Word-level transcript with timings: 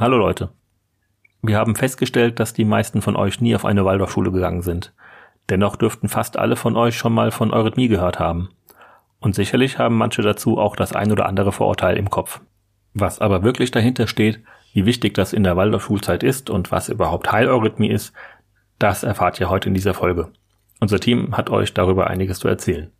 Hallo 0.00 0.16
Leute. 0.16 0.50
Wir 1.42 1.56
haben 1.56 1.74
festgestellt, 1.74 2.38
dass 2.38 2.52
die 2.52 2.64
meisten 2.64 3.02
von 3.02 3.16
euch 3.16 3.40
nie 3.40 3.56
auf 3.56 3.64
eine 3.64 3.84
Waldorfschule 3.84 4.30
gegangen 4.30 4.62
sind. 4.62 4.94
Dennoch 5.50 5.74
dürften 5.74 6.08
fast 6.08 6.36
alle 6.36 6.54
von 6.54 6.76
euch 6.76 6.96
schon 6.96 7.12
mal 7.12 7.32
von 7.32 7.52
Eurythmie 7.52 7.88
gehört 7.88 8.20
haben. 8.20 8.50
Und 9.18 9.34
sicherlich 9.34 9.80
haben 9.80 9.96
manche 9.96 10.22
dazu 10.22 10.56
auch 10.56 10.76
das 10.76 10.92
ein 10.92 11.10
oder 11.10 11.26
andere 11.26 11.50
Vorurteil 11.50 11.96
im 11.96 12.10
Kopf. 12.10 12.40
Was 12.94 13.20
aber 13.20 13.42
wirklich 13.42 13.72
dahinter 13.72 14.06
steht, 14.06 14.40
wie 14.72 14.86
wichtig 14.86 15.14
das 15.14 15.32
in 15.32 15.42
der 15.42 15.56
Waldorfschulzeit 15.56 16.22
ist 16.22 16.48
und 16.48 16.70
was 16.70 16.88
überhaupt 16.88 17.32
Heileurythmie 17.32 17.90
ist, 17.90 18.12
das 18.78 19.02
erfahrt 19.02 19.40
ihr 19.40 19.50
heute 19.50 19.68
in 19.68 19.74
dieser 19.74 19.94
Folge. 19.94 20.30
Unser 20.78 21.00
Team 21.00 21.36
hat 21.36 21.50
euch 21.50 21.74
darüber 21.74 22.06
einiges 22.06 22.38
zu 22.38 22.46
erzählen. 22.46 22.92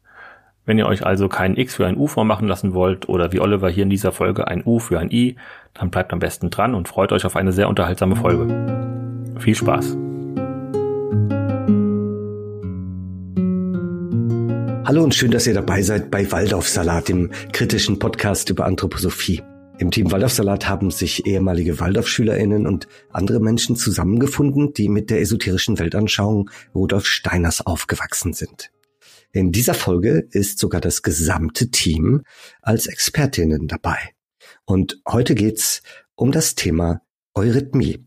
Wenn 0.69 0.77
ihr 0.77 0.85
euch 0.85 1.07
also 1.07 1.31
kein 1.31 1.57
X 1.57 1.77
für 1.77 1.87
ein 1.87 1.97
U 1.97 2.07
vormachen 2.07 2.47
lassen 2.47 2.75
wollt 2.75 3.09
oder 3.09 3.33
wie 3.33 3.41
Oliver 3.41 3.71
hier 3.71 3.85
in 3.85 3.89
dieser 3.89 4.13
Folge 4.13 4.49
ein 4.49 4.63
U 4.67 4.81
für 4.81 4.99
ein 4.99 5.11
I, 5.11 5.37
dann 5.73 5.89
bleibt 5.89 6.13
am 6.13 6.19
besten 6.19 6.51
dran 6.51 6.75
und 6.75 6.89
freut 6.89 7.11
euch 7.11 7.25
auf 7.25 7.37
eine 7.37 7.53
sehr 7.53 7.71
unterhaltsame 7.71 8.17
Folge. 8.17 9.33
Viel 9.39 9.55
Spaß! 9.55 9.97
Hallo 14.85 15.05
und 15.05 15.15
schön, 15.15 15.31
dass 15.31 15.47
ihr 15.47 15.55
dabei 15.55 15.81
seid 15.81 16.11
bei 16.11 16.31
Waldorfsalat, 16.31 17.09
dem 17.09 17.31
kritischen 17.55 17.99
Podcast 17.99 18.51
über 18.51 18.67
Anthroposophie. 18.67 19.41
Im 19.79 19.91
Team 19.91 20.13
Waldorfsalat 20.13 20.69
haben 20.69 20.91
sich 20.91 21.27
ehemalige 21.27 21.81
Waldorfschülerinnen 21.81 22.67
und 22.67 22.89
andere 23.11 23.41
Menschen 23.41 23.75
zusammengefunden, 23.75 24.75
die 24.75 24.91
mit 24.91 25.09
der 25.09 25.23
esoterischen 25.23 25.79
Weltanschauung 25.79 26.51
Rudolf 26.75 27.07
Steiners 27.07 27.67
aufgewachsen 27.67 28.35
sind. 28.35 28.71
In 29.33 29.53
dieser 29.53 29.75
Folge 29.75 30.27
ist 30.31 30.59
sogar 30.59 30.81
das 30.81 31.03
gesamte 31.03 31.71
Team 31.71 32.23
als 32.63 32.87
Expertinnen 32.87 33.69
dabei. 33.69 33.99
Und 34.65 35.01
heute 35.07 35.35
geht's 35.35 35.83
um 36.15 36.33
das 36.33 36.55
Thema 36.55 37.03
Eurythmie. 37.35 38.05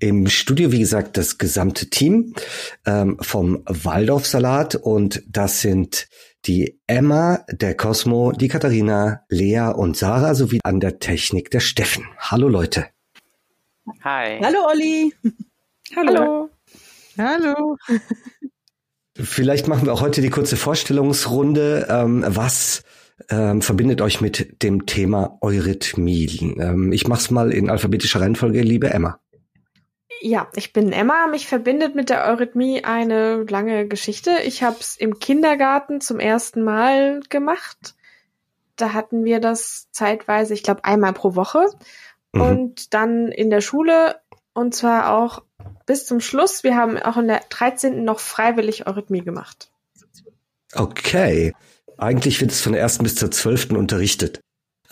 Im 0.00 0.26
Studio, 0.28 0.72
wie 0.72 0.80
gesagt, 0.80 1.16
das 1.18 1.38
gesamte 1.38 1.88
Team 1.90 2.34
ähm, 2.86 3.18
vom 3.20 3.62
Waldorfsalat 3.66 4.74
und 4.74 5.22
das 5.28 5.60
sind 5.60 6.08
die 6.46 6.80
Emma, 6.86 7.44
der 7.50 7.76
Cosmo, 7.76 8.32
die 8.32 8.48
Katharina, 8.48 9.24
Lea 9.28 9.72
und 9.74 9.96
Sarah 9.96 10.34
sowie 10.34 10.60
an 10.64 10.80
der 10.80 10.98
Technik 10.98 11.50
der 11.50 11.60
Steffen. 11.60 12.06
Hallo 12.18 12.48
Leute. 12.48 12.86
Hi. 14.02 14.40
Hallo 14.42 14.66
Olli. 14.68 15.12
Hallo. 15.94 16.50
Hallo. 17.18 17.76
Vielleicht 19.14 19.68
machen 19.68 19.86
wir 19.86 19.92
auch 19.92 20.02
heute 20.02 20.20
die 20.20 20.30
kurze 20.30 20.56
Vorstellungsrunde. 20.56 21.86
Ähm, 21.90 22.24
was 22.26 22.82
ähm, 23.28 23.60
verbindet 23.60 24.00
euch 24.00 24.20
mit 24.20 24.62
dem 24.62 24.86
Thema 24.86 25.38
Eurythmie? 25.40 26.56
Ähm, 26.58 26.92
ich 26.92 27.08
mach's 27.08 27.30
mal 27.30 27.52
in 27.52 27.70
alphabetischer 27.70 28.20
Reihenfolge, 28.20 28.62
liebe 28.62 28.90
Emma. 28.90 29.20
Ja, 30.22 30.48
ich 30.54 30.72
bin 30.72 30.92
Emma. 30.92 31.26
Mich 31.26 31.46
verbindet 31.46 31.94
mit 31.94 32.10
der 32.10 32.26
Eurythmie 32.26 32.84
eine 32.84 33.44
lange 33.44 33.88
Geschichte. 33.88 34.38
Ich 34.44 34.62
habe 34.62 34.76
es 34.78 34.96
im 34.96 35.18
Kindergarten 35.18 36.00
zum 36.00 36.20
ersten 36.20 36.62
Mal 36.62 37.20
gemacht. 37.30 37.94
Da 38.76 38.92
hatten 38.92 39.24
wir 39.24 39.40
das 39.40 39.90
zeitweise, 39.92 40.54
ich 40.54 40.62
glaube, 40.62 40.84
einmal 40.84 41.14
pro 41.14 41.34
Woche. 41.36 41.66
Mhm. 42.32 42.40
Und 42.40 42.94
dann 42.94 43.28
in 43.28 43.50
der 43.50 43.60
Schule 43.60 44.16
und 44.52 44.74
zwar 44.74 45.16
auch 45.16 45.42
bis 45.90 46.06
zum 46.06 46.20
Schluss. 46.20 46.62
Wir 46.62 46.76
haben 46.76 46.98
auch 46.98 47.16
in 47.16 47.26
der 47.26 47.40
13. 47.48 48.04
noch 48.04 48.20
freiwillig 48.20 48.86
Eurythmie 48.86 49.22
gemacht. 49.22 49.72
Okay. 50.72 51.52
Eigentlich 51.98 52.40
wird 52.40 52.52
es 52.52 52.60
von 52.60 52.74
der 52.74 52.80
ersten 52.80 53.02
bis 53.02 53.16
zur 53.16 53.32
zwölften 53.32 53.76
unterrichtet. 53.76 54.40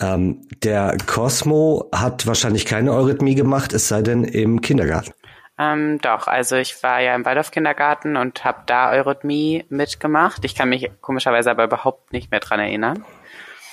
Ähm, 0.01 0.45
der 0.61 0.97
Cosmo 1.07 1.89
hat 1.95 2.27
wahrscheinlich 2.27 2.65
keine 2.65 2.91
Eurythmie 2.91 3.35
gemacht, 3.35 3.71
es 3.71 3.87
sei 3.87 4.01
denn 4.01 4.25
im 4.25 4.59
Kindergarten. 4.59 5.13
Ähm, 5.57 5.99
doch, 6.01 6.27
also 6.27 6.57
ich 6.57 6.83
war 6.83 6.99
ja 6.99 7.15
im 7.15 7.23
Waldorf-Kindergarten 7.23 8.17
und 8.17 8.43
habe 8.43 8.63
da 8.65 8.91
Eurythmie 8.91 9.63
mitgemacht. 9.69 10.43
Ich 10.43 10.53
kann 10.53 10.67
mich 10.67 10.91
komischerweise 10.99 11.49
aber 11.49 11.63
überhaupt 11.63 12.11
nicht 12.11 12.29
mehr 12.29 12.41
dran 12.41 12.59
erinnern. 12.59 13.05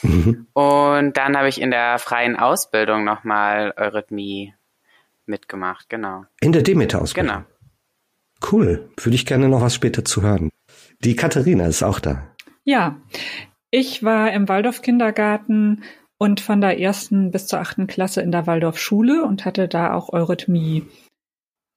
Mhm. 0.02 0.46
Und 0.52 1.16
dann 1.16 1.36
habe 1.36 1.48
ich 1.48 1.60
in 1.60 1.72
der 1.72 1.98
freien 1.98 2.36
Ausbildung 2.36 3.02
nochmal 3.02 3.74
Eurythmie 3.76 4.54
mitgemacht, 5.28 5.88
genau. 5.88 6.24
In 6.40 6.52
der 6.52 6.62
Demeter-Ausbildung? 6.62 7.44
Genau. 7.44 7.46
Cool, 8.50 8.90
würde 8.96 9.14
ich 9.14 9.26
gerne 9.26 9.48
noch 9.48 9.60
was 9.60 9.74
später 9.74 10.04
zu 10.04 10.22
hören. 10.22 10.50
Die 11.00 11.16
Katharina 11.16 11.66
ist 11.66 11.82
auch 11.82 12.00
da. 12.00 12.34
Ja, 12.64 13.00
ich 13.70 14.02
war 14.02 14.32
im 14.32 14.48
Waldorf-Kindergarten 14.48 15.84
und 16.18 16.40
von 16.40 16.60
der 16.60 16.78
ersten 16.80 17.30
bis 17.30 17.46
zur 17.46 17.60
achten 17.60 17.86
Klasse 17.86 18.22
in 18.22 18.32
der 18.32 18.46
Waldorf-Schule 18.46 19.24
und 19.24 19.44
hatte 19.44 19.68
da 19.68 19.92
auch 19.92 20.12
Eurythmie. 20.12 20.86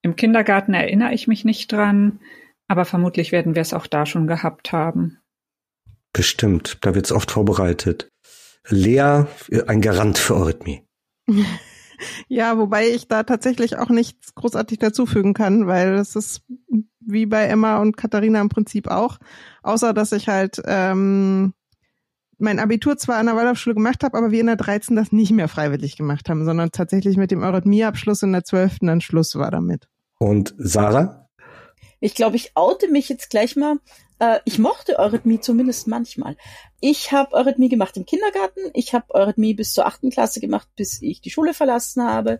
Im 0.02 0.16
Kindergarten 0.16 0.74
erinnere 0.74 1.14
ich 1.14 1.28
mich 1.28 1.44
nicht 1.44 1.72
dran, 1.72 2.20
aber 2.68 2.86
vermutlich 2.86 3.32
werden 3.32 3.56
wir 3.56 3.62
es 3.62 3.74
auch 3.74 3.88
da 3.88 4.06
schon 4.06 4.28
gehabt 4.28 4.72
haben. 4.72 5.20
Bestimmt, 6.14 6.78
da 6.82 6.96
wird 6.96 7.06
es 7.06 7.12
oft 7.12 7.32
vorbereitet. 7.32 8.10
Lea, 8.68 9.26
ein 9.68 9.82
Garant 9.82 10.18
für 10.18 10.36
Eurythmie. 10.36 10.86
ja, 12.28 12.58
wobei 12.58 12.90
ich 12.90 13.08
da 13.08 13.24
tatsächlich 13.24 13.78
auch 13.78 13.90
nichts 13.90 14.36
großartig 14.36 14.80
dazufügen 14.80 15.34
kann, 15.34 15.68
weil 15.68 15.96
es 15.96 16.16
ist 16.16 16.42
wie 17.00 17.26
bei 17.26 17.46
Emma 17.46 17.78
und 17.78 17.98
Katharina 17.98 18.42
im 18.42 18.50
Prinzip 18.50 18.88
auch, 18.88 19.18
außer 19.64 19.94
dass 19.94 20.12
ich 20.12 20.28
halt 20.28 20.62
ähm, 20.66 21.54
mein 22.38 22.60
Abitur 22.60 22.98
zwar 22.98 23.18
an 23.18 23.26
der 23.26 23.36
Waldorfschule 23.36 23.76
gemacht 23.76 24.04
habe, 24.04 24.18
aber 24.18 24.32
wir 24.32 24.40
in 24.40 24.48
der 24.48 24.56
13 24.56 24.96
das 24.96 25.12
nicht 25.12 25.32
mehr 25.32 25.48
freiwillig 25.48 25.98
gemacht 25.98 26.30
haben, 26.30 26.46
sondern 26.46 26.72
tatsächlich 26.72 27.18
mit 27.18 27.32
dem 27.32 27.44
Eurythmie-Abschluss 27.44 28.24
in 28.24 28.32
der 28.32 28.44
12. 28.44 28.78
dann 28.82 29.02
Schluss 29.02 29.36
war 29.36 29.52
damit. 29.52 29.88
Und 30.20 30.56
Sarah? 30.58 31.30
Ich 32.00 32.16
glaube, 32.16 32.38
ich 32.38 32.52
oute 32.56 32.90
mich 32.90 33.10
jetzt 33.10 33.30
gleich 33.30 33.56
mal. 33.56 33.78
Äh, 34.20 34.40
ich 34.46 34.60
mochte 34.60 35.00
Eurythmie 35.00 35.40
zumindest 35.40 35.88
manchmal. 35.88 36.38
Ich 36.80 37.12
habe 37.12 37.34
Eurythmie 37.34 37.70
gemacht 37.70 37.98
im 37.98 38.06
Kindergarten. 38.06 38.62
Ich 38.74 38.94
habe 38.94 39.14
Eurythmie 39.14 39.54
bis 39.54 39.74
zur 39.74 39.86
achten 39.86 40.10
Klasse 40.10 40.40
gemacht, 40.40 40.68
bis 40.76 41.02
ich 41.02 41.22
die 41.22 41.32
Schule 41.32 41.54
verlassen 41.54 42.04
habe. 42.04 42.40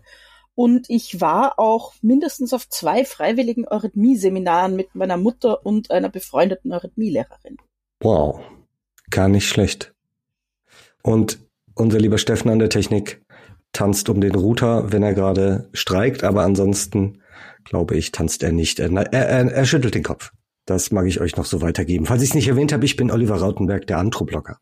Und 0.54 0.90
ich 0.90 1.20
war 1.20 1.58
auch 1.58 1.94
mindestens 2.02 2.52
auf 2.52 2.68
zwei 2.68 3.04
freiwilligen 3.04 3.66
Eurythmie-Seminaren 3.66 4.76
mit 4.76 4.94
meiner 4.94 5.16
Mutter 5.16 5.64
und 5.64 5.90
einer 5.90 6.08
befreundeten 6.08 6.72
Eurythmie-Lehrerin. 6.72 7.56
Wow, 8.00 8.40
Gar 9.10 9.28
nicht 9.28 9.48
schlecht. 9.48 9.92
Und 11.02 11.40
unser 11.74 11.98
lieber 11.98 12.18
Steffen 12.18 12.50
an 12.50 12.60
der 12.60 12.68
Technik 12.68 13.22
tanzt 13.72 14.08
um 14.08 14.20
den 14.20 14.34
Router, 14.34 14.92
wenn 14.92 15.02
er 15.02 15.14
gerade 15.14 15.68
streikt, 15.72 16.24
aber 16.24 16.42
ansonsten 16.42 17.22
glaube 17.64 17.96
ich, 17.96 18.12
tanzt 18.12 18.42
er 18.42 18.52
nicht. 18.52 18.78
Er, 18.78 18.90
er, 19.12 19.52
er, 19.52 19.64
schüttelt 19.66 19.94
den 19.94 20.02
Kopf. 20.02 20.32
Das 20.70 20.92
mag 20.92 21.04
ich 21.06 21.20
euch 21.20 21.36
noch 21.36 21.46
so 21.46 21.62
weitergeben. 21.62 22.06
Falls 22.06 22.22
ich 22.22 22.28
es 22.28 22.34
nicht 22.34 22.46
erwähnt 22.46 22.72
habe, 22.72 22.84
ich 22.84 22.94
bin 22.94 23.10
Oliver 23.10 23.34
Rautenberg, 23.34 23.88
der 23.88 23.98
Anthroblogger. 23.98 24.58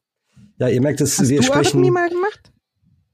Ja, 0.59 0.69
ihr 0.69 0.81
merkt 0.81 1.03
es, 1.03 1.19
Hast 1.19 1.29
wir 1.29 1.41
du 1.41 1.43
sprechen. 1.43 1.81
Eurythmie 1.81 1.91
mal 1.91 2.09
gemacht? 2.09 2.51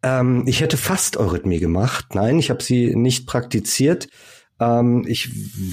Ähm, 0.05 0.45
ich 0.47 0.61
hätte 0.61 0.77
fast 0.77 1.17
Eurythmie 1.17 1.59
gemacht. 1.59 2.15
Nein, 2.15 2.39
ich 2.39 2.51
habe 2.51 2.63
sie 2.63 2.95
nicht 2.95 3.27
praktiziert. 3.27 4.07
Ähm, 4.61 5.05
ich 5.09 5.29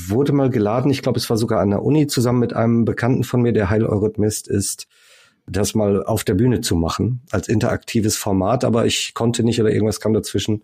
wurde 0.09 0.31
mal 0.33 0.49
geladen, 0.49 0.89
ich 0.89 1.03
glaube, 1.03 1.19
es 1.19 1.29
war 1.29 1.37
sogar 1.37 1.59
an 1.61 1.69
der 1.69 1.83
Uni, 1.83 2.07
zusammen 2.07 2.39
mit 2.39 2.53
einem 2.53 2.85
Bekannten 2.85 3.23
von 3.23 3.43
mir, 3.43 3.53
der 3.53 3.69
Heileurythmist 3.69 4.47
ist, 4.47 4.87
das 5.45 5.75
mal 5.75 6.03
auf 6.03 6.23
der 6.23 6.33
Bühne 6.33 6.61
zu 6.61 6.75
machen, 6.75 7.21
als 7.29 7.47
interaktives 7.47 8.17
Format, 8.17 8.63
aber 8.63 8.87
ich 8.87 9.13
konnte 9.13 9.43
nicht 9.43 9.61
oder 9.61 9.71
irgendwas 9.71 9.99
kam 9.99 10.13
dazwischen. 10.13 10.63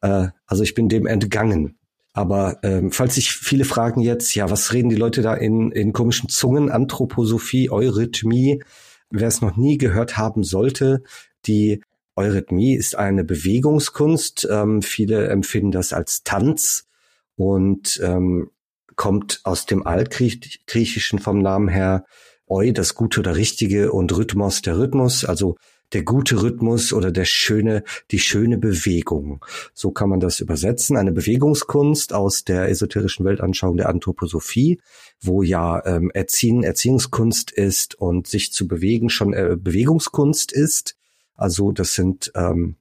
Äh, 0.00 0.28
also 0.46 0.62
ich 0.62 0.72
bin 0.72 0.88
dem 0.88 1.06
entgangen. 1.06 1.77
Aber 2.18 2.58
ähm, 2.64 2.90
falls 2.90 3.14
sich 3.14 3.30
viele 3.30 3.64
fragen 3.64 4.00
jetzt, 4.00 4.34
ja, 4.34 4.50
was 4.50 4.72
reden 4.72 4.88
die 4.88 4.96
Leute 4.96 5.22
da 5.22 5.34
in, 5.34 5.70
in 5.70 5.92
komischen 5.92 6.28
Zungen, 6.28 6.68
Anthroposophie, 6.68 7.70
Eurythmie, 7.70 8.60
wer 9.08 9.28
es 9.28 9.40
noch 9.40 9.56
nie 9.56 9.78
gehört 9.78 10.16
haben 10.16 10.42
sollte, 10.42 11.04
die 11.46 11.80
Eurythmie 12.16 12.74
ist 12.74 12.96
eine 12.96 13.22
Bewegungskunst. 13.22 14.48
Ähm, 14.50 14.82
viele 14.82 15.28
empfinden 15.28 15.70
das 15.70 15.92
als 15.92 16.24
Tanz 16.24 16.88
und 17.36 18.00
ähm, 18.02 18.50
kommt 18.96 19.38
aus 19.44 19.66
dem 19.66 19.86
Altgriechischen 19.86 21.20
vom 21.20 21.40
Namen 21.40 21.68
her. 21.68 22.04
Eu, 22.48 22.72
das 22.72 22.96
Gute 22.96 23.20
oder 23.20 23.36
Richtige 23.36 23.92
und 23.92 24.16
Rhythmus, 24.16 24.60
der 24.60 24.76
Rhythmus, 24.76 25.24
also 25.24 25.54
der 25.92 26.02
gute 26.02 26.42
Rhythmus 26.42 26.92
oder 26.92 27.10
der 27.10 27.24
schöne, 27.24 27.82
die 28.10 28.18
schöne 28.18 28.58
Bewegung. 28.58 29.44
So 29.74 29.90
kann 29.90 30.10
man 30.10 30.20
das 30.20 30.40
übersetzen. 30.40 30.96
Eine 30.96 31.12
Bewegungskunst 31.12 32.12
aus 32.12 32.44
der 32.44 32.68
esoterischen 32.68 33.24
Weltanschauung 33.24 33.76
der 33.76 33.88
Anthroposophie, 33.88 34.80
wo 35.20 35.42
ja 35.42 35.84
ähm, 35.86 36.10
Erziehen 36.12 36.62
Erziehungskunst 36.62 37.50
ist 37.50 37.94
und 37.94 38.26
sich 38.26 38.52
zu 38.52 38.68
bewegen 38.68 39.08
schon 39.08 39.32
äh, 39.32 39.56
Bewegungskunst 39.58 40.52
ist. 40.52 40.96
Also 41.34 41.72
das 41.72 41.94
sind 41.94 42.32
ähm, 42.34 42.76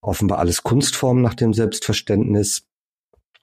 offenbar 0.00 0.38
alles 0.38 0.62
Kunstformen 0.62 1.22
nach 1.22 1.34
dem 1.34 1.54
Selbstverständnis. 1.54 2.62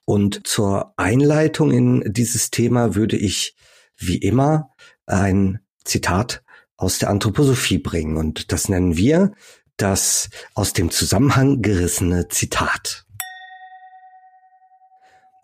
Und 0.04 0.46
zur 0.46 0.94
Einleitung 0.96 1.70
in 1.70 2.12
dieses 2.12 2.50
Thema 2.50 2.94
würde 2.94 3.16
ich 3.16 3.56
wie 3.96 4.16
immer 4.16 4.70
ein 5.06 5.60
Zitat 5.84 6.42
aus 6.78 6.98
der 6.98 7.10
Anthroposophie 7.10 7.78
bringen. 7.78 8.16
Und 8.16 8.50
das 8.52 8.70
nennen 8.70 8.96
wir 8.96 9.32
das 9.76 10.30
aus 10.54 10.72
dem 10.72 10.90
Zusammenhang 10.90 11.60
gerissene 11.60 12.28
Zitat. 12.28 13.04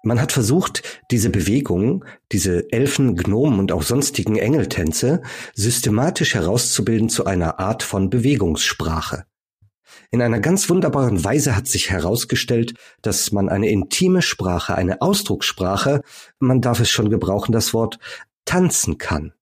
Man 0.03 0.21
hat 0.21 0.33
versucht, 0.33 0.83
diese 1.11 1.31
Bewegung, 1.31 2.05
diese 2.31 2.71
Elfen, 2.73 3.17
Gnomen 3.17 3.59
und 3.59 3.73
auch 3.73 3.83
sonstigen 3.83 4.37
Engeltänze 4.37 5.23
systematisch 5.55 6.35
herauszubilden 6.35 7.09
zu 7.09 7.25
einer 7.25 7.59
Art 7.59 7.83
von 7.83 8.11
Bewegungssprache. 8.11 9.25
In 10.11 10.21
einer 10.21 10.41
ganz 10.41 10.69
wunderbaren 10.69 11.25
Weise 11.25 11.57
hat 11.57 11.67
sich 11.67 11.91
herausgestellt, 11.91 12.75
dass 13.01 13.33
man 13.33 13.49
eine 13.49 13.71
intime 13.71 14.21
Sprache, 14.21 14.75
eine 14.75 15.01
Ausdruckssprache, 15.01 16.03
man 16.39 16.61
darf 16.61 16.81
es 16.81 16.91
schon 16.91 17.09
gebrauchen, 17.09 17.53
das 17.53 17.73
Wort 17.73 17.99
tanzen 18.45 18.99
kann. 18.99 19.33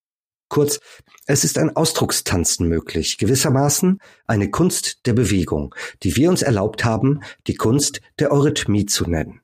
Kurz, 0.53 0.79
es 1.25 1.45
ist 1.45 1.57
ein 1.57 1.75
Ausdruckstanzen 1.75 2.69
möglich, 2.69 3.17
gewissermaßen 3.17 4.03
eine 4.27 4.51
Kunst 4.51 5.07
der 5.07 5.15
Bewegung, 5.15 5.75
die 6.03 6.15
wir 6.15 6.29
uns 6.29 6.43
erlaubt 6.43 6.85
haben, 6.85 7.21
die 7.47 7.55
Kunst 7.55 8.03
der 8.19 8.33
Eurythmie 8.33 8.85
zu 8.85 9.09
nennen. 9.09 9.41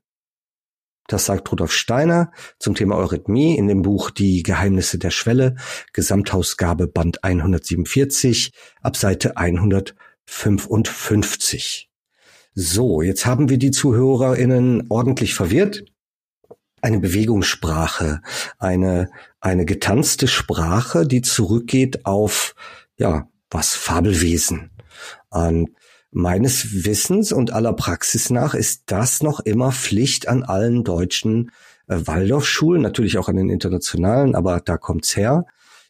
Das 1.06 1.25
sagt 1.25 1.50
Rudolf 1.50 1.72
Steiner 1.72 2.31
zum 2.58 2.75
Thema 2.75 2.96
Eurythmie 2.96 3.56
in 3.56 3.69
dem 3.69 3.81
Buch 3.81 4.10
Die 4.10 4.43
Geheimnisse 4.43 4.99
der 4.99 5.08
Schwelle, 5.08 5.56
Gesamthausgabe 5.94 6.88
Band 6.88 7.25
147, 7.25 8.52
ab 8.82 8.94
Seite 8.94 9.38
155. 9.38 11.88
So, 12.52 13.00
jetzt 13.00 13.25
haben 13.25 13.49
wir 13.49 13.56
die 13.56 13.70
ZuhörerInnen 13.70 14.84
ordentlich 14.90 15.32
verwirrt. 15.32 15.87
Eine 16.81 17.01
Bewegungssprache, 17.01 18.23
eine, 18.59 19.11
eine 19.41 19.65
getanzte 19.65 20.29
Sprache, 20.29 21.07
die 21.07 21.23
zurückgeht 21.23 22.07
auf, 22.07 22.55
ja, 22.97 23.29
was 23.51 23.75
Fabelwesen. 23.75 24.71
Und 25.31 25.71
Meines 26.11 26.87
Wissens 26.87 27.33
und 27.33 27.53
aller 27.53 27.75
Praxis 27.75 28.31
nach 28.31 28.55
ist 28.55 28.85
das 28.87 29.23
noch 29.23 29.41
immer 29.41 29.73
Pflicht 29.73 30.27
an 30.27 30.43
allen 30.43 30.83
deutschen 30.83 31.51
äh, 31.87 31.99
Waldorfschulen, 32.07 32.81
natürlich 32.81 33.19
auch 33.19 33.29
an 33.29 33.37
den 33.37 33.51
internationalen, 33.51 34.35
aber 34.35 34.61
da 34.61 34.79
kommt's 34.79 35.17
her. 35.17 35.45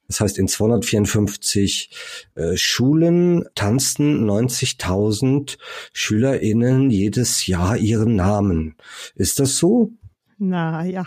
Das 0.08 0.20
heißt, 0.20 0.38
in 0.38 0.48
254 0.48 1.90
äh, 2.34 2.56
Schulen 2.56 3.44
tanzen 3.54 4.28
90.000 4.28 5.58
SchülerInnen 5.92 6.90
jedes 6.90 7.46
Jahr 7.46 7.76
ihren 7.76 8.16
Namen. 8.16 8.74
Ist 9.14 9.38
das 9.38 9.56
so? 9.56 9.92
Na 10.38 10.84
ja. 10.84 11.06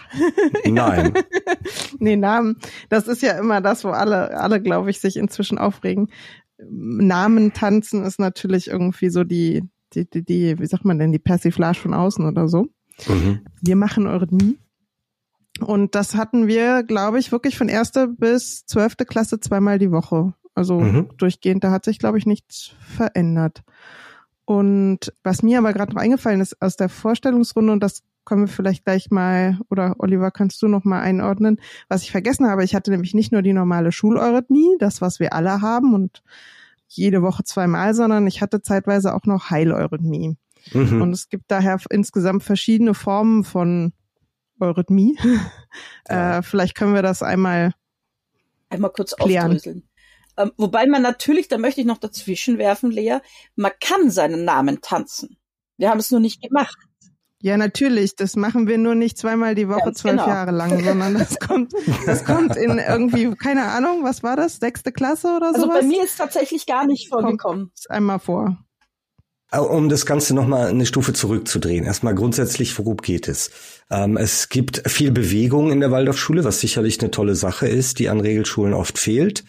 Nein. 0.67 1.13
nee, 1.99 2.17
Namen. 2.17 2.57
Das 2.89 3.07
ist 3.07 3.21
ja 3.21 3.39
immer 3.39 3.61
das, 3.61 3.83
wo 3.83 3.89
alle, 3.89 4.37
alle, 4.37 4.61
glaube 4.61 4.89
ich, 4.89 4.99
sich 4.99 5.15
inzwischen 5.15 5.57
aufregen. 5.57 6.09
Namen 6.69 7.53
tanzen 7.53 8.03
ist 8.03 8.19
natürlich 8.19 8.67
irgendwie 8.67 9.09
so 9.09 9.23
die, 9.23 9.63
die, 9.93 10.09
die, 10.09 10.23
die 10.23 10.59
wie 10.59 10.65
sagt 10.65 10.85
man 10.85 10.99
denn, 10.99 11.11
die 11.11 11.19
Persiflage 11.19 11.79
von 11.79 11.93
außen 11.93 12.25
oder 12.25 12.47
so. 12.47 12.67
Mhm. 13.07 13.41
Wir 13.61 13.75
machen 13.75 14.05
Eurythmie. 14.05 14.59
Und 15.59 15.95
das 15.95 16.15
hatten 16.15 16.47
wir, 16.47 16.83
glaube 16.83 17.19
ich, 17.19 17.31
wirklich 17.31 17.57
von 17.57 17.69
erste 17.69 18.07
bis 18.07 18.65
zwölfte 18.65 19.05
Klasse 19.05 19.39
zweimal 19.39 19.79
die 19.79 19.91
Woche. 19.91 20.33
Also 20.55 20.79
mhm. 20.79 21.09
durchgehend, 21.17 21.63
da 21.63 21.71
hat 21.71 21.85
sich, 21.85 21.99
glaube 21.99 22.17
ich, 22.17 22.25
nichts 22.25 22.71
verändert. 22.79 23.63
Und 24.45 25.13
was 25.23 25.43
mir 25.43 25.59
aber 25.59 25.71
gerade 25.71 25.93
noch 25.93 26.01
eingefallen 26.01 26.41
ist 26.41 26.61
aus 26.61 26.75
der 26.75 26.89
Vorstellungsrunde, 26.89 27.71
und 27.71 27.81
das 27.81 28.03
können 28.25 28.41
wir 28.41 28.47
vielleicht 28.47 28.85
gleich 28.85 29.11
mal, 29.11 29.59
oder 29.69 29.95
Oliver, 29.99 30.31
kannst 30.31 30.61
du 30.61 30.67
noch 30.67 30.83
mal 30.83 31.01
einordnen, 31.01 31.59
was 31.89 32.03
ich 32.03 32.11
vergessen 32.11 32.47
habe. 32.47 32.63
Ich 32.63 32.75
hatte 32.75 32.91
nämlich 32.91 33.13
nicht 33.13 33.31
nur 33.31 33.41
die 33.41 33.53
normale 33.53 33.91
Schuleurythmie, 33.91 34.77
das, 34.79 35.01
was 35.01 35.19
wir 35.19 35.33
alle 35.33 35.61
haben 35.61 35.93
und 35.93 36.23
jede 36.87 37.21
Woche 37.21 37.43
zweimal, 37.43 37.93
sondern 37.93 38.27
ich 38.27 38.41
hatte 38.41 38.61
zeitweise 38.61 39.15
auch 39.15 39.25
noch 39.25 39.49
Heileurythmie. 39.49 40.37
Mhm. 40.73 41.01
Und 41.01 41.11
es 41.11 41.29
gibt 41.29 41.45
daher 41.49 41.79
insgesamt 41.89 42.43
verschiedene 42.43 42.93
Formen 42.93 43.43
von 43.43 43.93
Eurythmie. 44.59 45.17
Ja. 46.09 46.39
Äh, 46.39 46.41
vielleicht 46.43 46.75
können 46.75 46.93
wir 46.93 47.01
das 47.01 47.23
einmal 47.23 47.73
einmal 48.67 48.91
kurz 48.91 49.15
klären. 49.15 49.53
aufdröseln. 49.53 49.87
Ähm, 50.35 50.51
wobei 50.57 50.85
man 50.85 51.01
natürlich, 51.01 51.47
da 51.47 51.57
möchte 51.57 51.79
ich 51.79 51.87
noch 51.87 51.97
dazwischen 51.97 52.57
werfen, 52.57 52.91
Lea, 52.91 53.19
man 53.55 53.71
kann 53.79 54.09
seinen 54.09 54.43
Namen 54.43 54.81
tanzen. 54.81 55.37
Wir 55.77 55.89
haben 55.89 55.99
es 55.99 56.11
nur 56.11 56.19
nicht 56.19 56.41
gemacht. 56.41 56.77
Ja, 57.41 57.57
natürlich. 57.57 58.15
Das 58.15 58.35
machen 58.35 58.67
wir 58.67 58.77
nur 58.77 58.95
nicht 58.95 59.17
zweimal 59.17 59.55
die 59.55 59.67
Woche 59.67 59.81
Ganz 59.85 59.99
zwölf 59.99 60.17
genau. 60.17 60.27
Jahre 60.27 60.51
lang, 60.51 60.83
sondern 60.83 61.15
das 61.15 61.39
kommt, 61.47 61.73
das 62.05 62.23
kommt 62.23 62.55
in 62.55 62.77
irgendwie, 62.77 63.33
keine 63.35 63.65
Ahnung, 63.65 64.03
was 64.03 64.21
war 64.21 64.35
das? 64.35 64.57
Sechste 64.57 64.91
Klasse 64.91 65.35
oder 65.35 65.49
so? 65.53 65.55
Also 65.55 65.67
sowas? 65.67 65.79
bei 65.81 65.87
mir 65.87 66.03
ist 66.03 66.17
tatsächlich 66.17 66.65
gar 66.65 66.85
nicht 66.85 67.09
vorgekommen. 67.09 67.65
Kommt 67.65 67.89
einmal 67.89 68.19
vor. 68.19 68.57
Um 69.51 69.89
das 69.89 70.05
Ganze 70.05 70.33
nochmal 70.33 70.67
eine 70.67 70.85
Stufe 70.85 71.11
zurückzudrehen. 71.11 71.83
Erstmal 71.83 72.15
grundsätzlich, 72.15 72.77
worum 72.79 72.97
geht 72.97 73.27
es? 73.27 73.51
Ähm, 73.89 74.15
es 74.15 74.47
gibt 74.47 74.89
viel 74.89 75.11
Bewegung 75.11 75.71
in 75.71 75.81
der 75.81 75.91
Waldorfschule, 75.91 76.45
was 76.45 76.61
sicherlich 76.61 77.01
eine 77.01 77.11
tolle 77.11 77.35
Sache 77.35 77.67
ist, 77.67 77.99
die 77.99 78.07
an 78.07 78.21
Regelschulen 78.21 78.73
oft 78.73 78.97
fehlt. 78.97 79.43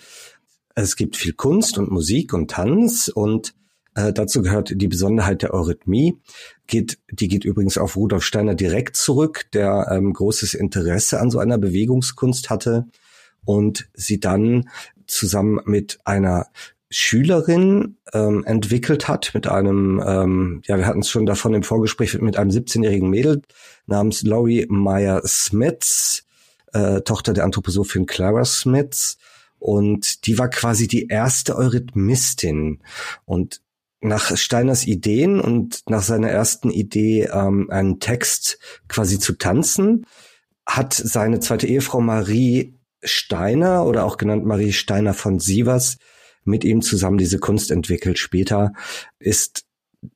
Es 0.74 0.96
gibt 0.96 1.16
viel 1.16 1.34
Kunst 1.34 1.78
und 1.78 1.92
Musik 1.92 2.32
und 2.32 2.50
Tanz 2.50 3.08
und 3.14 3.54
äh, 3.94 4.12
dazu 4.12 4.42
gehört 4.42 4.72
die 4.74 4.88
Besonderheit 4.88 5.42
der 5.42 5.54
Eurythmie. 5.54 6.18
Geht, 6.66 6.98
die 7.10 7.28
geht 7.28 7.44
übrigens 7.44 7.76
auf 7.76 7.96
Rudolf 7.96 8.24
Steiner 8.24 8.54
direkt 8.54 8.96
zurück, 8.96 9.46
der 9.52 9.88
ähm, 9.90 10.12
großes 10.12 10.54
Interesse 10.54 11.20
an 11.20 11.30
so 11.30 11.38
einer 11.38 11.58
Bewegungskunst 11.58 12.50
hatte 12.50 12.86
und 13.44 13.88
sie 13.94 14.20
dann 14.20 14.68
zusammen 15.06 15.60
mit 15.64 15.98
einer 16.04 16.46
Schülerin 16.92 17.96
ähm, 18.12 18.44
entwickelt 18.44 19.08
hat, 19.08 19.32
mit 19.34 19.46
einem, 19.46 20.02
ähm, 20.06 20.62
ja, 20.66 20.76
wir 20.76 20.86
hatten 20.86 21.00
es 21.00 21.08
schon 21.08 21.24
davon 21.24 21.54
im 21.54 21.62
Vorgespräch, 21.62 22.20
mit 22.20 22.36
einem 22.36 22.50
17-jährigen 22.50 23.08
Mädel 23.08 23.42
namens 23.86 24.22
Laurie 24.22 24.66
Meyer 24.68 25.22
Smiths, 25.26 26.26
äh, 26.72 27.00
Tochter 27.00 27.32
der 27.32 27.44
Anthroposophin 27.44 28.06
Clara 28.06 28.44
Smiths. 28.44 29.16
Und 29.58 30.26
die 30.26 30.38
war 30.38 30.50
quasi 30.50 30.86
die 30.86 31.06
erste 31.06 31.56
Eurythmistin. 31.56 32.80
Und 33.24 33.62
nach 34.02 34.36
Steiners 34.36 34.86
Ideen 34.86 35.40
und 35.40 35.82
nach 35.88 36.02
seiner 36.02 36.28
ersten 36.28 36.70
Idee, 36.70 37.28
ähm, 37.32 37.70
einen 37.70 38.00
Text 38.00 38.58
quasi 38.88 39.18
zu 39.18 39.34
tanzen, 39.34 40.06
hat 40.66 40.92
seine 40.92 41.40
zweite 41.40 41.66
Ehefrau 41.66 42.00
Marie 42.00 42.78
Steiner 43.02 43.86
oder 43.86 44.04
auch 44.04 44.16
genannt 44.16 44.44
Marie 44.44 44.72
Steiner 44.72 45.14
von 45.14 45.38
Sievers 45.38 45.98
mit 46.44 46.64
ihm 46.64 46.82
zusammen 46.82 47.18
diese 47.18 47.38
Kunst 47.38 47.70
entwickelt. 47.70 48.18
Später 48.18 48.72
ist 49.18 49.64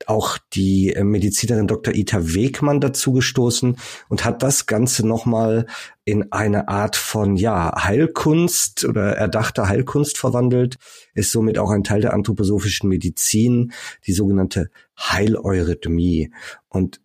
auch 0.07 0.39
die 0.53 0.93
äh, 0.93 1.05
Medizinerin 1.05 1.67
Dr. 1.67 1.95
Ita 1.95 2.35
Wegmann 2.35 2.81
dazugestoßen 2.81 3.77
und 4.09 4.25
hat 4.25 4.43
das 4.43 4.67
Ganze 4.67 5.07
nochmal 5.07 5.67
in 6.05 6.33
eine 6.33 6.69
Art 6.69 6.97
von, 6.97 7.37
ja, 7.37 7.85
Heilkunst 7.85 8.85
oder 8.85 9.17
erdachter 9.17 9.69
Heilkunst 9.69 10.19
verwandelt, 10.19 10.77
ist 11.15 11.33
somit 11.33 11.59
auch 11.59 11.71
ein 11.71 11.85
Teil 11.85 12.01
der 12.01 12.15
anthroposophischen 12.15 12.89
Medizin, 12.89 13.73
die 14.07 14.13
sogenannte 14.13 14.71
Heileurythmie. 14.99 16.33
Und 16.69 17.01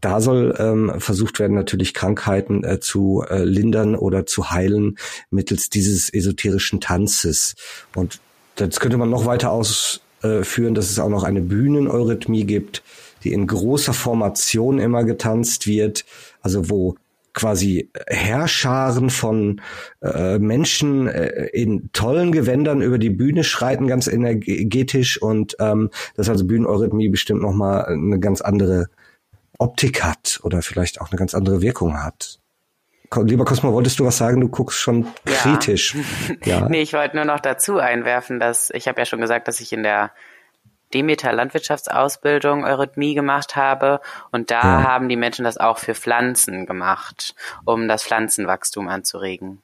da 0.00 0.20
soll 0.20 0.54
ähm, 0.58 0.92
versucht 0.98 1.38
werden, 1.38 1.54
natürlich 1.54 1.94
Krankheiten 1.94 2.62
äh, 2.64 2.80
zu 2.80 3.24
äh, 3.28 3.44
lindern 3.44 3.94
oder 3.94 4.26
zu 4.26 4.50
heilen 4.50 4.98
mittels 5.30 5.70
dieses 5.70 6.12
esoterischen 6.12 6.80
Tanzes. 6.80 7.54
Und 7.94 8.20
das 8.56 8.80
könnte 8.80 8.98
man 8.98 9.08
noch 9.08 9.24
weiter 9.24 9.50
aus, 9.50 10.03
äh, 10.24 10.42
führen, 10.42 10.74
dass 10.74 10.90
es 10.90 10.98
auch 10.98 11.08
noch 11.08 11.22
eine 11.22 11.40
Bühneneurythmie 11.40 12.44
gibt, 12.44 12.82
die 13.22 13.32
in 13.32 13.46
großer 13.46 13.92
Formation 13.92 14.78
immer 14.78 15.04
getanzt 15.04 15.66
wird, 15.66 16.04
also 16.42 16.70
wo 16.70 16.96
quasi 17.34 17.90
Herrscharen 18.06 19.10
von 19.10 19.60
äh, 20.02 20.38
Menschen 20.38 21.08
äh, 21.08 21.46
in 21.52 21.90
tollen 21.92 22.32
Gewändern 22.32 22.80
über 22.80 22.98
die 22.98 23.10
Bühne 23.10 23.44
schreiten, 23.44 23.86
ganz 23.86 24.06
energetisch 24.06 25.20
und 25.20 25.56
ähm, 25.58 25.90
dass 26.16 26.28
also 26.28 26.46
Bühneneurythmie 26.46 27.08
bestimmt 27.08 27.42
nochmal 27.42 27.86
eine 27.86 28.20
ganz 28.20 28.40
andere 28.40 28.86
Optik 29.58 30.02
hat 30.02 30.40
oder 30.44 30.62
vielleicht 30.62 31.00
auch 31.00 31.10
eine 31.10 31.18
ganz 31.18 31.34
andere 31.34 31.60
Wirkung 31.60 32.02
hat. 32.02 32.38
Lieber 33.22 33.44
Cosmo, 33.44 33.72
wolltest 33.72 33.98
du 33.98 34.04
was 34.04 34.18
sagen? 34.18 34.40
Du 34.40 34.48
guckst 34.48 34.78
schon 34.78 35.06
kritisch. 35.24 35.96
Ja. 36.44 36.60
ja. 36.60 36.68
nee, 36.68 36.82
ich 36.82 36.92
wollte 36.92 37.16
nur 37.16 37.24
noch 37.24 37.40
dazu 37.40 37.78
einwerfen, 37.78 38.40
dass 38.40 38.70
ich 38.70 38.88
habe 38.88 39.00
ja 39.00 39.04
schon 39.04 39.20
gesagt, 39.20 39.48
dass 39.48 39.60
ich 39.60 39.72
in 39.72 39.82
der 39.82 40.10
Demeter 40.92 41.32
Landwirtschaftsausbildung 41.32 42.64
Eurythmie 42.64 43.14
gemacht 43.14 43.56
habe 43.56 44.00
und 44.30 44.50
da 44.50 44.62
ja. 44.62 44.82
haben 44.84 45.08
die 45.08 45.16
Menschen 45.16 45.44
das 45.44 45.58
auch 45.58 45.78
für 45.78 45.94
Pflanzen 45.94 46.66
gemacht, 46.66 47.34
um 47.64 47.88
das 47.88 48.04
Pflanzenwachstum 48.04 48.88
anzuregen. 48.88 49.62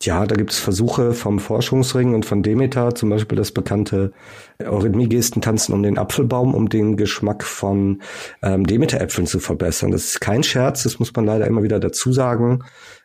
Ja, 0.00 0.26
da 0.26 0.36
gibt 0.36 0.52
es 0.52 0.60
Versuche 0.60 1.12
vom 1.12 1.40
Forschungsring 1.40 2.14
und 2.14 2.24
von 2.24 2.44
Demeter, 2.44 2.94
zum 2.94 3.10
Beispiel 3.10 3.36
das 3.36 3.50
bekannte 3.50 4.12
Eurythmie-Gestentanzen 4.60 5.74
um 5.74 5.82
den 5.82 5.98
Apfelbaum, 5.98 6.54
um 6.54 6.68
den 6.68 6.96
Geschmack 6.96 7.42
von 7.42 8.00
ähm, 8.40 8.64
Demeter-Äpfeln 8.64 9.26
zu 9.26 9.40
verbessern. 9.40 9.90
Das 9.90 10.04
ist 10.04 10.20
kein 10.20 10.44
Scherz, 10.44 10.84
das 10.84 11.00
muss 11.00 11.12
man 11.16 11.26
leider 11.26 11.48
immer 11.48 11.64
wieder 11.64 11.80
dazu 11.80 12.12
sagen. 12.12 12.60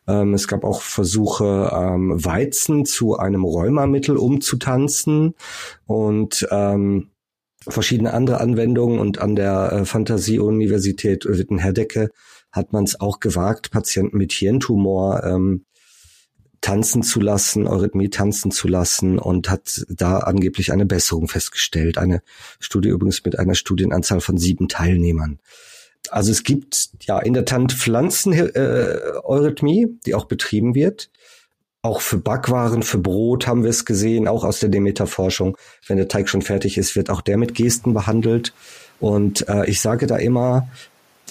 Ähm, 0.07 0.35
es 0.35 0.47
gab 0.47 0.63
auch 0.63 0.81
Versuche, 0.83 1.71
ähm, 1.73 2.13
Weizen 2.23 2.85
zu 2.85 3.17
einem 3.17 3.43
Rheumamittel 3.43 4.15
umzutanzen 4.15 5.33
und 5.87 6.47
ähm, 6.51 7.09
verschiedene 7.67 8.13
andere 8.13 8.39
Anwendungen 8.39 8.99
und 8.99 9.19
an 9.19 9.35
der 9.35 9.71
äh, 9.71 9.85
Fantasie-Universität 9.85 11.25
Wittenherdecke 11.27 12.11
hat 12.51 12.71
man 12.71 12.83
es 12.83 13.01
auch 13.01 13.19
gewagt, 13.19 13.71
Patienten 13.71 14.17
mit 14.17 14.31
Hirntumor 14.31 15.23
ähm, 15.23 15.65
tanzen 16.63 17.03
zu 17.03 17.19
lassen, 17.19 17.67
Eurythmie 17.67 18.09
tanzen 18.09 18.49
zu 18.49 18.67
lassen 18.67 19.19
und 19.19 19.49
hat 19.49 19.85
da 19.89 20.19
angeblich 20.19 20.71
eine 20.71 20.85
Besserung 20.85 21.27
festgestellt. 21.27 21.97
Eine 21.97 22.21
Studie 22.59 22.87
übrigens 22.89 23.23
mit 23.25 23.37
einer 23.37 23.53
Studienanzahl 23.53 24.21
von 24.21 24.37
sieben 24.37 24.69
Teilnehmern. 24.69 25.39
Also 26.09 26.31
es 26.31 26.43
gibt 26.43 26.89
ja 27.01 27.19
in 27.19 27.33
der 27.33 27.43
Tat 27.45 27.73
Pflanzen-Eurythmie, 27.73 29.83
äh, 29.83 29.89
die 30.05 30.15
auch 30.15 30.25
betrieben 30.25 30.73
wird. 30.73 31.11
Auch 31.81 31.99
für 31.99 32.17
Backwaren, 32.17 32.81
für 32.81 32.97
Brot 32.97 33.45
haben 33.45 33.63
wir 33.63 33.69
es 33.69 33.83
gesehen, 33.83 34.29
auch 34.29 34.45
aus 34.45 34.61
der 34.61 34.69
Demeter-Forschung. 34.69 35.57
Wenn 35.85 35.97
der 35.97 36.07
Teig 36.07 36.29
schon 36.29 36.41
fertig 36.41 36.77
ist, 36.77 36.95
wird 36.95 37.09
auch 37.09 37.19
der 37.19 37.35
mit 37.37 37.55
Gesten 37.55 37.93
behandelt. 37.93 38.53
Und 39.01 39.49
äh, 39.49 39.69
ich 39.69 39.81
sage 39.81 40.07
da 40.07 40.15
immer, 40.15 40.69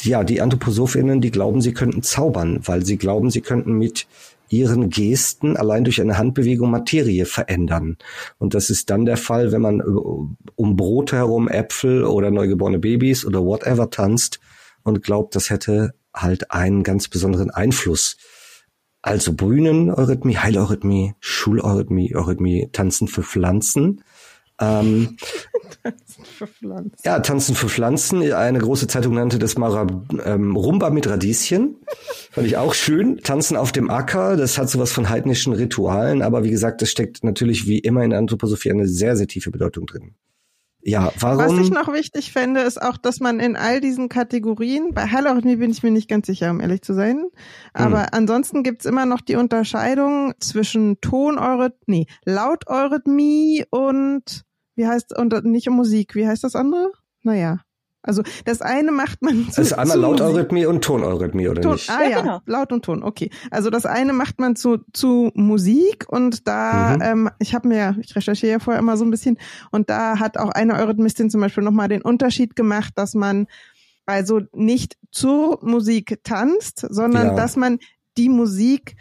ja, 0.02 0.24
die 0.24 0.42
Anthroposophinnen, 0.42 1.22
die 1.22 1.30
glauben, 1.30 1.62
sie 1.62 1.72
könnten 1.72 2.02
zaubern, 2.02 2.60
weil 2.64 2.84
sie 2.84 2.98
glauben, 2.98 3.30
sie 3.30 3.40
könnten 3.40 3.72
mit 3.72 4.06
ihren 4.52 4.90
Gesten 4.90 5.56
allein 5.56 5.84
durch 5.84 6.00
eine 6.00 6.18
Handbewegung 6.18 6.70
Materie 6.70 7.24
verändern. 7.24 7.96
Und 8.38 8.54
das 8.54 8.70
ist 8.70 8.90
dann 8.90 9.06
der 9.06 9.16
Fall, 9.16 9.50
wenn 9.50 9.62
man 9.62 9.80
um 9.80 10.76
Brot 10.76 11.12
herum 11.12 11.48
Äpfel 11.48 12.04
oder 12.04 12.30
neugeborene 12.30 12.78
Babys 12.78 13.24
oder 13.24 13.42
whatever 13.44 13.90
tanzt 13.90 14.40
und 14.82 15.02
glaubt, 15.02 15.34
das 15.34 15.50
hätte 15.50 15.94
halt 16.14 16.50
einen 16.50 16.82
ganz 16.82 17.08
besonderen 17.08 17.50
Einfluss. 17.50 18.18
Also 19.00 19.32
Brünen-Eurythmie, 19.32 20.36
Heileurythmie, 20.36 21.14
Schuleurythmie, 21.18 22.14
Eurythmie, 22.14 22.68
Tanzen 22.72 23.08
für 23.08 23.22
Pflanzen. 23.22 24.04
Ähm, 24.60 25.16
Tanzen 26.22 26.34
für 26.34 26.46
Pflanzen. 26.46 26.96
Ja, 27.04 27.20
Tanzen 27.20 27.54
für 27.54 27.68
Pflanzen. 27.68 28.32
Eine 28.32 28.58
große 28.58 28.86
Zeitung 28.86 29.14
nannte 29.14 29.38
das 29.38 29.56
mal 29.56 29.86
ähm, 30.24 30.56
Rumba 30.56 30.90
mit 30.90 31.08
Radieschen. 31.08 31.76
Fand 32.30 32.46
ich 32.46 32.56
auch 32.56 32.74
schön. 32.74 33.18
Tanzen 33.18 33.56
auf 33.56 33.72
dem 33.72 33.90
Acker, 33.90 34.36
das 34.36 34.58
hat 34.58 34.70
sowas 34.70 34.92
von 34.92 35.08
heidnischen 35.08 35.52
Ritualen, 35.52 36.22
aber 36.22 36.44
wie 36.44 36.50
gesagt, 36.50 36.82
das 36.82 36.90
steckt 36.90 37.24
natürlich 37.24 37.66
wie 37.66 37.78
immer 37.78 38.02
in 38.04 38.10
der 38.10 38.18
Anthroposophie 38.18 38.70
eine 38.70 38.86
sehr, 38.86 39.16
sehr 39.16 39.26
tiefe 39.26 39.50
Bedeutung 39.50 39.86
drin. 39.86 40.14
Ja, 40.84 41.12
warum? 41.20 41.58
Was 41.58 41.64
ich 41.64 41.70
noch 41.70 41.92
wichtig 41.92 42.32
fände, 42.32 42.60
ist 42.60 42.82
auch, 42.82 42.96
dass 42.96 43.20
man 43.20 43.38
in 43.38 43.54
all 43.54 43.80
diesen 43.80 44.08
Kategorien, 44.08 44.92
bei 44.92 45.06
Hallorhythmie 45.06 45.56
bin 45.56 45.70
ich 45.70 45.84
mir 45.84 45.92
nicht 45.92 46.08
ganz 46.08 46.26
sicher, 46.26 46.50
um 46.50 46.60
ehrlich 46.60 46.82
zu 46.82 46.92
sein, 46.92 47.26
aber 47.72 48.02
hm. 48.02 48.08
ansonsten 48.10 48.62
gibt's 48.64 48.84
immer 48.84 49.06
noch 49.06 49.20
die 49.20 49.36
Unterscheidung 49.36 50.34
zwischen 50.40 51.00
Toneurythmie, 51.00 52.06
nee, 52.06 52.06
Lauteurythmie 52.24 53.64
und 53.70 54.44
wie 54.82 54.88
heißt, 54.88 55.16
und 55.16 55.44
nicht 55.44 55.68
um 55.68 55.76
Musik, 55.76 56.16
wie 56.16 56.26
heißt 56.26 56.42
das 56.42 56.56
andere? 56.56 56.90
Naja. 57.22 57.60
Also 58.04 58.24
das 58.44 58.62
eine 58.62 58.90
macht 58.90 59.22
man 59.22 59.48
zu, 59.52 59.60
Also 59.60 59.76
einmal 59.76 59.96
Lauteurythmie 59.96 60.66
und 60.66 60.82
Toneurythmie, 60.82 61.46
oder 61.46 61.62
Ton, 61.62 61.72
nicht? 61.74 61.88
Ah 61.88 62.02
ja, 62.02 62.08
ja 62.08 62.20
genau. 62.20 62.40
Laut 62.46 62.72
und 62.72 62.84
Ton, 62.84 63.04
okay. 63.04 63.30
Also 63.52 63.70
das 63.70 63.86
eine 63.86 64.12
macht 64.12 64.40
man 64.40 64.56
zu, 64.56 64.78
zu 64.92 65.30
Musik 65.34 66.06
und 66.08 66.48
da, 66.48 66.96
mhm. 66.96 67.02
ähm, 67.02 67.30
ich 67.38 67.54
habe 67.54 67.68
mir, 67.68 67.96
ich 68.00 68.16
recherchiere 68.16 68.52
ja 68.52 68.58
vorher 68.58 68.80
immer 68.80 68.96
so 68.96 69.04
ein 69.04 69.12
bisschen 69.12 69.38
und 69.70 69.88
da 69.88 70.18
hat 70.18 70.36
auch 70.36 70.50
eine 70.50 70.74
Eurythmistin 70.74 71.30
zum 71.30 71.40
Beispiel 71.40 71.62
nochmal 71.62 71.86
den 71.86 72.02
Unterschied 72.02 72.56
gemacht, 72.56 72.92
dass 72.96 73.14
man 73.14 73.46
also 74.04 74.40
nicht 74.52 74.96
zur 75.12 75.60
Musik 75.62 76.18
tanzt, 76.24 76.84
sondern 76.90 77.28
ja. 77.28 77.34
dass 77.36 77.54
man 77.54 77.78
die 78.18 78.28
Musik 78.28 78.96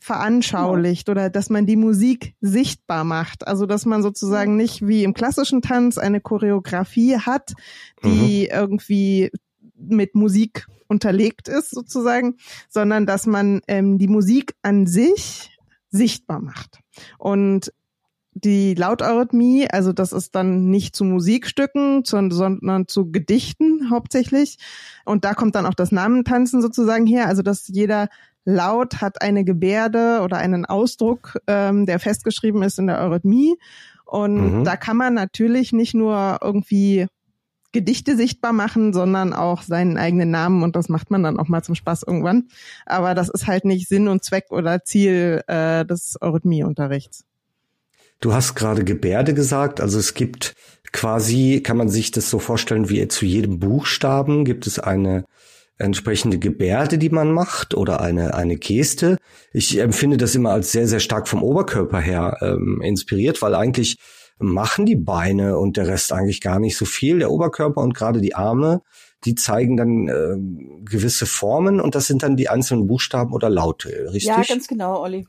veranschaulicht 0.00 1.08
oder 1.08 1.30
dass 1.30 1.50
man 1.50 1.66
die 1.66 1.76
Musik 1.76 2.34
sichtbar 2.40 3.04
macht. 3.04 3.46
Also 3.46 3.66
dass 3.66 3.86
man 3.86 4.02
sozusagen 4.02 4.56
nicht 4.56 4.86
wie 4.86 5.04
im 5.04 5.14
klassischen 5.14 5.62
Tanz 5.62 5.98
eine 5.98 6.20
Choreografie 6.20 7.18
hat, 7.18 7.52
die 8.02 8.48
mhm. 8.50 8.58
irgendwie 8.58 9.30
mit 9.76 10.14
Musik 10.14 10.66
unterlegt 10.88 11.48
ist 11.48 11.70
sozusagen, 11.70 12.36
sondern 12.68 13.06
dass 13.06 13.26
man 13.26 13.60
ähm, 13.68 13.98
die 13.98 14.08
Musik 14.08 14.54
an 14.62 14.86
sich 14.86 15.56
sichtbar 15.90 16.40
macht. 16.40 16.80
Und 17.18 17.72
die 18.32 18.74
Lauteurythmie, 18.74 19.68
also 19.70 19.92
das 19.92 20.12
ist 20.12 20.34
dann 20.34 20.70
nicht 20.70 20.94
zu 20.94 21.04
Musikstücken, 21.04 22.04
sondern 22.04 22.86
zu 22.86 23.10
Gedichten 23.10 23.90
hauptsächlich. 23.90 24.56
Und 25.04 25.24
da 25.24 25.34
kommt 25.34 25.56
dann 25.56 25.66
auch 25.66 25.74
das 25.74 25.92
Namentanzen 25.92 26.62
sozusagen 26.62 27.06
her, 27.06 27.26
also 27.26 27.42
dass 27.42 27.66
jeder 27.68 28.08
Laut 28.44 29.00
hat 29.00 29.22
eine 29.22 29.44
Gebärde 29.44 30.20
oder 30.22 30.38
einen 30.38 30.64
Ausdruck, 30.64 31.38
ähm, 31.46 31.86
der 31.86 31.98
festgeschrieben 31.98 32.62
ist 32.62 32.78
in 32.78 32.86
der 32.86 33.00
Eurythmie. 33.00 33.56
Und 34.04 34.60
mhm. 34.60 34.64
da 34.64 34.76
kann 34.76 34.96
man 34.96 35.14
natürlich 35.14 35.72
nicht 35.72 35.94
nur 35.94 36.38
irgendwie 36.42 37.06
Gedichte 37.72 38.16
sichtbar 38.16 38.52
machen, 38.52 38.92
sondern 38.92 39.32
auch 39.32 39.62
seinen 39.62 39.96
eigenen 39.96 40.30
Namen 40.30 40.64
und 40.64 40.74
das 40.74 40.88
macht 40.88 41.10
man 41.10 41.22
dann 41.22 41.38
auch 41.38 41.46
mal 41.46 41.62
zum 41.62 41.76
Spaß 41.76 42.02
irgendwann. 42.04 42.48
Aber 42.86 43.14
das 43.14 43.28
ist 43.28 43.46
halt 43.46 43.64
nicht 43.64 43.88
Sinn 43.88 44.08
und 44.08 44.24
Zweck 44.24 44.46
oder 44.50 44.82
Ziel 44.82 45.42
äh, 45.46 45.84
des 45.84 46.16
Eurythmieunterrichts. 46.20 47.24
Du 48.20 48.34
hast 48.34 48.54
gerade 48.54 48.84
Gebärde 48.84 49.34
gesagt, 49.34 49.80
also 49.80 49.98
es 49.98 50.14
gibt 50.14 50.54
quasi, 50.92 51.62
kann 51.62 51.76
man 51.76 51.88
sich 51.88 52.10
das 52.10 52.28
so 52.28 52.38
vorstellen, 52.38 52.90
wie 52.90 53.06
zu 53.08 53.24
jedem 53.24 53.60
Buchstaben 53.60 54.44
gibt 54.44 54.66
es 54.66 54.78
eine 54.78 55.24
entsprechende 55.80 56.38
Gebärde, 56.38 56.98
die 56.98 57.10
man 57.10 57.32
macht 57.32 57.74
oder 57.74 58.00
eine, 58.00 58.34
eine 58.34 58.56
Geste. 58.56 59.16
Ich 59.52 59.78
empfinde 59.78 60.16
das 60.16 60.34
immer 60.34 60.50
als 60.50 60.72
sehr, 60.72 60.86
sehr 60.86 61.00
stark 61.00 61.28
vom 61.28 61.42
Oberkörper 61.42 62.00
her 62.00 62.36
ähm, 62.42 62.80
inspiriert, 62.82 63.42
weil 63.42 63.54
eigentlich 63.54 63.98
machen 64.38 64.86
die 64.86 64.96
Beine 64.96 65.58
und 65.58 65.76
der 65.76 65.88
Rest 65.88 66.12
eigentlich 66.12 66.40
gar 66.40 66.58
nicht 66.58 66.76
so 66.76 66.84
viel. 66.84 67.18
Der 67.18 67.30
Oberkörper 67.30 67.80
und 67.80 67.94
gerade 67.94 68.20
die 68.20 68.34
Arme, 68.34 68.82
die 69.24 69.34
zeigen 69.34 69.76
dann 69.76 70.08
äh, 70.08 70.84
gewisse 70.84 71.26
Formen 71.26 71.80
und 71.80 71.94
das 71.94 72.06
sind 72.06 72.22
dann 72.22 72.36
die 72.36 72.48
einzelnen 72.48 72.86
Buchstaben 72.86 73.32
oder 73.32 73.50
Laute, 73.50 73.88
richtig? 74.12 74.24
Ja, 74.24 74.42
ganz 74.42 74.66
genau, 74.66 75.02
Olli. 75.02 75.26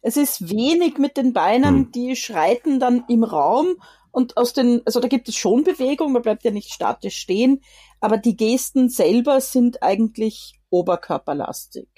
Es 0.00 0.16
ist 0.16 0.50
wenig 0.50 0.98
mit 0.98 1.16
den 1.16 1.32
Beinen, 1.32 1.76
hm. 1.76 1.92
die 1.92 2.16
schreiten 2.16 2.80
dann 2.80 3.04
im 3.08 3.22
Raum 3.22 3.76
und 4.10 4.36
aus 4.36 4.52
den, 4.52 4.82
also 4.84 4.98
da 4.98 5.06
gibt 5.06 5.28
es 5.28 5.36
schon 5.36 5.62
Bewegung, 5.62 6.12
man 6.12 6.22
bleibt 6.22 6.44
ja 6.44 6.50
nicht 6.50 6.72
statisch 6.72 7.16
stehen, 7.16 7.60
aber 8.02 8.18
die 8.18 8.36
Gesten 8.36 8.88
selber 8.88 9.40
sind 9.40 9.82
eigentlich 9.82 10.60
oberkörperlastig. 10.70 11.88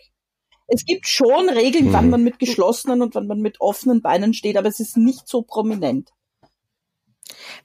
Es 0.67 0.85
gibt 0.85 1.07
schon 1.07 1.49
Regeln, 1.49 1.89
mhm. 1.89 1.93
wann 1.93 2.11
man 2.11 2.23
mit 2.23 2.39
geschlossenen 2.39 3.03
und 3.03 3.15
wann 3.15 3.27
man 3.27 3.41
mit 3.41 3.61
offenen 3.61 4.03
Beinen 4.03 4.35
steht, 4.35 4.57
aber 4.57 4.69
es 4.69 4.81
ist 4.81 4.97
nicht 4.97 5.29
so 5.29 5.43
prominent. 5.43 6.11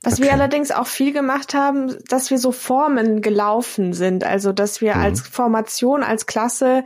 Was 0.04 0.16
okay. 0.16 0.24
wir 0.24 0.34
allerdings 0.34 0.72
auch 0.72 0.88
viel 0.88 1.12
gemacht 1.12 1.54
haben, 1.54 1.96
dass 2.08 2.32
wir 2.32 2.38
so 2.38 2.52
Formen 2.52 3.22
gelaufen 3.22 3.94
sind, 3.94 4.24
also 4.24 4.54
dass 4.54 4.82
wir 4.82 4.96
mhm. 4.96 5.02
als 5.02 5.22
Formation, 5.22 6.04
als 6.04 6.26
Klasse 6.26 6.84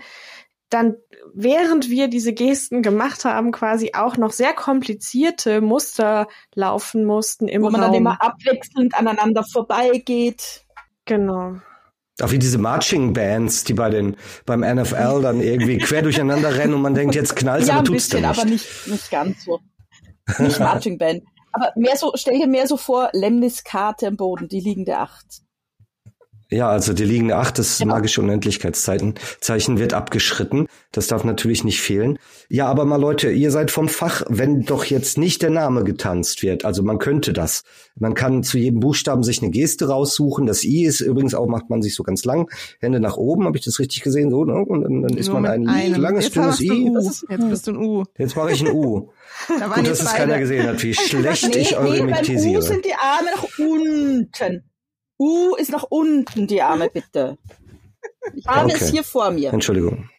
dann, 0.74 0.95
während 1.36 1.89
wir 1.89 2.07
diese 2.07 2.33
Gesten 2.33 2.81
gemacht 2.81 3.25
haben, 3.25 3.51
quasi 3.51 3.91
auch 3.93 4.17
noch 4.17 4.31
sehr 4.31 4.53
komplizierte 4.53 5.62
Muster 5.62 6.27
laufen 6.55 7.05
mussten 7.05 7.48
im 7.48 7.62
Wo 7.62 7.69
man 7.69 7.81
Raum. 7.81 7.91
dann 7.91 7.98
immer 8.00 8.22
abwechselnd 8.22 8.95
aneinander 8.95 9.43
vorbeigeht. 9.43 10.62
Genau. 11.05 11.57
Auch 12.22 12.31
wie 12.31 12.39
diese 12.39 12.60
Marching 12.60 13.13
Bands, 13.13 13.63
die 13.63 13.74
bei 13.74 13.89
den 13.89 14.15
beim 14.45 14.60
NFL 14.60 15.22
dann 15.24 15.41
irgendwie 15.41 15.79
quer 15.79 16.03
durcheinander 16.03 16.55
rennen 16.55 16.75
und 16.75 16.81
man 16.81 16.93
denkt, 16.93 17.15
jetzt 17.15 17.36
knallt 17.36 17.67
ja, 17.67 17.75
aber 17.75 17.86
tut's 17.86 18.10
bisschen, 18.10 18.27
nicht. 18.27 18.39
aber 18.39 18.50
nicht, 18.50 18.88
nicht 18.88 19.12
ganz 19.12 19.45
so. 19.45 19.60
Nicht 20.39 20.60
Marching 20.60 20.98
Band. 20.98 21.24
Aber 21.51 21.72
mehr 21.75 21.98
so, 21.98 22.12
stell 22.15 22.38
dir 22.38 22.48
mehr 22.48 22.67
so 22.67 22.77
vor, 22.77 23.10
Lemnis 23.13 23.63
Karte 23.63 24.07
am 24.07 24.17
Boden, 24.17 24.48
die 24.48 24.60
liegende 24.60 24.98
Acht. 24.98 25.41
Ja, 26.53 26.69
also 26.69 26.93
die 26.93 27.03
liegende 27.03 27.36
Acht, 27.36 27.57
das 27.57 27.79
genau. 27.79 27.95
magische 27.95 28.22
Unendlichkeitszeichen 28.22 29.15
Zeichen 29.41 29.79
wird 29.79 29.93
abgeschritten. 29.93 30.67
Das 30.91 31.07
darf 31.07 31.24
natürlich 31.24 31.63
nicht 31.63 31.81
fehlen. 31.81 32.19
Ja, 32.48 32.67
aber 32.67 32.86
mal 32.86 33.01
Leute, 33.01 33.31
ihr 33.31 33.50
seid 33.50 33.72
vom 33.72 33.89
Fach, 33.89 34.22
wenn 34.29 34.62
doch 34.62 34.86
jetzt 34.86 35.17
nicht 35.17 35.41
der 35.41 35.50
Name 35.50 35.83
getanzt 35.83 36.43
wird. 36.43 36.63
Also 36.63 36.83
man 36.83 37.00
könnte 37.00 37.33
das. 37.33 37.63
Man 37.95 38.13
kann 38.13 38.43
zu 38.43 38.60
jedem 38.60 38.79
Buchstaben 38.81 39.24
sich 39.24 39.41
eine 39.41 39.50
Geste 39.50 39.88
raussuchen. 39.88 40.45
Das 40.45 40.63
I 40.63 40.86
ist 40.86 41.01
übrigens 41.01 41.33
auch, 41.33 41.48
macht 41.48 41.72
man 41.72 41.81
sich 41.81 41.95
so 41.95 42.03
ganz 42.03 42.24
lang. 42.24 42.51
Hände 42.79 43.00
nach 43.00 43.17
oben, 43.17 43.45
habe 43.45 43.57
ich 43.57 43.65
das 43.65 43.79
richtig 43.79 44.03
gesehen? 44.03 44.29
So, 44.29 44.45
ne? 44.45 44.53
Und 44.53 44.83
dann, 44.83 45.01
dann 45.01 45.17
ist 45.17 45.29
Nur 45.29 45.39
man 45.39 45.51
ein 45.51 45.67
einem. 45.67 46.01
langes, 46.01 46.29
dünnes 46.29 46.62
I. 46.62 46.91
Jetzt 47.29 47.50
bist 47.50 47.67
du 47.67 47.72
ein 47.72 47.77
U. 47.77 48.03
Jetzt 48.17 48.36
mache 48.36 48.51
ich 48.51 48.62
ein 48.62 48.72
U. 48.72 49.10
da 49.60 49.67
Gut, 49.67 49.88
dass 49.88 50.01
es 50.01 50.13
keiner 50.13 50.38
gesehen 50.38 50.67
hat, 50.67 50.83
wie 50.83 50.93
schlecht 50.93 51.55
nee, 51.55 51.62
ich 51.62 51.77
eure 51.77 52.05
nee, 52.05 52.12
Beim 52.12 52.55
U 52.55 52.62
sind 52.62 52.86
die 52.86 52.93
Arme 52.93 53.29
nach 53.36 53.48
unten. 53.57 54.63
U 55.24 55.56
ist 55.56 55.72
nach 55.72 55.86
unten, 55.89 56.48
die 56.48 56.62
Arme 56.62 56.89
bitte. 56.89 57.38
Die 58.36 58.46
Arme 58.46 58.74
okay. 58.74 58.84
ist 58.84 58.92
hier 58.92 59.03
vor 59.03 59.32
mir. 59.32 59.53
Entschuldigung. 59.53 60.10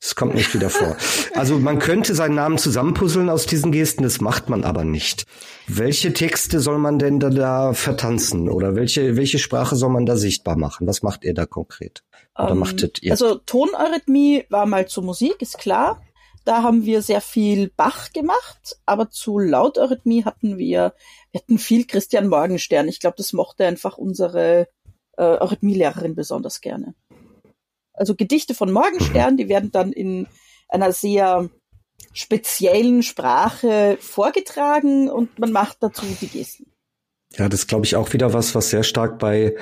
Es 0.00 0.14
kommt 0.14 0.34
nicht 0.34 0.54
wieder 0.54 0.70
vor. 0.70 0.96
Also 1.34 1.58
man 1.58 1.80
könnte 1.80 2.14
seinen 2.14 2.36
Namen 2.36 2.56
zusammenpuzzeln 2.56 3.28
aus 3.28 3.46
diesen 3.46 3.72
Gesten, 3.72 4.04
das 4.04 4.20
macht 4.20 4.48
man 4.48 4.62
aber 4.62 4.84
nicht. 4.84 5.26
Welche 5.66 6.12
Texte 6.12 6.60
soll 6.60 6.78
man 6.78 7.00
denn 7.00 7.18
da, 7.18 7.30
da 7.30 7.72
vertanzen 7.74 8.48
oder 8.48 8.76
welche, 8.76 9.16
welche 9.16 9.40
Sprache 9.40 9.74
soll 9.74 9.90
man 9.90 10.06
da 10.06 10.16
sichtbar 10.16 10.56
machen? 10.56 10.86
Was 10.86 11.02
macht 11.02 11.24
ihr 11.24 11.34
da 11.34 11.46
konkret? 11.46 12.04
Oder 12.38 12.52
ähm, 12.52 12.58
machtet 12.58 13.02
ihr? 13.02 13.10
Also 13.10 13.34
Toneurythmie 13.34 14.44
war 14.50 14.66
mal 14.66 14.86
zur 14.86 15.02
Musik, 15.02 15.42
ist 15.42 15.58
klar. 15.58 16.00
Da 16.48 16.62
haben 16.62 16.86
wir 16.86 17.02
sehr 17.02 17.20
viel 17.20 17.70
Bach 17.76 18.10
gemacht, 18.14 18.80
aber 18.86 19.10
zu 19.10 19.38
Lauteurythmie 19.38 20.24
hatten 20.24 20.56
wir, 20.56 20.94
wir 21.30 21.40
hatten 21.42 21.58
viel 21.58 21.86
Christian 21.86 22.26
Morgenstern. 22.26 22.88
Ich 22.88 23.00
glaube, 23.00 23.16
das 23.18 23.34
mochte 23.34 23.66
einfach 23.66 23.98
unsere 23.98 24.66
äh, 25.18 25.24
Eurythmielehrerin 25.24 26.14
besonders 26.14 26.62
gerne. 26.62 26.94
also 27.92 28.14
Gedichte 28.14 28.54
von 28.54 28.72
Morgenstern, 28.72 29.36
die 29.36 29.50
werden 29.50 29.72
dann 29.72 29.92
in 29.92 30.26
einer 30.70 30.90
sehr 30.92 31.50
speziellen 32.14 33.02
Sprache 33.02 33.98
vorgetragen 34.00 35.10
und 35.10 35.38
man 35.38 35.52
macht 35.52 35.82
dazu 35.82 36.06
die 36.18 36.28
Gesten. 36.28 36.72
Ja, 37.36 37.50
das 37.50 37.66
glaube 37.66 37.84
ich 37.84 37.94
auch 37.94 38.14
wieder 38.14 38.32
was, 38.32 38.54
was 38.54 38.70
sehr 38.70 38.84
stark 38.84 39.18
bei 39.18 39.54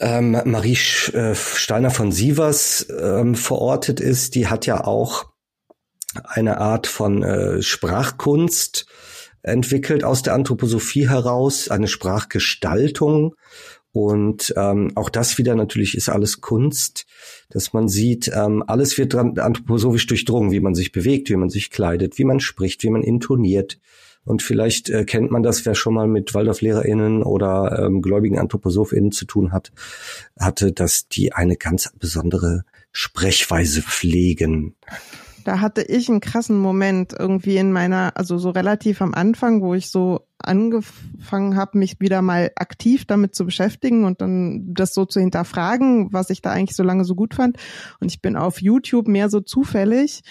ähm, 0.00 0.32
Marie 0.44 0.76
äh, 1.12 1.36
Steiner 1.36 1.92
von 1.92 2.10
Sievers 2.10 2.88
ähm, 3.00 3.36
verortet 3.36 4.00
ist. 4.00 4.34
Die 4.34 4.48
hat 4.48 4.66
ja 4.66 4.84
auch 4.84 5.29
eine 6.24 6.58
Art 6.58 6.86
von 6.86 7.22
äh, 7.22 7.62
Sprachkunst 7.62 8.86
entwickelt 9.42 10.04
aus 10.04 10.22
der 10.22 10.34
Anthroposophie 10.34 11.08
heraus, 11.08 11.68
eine 11.68 11.88
Sprachgestaltung. 11.88 13.34
Und 13.92 14.54
ähm, 14.56 14.92
auch 14.94 15.10
das 15.10 15.36
wieder 15.38 15.56
natürlich 15.56 15.96
ist 15.96 16.08
alles 16.08 16.40
Kunst, 16.40 17.06
dass 17.48 17.72
man 17.72 17.88
sieht, 17.88 18.30
ähm, 18.32 18.62
alles 18.66 18.96
wird 18.98 19.14
dran, 19.14 19.36
anthroposophisch 19.38 20.06
durchdrungen, 20.06 20.52
wie 20.52 20.60
man 20.60 20.74
sich 20.74 20.92
bewegt, 20.92 21.28
wie 21.28 21.36
man 21.36 21.50
sich 21.50 21.70
kleidet, 21.70 22.16
wie 22.18 22.24
man 22.24 22.38
spricht, 22.38 22.84
wie 22.84 22.90
man 22.90 23.02
intoniert. 23.02 23.80
Und 24.24 24.42
vielleicht 24.42 24.90
äh, 24.90 25.04
kennt 25.04 25.32
man 25.32 25.42
das, 25.42 25.64
wer 25.66 25.74
schon 25.74 25.94
mal 25.94 26.06
mit 26.06 26.34
Waldorf-LehrerInnen 26.34 27.22
oder 27.22 27.84
ähm, 27.84 28.02
gläubigen 28.02 28.38
AnthroposophInnen 28.38 29.12
zu 29.12 29.24
tun 29.24 29.50
hat, 29.50 29.72
hatte, 30.38 30.72
dass 30.72 31.08
die 31.08 31.32
eine 31.32 31.56
ganz 31.56 31.90
besondere 31.98 32.64
Sprechweise 32.92 33.82
pflegen. 33.82 34.76
Da 35.44 35.60
hatte 35.60 35.82
ich 35.82 36.08
einen 36.08 36.20
krassen 36.20 36.58
Moment 36.58 37.14
irgendwie 37.18 37.56
in 37.56 37.72
meiner, 37.72 38.16
also 38.16 38.38
so 38.38 38.50
relativ 38.50 39.02
am 39.02 39.14
Anfang, 39.14 39.62
wo 39.62 39.74
ich 39.74 39.90
so 39.90 40.26
angefangen 40.38 41.56
habe, 41.56 41.78
mich 41.78 42.00
wieder 42.00 42.22
mal 42.22 42.50
aktiv 42.56 43.04
damit 43.06 43.34
zu 43.34 43.44
beschäftigen 43.44 44.04
und 44.04 44.20
dann 44.20 44.74
das 44.74 44.94
so 44.94 45.04
zu 45.04 45.20
hinterfragen, 45.20 46.12
was 46.12 46.30
ich 46.30 46.42
da 46.42 46.50
eigentlich 46.50 46.76
so 46.76 46.82
lange 46.82 47.04
so 47.04 47.14
gut 47.14 47.34
fand. 47.34 47.56
Und 48.00 48.10
ich 48.10 48.22
bin 48.22 48.36
auf 48.36 48.62
YouTube 48.62 49.08
mehr 49.08 49.28
so 49.28 49.40
zufällig 49.40 50.22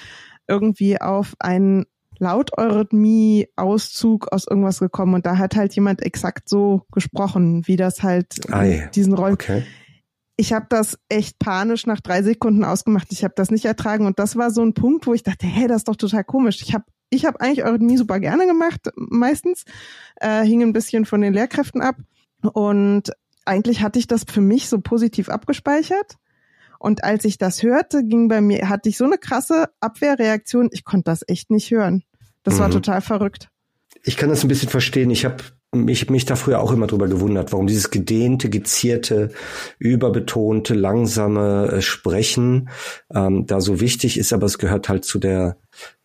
irgendwie 0.47 0.99
auf 0.99 1.35
einen 1.39 1.85
Lauteurythmie-Auszug 2.19 4.31
aus 4.31 4.47
irgendwas 4.47 4.79
gekommen 4.79 5.13
und 5.13 5.25
da 5.25 5.37
hat 5.37 5.55
halt 5.55 5.73
jemand 5.75 6.01
exakt 6.01 6.49
so 6.49 6.81
gesprochen, 6.91 7.65
wie 7.65 7.77
das 7.77 8.03
halt 8.03 8.51
Ei, 8.51 8.89
diesen 8.93 9.13
Rollen. 9.13 9.35
Okay. 9.35 9.63
Ich 10.39 10.53
habe 10.53 10.67
das 10.69 10.98
echt 11.10 11.38
panisch 11.38 11.86
nach 11.86 12.00
drei 12.00 12.24
Sekunden 12.24 12.63
ausgemacht. 12.63 13.08
Ich 13.12 13.25
habe 13.25 13.34
das 13.36 13.51
nicht 13.51 13.65
ertragen 13.65 14.05
und 14.05 14.19
das 14.19 14.38
war 14.38 14.51
so 14.51 14.62
ein 14.62 14.74
Punkt, 14.74 15.05
wo 15.05 15.13
ich 15.13 15.22
dachte, 15.22 15.46
hey, 15.46 15.67
das 15.67 15.79
ist 15.79 15.89
doch 15.89 15.98
total 15.98 16.24
komisch. 16.24 16.62
Ich 16.62 16.74
habe 16.74 16.86
ich 17.10 17.25
hab 17.25 17.41
eigentlich 17.41 17.65
Eurythmie 17.65 17.98
super 17.98 18.22
gerne 18.22 18.48
gemacht, 18.48 18.89
meistens. 18.96 19.65
Äh, 20.15 20.43
hing 20.46 20.63
ein 20.63 20.72
bisschen 20.72 21.03
von 21.03 21.19
den 21.19 21.34
Lehrkräften 21.34 21.81
ab. 21.81 21.98
Und 22.53 23.12
eigentlich 23.43 23.81
hatte 23.81 24.00
ich 24.00 24.08
das 24.08 24.24
für 24.31 24.39
mich 24.39 24.69
so 24.69 24.79
positiv 24.79 25.27
abgespeichert. 25.27 26.15
Und 26.79 27.03
als 27.03 27.25
ich 27.25 27.38
das 27.38 27.62
hörte, 27.62 28.05
ging 28.05 28.29
bei 28.29 28.39
mir, 28.39 28.69
hatte 28.69 28.88
ich 28.88 28.96
so 28.96 29.03
eine 29.03 29.17
krasse 29.17 29.65
Abwehrreaktion, 29.81 30.69
ich 30.72 30.86
konnte 30.86 31.12
das 31.12 31.25
echt 31.27 31.51
nicht 31.51 31.69
hören. 31.69 32.05
Das 32.43 32.53
mhm. 32.53 32.60
war 32.60 32.69
total 32.69 33.01
verrückt. 33.01 33.50
Ich 34.03 34.15
kann 34.15 34.29
das 34.29 34.46
ein 34.46 34.48
bisschen 34.48 34.69
verstehen. 34.69 35.10
Ich 35.10 35.25
habe 35.25 35.43
mich, 35.71 36.09
mich 36.09 36.25
da 36.25 36.35
früher 36.35 36.59
auch 36.59 36.71
immer 36.71 36.88
drüber 36.88 37.07
gewundert, 37.07 37.51
warum 37.51 37.67
dieses 37.67 37.91
gedehnte, 37.91 38.49
gezierte, 38.49 39.29
überbetonte, 39.77 40.73
langsame 40.73 41.71
äh, 41.71 41.81
Sprechen 41.81 42.69
ähm, 43.13 43.45
da 43.45 43.61
so 43.61 43.79
wichtig 43.79 44.17
ist, 44.17 44.33
aber 44.33 44.45
es 44.47 44.57
gehört 44.57 44.89
halt 44.89 45.05
zu 45.05 45.19
der, 45.19 45.57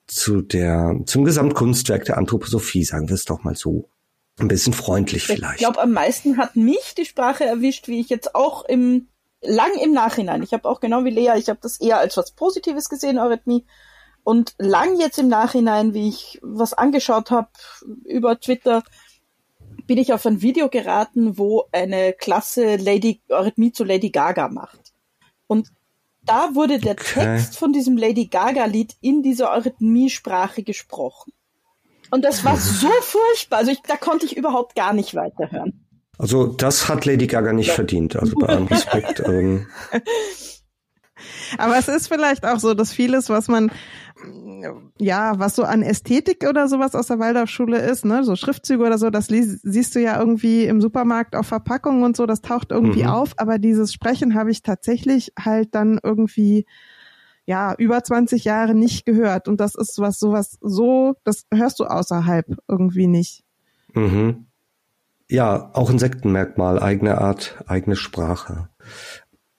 zu 0.07 0.43
der, 0.43 1.01
zum 1.07 1.25
Gesamtkunstwerk 1.25 2.05
der 2.05 2.19
Anthroposophie, 2.19 2.85
sagen 2.85 3.09
wir 3.09 3.15
es 3.15 3.25
doch 3.25 3.43
mal 3.43 3.57
so. 3.57 3.89
Ein 4.37 4.49
bisschen 4.49 4.73
freundlich 4.73 5.23
vielleicht. 5.23 5.61
Ich 5.61 5.67
glaube, 5.67 5.81
am 5.81 5.93
meisten 5.93 6.39
hat 6.39 6.57
mich 6.57 6.97
die 6.99 7.05
Sprache 7.05 7.45
erwischt, 7.45 7.87
wie 7.87 8.01
ich 8.01 8.09
jetzt 8.09 8.35
auch 8.35 8.65
im 8.65 9.07
lang 9.41 9.71
im 9.81 9.93
Nachhinein. 9.93 10.43
Ich 10.43 10.53
habe 10.53 10.69
auch 10.69 10.81
genau 10.81 11.05
wie 11.05 11.11
Lea, 11.11 11.33
ich 11.37 11.49
habe 11.49 11.61
das 11.63 11.81
eher 11.81 11.99
als 11.99 12.17
was 12.17 12.33
Positives 12.33 12.89
gesehen, 12.89 13.19
Eurythmie. 13.19 13.65
Und 14.25 14.55
lang 14.59 14.99
jetzt 14.99 15.19
im 15.19 15.29
Nachhinein, 15.29 15.93
wie 15.95 16.09
ich 16.09 16.41
was 16.43 16.73
angeschaut 16.73 17.31
habe 17.31 17.49
über 18.05 18.41
Twitter, 18.41 18.83
bin 19.87 19.99
ich 19.99 20.13
auf 20.13 20.25
ein 20.27 20.43
Video 20.43 20.69
geraten, 20.69 21.39
wo 21.39 21.65
eine 21.73 22.13
Klasse 22.13 22.77
Lady 22.77 23.21
Eurythmie 23.29 23.73
zu 23.73 23.85
Lady 23.85 24.11
Gaga 24.11 24.49
macht. 24.49 24.93
Und 25.47 25.69
da 26.25 26.55
wurde 26.55 26.79
der 26.79 26.93
okay. 26.93 27.21
Text 27.21 27.59
von 27.59 27.73
diesem 27.73 27.97
Lady 27.97 28.27
Gaga 28.27 28.65
Lied 28.65 28.97
in 29.01 29.23
dieser 29.23 29.53
Eurythmie-Sprache 29.53 30.63
gesprochen. 30.63 31.33
Und 32.11 32.25
das 32.25 32.45
war 32.45 32.57
so 32.57 32.91
furchtbar. 33.01 33.59
Also 33.59 33.73
ich, 33.73 33.83
da 33.83 33.97
konnte 33.97 34.27
ich 34.27 34.37
überhaupt 34.37 34.75
gar 34.75 34.93
nicht 34.93 35.15
weiterhören. 35.15 35.85
Also 36.17 36.47
das 36.47 36.89
hat 36.89 37.05
Lady 37.07 37.27
Gaga 37.27 37.53
nicht 37.53 37.73
verdient. 37.73 38.17
Also 38.17 38.37
bei 38.37 38.47
allem 38.47 38.67
Respekt. 38.69 39.21
ähm. 39.27 39.67
Aber 41.59 41.77
es 41.79 41.89
ist 41.89 42.09
vielleicht 42.09 42.45
auch 42.45 42.59
so, 42.59 42.75
dass 42.75 42.93
vieles, 42.93 43.29
was 43.29 43.49
man 43.49 43.71
ja, 44.99 45.39
was 45.39 45.57
so 45.57 45.65
an 45.65 45.83
Ästhetik 45.83 46.47
oder 46.49 46.69
sowas 46.69 46.95
aus 46.95 47.09
der 47.09 47.19
Waldorfschule 47.19 47.79
ist, 47.79 48.05
ne, 48.05 48.25
so 48.25 48.37
Schriftzüge 48.37 48.85
oder 48.85 48.99
so, 48.99 49.11
das 49.11 49.27
siehst 49.27 49.95
du 49.95 50.01
ja 50.01 50.19
irgendwie 50.19 50.65
im 50.65 50.81
Supermarkt 50.81 51.37
auf 51.37 51.47
Verpackungen 51.47 52.05
und 52.05 52.17
so, 52.17 52.27
das 52.27 52.41
taucht 52.41 52.71
irgendwie 52.71 53.03
mhm. 53.03 53.11
auf, 53.11 53.35
aber 53.37 53.59
dieses 53.59 53.93
Sprechen 53.93 54.35
habe 54.35 54.51
ich 54.51 54.63
tatsächlich 54.63 55.33
halt 55.39 55.75
dann 55.75 55.99
irgendwie 56.03 56.67
ja, 57.47 57.75
über 57.77 58.03
20 58.03 58.45
Jahre 58.45 58.75
nicht 58.75 59.05
gehört 59.05 59.49
und 59.49 59.61
das 59.61 59.75
ist 59.75 59.99
was 59.99 60.19
sowas 60.19 60.57
so, 60.61 61.15
das 61.25 61.45
hörst 61.53 61.79
du 61.81 61.85
außerhalb 61.85 62.47
irgendwie 62.69 63.07
nicht. 63.07 63.45
Mhm. 63.93 64.47
Ja, 65.29 65.71
auch 65.75 65.91
ein 65.91 65.99
Sektenmerkmal, 65.99 66.83
eigene 66.83 67.19
Art, 67.19 67.63
eigene 67.67 67.97
Sprache. 67.97 68.69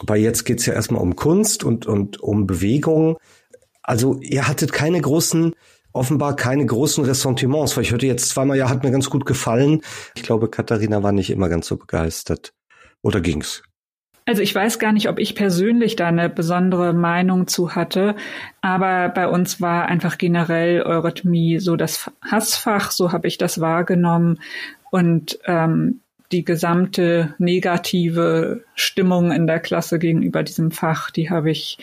Aber 0.07 0.17
jetzt 0.17 0.45
geht's 0.45 0.65
ja 0.65 0.73
erstmal 0.73 1.01
um 1.01 1.15
Kunst 1.15 1.63
und, 1.63 1.87
und 1.87 2.21
um 2.21 2.45
Bewegung. 2.45 3.17
Also 3.81 4.19
ihr 4.19 4.47
hattet 4.47 4.71
keine 4.71 5.01
großen, 5.01 5.55
offenbar 5.93 6.35
keine 6.35 6.65
großen 6.65 7.03
Ressentiments, 7.05 7.75
weil 7.75 7.83
ich 7.83 7.91
hörte 7.91 8.05
jetzt 8.05 8.29
zweimal, 8.29 8.57
ja, 8.57 8.69
hat 8.69 8.83
mir 8.83 8.91
ganz 8.91 9.09
gut 9.09 9.25
gefallen. 9.25 9.81
Ich 10.15 10.23
glaube, 10.23 10.49
Katharina 10.49 11.01
war 11.01 11.11
nicht 11.11 11.31
immer 11.31 11.49
ganz 11.49 11.67
so 11.67 11.77
begeistert. 11.77 12.53
Oder 13.01 13.19
ging's? 13.19 13.63
Also 14.27 14.41
ich 14.41 14.53
weiß 14.53 14.79
gar 14.79 14.91
nicht, 14.91 15.07
ob 15.09 15.19
ich 15.19 15.35
persönlich 15.35 15.95
da 15.95 16.07
eine 16.07 16.29
besondere 16.29 16.93
Meinung 16.93 17.47
zu 17.47 17.75
hatte, 17.75 18.15
aber 18.61 19.09
bei 19.09 19.27
uns 19.27 19.61
war 19.61 19.85
einfach 19.85 20.17
generell 20.17 20.81
Eurythmie 20.81 21.59
so 21.59 21.75
das 21.75 22.11
Hassfach, 22.23 22.89
so 22.89 23.11
habe 23.11 23.27
ich 23.27 23.37
das 23.37 23.61
wahrgenommen 23.61 24.39
und 24.89 25.37
ähm, 25.45 26.01
die 26.31 26.43
gesamte 26.43 27.35
negative 27.37 28.63
Stimmung 28.75 29.31
in 29.31 29.47
der 29.47 29.59
Klasse 29.59 29.99
gegenüber 29.99 30.43
diesem 30.43 30.71
Fach, 30.71 31.11
die 31.11 31.29
habe 31.29 31.51
ich 31.51 31.77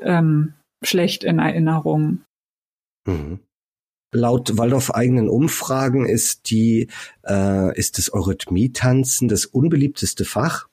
ähm, 0.00 0.54
schlecht 0.82 1.24
in 1.24 1.38
Erinnerung. 1.38 2.22
Mhm. 3.06 3.40
Laut 4.12 4.58
Waldorf 4.58 4.90
eigenen 4.90 5.28
Umfragen 5.28 6.04
ist 6.06 6.50
die 6.50 6.88
äh, 7.24 7.76
ist 7.78 7.98
das 7.98 8.12
Eurythmie-Tanzen 8.12 9.28
das 9.28 9.46
unbeliebteste 9.46 10.24
Fach. 10.24 10.66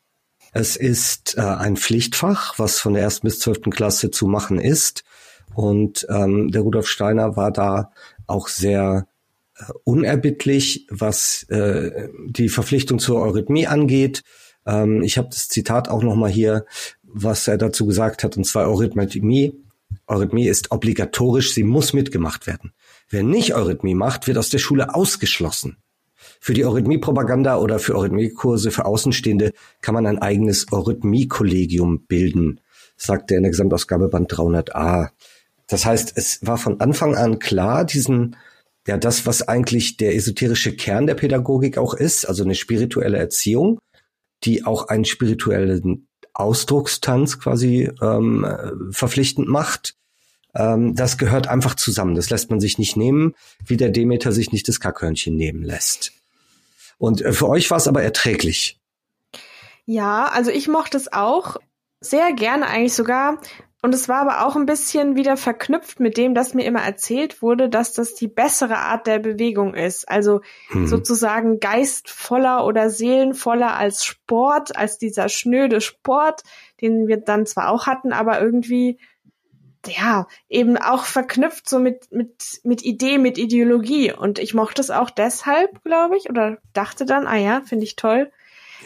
Es 0.53 0.75
ist 0.75 1.38
äh, 1.38 1.41
ein 1.41 1.77
Pflichtfach, 1.77 2.58
was 2.58 2.80
von 2.80 2.93
der 2.93 3.03
ersten 3.03 3.27
bis 3.27 3.39
zwölften 3.39 3.69
Klasse 3.69 4.10
zu 4.10 4.25
machen 4.27 4.60
ist. 4.60 5.03
Und 5.53 6.08
ähm, 6.10 6.49
der 6.49 6.62
Rudolf 6.62 6.88
Steiner 6.88 7.36
war 7.36 7.51
da 7.51 7.91
auch 8.25 8.47
sehr 8.47 9.08
unerbittlich, 9.83 10.87
was 10.89 11.43
äh, 11.49 12.09
die 12.27 12.49
Verpflichtung 12.49 12.99
zur 12.99 13.21
Eurythmie 13.21 13.67
angeht. 13.67 14.23
Ähm, 14.65 15.01
ich 15.03 15.17
habe 15.17 15.29
das 15.29 15.47
Zitat 15.47 15.89
auch 15.89 16.03
noch 16.03 16.15
mal 16.15 16.29
hier, 16.29 16.65
was 17.03 17.47
er 17.47 17.57
dazu 17.57 17.85
gesagt 17.85 18.23
hat, 18.23 18.37
und 18.37 18.45
zwar 18.45 18.69
Eurythmie 18.69 19.53
Eurythmie 20.07 20.47
ist 20.47 20.71
obligatorisch, 20.71 21.53
sie 21.53 21.63
muss 21.63 21.93
mitgemacht 21.93 22.47
werden. 22.47 22.73
Wer 23.09 23.23
nicht 23.23 23.55
Eurythmie 23.55 23.95
macht, 23.95 24.27
wird 24.27 24.37
aus 24.37 24.49
der 24.49 24.57
Schule 24.57 24.93
ausgeschlossen. 24.93 25.77
Für 26.39 26.53
die 26.53 26.65
Eurythmie-Propaganda 26.65 27.57
oder 27.57 27.79
für 27.79 27.95
Eurythmie-Kurse 27.95 28.71
für 28.71 28.85
Außenstehende 28.85 29.53
kann 29.81 29.93
man 29.93 30.05
ein 30.05 30.19
eigenes 30.19 30.71
Eurythmie-Kollegium 30.71 32.05
bilden, 32.05 32.61
sagt 32.95 33.31
er 33.31 33.37
in 33.37 33.43
der 33.43 33.51
Gesamtausgabe 33.51 34.09
Band 34.09 34.31
300a. 34.31 35.09
Das 35.67 35.85
heißt, 35.85 36.13
es 36.15 36.45
war 36.45 36.57
von 36.57 36.79
Anfang 36.79 37.15
an 37.15 37.39
klar, 37.39 37.85
diesen, 37.85 38.35
ja, 38.88 38.97
das, 38.97 39.26
was 39.26 39.47
eigentlich 39.47 39.97
der 39.97 40.15
esoterische 40.15 40.76
Kern 40.76 41.08
der 41.08 41.15
Pädagogik 41.15 41.78
auch 41.78 41.93
ist, 41.93 42.26
also 42.26 42.43
eine 42.43 42.56
spirituelle 42.56 43.17
Erziehung, 43.17 43.80
die 44.43 44.65
auch 44.65 44.88
einen 44.88 45.06
spirituellen 45.06 46.08
Ausdruckstanz 46.34 47.39
quasi 47.39 47.91
ähm, 48.02 48.47
verpflichtend 48.91 49.50
macht. 49.50 49.95
Ähm, 50.56 50.95
das 50.95 51.17
gehört 51.17 51.47
einfach 51.47 51.76
zusammen. 51.76 52.15
Das 52.15 52.30
lässt 52.30 52.50
man 52.50 52.60
sich 52.60 52.78
nicht 52.78 52.95
nehmen, 52.95 53.36
wie 53.65 53.76
der 53.78 53.89
Demeter 53.89 54.32
sich 54.32 54.52
nicht 54.52 54.67
das 54.67 54.80
Kackhörnchen 54.80 55.36
nehmen 55.36 55.63
lässt. 55.63 56.13
Und 56.97 57.21
äh, 57.21 57.34
für 57.34 57.50
euch 57.50 57.69
war 57.69 57.78
es 57.78 57.88
aber 57.88 58.04
erträglich. 58.04 58.80
Ja, 59.86 60.28
also 60.28 60.50
ich 60.52 60.67
mochte 60.67 60.97
es 60.97 61.12
auch 61.12 61.58
sehr 62.00 62.32
gerne 62.34 62.67
eigentlich 62.67 62.93
sogar. 62.93 63.41
Und 63.83 63.93
es 63.93 64.09
war 64.09 64.21
aber 64.21 64.45
auch 64.45 64.55
ein 64.55 64.65
bisschen 64.65 65.15
wieder 65.15 65.37
verknüpft 65.37 65.99
mit 65.99 66.17
dem, 66.17 66.33
dass 66.33 66.55
mir 66.55 66.65
immer 66.65 66.81
erzählt 66.81 67.43
wurde, 67.43 67.69
dass 67.69 67.93
das 67.93 68.15
die 68.15 68.27
bessere 68.27 68.77
Art 68.77 69.05
der 69.05 69.19
Bewegung 69.19 69.75
ist. 69.75 70.09
Also 70.09 70.41
hm. 70.69 70.87
sozusagen 70.87 71.59
geistvoller 71.59 72.65
oder 72.65 72.89
seelenvoller 72.89 73.75
als 73.75 74.03
Sport, 74.03 74.75
als 74.75 74.97
dieser 74.97 75.29
schnöde 75.29 75.79
Sport, 75.79 76.41
den 76.81 77.07
wir 77.07 77.17
dann 77.17 77.45
zwar 77.45 77.69
auch 77.69 77.85
hatten, 77.85 78.13
aber 78.13 78.41
irgendwie 78.41 78.97
ja, 79.85 80.27
eben 80.49 80.77
auch 80.77 81.05
verknüpft 81.05 81.69
so 81.69 81.79
mit, 81.79 82.11
mit, 82.11 82.59
mit 82.63 82.83
Idee, 82.83 83.17
mit 83.17 83.37
Ideologie. 83.37 84.11
Und 84.11 84.39
ich 84.39 84.53
mochte 84.53 84.81
es 84.81 84.89
auch 84.89 85.09
deshalb, 85.09 85.83
glaube 85.83 86.17
ich, 86.17 86.29
oder 86.29 86.57
dachte 86.73 87.05
dann, 87.05 87.27
ah 87.27 87.37
ja, 87.37 87.61
finde 87.61 87.85
ich 87.85 87.95
toll. 87.95 88.31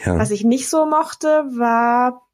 Ja. 0.04 0.18
Was 0.18 0.30
ich 0.30 0.44
nicht 0.44 0.68
so 0.68 0.86
mochte, 0.86 1.44
war 1.50 2.26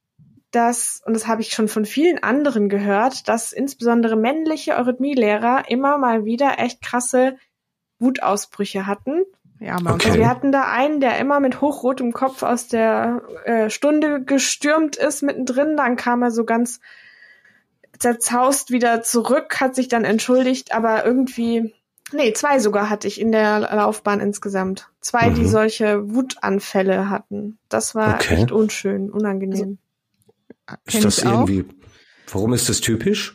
dass, 0.51 1.03
und 1.05 1.15
das 1.15 1.27
habe 1.27 1.43
ich 1.43 1.51
schon 1.51 1.69
von 1.69 1.85
vielen 1.85 2.23
anderen 2.23 2.69
gehört, 2.69 3.29
dass 3.29 3.53
insbesondere 3.53 4.17
männliche 4.17 4.77
Eurythmielehrer 4.77 5.65
immer 5.69 5.99
mal 5.99 6.25
wieder 6.25 6.59
echt 6.59 6.81
krasse 6.83 7.37
Wutausbrüche 7.99 8.87
hatten. 8.87 9.25
Ja, 9.61 9.77
okay. 9.77 10.09
also 10.09 10.15
wir 10.15 10.29
hatten 10.29 10.53
da 10.53 10.71
einen, 10.71 11.01
der 11.01 11.19
immer 11.19 11.41
mit 11.41 11.61
hochrotem 11.61 12.13
Kopf 12.13 12.43
aus 12.43 12.69
der 12.69 13.23
äh, 13.45 13.71
Stunde 13.71 14.23
gestürmt 14.23 14.97
ist 14.97 15.23
mittendrin, 15.23 15.77
dann 15.77 15.97
kam 15.97 16.23
er 16.23 16.31
so 16.31 16.45
ganz 16.45 16.81
zerzaust 17.99 18.71
wieder 18.71 19.03
zurück, 19.03 19.61
hat 19.61 19.75
sich 19.75 19.89
dann 19.89 20.05
entschuldigt, 20.05 20.73
aber 20.73 21.05
irgendwie, 21.05 21.75
nee, 22.13 22.33
zwei 22.33 22.61
sogar 22.61 22.89
hatte 22.89 23.09
ich 23.09 23.21
in 23.21 23.33
der 23.33 23.59
Laufbahn 23.59 24.21
insgesamt. 24.21 24.89
Zwei, 25.01 25.31
mhm. 25.31 25.35
die 25.35 25.47
solche 25.47 26.15
Wutanfälle 26.15 27.11
hatten. 27.11 27.59
Das 27.69 27.97
war 27.97 28.15
okay. 28.15 28.35
echt 28.35 28.53
unschön, 28.53 29.11
unangenehm. 29.11 29.79
Ist 30.85 31.05
das 31.05 31.19
irgendwie, 31.19 31.65
warum 32.31 32.53
ist 32.53 32.69
das 32.69 32.81
typisch? 32.81 33.35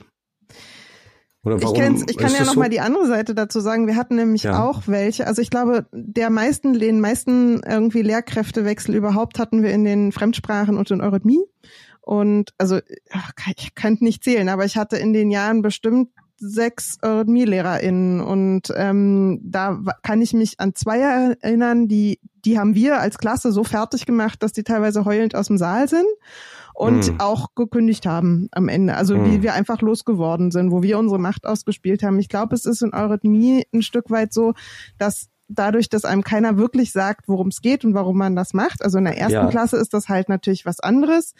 Oder 1.44 1.62
warum 1.62 1.96
ich, 1.96 2.12
ich 2.12 2.18
kann 2.18 2.32
ja 2.32 2.46
noch 2.46 2.54
so? 2.54 2.60
mal 2.60 2.70
die 2.70 2.80
andere 2.80 3.06
Seite 3.06 3.36
dazu 3.36 3.60
sagen. 3.60 3.86
Wir 3.86 3.98
hatten 3.98 4.16
nämlich 4.16 4.44
ja. 4.44 4.64
auch 4.64 4.84
welche. 4.86 5.28
Also 5.28 5.42
ich 5.42 5.50
glaube, 5.50 5.88
der 5.92 6.30
meisten, 6.30 6.80
den 6.80 7.02
meisten 7.02 7.62
irgendwie 7.64 8.02
Lehrkräftewechsel 8.02 8.96
überhaupt 8.96 9.40
hatten 9.40 9.62
wir 9.62 9.72
in 9.72 9.84
den 9.84 10.12
Fremdsprachen 10.14 10.78
und 10.78 10.90
in 10.90 11.02
Eurythmie. 11.02 11.44
Und 12.00 12.52
also 12.58 12.80
ich 13.58 13.76
könnte 13.76 14.04
nicht 14.06 14.24
zählen, 14.24 14.48
aber 14.50 14.64
ich 14.66 14.78
hatte 14.78 14.98
in 14.98 15.12
den 15.12 15.32
Jahren 15.32 15.62
bestimmt 15.62 16.10
sechs 16.38 16.98
Eurythmie-LehrerInnen 17.02 18.20
und 18.20 18.74
ähm, 18.76 19.40
da 19.44 19.82
kann 20.02 20.22
ich 20.22 20.34
mich 20.34 20.60
an 20.60 20.76
zwei 20.76 21.00
erinnern, 21.00 21.88
die, 21.88 22.20
die 22.44 22.60
haben 22.60 22.76
wir 22.76 23.00
als 23.00 23.18
Klasse 23.18 23.54
so 23.54 23.64
fertig 23.64 24.06
gemacht, 24.06 24.44
dass 24.44 24.52
die 24.52 24.64
teilweise 24.64 25.06
heulend 25.06 25.36
aus 25.36 25.48
dem 25.48 25.58
Saal 25.58 25.88
sind 25.88 26.08
und 26.74 27.14
mm. 27.14 27.20
auch 27.20 27.56
gekündigt 27.56 28.06
haben 28.06 28.48
am 28.52 28.68
Ende. 28.68 28.96
Also 28.96 29.18
mm. 29.18 29.26
wie 29.26 29.44
wir 29.44 29.54
einfach 29.54 29.82
losgeworden 29.82 30.52
sind, 30.52 30.72
wo 30.72 30.82
wir 30.82 30.98
unsere 30.98 31.20
Macht 31.20 31.46
ausgespielt 31.46 32.04
haben. 32.04 32.20
Ich 32.20 32.30
glaube, 32.30 32.56
es 32.56 32.66
ist 32.66 32.82
in 32.82 32.94
Eurythmie 32.94 33.64
ein 33.74 33.82
Stück 33.82 34.10
weit 34.10 34.34
so, 34.34 34.54
dass 34.98 35.30
dadurch, 35.48 35.90
dass 35.90 36.06
einem 36.06 36.24
keiner 36.24 36.58
wirklich 36.58 36.92
sagt, 36.92 37.28
worum 37.28 37.50
es 37.50 37.62
geht 37.62 37.86
und 37.86 37.94
warum 37.94 38.18
man 38.18 38.36
das 38.36 38.54
macht. 38.54 38.84
Also 38.84 38.98
in 38.98 39.06
der 39.06 39.18
ersten 39.18 39.34
ja. 39.34 39.48
Klasse 39.48 39.78
ist 39.78 39.94
das 39.94 40.10
halt 40.10 40.30
natürlich 40.30 40.66
was 40.66 40.80
anderes. 40.80 41.34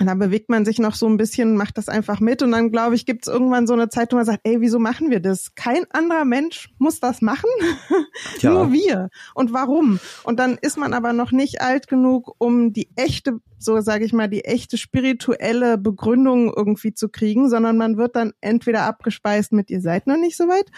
Und 0.00 0.06
dann 0.06 0.18
bewegt 0.18 0.50
man 0.50 0.64
sich 0.64 0.80
noch 0.80 0.96
so 0.96 1.06
ein 1.06 1.16
bisschen, 1.16 1.56
macht 1.56 1.78
das 1.78 1.88
einfach 1.88 2.18
mit 2.18 2.42
und 2.42 2.50
dann, 2.50 2.72
glaube 2.72 2.96
ich, 2.96 3.06
gibt 3.06 3.26
es 3.26 3.32
irgendwann 3.32 3.68
so 3.68 3.74
eine 3.74 3.88
Zeit, 3.88 4.12
wo 4.12 4.16
man 4.16 4.24
sagt, 4.24 4.40
ey, 4.42 4.60
wieso 4.60 4.80
machen 4.80 5.10
wir 5.10 5.20
das? 5.20 5.54
Kein 5.54 5.84
anderer 5.90 6.24
Mensch 6.24 6.70
muss 6.78 6.98
das 6.98 7.22
machen, 7.22 7.48
ja. 8.40 8.50
nur 8.50 8.72
wir. 8.72 9.08
Und 9.34 9.52
warum? 9.52 10.00
Und 10.24 10.40
dann 10.40 10.58
ist 10.60 10.78
man 10.78 10.94
aber 10.94 11.12
noch 11.12 11.30
nicht 11.30 11.60
alt 11.60 11.86
genug, 11.86 12.34
um 12.38 12.72
die 12.72 12.88
echte, 12.96 13.38
so 13.58 13.80
sage 13.80 14.04
ich 14.04 14.12
mal, 14.12 14.28
die 14.28 14.44
echte 14.44 14.78
spirituelle 14.78 15.78
Begründung 15.78 16.52
irgendwie 16.54 16.92
zu 16.92 17.08
kriegen, 17.08 17.48
sondern 17.48 17.76
man 17.76 17.96
wird 17.96 18.16
dann 18.16 18.32
entweder 18.40 18.82
abgespeist 18.82 19.52
mit, 19.52 19.70
ihr 19.70 19.80
seid 19.80 20.08
noch 20.08 20.18
nicht 20.18 20.36
so 20.36 20.48
weit 20.48 20.72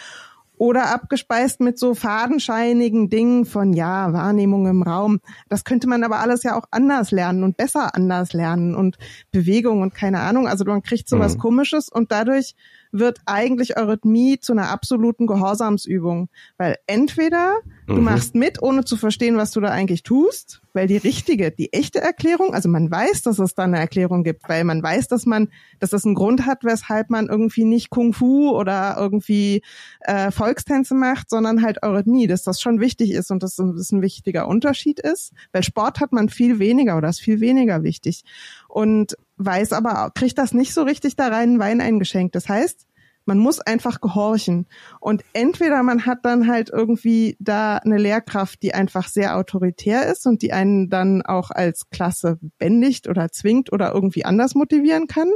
oder 0.57 0.92
abgespeist 0.92 1.61
mit 1.61 1.79
so 1.79 1.95
fadenscheinigen 1.95 3.09
Dingen 3.11 3.45
von 3.45 3.73
ja, 3.73 4.12
Wahrnehmung 4.12 4.66
im 4.66 4.83
Raum. 4.83 5.21
Das 5.49 5.64
könnte 5.64 5.88
man 5.88 6.03
aber 6.03 6.21
alles 6.21 6.42
ja 6.42 6.57
auch 6.57 6.64
anders 6.71 7.11
lernen 7.11 7.42
und 7.42 7.57
besser 7.57 7.95
anders 7.95 8.33
lernen 8.33 8.75
und 8.75 8.97
Bewegung 9.31 9.83
und 9.83 9.95
keine 9.95 10.21
Ahnung. 10.21 10.49
Also 10.49 10.64
man 10.64 10.83
kriegt 10.83 11.09
sowas 11.09 11.35
mhm. 11.35 11.40
komisches 11.40 11.88
und 11.88 12.12
dadurch 12.12 12.55
wird 12.99 13.19
eigentlich 13.27 13.77
Eurythmie 13.77 14.39
zu 14.41 14.53
einer 14.53 14.71
absoluten 14.71 15.27
Gehorsamsübung. 15.27 16.29
Weil 16.59 16.77
entweder 16.87 17.57
du 17.87 17.95
mhm. 17.95 18.05
machst 18.05 18.35
mit, 18.35 18.63
ohne 18.63 18.85
zu 18.85 18.97
verstehen, 18.97 19.37
was 19.37 19.53
du 19.53 19.61
da 19.61 19.71
eigentlich 19.71 20.03
tust, 20.03 20.63
weil 20.73 20.87
die 20.87 20.97
richtige, 20.97 21.51
die 21.51 21.73
echte 21.73 22.01
Erklärung, 22.01 22.55
also 22.55 22.69
man 22.69 22.91
weiß, 22.91 23.23
dass 23.23 23.39
es 23.39 23.55
da 23.55 23.65
eine 23.65 23.79
Erklärung 23.79 24.25
gibt, 24.25 24.49
weil 24.49 24.65
man 24.65 24.83
weiß, 24.83 25.09
dass 25.09 25.25
man, 25.27 25.49
dass 25.79 25.91
das 25.91 26.05
einen 26.05 26.15
Grund 26.15 26.47
hat, 26.47 26.65
weshalb 26.65 27.11
man 27.11 27.29
irgendwie 27.29 27.65
nicht 27.65 27.91
Kung 27.91 28.13
Fu 28.13 28.51
oder 28.51 28.97
irgendwie 28.99 29.63
äh, 30.01 30.31
Volkstänze 30.31 30.95
macht, 30.95 31.31
sondern 31.31 31.63
halt 31.63 31.83
Eurythmie, 31.83 32.27
dass 32.27 32.45
das 32.45 32.61
schon 32.61 32.81
wichtig 32.81 33.13
ist 33.13 33.31
und 33.31 33.43
dass 33.43 33.57
das 33.57 33.93
ein 33.93 34.03
wichtiger 34.03 34.49
Unterschied 34.49 35.01
ist. 35.01 35.33
Weil 35.53 35.63
Sport 35.63 36.01
hat 36.01 36.13
man 36.13 36.29
viel 36.29 36.59
weniger 36.59 36.97
oder 36.97 37.09
ist 37.09 37.21
viel 37.21 37.41
weniger 37.41 37.83
wichtig. 37.83 38.23
Und 38.69 39.17
weiß 39.39 39.73
aber, 39.73 40.11
kriegt 40.15 40.39
das 40.39 40.53
nicht 40.53 40.73
so 40.73 40.83
richtig 40.83 41.17
da 41.17 41.29
rein, 41.29 41.59
Wein 41.59 41.81
eingeschenkt. 41.81 42.35
Das 42.35 42.49
heißt, 42.49 42.86
man 43.27 43.39
muss 43.39 43.61
einfach 43.61 44.01
gehorchen. 44.01 44.67
Und 45.01 45.23
entweder 45.33 45.83
man 45.83 46.07
hat 46.07 46.25
dann 46.25 46.47
halt 46.47 46.71
irgendwie 46.71 47.37
da 47.41 47.77
eine 47.77 47.99
Lehrkraft, 47.99 48.62
die 48.62 48.73
einfach 48.73 49.09
sehr 49.09 49.37
autoritär 49.37 50.07
ist 50.11 50.27
und 50.27 50.43
die 50.43 50.53
einen 50.53 50.89
dann 50.89 51.23
auch 51.23 51.51
als 51.51 51.91
Klasse 51.91 52.39
bändigt 52.59 53.09
oder 53.09 53.31
zwingt 53.31 53.73
oder 53.73 53.93
irgendwie 53.93 54.25
anders 54.25 54.55
motivieren 54.55 55.09
kann. 55.09 55.31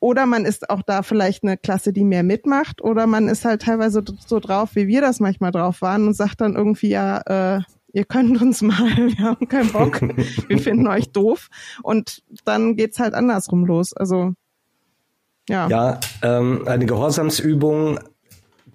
Oder 0.00 0.26
man 0.26 0.44
ist 0.44 0.70
auch 0.70 0.82
da 0.82 1.02
vielleicht 1.02 1.42
eine 1.42 1.56
Klasse, 1.56 1.92
die 1.92 2.04
mehr 2.04 2.22
mitmacht. 2.22 2.82
Oder 2.82 3.06
man 3.06 3.28
ist 3.28 3.44
halt 3.44 3.62
teilweise 3.62 4.04
so 4.26 4.38
drauf, 4.38 4.74
wie 4.74 4.86
wir 4.86 5.00
das 5.00 5.18
manchmal 5.18 5.50
drauf 5.50 5.82
waren 5.82 6.06
und 6.06 6.14
sagt 6.14 6.40
dann 6.42 6.54
irgendwie, 6.54 6.90
ja, 6.90 7.56
äh, 7.56 7.62
ihr 7.92 8.04
könnt 8.04 8.40
uns 8.40 8.60
mal, 8.62 8.96
wir 8.96 9.18
haben 9.18 9.48
keinen 9.48 9.72
Bock, 9.72 10.00
wir 10.02 10.58
finden 10.58 10.86
euch 10.86 11.10
doof. 11.10 11.48
Und 11.82 12.22
dann 12.44 12.76
geht's 12.76 12.98
halt 13.00 13.14
andersrum 13.14 13.64
los. 13.64 13.94
Also 13.94 14.34
ja, 15.48 15.68
ja 15.68 16.00
ähm, 16.22 16.66
eine 16.66 16.86
Gehorsamsübung, 16.86 17.98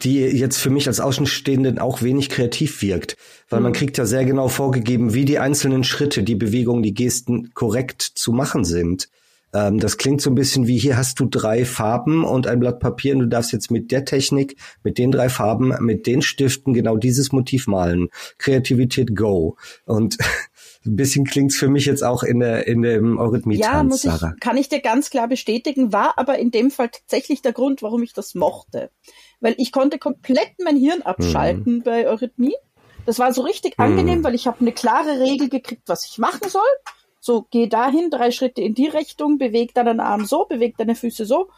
die 0.02 0.22
jetzt 0.22 0.58
für 0.58 0.70
mich 0.70 0.88
als 0.88 1.00
Außenstehenden 1.00 1.80
auch 1.80 2.02
wenig 2.02 2.30
kreativ 2.30 2.82
wirkt, 2.82 3.18
weil 3.50 3.60
mhm. 3.60 3.64
man 3.64 3.74
kriegt 3.74 3.98
ja 3.98 4.06
sehr 4.06 4.26
genau 4.26 4.48
vorgegeben, 4.48 5.14
wie 5.14 5.26
die 5.26 5.40
einzelnen 5.40 5.84
Schritte, 5.84 6.24
die 6.24 6.36
Bewegungen, 6.36 6.84
die 6.84 6.94
Gesten 6.94 7.54
korrekt 7.54 8.02
zu 8.02 8.32
machen 8.32 8.64
sind. 8.64 9.10
Ähm, 9.54 9.80
das 9.80 9.98
klingt 9.98 10.22
so 10.22 10.30
ein 10.30 10.36
bisschen 10.36 10.68
wie, 10.68 10.78
hier 10.78 10.98
hast 10.98 11.20
du 11.20 11.26
drei 11.26 11.66
Farben 11.66 12.24
und 12.24 12.48
ein 12.48 12.60
Blatt 12.60 12.80
Papier 12.80 13.14
und 13.14 13.20
du 13.20 13.28
darfst 13.28 13.52
jetzt 13.52 13.72
mit 13.72 13.92
der 13.92 14.06
Technik, 14.06 14.56
mit 14.84 14.98
den 14.98 15.12
drei 15.12 15.30
Farben, 15.30 15.74
mit 15.80 16.08
den 16.08 16.22
Stiften 16.22 16.74
genau 16.74 16.98
dieses 16.98 17.32
Motiv 17.32 17.68
malen. 17.68 18.10
Kreativität 18.38 19.16
go. 19.16 19.58
Und 19.86 20.18
ein 20.86 20.96
bisschen 20.96 21.26
klingt's 21.26 21.58
für 21.58 21.68
mich 21.68 21.86
jetzt 21.86 22.04
auch 22.04 22.24
in 22.24 22.40
der 22.40 22.68
in 22.68 22.82
dem 22.82 23.18
Eurythmie-Tanz, 23.18 23.74
Ja, 23.74 23.84
muss 23.84 24.06
ich, 24.06 24.40
kann 24.40 24.58
ich 24.58 24.70
dir 24.70 24.80
ganz 24.80 25.10
klar 25.10 25.28
bestätigen, 25.28 25.92
war 25.92 26.18
aber 26.18 26.40
in 26.40 26.52
dem 26.52 26.72
Fall 26.72 26.90
tatsächlich 26.90 27.42
der 27.42 27.54
Grund, 27.54 27.82
warum 27.82 28.02
ich 28.04 28.14
das 28.14 28.34
mochte. 28.36 28.90
Weil 29.42 29.56
ich 29.58 29.72
konnte 29.72 30.00
komplett 30.00 30.52
mein 30.64 30.78
Hirn 30.78 31.02
abschalten 31.02 31.78
mhm. 31.78 31.84
bei 31.84 32.08
Eurythmie. 32.08 32.56
Das 33.06 33.20
war 33.20 33.34
so 33.34 33.42
richtig 33.42 33.78
mhm. 33.78 33.86
angenehm, 33.86 34.24
weil 34.24 34.36
ich 34.36 34.48
habe 34.48 34.62
eine 34.62 34.72
klare 34.72 35.20
Regel 35.20 35.50
gekriegt, 35.50 35.84
was 35.88 36.06
ich 36.06 36.18
machen 36.18 36.48
soll 36.48 36.62
so, 37.20 37.46
geh 37.52 37.68
dahin, 37.68 38.10
drei 38.10 38.32
Schritte 38.32 38.62
in 38.62 38.74
die 38.74 38.88
Richtung, 38.88 39.38
beweg 39.38 39.74
deinen 39.74 40.00
Arm 40.00 40.26
so, 40.26 40.46
beweg 40.46 40.78
deine 40.78 40.96
Füße 40.96 41.26
so. 41.26 41.50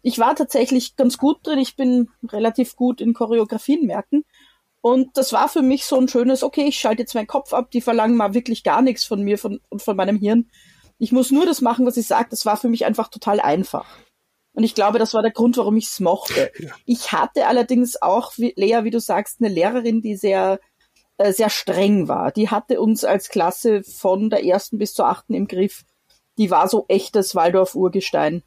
Ich 0.00 0.18
war 0.18 0.36
tatsächlich 0.36 0.94
ganz 0.94 1.18
gut 1.18 1.44
drin. 1.44 1.58
Ich 1.58 1.74
bin 1.74 2.08
relativ 2.28 2.76
gut 2.76 3.00
in 3.00 3.14
Choreografien 3.14 3.84
merken. 3.84 4.24
Und 4.88 5.16
das 5.16 5.32
war 5.32 5.48
für 5.48 5.62
mich 5.62 5.84
so 5.84 5.96
ein 5.96 6.08
schönes, 6.08 6.42
okay, 6.42 6.64
ich 6.64 6.78
schalte 6.78 7.02
jetzt 7.02 7.14
meinen 7.14 7.26
Kopf 7.26 7.52
ab, 7.52 7.70
die 7.70 7.80
verlangen 7.80 8.16
mal 8.16 8.34
wirklich 8.34 8.64
gar 8.64 8.82
nichts 8.82 9.04
von 9.04 9.22
mir 9.22 9.38
von, 9.38 9.60
und 9.68 9.82
von 9.82 9.96
meinem 9.96 10.16
Hirn. 10.16 10.50
Ich 10.98 11.12
muss 11.12 11.30
nur 11.30 11.46
das 11.46 11.60
machen, 11.60 11.86
was 11.86 11.96
ich 11.96 12.06
sage. 12.06 12.28
Das 12.30 12.46
war 12.46 12.56
für 12.56 12.68
mich 12.68 12.84
einfach 12.84 13.08
total 13.08 13.40
einfach. 13.40 13.86
Und 14.52 14.64
ich 14.64 14.74
glaube, 14.74 14.98
das 14.98 15.14
war 15.14 15.22
der 15.22 15.30
Grund, 15.30 15.56
warum 15.56 15.76
ich 15.76 15.86
es 15.86 16.00
mochte. 16.00 16.50
Ich 16.86 17.12
hatte 17.12 17.46
allerdings 17.46 18.00
auch, 18.00 18.32
wie, 18.38 18.54
Lea, 18.56 18.80
wie 18.82 18.90
du 18.90 18.98
sagst, 18.98 19.40
eine 19.40 19.52
Lehrerin, 19.52 20.00
die 20.00 20.16
sehr 20.16 20.58
äh, 21.18 21.32
sehr 21.32 21.50
streng 21.50 22.08
war. 22.08 22.30
Die 22.30 22.48
hatte 22.48 22.80
uns 22.80 23.04
als 23.04 23.28
Klasse 23.28 23.82
von 23.82 24.30
der 24.30 24.44
ersten 24.44 24.78
bis 24.78 24.94
zur 24.94 25.06
achten 25.06 25.34
im 25.34 25.48
Griff. 25.48 25.84
Die 26.38 26.50
war 26.50 26.68
so 26.68 26.86
echtes 26.88 27.34
Waldorf-Urgestein. 27.34 28.44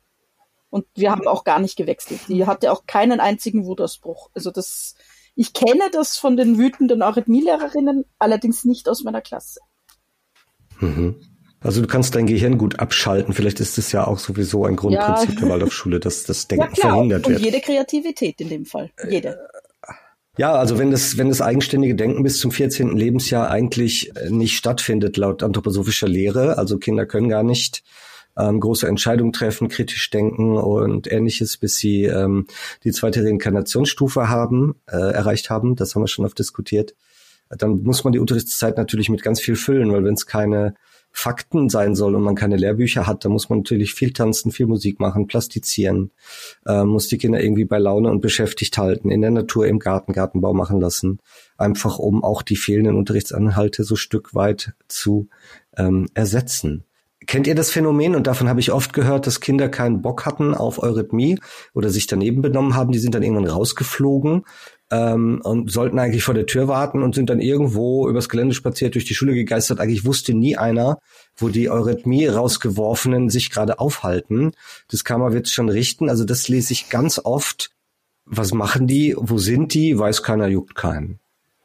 Und 0.69 0.85
wir 0.95 1.11
haben 1.11 1.27
auch 1.27 1.43
gar 1.43 1.59
nicht 1.59 1.75
gewechselt. 1.75 2.21
Die 2.29 2.45
hatte 2.45 2.71
auch 2.71 2.85
keinen 2.85 3.19
einzigen 3.19 3.65
Wutausbruch. 3.65 4.29
Also 4.33 4.51
das, 4.51 4.95
ich 5.35 5.53
kenne 5.53 5.89
das 5.91 6.17
von 6.17 6.37
den 6.37 6.57
wütenden 6.57 7.01
Arrhythmielehrerinnen, 7.01 8.05
allerdings 8.19 8.65
nicht 8.65 8.89
aus 8.89 9.03
meiner 9.03 9.21
Klasse. 9.21 9.59
Mhm. 10.79 11.15
Also 11.63 11.81
du 11.81 11.87
kannst 11.87 12.15
dein 12.15 12.25
Gehirn 12.25 12.57
gut 12.57 12.79
abschalten. 12.79 13.33
Vielleicht 13.33 13.59
ist 13.59 13.77
es 13.77 13.91
ja 13.91 14.07
auch 14.07 14.17
sowieso 14.17 14.65
ein 14.65 14.75
Grundprinzip 14.75 15.35
ja. 15.35 15.39
der 15.41 15.49
Waldorfschule, 15.49 15.99
dass 15.99 16.23
das 16.23 16.47
Denken 16.49 16.73
ja, 16.75 16.89
verhindert 16.89 17.27
wird. 17.27 17.37
Und 17.37 17.45
jede 17.45 17.61
Kreativität 17.61 18.41
in 18.41 18.49
dem 18.49 18.65
Fall. 18.65 18.89
Jede. 19.07 19.39
Ja, 20.37 20.53
also 20.53 20.79
wenn 20.79 20.91
das, 20.91 21.17
wenn 21.17 21.29
das 21.29 21.41
eigenständige 21.41 21.93
Denken 21.93 22.23
bis 22.23 22.39
zum 22.39 22.51
14. 22.51 22.95
Lebensjahr 22.97 23.51
eigentlich 23.51 24.15
äh, 24.15 24.29
nicht 24.29 24.55
stattfindet, 24.55 25.17
laut 25.17 25.43
anthroposophischer 25.43 26.07
Lehre, 26.07 26.57
also 26.57 26.77
Kinder 26.77 27.05
können 27.05 27.29
gar 27.29 27.43
nicht 27.43 27.83
ähm, 28.41 28.59
große 28.59 28.87
Entscheidungen 28.87 29.33
treffen, 29.33 29.69
kritisch 29.69 30.09
denken 30.09 30.57
und 30.57 31.11
ähnliches, 31.11 31.57
bis 31.57 31.77
sie 31.77 32.05
ähm, 32.05 32.47
die 32.83 32.91
zweite 32.91 33.23
Reinkarnationsstufe 33.23 34.29
haben, 34.29 34.75
äh, 34.87 34.97
erreicht 34.97 35.49
haben, 35.49 35.75
das 35.75 35.95
haben 35.95 36.03
wir 36.03 36.07
schon 36.07 36.25
oft 36.25 36.39
diskutiert, 36.39 36.95
dann 37.49 37.83
muss 37.83 38.03
man 38.03 38.13
die 38.13 38.19
Unterrichtszeit 38.19 38.77
natürlich 38.77 39.09
mit 39.09 39.23
ganz 39.23 39.41
viel 39.41 39.55
füllen, 39.55 39.91
weil 39.91 40.03
wenn 40.03 40.13
es 40.13 40.25
keine 40.25 40.75
Fakten 41.13 41.69
sein 41.69 41.93
soll 41.93 42.15
und 42.15 42.23
man 42.23 42.35
keine 42.35 42.55
Lehrbücher 42.55 43.05
hat, 43.05 43.25
da 43.25 43.29
muss 43.29 43.49
man 43.49 43.59
natürlich 43.59 43.93
viel 43.93 44.13
tanzen, 44.13 44.51
viel 44.51 44.65
Musik 44.65 45.01
machen, 45.01 45.27
plastizieren, 45.27 46.11
äh, 46.65 46.85
muss 46.85 47.09
die 47.09 47.17
Kinder 47.17 47.43
irgendwie 47.43 47.65
bei 47.65 47.77
Laune 47.77 48.09
und 48.09 48.21
beschäftigt 48.21 48.77
halten, 48.77 49.11
in 49.11 49.21
der 49.21 49.31
Natur, 49.31 49.67
im 49.67 49.79
Garten, 49.79 50.13
Gartenbau 50.13 50.53
machen 50.53 50.79
lassen, 50.79 51.19
einfach 51.57 51.99
um 51.99 52.23
auch 52.23 52.41
die 52.41 52.55
fehlenden 52.55 52.95
Unterrichtsanhalte 52.95 53.83
so 53.83 53.97
Stück 53.97 54.33
weit 54.33 54.73
zu 54.87 55.27
ähm, 55.75 56.07
ersetzen. 56.13 56.85
Kennt 57.27 57.45
ihr 57.45 57.53
das 57.53 57.69
Phänomen? 57.69 58.15
Und 58.15 58.25
davon 58.25 58.49
habe 58.49 58.59
ich 58.59 58.71
oft 58.71 58.93
gehört, 58.93 59.27
dass 59.27 59.39
Kinder 59.39 59.69
keinen 59.69 60.01
Bock 60.01 60.25
hatten 60.25 60.55
auf 60.55 60.81
Eurythmie 60.81 61.37
oder 61.73 61.89
sich 61.91 62.07
daneben 62.07 62.41
benommen 62.41 62.75
haben. 62.75 62.91
Die 62.91 62.99
sind 62.99 63.13
dann 63.13 63.21
irgendwann 63.21 63.47
rausgeflogen 63.47 64.43
ähm, 64.89 65.39
und 65.43 65.71
sollten 65.71 65.99
eigentlich 65.99 66.23
vor 66.23 66.33
der 66.33 66.47
Tür 66.47 66.67
warten 66.67 67.03
und 67.03 67.13
sind 67.13 67.29
dann 67.29 67.39
irgendwo 67.39 68.09
übers 68.09 68.27
Gelände 68.27 68.55
spaziert, 68.55 68.95
durch 68.95 69.05
die 69.05 69.13
Schule 69.13 69.35
gegeistert. 69.35 69.79
Eigentlich 69.79 70.03
wusste 70.03 70.33
nie 70.33 70.57
einer, 70.57 70.97
wo 71.35 71.49
die 71.49 71.69
Eurythmie 71.69 72.25
rausgeworfenen 72.25 73.29
sich 73.29 73.51
gerade 73.51 73.79
aufhalten. 73.79 74.53
Das 74.89 75.03
Karma 75.03 75.31
wird 75.31 75.47
schon 75.47 75.69
richten. 75.69 76.09
Also 76.09 76.25
das 76.25 76.47
lese 76.47 76.73
ich 76.73 76.89
ganz 76.89 77.19
oft. 77.23 77.69
Was 78.25 78.51
machen 78.51 78.87
die? 78.87 79.15
Wo 79.15 79.37
sind 79.37 79.75
die? 79.75 79.97
Weiß 79.97 80.23
keiner, 80.23 80.47
juckt 80.47 80.73
keinen. 80.73 81.19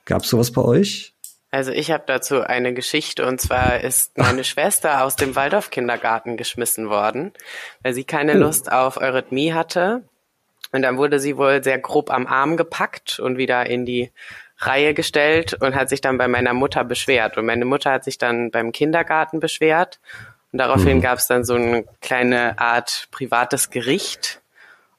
Gab's 0.04 0.28
sowas 0.28 0.50
bei 0.50 0.62
euch? 0.62 1.15
Also 1.50 1.70
ich 1.70 1.90
habe 1.90 2.04
dazu 2.06 2.42
eine 2.42 2.74
Geschichte 2.74 3.26
und 3.26 3.40
zwar 3.40 3.80
ist 3.80 4.18
meine 4.18 4.44
Schwester 4.44 5.04
aus 5.04 5.16
dem 5.16 5.36
Waldorf-Kindergarten 5.36 6.36
geschmissen 6.36 6.88
worden, 6.88 7.32
weil 7.82 7.94
sie 7.94 8.04
keine 8.04 8.34
oh. 8.34 8.38
Lust 8.38 8.70
auf 8.70 8.96
Eurythmie 8.96 9.52
hatte. 9.52 10.02
Und 10.72 10.82
dann 10.82 10.98
wurde 10.98 11.20
sie 11.20 11.36
wohl 11.36 11.62
sehr 11.62 11.78
grob 11.78 12.10
am 12.10 12.26
Arm 12.26 12.56
gepackt 12.56 13.20
und 13.20 13.38
wieder 13.38 13.66
in 13.66 13.86
die 13.86 14.10
Reihe 14.58 14.94
gestellt 14.94 15.54
und 15.54 15.74
hat 15.74 15.88
sich 15.88 16.00
dann 16.00 16.18
bei 16.18 16.28
meiner 16.28 16.54
Mutter 16.54 16.82
beschwert. 16.82 17.36
Und 17.38 17.46
meine 17.46 17.64
Mutter 17.64 17.92
hat 17.92 18.04
sich 18.04 18.18
dann 18.18 18.50
beim 18.50 18.72
Kindergarten 18.72 19.38
beschwert. 19.38 20.00
Und 20.52 20.58
daraufhin 20.58 20.98
mhm. 20.98 21.02
gab 21.02 21.18
es 21.18 21.26
dann 21.26 21.44
so 21.44 21.54
eine 21.54 21.84
kleine 22.00 22.58
Art 22.58 23.08
privates 23.10 23.70
Gericht, 23.70 24.40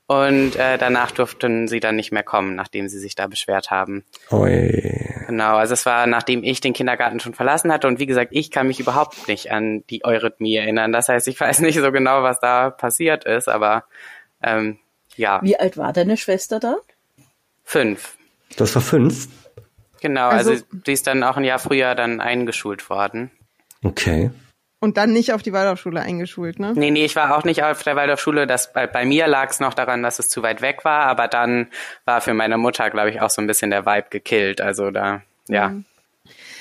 und 0.08 0.56
äh, 0.56 0.78
danach 0.78 1.12
durften 1.12 1.68
sie 1.68 1.82
dann 1.82 1.98
nicht 1.98 2.14
mehr 2.14 2.24
kommen, 2.24 2.56
nachdem 2.56 2.88
sie 2.88 2.98
sich 2.98 3.16
da 3.16 3.28
beschwert 3.28 3.72
haben. 3.72 4.06
Oi. 4.32 5.06
Genau, 5.28 5.58
also 5.58 5.74
es 5.74 5.86
war, 5.86 6.08
nachdem 6.08 6.44
ich 6.44 6.62
den 6.62 6.72
Kindergarten 6.72 7.20
schon 7.20 7.34
verlassen 7.34 7.72
hatte. 7.72 7.88
Und 7.90 8.00
wie 8.00 8.06
gesagt, 8.06 8.30
ich 8.32 8.50
kann 8.50 8.68
mich 8.68 8.80
überhaupt 8.80 9.28
nicht 9.28 9.52
an 9.52 9.84
die 9.90 10.06
Eurythmie 10.06 10.56
erinnern. 10.56 10.94
Das 10.94 11.10
heißt, 11.10 11.28
ich 11.28 11.40
weiß 11.40 11.60
nicht 11.60 11.78
so 11.78 11.92
genau, 11.92 12.24
was 12.24 12.40
da 12.40 12.70
passiert 12.70 13.26
ist, 13.26 13.50
aber 13.50 13.84
ähm, 14.42 14.80
ja. 15.18 15.42
Wie 15.44 15.60
alt 15.60 15.76
war 15.76 15.92
deine 15.92 16.16
Schwester 16.16 16.62
da? 16.62 16.78
Fünf. 17.66 18.16
Das 18.56 18.74
war 18.76 18.82
fünf? 18.82 19.28
Genau, 20.00 20.30
also, 20.30 20.52
also 20.52 20.64
die 20.72 20.94
ist 20.94 21.08
dann 21.08 21.24
auch 21.24 21.36
ein 21.36 21.44
Jahr 21.44 21.60
früher 21.60 21.96
dann 21.96 22.22
eingeschult 22.22 22.90
worden. 22.90 23.32
Okay. 23.84 24.32
Und 24.80 24.98
dann 24.98 25.12
nicht 25.12 25.34
auf 25.34 25.42
die 25.42 25.54
Waldorfschule 25.54 26.02
eingeschult, 26.02 26.60
ne? 26.60 26.74
Nee, 26.76 26.92
nee, 26.92 27.06
ich 27.06 27.16
war 27.16 27.36
auch 27.36 27.44
nicht 27.44 27.64
auf 27.64 27.82
der 27.82 27.96
Waldorfschule. 27.96 28.46
Das, 28.46 28.74
bei, 28.74 28.86
bei 28.86 29.06
mir 29.06 29.28
lag 29.28 29.50
es 29.50 29.60
noch 29.60 29.74
daran, 29.74 30.04
dass 30.04 30.20
es 30.20 30.30
zu 30.30 30.44
weit 30.44 30.62
weg 30.62 30.86
war, 30.86 31.08
aber 31.08 31.28
dann 31.28 31.68
war 32.06 32.22
für 32.22 32.36
meine 32.36 32.58
Mutter, 32.58 32.90
glaube 32.92 33.10
ich, 33.10 33.20
auch 33.22 33.32
so 33.32 33.42
ein 33.42 33.48
bisschen 33.48 33.72
der 33.72 33.88
Vibe 33.88 34.08
gekillt. 34.12 34.62
Also 34.62 34.92
da, 34.92 35.24
ja. 35.48 35.70
Mhm. 35.70 35.86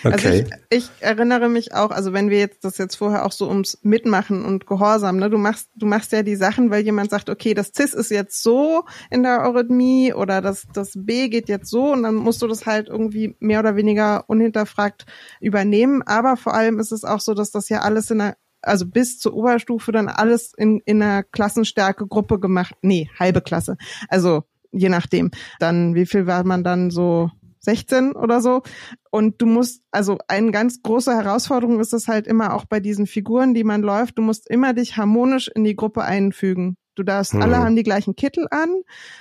Also 0.02 0.28
okay. 0.28 0.46
Also 0.50 0.64
ich, 0.70 0.78
ich 0.78 0.90
erinnere 1.00 1.48
mich 1.48 1.74
auch, 1.74 1.90
also 1.90 2.12
wenn 2.12 2.30
wir 2.30 2.38
jetzt 2.38 2.64
das 2.64 2.78
jetzt 2.78 2.96
vorher 2.96 3.24
auch 3.24 3.32
so 3.32 3.48
ums 3.48 3.78
Mitmachen 3.82 4.44
und 4.44 4.66
Gehorsam, 4.66 5.16
ne, 5.16 5.30
du 5.30 5.38
machst, 5.38 5.68
du 5.74 5.86
machst 5.86 6.12
ja 6.12 6.22
die 6.22 6.36
Sachen, 6.36 6.70
weil 6.70 6.82
jemand 6.84 7.10
sagt, 7.10 7.30
okay, 7.30 7.54
das 7.54 7.72
CIS 7.74 7.94
ist 7.94 8.10
jetzt 8.10 8.42
so 8.42 8.84
in 9.10 9.22
der 9.22 9.42
Eurythmie 9.42 10.12
oder 10.12 10.40
das, 10.40 10.66
das 10.72 10.92
B 10.94 11.28
geht 11.28 11.48
jetzt 11.48 11.70
so 11.70 11.92
und 11.92 12.02
dann 12.02 12.14
musst 12.14 12.42
du 12.42 12.46
das 12.46 12.66
halt 12.66 12.88
irgendwie 12.88 13.36
mehr 13.40 13.60
oder 13.60 13.76
weniger 13.76 14.24
unhinterfragt 14.28 15.06
übernehmen. 15.40 16.02
Aber 16.02 16.36
vor 16.36 16.54
allem 16.54 16.78
ist 16.78 16.92
es 16.92 17.04
auch 17.04 17.20
so, 17.20 17.34
dass 17.34 17.50
das 17.50 17.68
ja 17.68 17.80
alles 17.80 18.10
in 18.10 18.18
der 18.18 18.36
also 18.62 18.84
bis 18.84 19.20
zur 19.20 19.34
Oberstufe 19.34 19.92
dann 19.92 20.08
alles 20.08 20.52
in, 20.56 20.80
in 20.86 21.00
einer 21.00 21.22
Klassenstärke 21.22 22.08
Gruppe 22.08 22.40
gemacht. 22.40 22.74
Nee, 22.82 23.08
halbe 23.16 23.40
Klasse. 23.40 23.76
Also 24.08 24.42
je 24.72 24.88
nachdem. 24.88 25.30
Dann, 25.58 25.94
wie 25.94 26.06
viel 26.06 26.26
war 26.26 26.44
man 26.44 26.64
dann 26.64 26.90
so 26.90 27.30
16 27.66 28.12
oder 28.12 28.40
so. 28.40 28.62
Und 29.10 29.42
du 29.42 29.46
musst, 29.46 29.82
also 29.90 30.18
eine 30.28 30.50
ganz 30.50 30.82
große 30.82 31.14
Herausforderung 31.14 31.78
ist 31.80 31.92
es 31.92 32.08
halt 32.08 32.26
immer 32.26 32.54
auch 32.54 32.64
bei 32.64 32.80
diesen 32.80 33.06
Figuren, 33.06 33.52
die 33.52 33.64
man 33.64 33.82
läuft, 33.82 34.18
du 34.18 34.22
musst 34.22 34.48
immer 34.48 34.72
dich 34.72 34.96
harmonisch 34.96 35.48
in 35.48 35.64
die 35.64 35.76
Gruppe 35.76 36.02
einfügen. 36.02 36.78
Du 36.96 37.02
darfst, 37.02 37.34
mhm. 37.34 37.42
alle 37.42 37.58
haben 37.58 37.76
die 37.76 37.82
gleichen 37.82 38.16
Kittel 38.16 38.48
an, 38.50 38.70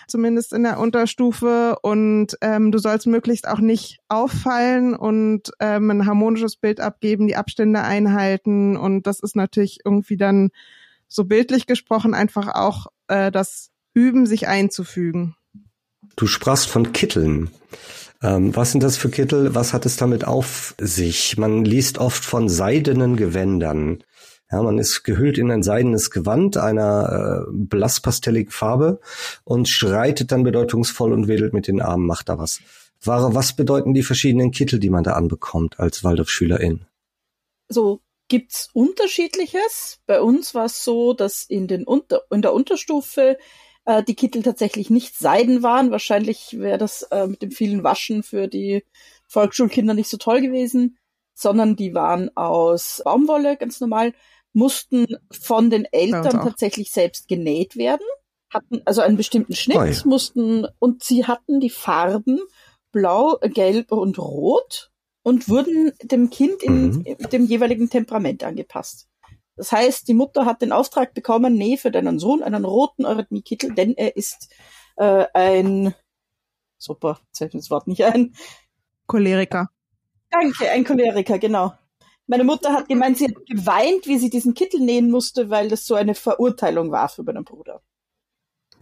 zumindest 0.07 0.53
in 0.53 0.63
der 0.63 0.79
Unterstufe, 0.79 1.77
und 1.81 2.37
ähm, 2.41 2.71
du 2.71 2.77
sollst 2.77 3.05
möglichst 3.05 3.47
auch 3.47 3.59
nicht 3.59 3.99
auffallen 4.07 4.95
und 4.95 5.51
ähm, 5.59 5.91
ein 5.91 6.05
harmonisches 6.05 6.55
Bild 6.55 6.79
abgeben, 6.79 7.27
die 7.27 7.35
Abstände 7.35 7.81
einhalten. 7.81 8.77
Und 8.77 9.07
das 9.07 9.19
ist 9.19 9.35
natürlich 9.35 9.79
irgendwie 9.83 10.15
dann 10.15 10.51
so 11.09 11.25
bildlich 11.25 11.67
gesprochen 11.67 12.13
einfach 12.13 12.55
auch 12.55 12.87
äh, 13.09 13.29
das 13.29 13.71
Üben, 13.93 14.25
sich 14.25 14.47
einzufügen. 14.47 15.35
Du 16.15 16.27
sprachst 16.27 16.69
von 16.69 16.93
Kitteln. 16.93 17.49
Ähm, 18.21 18.55
was 18.55 18.71
sind 18.71 18.83
das 18.83 18.97
für 18.97 19.09
Kittel? 19.09 19.55
Was 19.55 19.73
hat 19.73 19.85
es 19.85 19.97
damit 19.97 20.25
auf 20.25 20.75
sich? 20.79 21.37
Man 21.37 21.65
liest 21.65 21.97
oft 21.97 22.23
von 22.23 22.49
seidenen 22.49 23.15
Gewändern. 23.15 24.03
Ja, 24.51 24.61
man 24.61 24.77
ist 24.77 25.03
gehüllt 25.03 25.37
in 25.37 25.51
ein 25.51 25.63
seidenes 25.63 26.11
Gewand 26.11 26.57
einer 26.57 27.45
äh, 27.47 27.51
blasspastelligen 27.51 28.51
Farbe 28.51 28.99
und 29.43 29.67
schreitet 29.67 30.31
dann 30.31 30.43
bedeutungsvoll 30.43 31.13
und 31.13 31.27
wedelt 31.27 31.53
mit 31.53 31.67
den 31.67 31.81
Armen, 31.81 32.05
macht 32.05 32.29
da 32.29 32.37
was. 32.37 32.59
Was 33.01 33.55
bedeuten 33.55 33.93
die 33.93 34.03
verschiedenen 34.03 34.51
Kittel, 34.51 34.79
die 34.79 34.89
man 34.89 35.03
da 35.03 35.13
anbekommt 35.13 35.79
als 35.79 36.03
Waldorfschülerin? 36.03 36.85
So 37.67 38.01
gibt's 38.27 38.69
unterschiedliches. 38.73 39.99
Bei 40.05 40.21
uns 40.21 40.55
war 40.55 40.65
es 40.65 40.83
so, 40.83 41.13
dass 41.13 41.43
in 41.43 41.67
den 41.67 41.83
Unter 41.83 42.21
in 42.31 42.41
der 42.41 42.53
Unterstufe 42.53 43.37
äh, 43.85 44.03
die 44.03 44.15
Kittel 44.15 44.43
tatsächlich 44.43 44.89
nicht 44.89 45.15
Seiden 45.15 45.63
waren. 45.63 45.91
Wahrscheinlich 45.91 46.59
wäre 46.59 46.77
das 46.77 47.03
äh, 47.03 47.27
mit 47.27 47.41
dem 47.41 47.51
vielen 47.51 47.83
Waschen 47.83 48.23
für 48.23 48.47
die 48.47 48.83
Volksschulkinder 49.27 49.93
nicht 49.93 50.09
so 50.09 50.17
toll 50.17 50.41
gewesen, 50.41 50.97
sondern 51.33 51.75
die 51.75 51.93
waren 51.93 52.35
aus 52.35 53.01
Baumwolle, 53.03 53.57
ganz 53.57 53.79
normal, 53.79 54.13
mussten 54.53 55.07
von 55.31 55.69
den 55.69 55.85
Eltern 55.91 56.31
tatsächlich 56.31 56.91
selbst 56.91 57.27
genäht 57.27 57.75
werden, 57.75 58.05
hatten 58.49 58.81
also 58.85 59.01
einen 59.01 59.17
bestimmten 59.17 59.53
Schnitt, 59.53 59.77
Oi. 59.77 59.93
mussten 60.05 60.65
und 60.79 61.03
sie 61.03 61.25
hatten 61.25 61.59
die 61.59 61.69
Farben 61.69 62.39
blau, 62.91 63.37
gelb 63.41 63.91
und 63.91 64.17
rot 64.17 64.91
und 65.23 65.49
wurden 65.49 65.91
dem 66.01 66.29
Kind 66.29 66.63
in 66.63 66.85
mhm. 66.87 67.17
dem 67.31 67.45
jeweiligen 67.45 67.89
Temperament 67.89 68.43
angepasst. 68.43 69.09
Das 69.55 69.71
heißt, 69.71 70.07
die 70.07 70.13
Mutter 70.13 70.45
hat 70.45 70.61
den 70.61 70.71
Auftrag 70.71 71.13
bekommen, 71.13 71.55
nee, 71.55 71.77
für 71.77 71.91
deinen 71.91 72.19
Sohn 72.19 72.43
einen 72.43 72.65
roten 72.65 73.05
Eurythmiekittel, 73.05 73.73
denn 73.73 73.93
er 73.95 74.15
ist 74.17 74.53
äh, 74.97 75.25
ein 75.33 75.93
super, 76.77 77.19
jetzt 77.39 77.53
mir 77.53 77.59
das 77.59 77.69
Wort 77.69 77.87
nicht 77.87 78.03
ein. 78.03 78.35
Choleriker. 79.07 79.69
Danke, 80.29 80.69
ein 80.69 80.83
Choleriker, 80.83 81.39
genau. 81.39 81.73
Meine 82.27 82.43
Mutter 82.43 82.73
hat 82.73 82.89
gemeint, 82.89 83.17
sie 83.17 83.25
hat 83.25 83.45
geweint, 83.45 84.07
wie 84.07 84.17
sie 84.17 84.29
diesen 84.29 84.53
Kittel 84.55 84.79
nähen 84.79 85.11
musste, 85.11 85.49
weil 85.49 85.69
das 85.69 85.85
so 85.85 85.95
eine 85.95 86.15
Verurteilung 86.15 86.91
war 86.91 87.07
für 87.07 87.23
meinen 87.23 87.43
Bruder. 87.43 87.81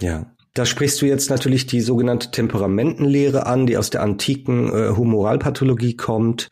Ja. 0.01 0.25
Da 0.55 0.67
sprichst 0.67 1.01
du 1.01 1.07
jetzt 1.07 1.31
natürlich 1.31 1.65
die 1.65 1.81
sogenannte 1.81 2.29
Temperamentenlehre 2.29 3.47
an, 3.47 3.65
die 3.65 3.75
aus 3.75 3.89
der 3.89 4.03
antiken 4.03 4.69
äh, 4.69 4.95
Humoralpathologie 4.95 5.97
kommt, 5.97 6.49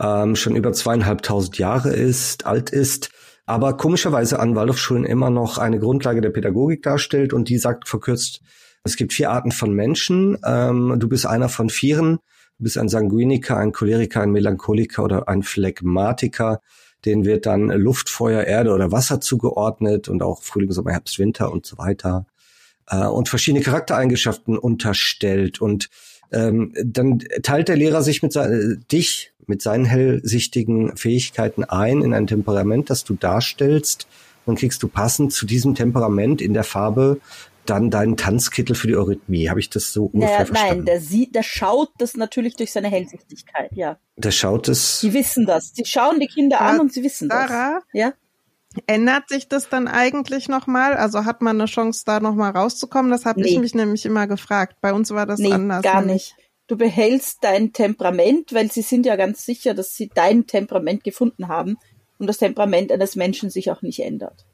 ähm, 0.00 0.36
schon 0.36 0.56
über 0.56 0.72
zweieinhalbtausend 0.72 1.58
Jahre 1.58 1.90
ist, 1.90 2.46
alt 2.46 2.70
ist 2.70 3.10
aber 3.46 3.76
komischerweise 3.76 4.38
an 4.38 4.54
Waldorfschulen 4.54 5.04
immer 5.04 5.30
noch 5.30 5.58
eine 5.58 5.78
Grundlage 5.78 6.20
der 6.20 6.30
Pädagogik 6.30 6.82
darstellt 6.82 7.32
und 7.32 7.48
die 7.48 7.58
sagt 7.58 7.88
verkürzt, 7.88 8.40
es 8.84 8.96
gibt 8.96 9.12
vier 9.12 9.30
Arten 9.30 9.52
von 9.52 9.72
Menschen, 9.72 10.38
ähm, 10.44 10.96
du 10.98 11.08
bist 11.08 11.26
einer 11.26 11.48
von 11.48 11.70
vieren, 11.70 12.18
du 12.58 12.64
bist 12.64 12.78
ein 12.78 12.88
Sanguiniker, 12.88 13.56
ein 13.56 13.72
Choleriker, 13.72 14.22
ein 14.22 14.32
Melancholiker 14.32 15.04
oder 15.04 15.28
ein 15.28 15.42
Phlegmatiker, 15.42 16.60
den 17.04 17.24
wird 17.24 17.46
dann 17.46 17.68
Luft, 17.68 18.08
Feuer, 18.08 18.44
Erde 18.44 18.72
oder 18.72 18.92
Wasser 18.92 19.20
zugeordnet 19.20 20.08
und 20.08 20.22
auch 20.22 20.42
Frühling, 20.42 20.70
Sommer, 20.72 20.92
Herbst, 20.92 21.18
Winter 21.18 21.52
und 21.52 21.66
so 21.66 21.78
weiter. 21.78 22.26
Äh, 22.88 23.06
und 23.06 23.28
verschiedene 23.28 23.64
Charaktereigenschaften 23.64 24.58
unterstellt. 24.58 25.60
Und 25.60 25.88
ähm, 26.32 26.72
dann 26.84 27.20
teilt 27.42 27.68
der 27.68 27.76
Lehrer 27.76 28.02
sich 28.02 28.22
mit 28.22 28.34
äh, 28.36 28.76
dich 28.90 29.32
mit 29.46 29.60
seinen 29.60 29.84
hellsichtigen 29.84 30.96
Fähigkeiten 30.96 31.64
ein 31.64 32.02
in 32.02 32.14
ein 32.14 32.26
Temperament, 32.26 32.90
das 32.90 33.04
du 33.04 33.14
darstellst. 33.14 34.06
Dann 34.46 34.56
kriegst 34.56 34.82
du 34.82 34.88
passend 34.88 35.32
zu 35.32 35.46
diesem 35.46 35.74
Temperament 35.74 36.40
in 36.40 36.54
der 36.54 36.64
Farbe 36.64 37.20
dann 37.66 37.90
deinen 37.90 38.16
Tanzkittel 38.16 38.74
für 38.74 38.88
die 38.88 38.96
Eurythmie. 38.96 39.48
Habe 39.48 39.60
ich 39.60 39.70
das 39.70 39.92
so 39.92 40.06
ungefähr 40.06 40.38
naja, 40.38 40.46
verstanden? 40.46 40.76
Nein, 40.78 40.84
der 40.84 41.00
sieht, 41.00 41.34
der 41.34 41.42
schaut 41.42 41.90
das 41.98 42.16
natürlich 42.16 42.56
durch 42.56 42.72
seine 42.72 42.88
Hellsichtigkeit, 42.88 43.70
ja. 43.74 43.98
Der 44.16 44.30
schaut 44.30 44.68
es. 44.68 45.00
Die 45.00 45.14
wissen 45.14 45.46
das. 45.46 45.72
Die 45.72 45.84
schauen 45.84 46.18
die 46.18 46.26
Kinder 46.26 46.60
an 46.60 46.80
und 46.80 46.92
sie 46.92 47.02
wissen 47.04 47.28
Sarah, 47.28 47.74
das. 47.74 47.84
Ja. 47.92 48.12
Ändert 48.86 49.28
sich 49.28 49.48
das 49.48 49.68
dann 49.68 49.88
eigentlich 49.88 50.48
nochmal? 50.48 50.94
Also 50.94 51.24
hat 51.24 51.42
man 51.42 51.60
eine 51.60 51.66
Chance, 51.66 52.04
da 52.06 52.20
nochmal 52.20 52.52
rauszukommen? 52.52 53.10
Das 53.10 53.26
habe 53.26 53.40
nee. 53.40 53.48
ich 53.48 53.58
mich 53.58 53.74
nämlich 53.74 54.06
immer 54.06 54.26
gefragt. 54.26 54.76
Bei 54.80 54.92
uns 54.92 55.10
war 55.10 55.26
das 55.26 55.40
nee, 55.40 55.52
anders. 55.52 55.82
Gar 55.82 56.02
nicht. 56.02 56.34
Du 56.68 56.76
behältst 56.76 57.38
dein 57.42 57.72
Temperament, 57.72 58.54
weil 58.54 58.70
sie 58.70 58.82
sind 58.82 59.04
ja 59.04 59.16
ganz 59.16 59.44
sicher, 59.44 59.74
dass 59.74 59.94
sie 59.94 60.10
dein 60.14 60.46
Temperament 60.46 61.04
gefunden 61.04 61.48
haben. 61.48 61.76
und 62.18 62.28
das 62.28 62.38
Temperament 62.38 62.92
eines 62.92 63.16
Menschen 63.16 63.50
sich 63.50 63.70
auch 63.70 63.82
nicht 63.82 64.00
ändert. 64.00 64.46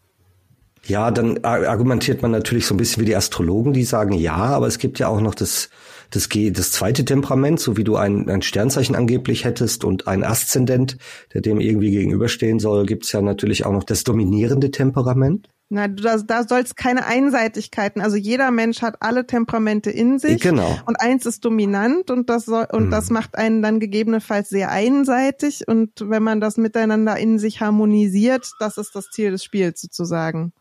Ja, 0.85 1.11
dann 1.11 1.45
argumentiert 1.45 2.23
man 2.23 2.31
natürlich 2.31 2.67
so 2.67 2.75
ein 2.75 2.79
bisschen 2.79 3.03
wie 3.03 3.07
die 3.07 3.17
Astrologen, 3.17 3.73
die 3.73 3.85
sagen 3.85 4.15
ja, 4.15 4.37
aber 4.37 4.67
es 4.67 4.79
gibt 4.79 4.99
ja 4.99 5.09
auch 5.09 5.21
noch 5.21 5.35
das, 5.35 5.69
das, 6.11 6.29
das 6.29 6.73
zweite 6.73 7.05
Temperament, 7.05 7.61
so 7.61 7.77
wie 7.77 7.85
du 7.85 7.97
ein, 7.97 8.29
ein 8.29 8.43
Sternzeichen 8.43 8.97
angeblich 8.97 9.45
hättest 9.45 9.85
und 9.85 10.09
ein 10.09 10.25
Aszendent, 10.25 10.99
der 11.35 11.41
dem 11.41 11.61
irgendwie 11.61 11.91
gegenüberstehen 11.91 12.59
soll, 12.59 12.87
gibt's 12.87 13.13
ja 13.13 13.21
natürlich 13.21 13.67
auch 13.67 13.73
noch 13.73 13.85
das 13.85 14.05
dominierende 14.05 14.71
Temperament. 14.71 15.49
Na, 15.71 15.87
da, 15.87 16.17
da 16.17 16.49
soll 16.49 16.61
es 16.61 16.77
keine 16.77 17.05
Einseitigkeiten. 17.05 18.01
Also 18.01 18.17
jeder 18.17 18.51
Mensch 18.51 18.81
hat 18.81 18.97
alle 19.01 19.27
Temperamente 19.27 19.91
in 19.91 20.19
sich. 20.19 20.41
Genau. 20.41 20.79
Und 20.87 20.97
eins 20.99 21.27
ist 21.27 21.45
dominant 21.45 22.11
und 22.11 22.31
das 22.31 22.47
soll, 22.47 22.67
und 22.73 22.87
mhm. 22.87 22.91
das 22.91 23.11
macht 23.11 23.37
einen 23.37 23.61
dann 23.61 23.79
gegebenenfalls 23.79 24.49
sehr 24.49 24.71
einseitig. 24.71 25.69
Und 25.69 25.91
wenn 26.01 26.23
man 26.23 26.41
das 26.41 26.57
miteinander 26.57 27.19
in 27.19 27.39
sich 27.39 27.61
harmonisiert, 27.61 28.51
das 28.61 28.79
ist 28.79 28.95
das 28.95 29.11
Ziel 29.11 29.31
des 29.31 29.45
Spiels 29.45 29.83
sozusagen. 29.83 30.55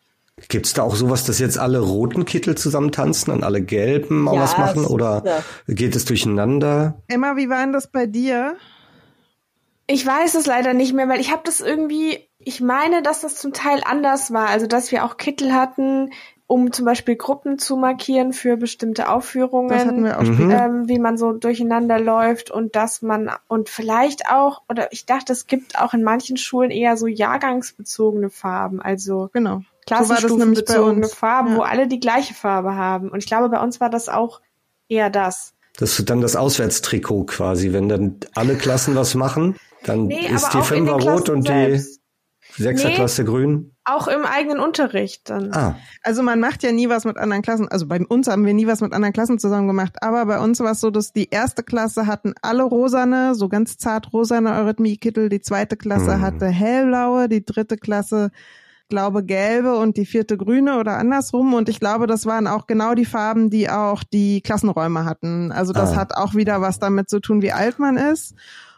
Gibt's 0.49 0.73
da 0.73 0.83
auch 0.83 0.95
sowas, 0.95 1.25
dass 1.25 1.39
jetzt 1.39 1.57
alle 1.57 1.79
roten 1.79 2.25
Kittel 2.25 2.55
zusammen 2.55 2.91
tanzen 2.91 3.31
und 3.31 3.43
alle 3.43 3.61
gelben 3.61 4.27
auch 4.27 4.35
ja, 4.35 4.41
was 4.41 4.57
machen? 4.57 4.85
Oder 4.85 5.23
ja. 5.25 5.73
geht 5.73 5.95
es 5.95 6.05
durcheinander? 6.05 7.01
Emma, 7.07 7.35
wie 7.35 7.49
war 7.49 7.61
denn 7.61 7.73
das 7.73 7.87
bei 7.87 8.05
dir? 8.05 8.55
Ich 9.87 10.05
weiß 10.05 10.35
es 10.35 10.45
leider 10.45 10.73
nicht 10.73 10.93
mehr, 10.93 11.09
weil 11.09 11.19
ich 11.19 11.31
habe 11.31 11.41
das 11.43 11.59
irgendwie 11.59 12.27
ich 12.47 12.61
meine, 12.61 13.01
dass 13.01 13.21
das 13.21 13.35
zum 13.35 13.51
Teil 13.51 13.81
anders 13.83 14.31
war. 14.31 14.47
Also, 14.47 14.67
dass 14.67 14.93
wir 14.93 15.03
auch 15.03 15.17
Kittel 15.17 15.53
hatten, 15.53 16.11
um 16.47 16.71
zum 16.71 16.85
Beispiel 16.85 17.17
Gruppen 17.17 17.59
zu 17.59 17.75
markieren 17.75 18.31
für 18.31 18.55
bestimmte 18.55 19.09
Aufführungen, 19.09 19.67
das 19.67 19.85
hatten 19.85 20.05
wir 20.05 20.17
auch 20.17 20.23
mhm. 20.23 20.49
ähm, 20.49 20.87
wie 20.87 20.97
man 20.97 21.17
so 21.17 21.33
durcheinander 21.33 21.99
läuft 21.99 22.49
und 22.49 22.77
dass 22.77 23.01
man 23.01 23.29
und 23.49 23.67
vielleicht 23.67 24.29
auch, 24.31 24.61
oder 24.69 24.93
ich 24.93 25.05
dachte, 25.05 25.33
es 25.33 25.47
gibt 25.47 25.77
auch 25.77 25.93
in 25.93 26.03
manchen 26.03 26.37
Schulen 26.37 26.71
eher 26.71 26.95
so 26.95 27.05
jahrgangsbezogene 27.05 28.29
Farben, 28.29 28.81
also 28.81 29.29
genau. 29.33 29.61
Klassenstufenbezogene 29.87 31.07
so 31.07 31.15
Farben, 31.15 31.51
ja. 31.51 31.57
wo 31.57 31.61
alle 31.61 31.87
die 31.87 31.99
gleiche 31.99 32.33
Farbe 32.33 32.75
haben. 32.75 33.09
Und 33.09 33.19
ich 33.19 33.27
glaube, 33.27 33.49
bei 33.49 33.59
uns 33.59 33.79
war 33.79 33.89
das 33.89 34.09
auch 34.09 34.41
eher 34.87 35.09
das. 35.09 35.53
Das 35.77 35.97
ist 35.97 36.09
dann 36.09 36.21
das 36.21 36.35
Auswärtstrikot 36.35 37.25
quasi, 37.25 37.73
wenn 37.73 37.89
dann 37.89 38.17
alle 38.35 38.55
Klassen 38.55 38.95
was 38.95 39.15
machen, 39.15 39.55
dann 39.83 40.07
nee, 40.07 40.27
ist 40.27 40.53
die 40.53 40.61
Fünfer 40.61 40.93
rot 40.93 41.29
und 41.29 41.47
selbst. 41.47 41.99
die 42.57 42.63
Sechserklasse 42.63 43.23
nee, 43.23 43.29
grün? 43.29 43.71
Auch 43.85 44.07
im 44.07 44.25
eigenen 44.25 44.59
Unterricht 44.59 45.29
dann. 45.29 45.53
Ah. 45.53 45.77
Also 46.01 46.23
man 46.23 46.39
macht 46.39 46.63
ja 46.63 46.71
nie 46.71 46.89
was 46.89 47.05
mit 47.05 47.17
anderen 47.17 47.43
Klassen. 47.43 47.67
Also 47.67 47.85
bei 47.85 48.03
uns 48.05 48.27
haben 48.27 48.45
wir 48.45 48.53
nie 48.53 48.65
was 48.65 48.81
mit 48.81 48.91
anderen 48.91 49.13
Klassen 49.13 49.37
zusammen 49.37 49.67
gemacht. 49.67 49.97
Aber 50.01 50.25
bei 50.25 50.39
uns 50.39 50.59
war 50.59 50.71
es 50.71 50.81
so, 50.81 50.89
dass 50.89 51.13
die 51.13 51.29
erste 51.29 51.63
Klasse 51.63 52.07
hatten 52.07 52.33
alle 52.41 52.63
rosane, 52.63 53.35
so 53.35 53.47
ganz 53.47 53.77
zart 53.77 54.11
rosane 54.11 54.51
Eurythmie-Kittel. 54.53 55.29
Die 55.29 55.41
zweite 55.41 55.77
Klasse 55.77 56.15
hm. 56.15 56.21
hatte 56.21 56.47
hellblaue, 56.47 57.29
die 57.29 57.45
dritte 57.45 57.77
Klasse 57.77 58.31
glaube 58.89 59.23
gelbe 59.23 59.77
und 59.77 59.97
die 59.97 60.05
vierte 60.05 60.37
grüne 60.37 60.79
oder 60.79 60.97
andersrum. 60.97 61.53
Und 61.53 61.69
ich 61.69 61.79
glaube, 61.79 62.07
das 62.07 62.25
waren 62.25 62.47
auch 62.47 62.67
genau 62.67 62.93
die 62.93 63.05
Farben, 63.05 63.49
die 63.49 63.69
auch 63.69 64.03
die 64.03 64.41
Klassenräume 64.41 65.05
hatten. 65.05 65.51
Also 65.51 65.73
das 65.73 65.93
ah. 65.93 65.95
hat 65.97 66.15
auch 66.15 66.35
wieder 66.35 66.61
was 66.61 66.79
damit 66.79 67.09
zu 67.09 67.19
tun, 67.19 67.41
wie 67.41 67.51
alt 67.51 67.79
man 67.79 67.97
ist. 67.97 68.35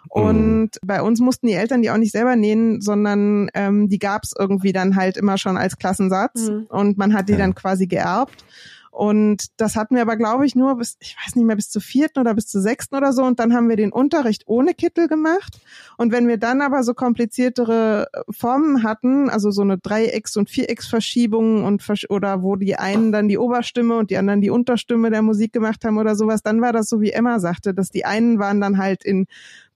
Und 0.08 0.64
mhm. 0.64 0.70
bei 0.84 1.02
uns 1.02 1.20
mussten 1.20 1.48
die 1.48 1.54
Eltern 1.54 1.82
die 1.82 1.92
auch 1.92 1.98
nicht 1.98 2.12
selber 2.12 2.36
nähen, 2.36 2.82
sondern 2.82 3.50
ähm, 3.54 3.90
die 3.90 4.00
gab's 4.00 4.34
irgendwie 4.38 4.74
dann 4.74 4.96
halt 4.96 5.18
immer 5.18 5.38
schon 5.38 5.58
als 5.58 5.78
Klassensatz 5.78 6.50
mhm. 6.50 6.66
und 6.70 6.98
man 6.98 7.14
hat 7.14 7.30
die 7.30 7.34
ja. 7.34 7.40
dann 7.40 7.54
quasi 7.54 7.86
geerbt. 7.86 8.44
Und 8.92 9.48
das 9.58 9.76
hatten 9.76 9.96
wir 9.96 10.02
aber, 10.02 10.18
glaube 10.18 10.46
ich, 10.46 10.56
nur 10.56 10.78
bis, 10.78 10.98
ich 11.00 11.16
weiß 11.24 11.36
nicht 11.36 11.46
mehr, 11.46 11.56
bis 11.56 11.70
zur 11.70 11.82
vierten 11.82 12.20
oder 12.20 12.34
bis 12.34 12.48
zur 12.48 12.62
sechsten 12.62 12.96
oder 12.96 13.14
so. 13.14 13.24
Und 13.24 13.40
dann 13.40 13.54
haben 13.54 13.70
wir 13.70 13.76
den 13.76 13.92
Unterricht 13.92 14.44
ohne 14.48 14.74
Kittel 14.74 15.08
gemacht. 15.08 15.60
Und 15.98 16.12
wenn 16.12 16.28
wir 16.28 16.38
dann 16.38 16.62
aber 16.62 16.84
so 16.84 16.94
kompliziertere 16.94 18.08
äh, 18.12 18.22
Formen 18.32 18.84
hatten, 18.84 19.30
also 19.30 19.52
so 19.52 19.62
eine 19.62 19.78
Dreiecks- 19.78 20.38
und 20.38 20.50
Vierecksverschiebung 20.50 21.64
und 21.64 21.84
oder 22.10 22.44
wo 22.44 22.56
die 22.56 22.76
einen 22.76 23.12
dann 23.12 23.28
die 23.28 23.38
Oberstimme 23.38 23.98
und 23.98 24.10
die 24.10 24.18
anderen 24.18 24.42
die 24.42 24.50
Unterstimme 24.50 25.10
der 25.10 25.22
Musik 25.22 25.54
gemacht 25.54 25.84
haben 25.86 25.98
oder 25.98 26.16
sowas, 26.16 26.42
dann 26.42 26.62
war 26.62 26.74
das 26.74 26.90
so, 26.90 27.02
wie 27.02 27.12
Emma 27.12 27.40
sagte, 27.40 27.74
dass 27.74 27.90
die 27.90 28.06
einen 28.06 28.40
waren 28.40 28.62
dann 28.62 28.78
halt 28.78 29.04
in 29.04 29.28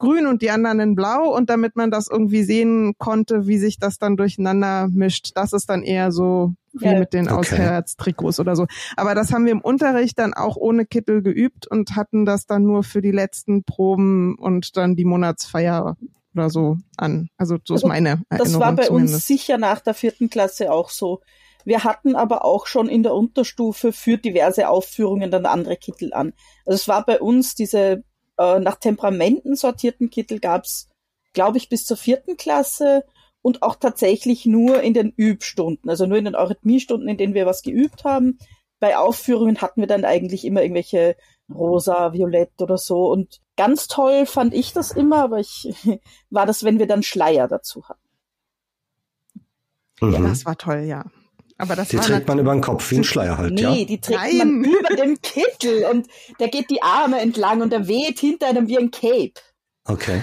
grün 0.04 0.28
und 0.28 0.42
die 0.42 0.52
anderen 0.52 0.82
in 0.82 0.96
blau 0.96 1.34
und 1.34 1.50
damit 1.50 1.78
man 1.78 1.90
das 1.90 2.10
irgendwie 2.10 2.44
sehen 2.44 2.94
konnte, 2.98 3.48
wie 3.48 3.58
sich 3.58 3.80
das 3.80 4.00
dann 4.00 4.18
durcheinander 4.18 4.90
mischt, 4.90 5.32
das 5.36 5.54
ist 5.54 5.70
dann 5.70 5.82
eher 5.82 6.12
so 6.12 6.54
wie 6.74 6.86
ja. 6.86 7.00
mit 7.00 7.14
den 7.14 7.30
okay. 7.30 7.38
Auswärtstrikots 7.38 8.40
oder 8.40 8.56
so. 8.58 8.66
Aber 8.98 9.16
das 9.16 9.32
haben 9.32 9.46
wir 9.46 9.54
im 9.54 9.62
Unterricht 9.62 10.20
dann 10.20 10.34
auch 10.34 10.58
ohne 10.58 10.86
Kittel 10.86 11.22
geübt 11.22 11.68
und 11.68 11.96
hatten 11.96 12.26
das 12.26 12.46
dann 12.46 12.64
nur 12.64 12.84
für 12.84 13.02
die 13.02 13.12
letzten 13.12 13.64
Proben 13.64 14.36
und 14.36 14.76
dann 14.76 14.96
die 14.96 15.06
Monatsfeier 15.06 15.96
oder 16.36 16.50
so 16.50 16.78
an. 16.98 17.30
Also 17.38 17.58
so 17.64 17.76
ist 17.76 17.84
also 17.84 17.88
meine 17.88 18.24
Erinnerung. 18.30 18.38
Das 18.40 18.60
war 18.60 18.74
bei 18.74 18.84
zumindest. 18.84 19.16
uns 19.16 19.28
sicher 19.28 19.58
nach 19.58 19.80
der 19.80 19.94
vierten 19.94 20.30
Klasse 20.30 20.72
auch 20.72 20.90
so. 20.90 21.22
Wir 21.64 21.86
hatten 21.86 22.16
aber 22.16 22.44
auch 22.44 22.68
schon 22.68 22.90
in 22.90 23.04
der 23.04 23.14
Unterstufe 23.14 23.94
für 23.94 24.18
diverse 24.18 24.68
Aufführungen 24.68 25.32
dann 25.32 25.46
andere 25.46 25.78
Kittel 25.78 26.14
an. 26.14 26.34
Also 26.66 26.76
es 26.76 26.88
war 26.90 27.06
bei 27.06 27.22
uns 27.22 27.56
diese 27.56 28.04
äh, 28.38 28.60
nach 28.60 28.76
Temperamenten 28.76 29.56
sortierten 29.56 30.10
Kittel 30.10 30.40
gab's, 30.40 30.90
glaube 31.34 31.58
ich, 31.58 31.70
bis 31.70 31.86
zur 31.86 31.98
vierten 31.98 32.38
Klasse 32.38 33.04
und 33.42 33.62
auch 33.62 33.76
tatsächlich 33.76 34.46
nur 34.46 34.82
in 34.82 34.94
den 34.94 35.12
Übstunden, 35.12 35.90
also 35.90 36.06
nur 36.06 36.18
in 36.18 36.26
den 36.26 36.36
Eurythmiestunden, 36.36 37.10
in 37.10 37.18
denen 37.18 37.34
wir 37.34 37.46
was 37.46 37.62
geübt 37.62 38.04
haben. 38.04 38.38
Bei 38.80 38.98
Aufführungen 38.98 39.62
hatten 39.62 39.82
wir 39.82 39.88
dann 39.88 40.06
eigentlich 40.06 40.46
immer 40.46 40.62
irgendwelche 40.62 41.16
rosa, 41.54 42.14
violett 42.14 42.62
oder 42.62 42.78
so. 42.78 43.12
Und 43.12 43.42
ganz 43.56 43.88
toll 43.88 44.26
fand 44.26 44.54
ich 44.54 44.74
das 44.74 44.92
immer, 44.92 45.24
aber 45.24 45.40
ich 45.40 45.74
war 46.30 46.46
das, 46.46 46.64
wenn 46.64 46.80
wir 46.80 46.88
dann 46.88 47.04
Schleier 47.04 47.48
dazu 47.48 47.88
hatten. 47.88 48.00
Mhm. 50.02 50.14
Ja, 50.14 50.20
das 50.22 50.46
war 50.46 50.58
toll, 50.58 50.82
ja. 50.82 51.06
Aber 51.64 51.78
das 51.78 51.88
die 51.88 51.98
trägt 51.98 52.28
man 52.28 52.40
über 52.40 52.52
den 52.52 52.62
Kopf 52.62 52.92
wie 52.92 52.98
ein 52.98 53.04
Schleier 53.06 53.38
halt, 53.38 53.54
nee, 53.54 53.62
ja? 53.62 53.72
Nee, 53.72 53.86
die 53.86 54.02
trägt 54.02 54.20
Nein. 54.20 54.38
man 54.38 54.64
über 54.80 54.96
dem 54.96 55.22
Kittel 55.22 55.86
und 55.90 56.08
der 56.40 56.50
geht 56.50 56.70
die 56.70 56.84
Arme 56.84 57.22
entlang 57.22 57.62
und 57.62 57.72
der 57.72 57.88
weht 57.88 58.20
hinter 58.20 58.48
einem 58.48 58.68
wie 58.68 58.78
ein 58.78 58.92
Cape. 58.92 59.34
Okay. 59.86 60.22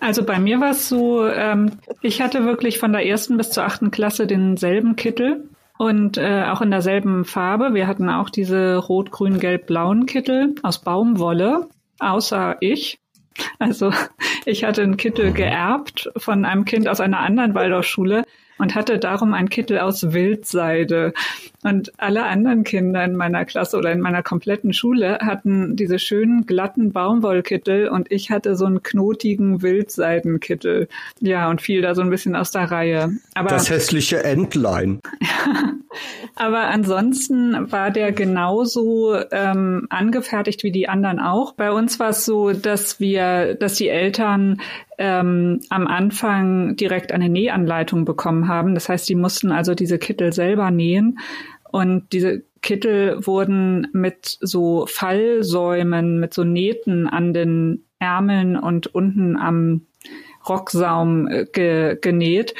Also 0.00 0.24
bei 0.24 0.38
mir 0.38 0.60
war 0.60 0.70
es 0.70 0.88
so, 0.88 1.26
ähm, 1.26 1.78
ich 2.02 2.20
hatte 2.20 2.44
wirklich 2.44 2.78
von 2.78 2.92
der 2.92 3.06
ersten 3.06 3.36
bis 3.36 3.50
zur 3.50 3.64
achten 3.64 3.90
Klasse 3.90 4.26
denselben 4.26 4.96
Kittel 4.96 5.48
und 5.78 6.16
äh, 6.16 6.44
auch 6.44 6.60
in 6.60 6.70
derselben 6.70 7.24
Farbe. 7.24 7.74
Wir 7.74 7.86
hatten 7.86 8.08
auch 8.08 8.30
diese 8.30 8.76
rot, 8.76 9.10
grün, 9.10 9.38
gelb, 9.38 9.66
blauen 9.66 10.06
Kittel 10.06 10.54
aus 10.62 10.78
Baumwolle, 10.78 11.68
außer 11.98 12.56
ich. 12.60 12.98
Also 13.58 13.92
ich 14.44 14.64
hatte 14.64 14.82
einen 14.82 14.96
Kittel 14.96 15.32
geerbt 15.32 16.10
von 16.16 16.44
einem 16.44 16.64
Kind 16.64 16.88
aus 16.88 17.00
einer 17.00 17.20
anderen 17.20 17.54
Waldorfschule 17.54 18.24
und 18.58 18.74
hatte 18.74 18.98
darum 18.98 19.34
einen 19.34 19.48
Kittel 19.48 19.78
aus 19.78 20.12
Wildseide. 20.12 21.12
Und 21.62 21.92
alle 21.98 22.24
anderen 22.24 22.64
Kinder 22.64 23.04
in 23.04 23.16
meiner 23.16 23.44
Klasse 23.44 23.76
oder 23.76 23.90
in 23.92 24.00
meiner 24.00 24.22
kompletten 24.22 24.72
Schule 24.72 25.18
hatten 25.20 25.76
diese 25.76 25.98
schönen 25.98 26.46
glatten 26.46 26.92
Baumwollkittel 26.92 27.88
und 27.88 28.10
ich 28.10 28.30
hatte 28.30 28.56
so 28.56 28.66
einen 28.66 28.82
knotigen 28.82 29.62
Wildseidenkittel. 29.62 30.88
Ja, 31.20 31.48
und 31.50 31.60
fiel 31.60 31.82
da 31.82 31.94
so 31.94 32.02
ein 32.02 32.10
bisschen 32.10 32.36
aus 32.36 32.50
der 32.50 32.70
Reihe. 32.70 33.12
Aber, 33.34 33.48
das 33.48 33.70
hässliche 33.70 34.22
Entlein. 34.22 35.00
aber 36.36 36.68
ansonsten 36.68 37.70
war 37.72 37.90
der 37.90 38.12
genauso 38.12 39.16
ähm, 39.32 39.86
angefertigt 39.90 40.62
wie 40.62 40.72
die 40.72 40.88
anderen 40.88 41.18
auch. 41.18 41.52
Bei 41.52 41.72
uns 41.72 41.98
war 41.98 42.10
es 42.10 42.24
so, 42.24 42.52
dass 42.52 43.00
wir, 43.00 43.54
dass 43.54 43.74
die 43.74 43.88
Eltern 43.88 44.60
ähm, 44.98 45.60
am 45.68 45.86
Anfang 45.86 46.76
direkt 46.76 47.12
eine 47.12 47.28
Nähanleitung 47.28 48.04
bekommen 48.04 48.48
haben. 48.48 48.74
Das 48.74 48.88
heißt, 48.88 49.08
die 49.08 49.14
mussten 49.14 49.52
also 49.52 49.74
diese 49.74 49.98
Kittel 49.98 50.32
selber 50.32 50.70
nähen. 50.70 51.18
Und 51.76 52.14
diese 52.14 52.42
Kittel 52.62 53.26
wurden 53.26 53.88
mit 53.92 54.38
so 54.40 54.86
Fallsäumen, 54.86 56.18
mit 56.18 56.32
so 56.32 56.42
Nähten 56.42 57.06
an 57.06 57.34
den 57.34 57.84
Ärmeln 57.98 58.56
und 58.56 58.86
unten 58.94 59.36
am 59.36 59.82
Rocksaum 60.48 61.28
äh, 61.28 61.44
ge 61.44 61.98
genäht, 62.00 62.54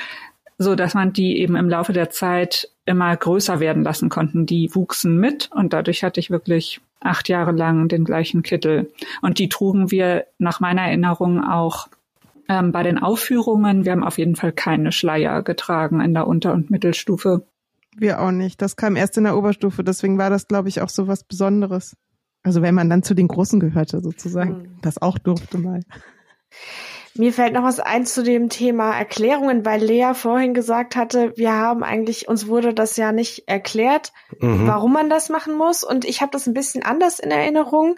so 0.58 0.74
dass 0.74 0.92
man 0.92 1.14
die 1.14 1.38
eben 1.38 1.56
im 1.56 1.70
Laufe 1.70 1.94
der 1.94 2.10
Zeit 2.10 2.68
immer 2.84 3.16
größer 3.16 3.58
werden 3.58 3.84
lassen 3.84 4.10
konnten. 4.10 4.44
Die 4.44 4.74
wuchsen 4.74 5.16
mit 5.16 5.48
und 5.50 5.72
dadurch 5.72 6.04
hatte 6.04 6.20
ich 6.20 6.30
wirklich 6.30 6.82
acht 7.00 7.30
Jahre 7.30 7.52
lang 7.52 7.88
den 7.88 8.04
gleichen 8.04 8.42
Kittel. 8.42 8.92
Und 9.22 9.38
die 9.38 9.48
trugen 9.48 9.90
wir 9.90 10.26
nach 10.36 10.60
meiner 10.60 10.82
Erinnerung 10.82 11.42
auch 11.42 11.88
ähm, 12.50 12.70
bei 12.70 12.82
den 12.82 12.98
Aufführungen, 12.98 13.86
wir 13.86 13.92
haben 13.92 14.04
auf 14.04 14.18
jeden 14.18 14.36
Fall 14.36 14.52
keine 14.52 14.92
Schleier 14.92 15.40
getragen 15.40 16.02
in 16.02 16.12
der 16.12 16.26
Unter- 16.26 16.52
und 16.52 16.68
Mittelstufe. 16.70 17.46
Wir 17.98 18.20
auch 18.20 18.30
nicht. 18.30 18.60
Das 18.60 18.76
kam 18.76 18.94
erst 18.94 19.16
in 19.16 19.24
der 19.24 19.36
Oberstufe, 19.36 19.82
deswegen 19.82 20.18
war 20.18 20.30
das, 20.30 20.48
glaube 20.48 20.68
ich, 20.68 20.82
auch 20.82 20.90
so 20.90 21.08
was 21.08 21.24
Besonderes. 21.24 21.96
Also 22.42 22.62
wenn 22.62 22.74
man 22.74 22.88
dann 22.90 23.02
zu 23.02 23.14
den 23.14 23.28
Großen 23.28 23.58
gehörte, 23.58 24.00
sozusagen. 24.00 24.52
Mhm. 24.52 24.78
Das 24.82 25.00
auch 25.02 25.18
durfte 25.18 25.58
mal. 25.58 25.80
Mir 27.14 27.32
fällt 27.32 27.54
noch 27.54 27.62
was 27.62 27.80
ein 27.80 28.04
zu 28.04 28.22
dem 28.22 28.50
Thema 28.50 28.92
Erklärungen, 28.92 29.64
weil 29.64 29.82
Lea 29.82 30.12
vorhin 30.14 30.52
gesagt 30.52 30.94
hatte, 30.94 31.32
wir 31.36 31.52
haben 31.52 31.82
eigentlich, 31.82 32.28
uns 32.28 32.46
wurde 32.46 32.74
das 32.74 32.96
ja 32.96 33.10
nicht 33.10 33.48
erklärt, 33.48 34.12
mhm. 34.38 34.66
warum 34.66 34.92
man 34.92 35.08
das 35.08 35.30
machen 35.30 35.56
muss. 35.56 35.82
Und 35.82 36.04
ich 36.04 36.20
habe 36.20 36.30
das 36.30 36.46
ein 36.46 36.54
bisschen 36.54 36.82
anders 36.82 37.18
in 37.18 37.30
Erinnerung. 37.30 37.96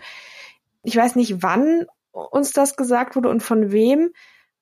Ich 0.84 0.96
weiß 0.96 1.16
nicht, 1.16 1.42
wann 1.42 1.86
uns 2.12 2.52
das 2.52 2.76
gesagt 2.76 3.16
wurde 3.16 3.28
und 3.28 3.42
von 3.42 3.72
wem. 3.72 4.12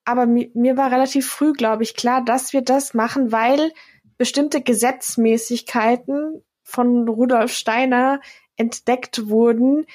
aber 0.07 0.25
mir, 0.25 0.49
mir 0.55 0.77
war 0.77 0.91
relativ 0.91 1.29
früh, 1.29 1.53
glaube 1.53 1.83
ich, 1.83 1.95
klar, 1.95 2.25
dass 2.25 2.53
wir 2.53 2.63
das 2.63 2.95
machen, 2.95 3.33
weil 3.33 3.73
bestimmte 4.19 4.63
Gesetzmäßigkeiten 4.63 6.43
von 6.63 7.09
Rudolf 7.09 7.53
Steiner 7.53 8.21
entdeckt 8.57 9.29
wurden, 9.29 9.87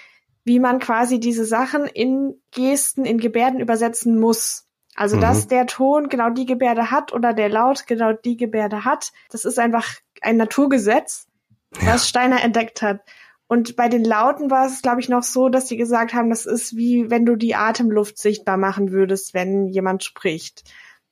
wie 0.44 0.60
man 0.60 0.80
quasi 0.80 1.20
diese 1.20 1.46
Sachen 1.46 1.86
in 1.86 2.36
Gesten, 2.52 3.06
in 3.06 3.20
Gebärden 3.20 3.60
übersetzen 3.60 4.20
muss. 4.20 4.68
Also, 4.96 5.18
mhm. 5.18 5.22
dass 5.22 5.48
der 5.48 5.68
Ton 5.68 6.10
genau 6.10 6.30
die 6.30 6.46
Gebärde 6.46 6.92
hat 6.92 7.14
oder 7.14 7.34
der 7.34 7.50
Laut 7.50 7.88
genau 7.88 8.14
die 8.14 8.38
Gebärde 8.38 8.86
hat, 8.86 9.12
das 9.30 9.46
ist 9.46 9.60
einfach 9.60 9.96
ein 10.22 10.38
Naturgesetz, 10.38 11.28
ja. 11.80 11.94
was 11.94 12.10
Steiner 12.10 12.44
entdeckt 12.44 12.82
hat. 12.82 13.02
Und 13.48 13.76
bei 13.76 13.90
den 13.90 14.06
Lauten 14.06 14.50
war 14.50 14.66
es, 14.66 14.82
glaube 14.82 15.02
ich, 15.02 15.10
noch 15.10 15.24
so, 15.24 15.50
dass 15.50 15.68
sie 15.68 15.76
gesagt 15.76 16.14
haben, 16.14 16.30
das 16.30 16.46
ist 16.46 16.78
wie 16.78 17.10
wenn 17.10 17.26
du 17.26 17.36
die 17.36 17.56
Atemluft 17.56 18.18
sichtbar 18.18 18.56
machen 18.56 18.92
würdest, 18.92 19.34
wenn 19.34 19.68
jemand 19.68 20.06
spricht. 20.06 20.64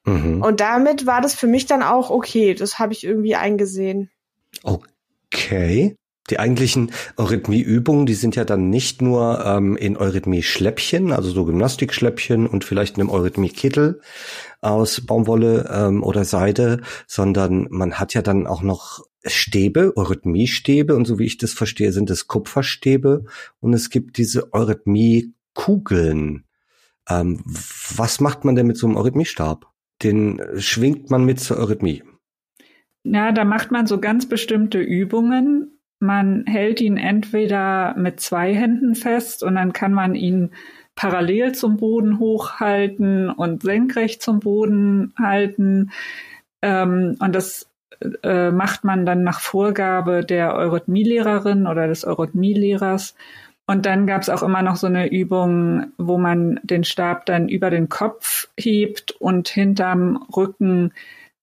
Mhm. 0.06 0.42
Und 0.42 0.60
damit 0.60 1.06
war 1.06 1.22
das 1.22 1.36
für 1.36 1.48
mich 1.48 1.66
dann 1.66 1.84
auch 1.84 2.10
okay. 2.10 2.54
Das 2.54 2.80
habe 2.80 2.94
ich 2.94 3.04
irgendwie 3.04 3.36
eingesehen. 3.36 4.10
Okay. 4.64 5.96
Die 6.30 6.40
eigentlichen 6.40 6.92
Eurythmieübungen, 7.18 8.06
die 8.06 8.14
sind 8.14 8.36
ja 8.36 8.46
dann 8.46 8.70
nicht 8.70 9.02
nur 9.02 9.44
ähm, 9.46 9.76
in 9.76 9.98
Eurythmie-Schläppchen, 9.98 11.12
also 11.12 11.32
so 11.32 11.44
Gymnastikschläppchen 11.46 12.46
und 12.46 12.64
vielleicht 12.64 12.98
in 12.98 13.02
einem 13.02 13.10
Eurythmie-Kittel 13.10 14.02
aus 14.62 15.02
Baumwolle 15.02 15.68
ähm, 15.74 16.04
oder 16.04 16.26
Seide, 16.26 16.82
sondern 17.08 17.68
man 17.72 17.96
hat 17.96 18.14
ja 18.14 18.22
dann 18.22 18.46
auch 18.46 18.62
noch 18.62 19.04
Stäbe, 19.26 19.94
Eurythmie-Stäbe 19.96 20.96
und 20.96 21.06
so 21.06 21.18
wie 21.18 21.26
ich 21.26 21.38
das 21.38 21.54
verstehe, 21.54 21.92
sind 21.92 22.12
es 22.12 22.28
Kupferstäbe 22.28 23.26
und 23.60 23.74
es 23.74 23.90
gibt 23.90 24.18
diese 24.18 24.54
Eurythmie-Kugeln. 24.54 26.46
Ähm, 27.10 27.44
was 27.46 28.20
macht 28.20 28.46
man 28.46 28.56
denn 28.56 28.68
mit 28.68 28.78
so 28.78 28.86
einem 28.86 28.98
Eurythmiestab? 28.98 29.66
Den 30.04 30.42
schwingt 30.58 31.10
man 31.10 31.26
mit 31.26 31.40
zur 31.40 31.58
Eurythmie. 31.58 32.04
Ja, 33.04 33.32
da 33.32 33.44
macht 33.44 33.72
man 33.72 33.88
so 33.88 34.00
ganz 34.00 34.28
bestimmte 34.28 34.80
Übungen. 34.80 35.80
Man 36.00 36.46
hält 36.46 36.80
ihn 36.80 36.98
entweder 36.98 37.96
mit 37.98 38.20
zwei 38.20 38.54
Händen 38.54 38.96
fest 38.96 39.44
und 39.44 39.56
dann 39.56 39.74
kann 39.74 39.94
man 39.94 40.16
ihn 40.16 40.52
parallel 40.96 41.54
zum 41.54 41.78
Boden 41.78 42.20
hochhalten 42.20 43.30
und 43.30 43.64
senkrecht 43.64 44.22
zum 44.22 44.40
Boden 44.40 45.14
halten. 45.18 45.92
Ähm, 46.62 47.16
und 47.20 47.36
das 47.36 47.70
äh, 48.24 48.52
macht 48.52 48.84
man 48.84 49.06
dann 49.06 49.24
nach 49.24 49.40
Vorgabe 49.40 50.26
der 50.26 50.56
Eurythmielehrerin 50.56 51.68
oder 51.68 51.88
des 51.88 52.06
Eurythmielehrers. 52.06 53.16
Und 53.70 53.86
dann 53.86 54.08
gab 54.08 54.24
es 54.24 54.30
auch 54.30 54.42
immer 54.42 54.64
noch 54.64 54.78
so 54.78 54.88
eine 54.88 55.12
Übung, 55.12 55.92
wo 56.00 56.18
man 56.18 56.60
den 56.64 56.84
Stab 56.84 57.28
dann 57.28 57.48
über 57.48 57.70
den 57.70 57.88
Kopf 57.88 58.48
hebt 58.58 59.12
und 59.12 59.48
hinterm 59.48 60.26
Rücken 60.36 60.92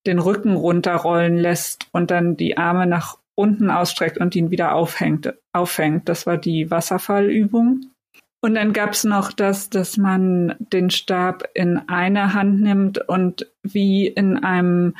den 0.09 0.19
Rücken 0.19 0.57
runterrollen 0.57 1.37
lässt 1.37 1.87
und 1.93 2.11
dann 2.11 2.37
die 2.37 2.57
Arme 2.57 2.89
nach 2.89 3.17
unten 3.37 3.71
ausstreckt 3.71 4.19
und 4.19 4.35
ihn 4.35 4.51
wieder 4.51 4.75
aufhängt, 4.75 5.35
aufhängt. 5.53 6.09
Das 6.09 6.27
war 6.27 6.37
die 6.37 6.69
Wasserfallübung. 6.69 7.93
Und 8.41 8.57
dann 8.57 8.73
gab 8.73 8.91
es 8.91 9.05
noch 9.05 9.31
das, 9.31 9.71
dass 9.71 9.97
man 9.97 10.57
den 10.59 10.91
Stab 10.91 11.49
in 11.55 11.89
eine 11.89 12.35
Hand 12.35 12.61
nimmt 12.61 13.09
und 13.09 13.47
wie 13.63 14.09
in 14.09 14.43
einem 14.43 14.97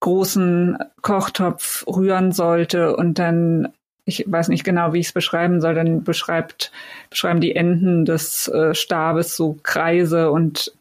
großen 0.00 0.76
Kochtopf 1.00 1.86
rühren 1.86 2.32
sollte 2.32 2.94
und 2.94 3.18
dann 3.18 3.72
ich 4.08 4.24
weiß 4.26 4.48
nicht 4.48 4.64
genau, 4.64 4.94
wie 4.94 5.00
ich 5.00 5.08
es 5.08 5.12
beschreiben 5.12 5.60
soll, 5.60 5.74
dann 5.74 6.02
beschreibt, 6.02 6.72
beschreiben 7.10 7.40
die 7.40 7.54
Enden 7.54 8.06
des 8.06 8.48
äh, 8.48 8.74
Stabes 8.74 9.36
so 9.36 9.58
Kreise 9.62 10.30
und 10.30 10.72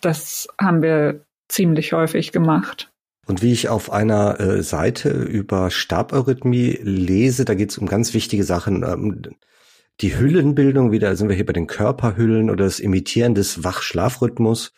das 0.00 0.48
haben 0.58 0.82
wir 0.82 1.20
ziemlich 1.48 1.92
häufig 1.92 2.32
gemacht. 2.32 2.90
Und 3.26 3.42
wie 3.42 3.52
ich 3.52 3.68
auf 3.68 3.92
einer 3.92 4.40
äh, 4.40 4.62
Seite 4.62 5.10
über 5.10 5.70
Stabeurythmie 5.70 6.78
lese, 6.82 7.44
da 7.44 7.54
geht 7.54 7.70
es 7.70 7.78
um 7.78 7.86
ganz 7.86 8.14
wichtige 8.14 8.44
Sachen. 8.44 8.82
Ähm, 8.82 9.22
die 10.00 10.18
Hüllenbildung, 10.18 10.90
wieder 10.90 11.14
sind 11.16 11.28
wir 11.28 11.36
hier 11.36 11.46
bei 11.46 11.52
den 11.52 11.66
Körperhüllen 11.66 12.50
oder 12.50 12.64
das 12.64 12.80
Imitieren 12.80 13.34
des 13.34 13.62
Wach-Schlafrhythmus, 13.62 14.72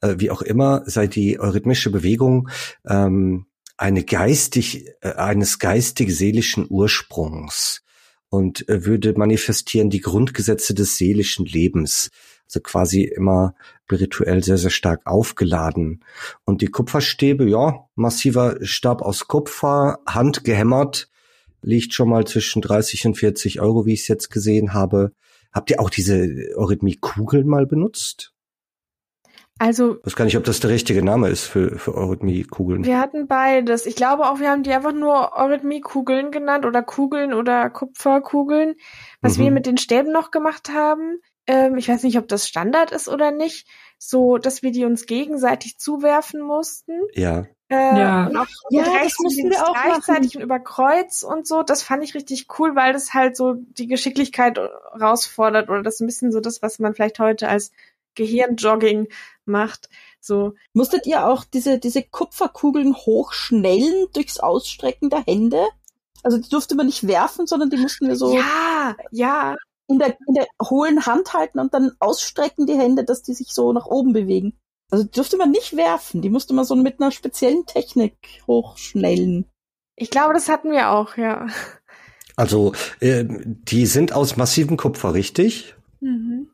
äh, 0.00 0.14
wie 0.18 0.30
auch 0.30 0.42
immer, 0.42 0.82
sei 0.86 1.08
die 1.08 1.40
eurythmische 1.40 1.90
Bewegung 1.90 2.48
ähm, 2.88 3.46
eine 3.82 4.04
geistig, 4.04 4.86
äh, 5.00 5.14
eines 5.14 5.58
geistig-seelischen 5.58 6.66
Ursprungs 6.70 7.82
und 8.28 8.68
äh, 8.68 8.86
würde 8.86 9.12
manifestieren 9.16 9.90
die 9.90 10.00
Grundgesetze 10.00 10.72
des 10.72 10.96
seelischen 10.96 11.46
Lebens. 11.46 12.10
Also 12.46 12.60
quasi 12.60 13.02
immer 13.02 13.54
spirituell 13.84 14.44
sehr, 14.44 14.56
sehr 14.56 14.70
stark 14.70 15.04
aufgeladen. 15.04 16.04
Und 16.44 16.62
die 16.62 16.68
Kupferstäbe, 16.68 17.48
ja, 17.48 17.88
massiver 17.96 18.56
Stab 18.62 19.02
aus 19.02 19.26
Kupfer, 19.26 19.98
handgehämmert, 20.06 21.08
liegt 21.60 21.92
schon 21.92 22.08
mal 22.08 22.24
zwischen 22.24 22.62
30 22.62 23.06
und 23.06 23.14
40 23.16 23.60
Euro, 23.60 23.84
wie 23.84 23.94
ich 23.94 24.02
es 24.02 24.08
jetzt 24.08 24.30
gesehen 24.30 24.74
habe. 24.74 25.12
Habt 25.52 25.70
ihr 25.70 25.80
auch 25.80 25.90
diese 25.90 26.28
Eurythmie-Kugeln 26.56 27.46
mal 27.46 27.66
benutzt? 27.66 28.31
Also. 29.58 29.98
Ich 29.98 30.06
weiß 30.06 30.16
gar 30.16 30.24
nicht, 30.24 30.36
ob 30.36 30.44
das 30.44 30.60
der 30.60 30.70
richtige 30.70 31.04
Name 31.04 31.28
ist 31.28 31.44
für, 31.44 31.78
für 31.78 31.94
Eurythmie-Kugeln. 31.94 32.84
Wir 32.84 32.98
hatten 32.98 33.26
beides. 33.26 33.86
Ich 33.86 33.96
glaube 33.96 34.28
auch, 34.28 34.40
wir 34.40 34.50
haben 34.50 34.62
die 34.62 34.72
einfach 34.72 34.92
nur 34.92 35.36
Eurythmie-Kugeln 35.36 36.30
genannt 36.30 36.64
oder 36.66 36.82
Kugeln 36.82 37.32
oder 37.32 37.70
Kupferkugeln. 37.70 38.74
Was 39.20 39.38
mhm. 39.38 39.42
wir 39.42 39.50
mit 39.52 39.66
den 39.66 39.78
Stäben 39.78 40.10
noch 40.10 40.30
gemacht 40.30 40.70
haben, 40.70 41.20
ähm, 41.46 41.76
ich 41.76 41.88
weiß 41.88 42.02
nicht, 42.04 42.18
ob 42.18 42.28
das 42.28 42.48
Standard 42.48 42.92
ist 42.92 43.08
oder 43.08 43.30
nicht, 43.30 43.68
so, 43.98 44.38
dass 44.38 44.62
wir 44.62 44.72
die 44.72 44.84
uns 44.84 45.06
gegenseitig 45.06 45.78
zuwerfen 45.78 46.40
mussten. 46.40 46.92
Ja. 47.14 47.46
Äh, 47.68 47.98
ja. 47.98 48.26
Und 48.26 48.36
auch 48.36 48.46
ja, 48.70 48.82
rechts 48.82 49.18
mussten 49.20 49.50
wir 49.50 49.66
auch 49.66 49.74
gleichzeitig 49.74 50.34
machen. 50.34 50.42
und 50.42 50.42
über 50.42 50.60
Kreuz 50.60 51.22
und 51.22 51.46
so. 51.46 51.62
Das 51.62 51.82
fand 51.82 52.04
ich 52.04 52.14
richtig 52.14 52.46
cool, 52.58 52.76
weil 52.76 52.92
das 52.92 53.14
halt 53.14 53.36
so 53.36 53.54
die 53.56 53.86
Geschicklichkeit 53.86 54.58
rausfordert 54.58 55.68
oder 55.68 55.82
das 55.82 56.00
ein 56.00 56.06
bisschen 56.06 56.32
so 56.32 56.40
das, 56.40 56.62
was 56.62 56.78
man 56.78 56.94
vielleicht 56.94 57.18
heute 57.18 57.48
als 57.48 57.72
Gehirnjogging 58.14 59.08
macht. 59.44 59.88
So. 60.20 60.54
Musstet 60.72 61.06
ihr 61.06 61.26
auch 61.26 61.44
diese, 61.44 61.78
diese 61.78 62.02
Kupferkugeln 62.02 62.94
hochschnellen 62.94 64.06
durchs 64.12 64.38
Ausstrecken 64.38 65.10
der 65.10 65.24
Hände? 65.24 65.66
Also 66.22 66.38
die 66.38 66.48
durfte 66.48 66.74
man 66.74 66.86
nicht 66.86 67.06
werfen, 67.06 67.46
sondern 67.46 67.70
die 67.70 67.76
mussten 67.76 68.08
wir 68.08 68.16
so 68.16 68.34
ja, 68.34 68.94
ja. 69.10 69.56
In, 69.88 69.98
der, 69.98 70.16
in 70.26 70.34
der 70.34 70.46
hohlen 70.62 71.04
Hand 71.04 71.34
halten 71.34 71.58
und 71.58 71.74
dann 71.74 71.92
ausstrecken 71.98 72.66
die 72.66 72.78
Hände, 72.78 73.04
dass 73.04 73.22
die 73.22 73.34
sich 73.34 73.52
so 73.52 73.72
nach 73.72 73.86
oben 73.86 74.12
bewegen. 74.12 74.56
Also 74.90 75.04
die 75.04 75.10
durfte 75.10 75.36
man 75.36 75.50
nicht 75.50 75.76
werfen, 75.76 76.22
die 76.22 76.30
musste 76.30 76.54
man 76.54 76.64
so 76.64 76.76
mit 76.76 77.00
einer 77.00 77.10
speziellen 77.10 77.66
Technik 77.66 78.14
hochschnellen. 78.46 79.46
Ich 79.96 80.10
glaube, 80.10 80.34
das 80.34 80.48
hatten 80.48 80.70
wir 80.70 80.90
auch, 80.90 81.16
ja. 81.16 81.48
Also 82.36 82.72
äh, 83.00 83.24
die 83.26 83.86
sind 83.86 84.12
aus 84.12 84.36
massivem 84.36 84.76
Kupfer, 84.76 85.14
richtig? 85.14 85.74
Mhm. 86.00 86.51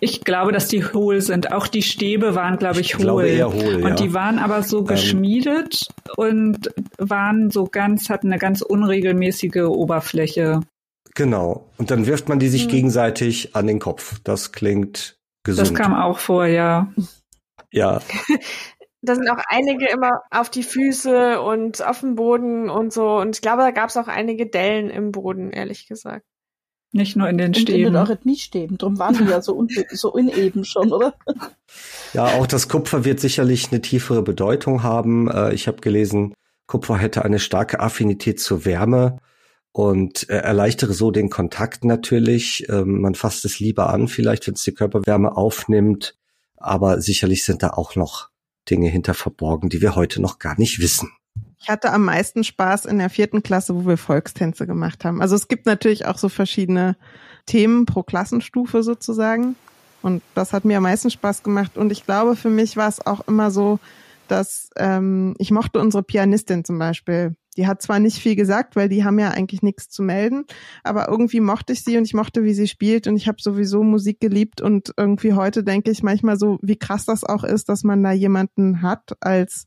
Ich 0.00 0.24
glaube, 0.24 0.50
dass 0.50 0.66
die 0.66 0.84
hohl 0.84 1.20
sind. 1.20 1.52
Auch 1.52 1.68
die 1.68 1.82
Stäbe 1.82 2.34
waren, 2.34 2.56
glaube 2.56 2.80
ich, 2.80 2.94
hohl. 2.94 3.00
Ich 3.00 3.04
glaube 3.04 3.28
eher 3.28 3.52
hohl 3.52 3.76
und 3.76 3.88
ja. 3.88 3.94
die 3.94 4.12
waren 4.12 4.38
aber 4.38 4.62
so 4.62 4.80
ähm. 4.80 4.86
geschmiedet 4.86 5.86
ähm. 6.08 6.14
und 6.16 6.70
waren 6.98 7.50
so 7.50 7.64
ganz, 7.64 8.10
hatten 8.10 8.28
eine 8.28 8.38
ganz 8.38 8.62
unregelmäßige 8.62 9.66
Oberfläche. 9.68 10.60
Genau. 11.14 11.68
Und 11.78 11.90
dann 11.90 12.06
wirft 12.06 12.28
man 12.28 12.40
die 12.40 12.48
sich 12.48 12.64
hm. 12.64 12.70
gegenseitig 12.70 13.54
an 13.54 13.66
den 13.66 13.78
Kopf. 13.78 14.20
Das 14.24 14.52
klingt 14.52 15.18
gesund. 15.44 15.70
Das 15.70 15.74
kam 15.74 15.94
auch 15.94 16.18
vor, 16.18 16.46
ja. 16.46 16.92
Ja. 17.72 18.00
da 19.02 19.14
sind 19.14 19.30
auch 19.30 19.42
einige 19.48 19.88
immer 19.88 20.22
auf 20.30 20.50
die 20.50 20.62
Füße 20.62 21.40
und 21.40 21.86
auf 21.86 22.00
dem 22.00 22.16
Boden 22.16 22.68
und 22.68 22.92
so. 22.92 23.18
Und 23.18 23.36
ich 23.36 23.42
glaube, 23.42 23.62
da 23.62 23.70
gab 23.70 23.88
es 23.88 23.96
auch 23.96 24.08
einige 24.08 24.46
Dellen 24.46 24.90
im 24.90 25.12
Boden, 25.12 25.50
ehrlich 25.50 25.86
gesagt. 25.86 26.24
Nicht 26.92 27.16
nur 27.16 27.28
in 27.28 27.38
den 27.38 27.54
Stäben. 27.54 27.72
Und 27.72 27.86
in 27.86 27.92
den 27.92 27.96
Eurythmiestäben. 27.96 28.78
Drum 28.78 28.98
waren 28.98 29.16
die 29.16 29.30
ja 29.30 29.40
so, 29.40 29.54
un 29.54 29.68
so 29.92 30.12
uneben 30.12 30.64
schon, 30.64 30.92
oder? 30.92 31.14
Ja, 32.12 32.26
auch 32.26 32.48
das 32.48 32.68
Kupfer 32.68 33.04
wird 33.04 33.20
sicherlich 33.20 33.70
eine 33.70 33.80
tiefere 33.80 34.22
Bedeutung 34.22 34.82
haben. 34.82 35.30
Äh, 35.30 35.54
ich 35.54 35.68
habe 35.68 35.80
gelesen, 35.80 36.34
Kupfer 36.66 36.98
hätte 36.98 37.24
eine 37.24 37.38
starke 37.38 37.78
Affinität 37.78 38.40
zur 38.40 38.64
Wärme 38.64 39.18
und 39.70 40.28
äh, 40.28 40.38
erleichtere 40.38 40.92
so 40.92 41.12
den 41.12 41.30
Kontakt 41.30 41.84
natürlich. 41.84 42.68
Ähm, 42.68 43.00
man 43.00 43.14
fasst 43.14 43.44
es 43.44 43.60
lieber 43.60 43.90
an, 43.90 44.08
vielleicht, 44.08 44.48
wenn 44.48 44.54
es 44.54 44.64
die 44.64 44.74
Körperwärme 44.74 45.36
aufnimmt. 45.36 46.16
Aber 46.56 47.00
sicherlich 47.00 47.44
sind 47.44 47.62
da 47.62 47.70
auch 47.70 47.94
noch 47.94 48.30
Dinge 48.68 48.88
hinter 48.88 49.14
verborgen, 49.14 49.68
die 49.68 49.80
wir 49.80 49.94
heute 49.94 50.20
noch 50.20 50.40
gar 50.40 50.58
nicht 50.58 50.80
wissen. 50.80 51.10
Ich 51.62 51.68
hatte 51.68 51.92
am 51.92 52.04
meisten 52.04 52.42
Spaß 52.42 52.86
in 52.86 52.98
der 52.98 53.10
vierten 53.10 53.42
Klasse, 53.42 53.74
wo 53.74 53.86
wir 53.86 53.98
Volkstänze 53.98 54.66
gemacht 54.66 55.04
haben. 55.04 55.20
Also 55.20 55.36
es 55.36 55.46
gibt 55.46 55.66
natürlich 55.66 56.06
auch 56.06 56.16
so 56.16 56.30
verschiedene 56.30 56.96
Themen 57.44 57.84
pro 57.84 58.02
Klassenstufe 58.02 58.82
sozusagen. 58.82 59.56
Und 60.02 60.22
das 60.34 60.54
hat 60.54 60.64
mir 60.64 60.78
am 60.78 60.84
meisten 60.84 61.10
Spaß 61.10 61.42
gemacht. 61.42 61.76
Und 61.76 61.92
ich 61.92 62.06
glaube, 62.06 62.34
für 62.34 62.48
mich 62.48 62.78
war 62.78 62.88
es 62.88 63.04
auch 63.04 63.28
immer 63.28 63.50
so, 63.50 63.78
dass 64.26 64.70
ähm, 64.76 65.34
ich 65.38 65.50
mochte 65.50 65.80
unsere 65.80 66.02
Pianistin 66.02 66.64
zum 66.64 66.78
Beispiel. 66.78 67.34
Die 67.56 67.66
hat 67.66 67.82
zwar 67.82 67.98
nicht 67.98 68.18
viel 68.18 68.36
gesagt, 68.36 68.76
weil 68.76 68.88
die 68.88 69.04
haben 69.04 69.18
ja 69.18 69.30
eigentlich 69.30 69.60
nichts 69.60 69.90
zu 69.90 70.02
melden, 70.02 70.44
aber 70.84 71.08
irgendwie 71.08 71.40
mochte 71.40 71.72
ich 71.72 71.82
sie 71.82 71.98
und 71.98 72.04
ich 72.04 72.14
mochte, 72.14 72.44
wie 72.44 72.54
sie 72.54 72.68
spielt 72.68 73.08
und 73.08 73.16
ich 73.16 73.26
habe 73.26 73.42
sowieso 73.42 73.82
Musik 73.82 74.20
geliebt 74.20 74.60
und 74.60 74.94
irgendwie 74.96 75.32
heute 75.32 75.64
denke 75.64 75.90
ich 75.90 76.04
manchmal 76.04 76.38
so, 76.38 76.60
wie 76.62 76.76
krass 76.76 77.06
das 77.06 77.24
auch 77.24 77.42
ist, 77.42 77.68
dass 77.68 77.82
man 77.82 78.02
da 78.04 78.12
jemanden 78.12 78.82
hat 78.82 79.16
als 79.20 79.66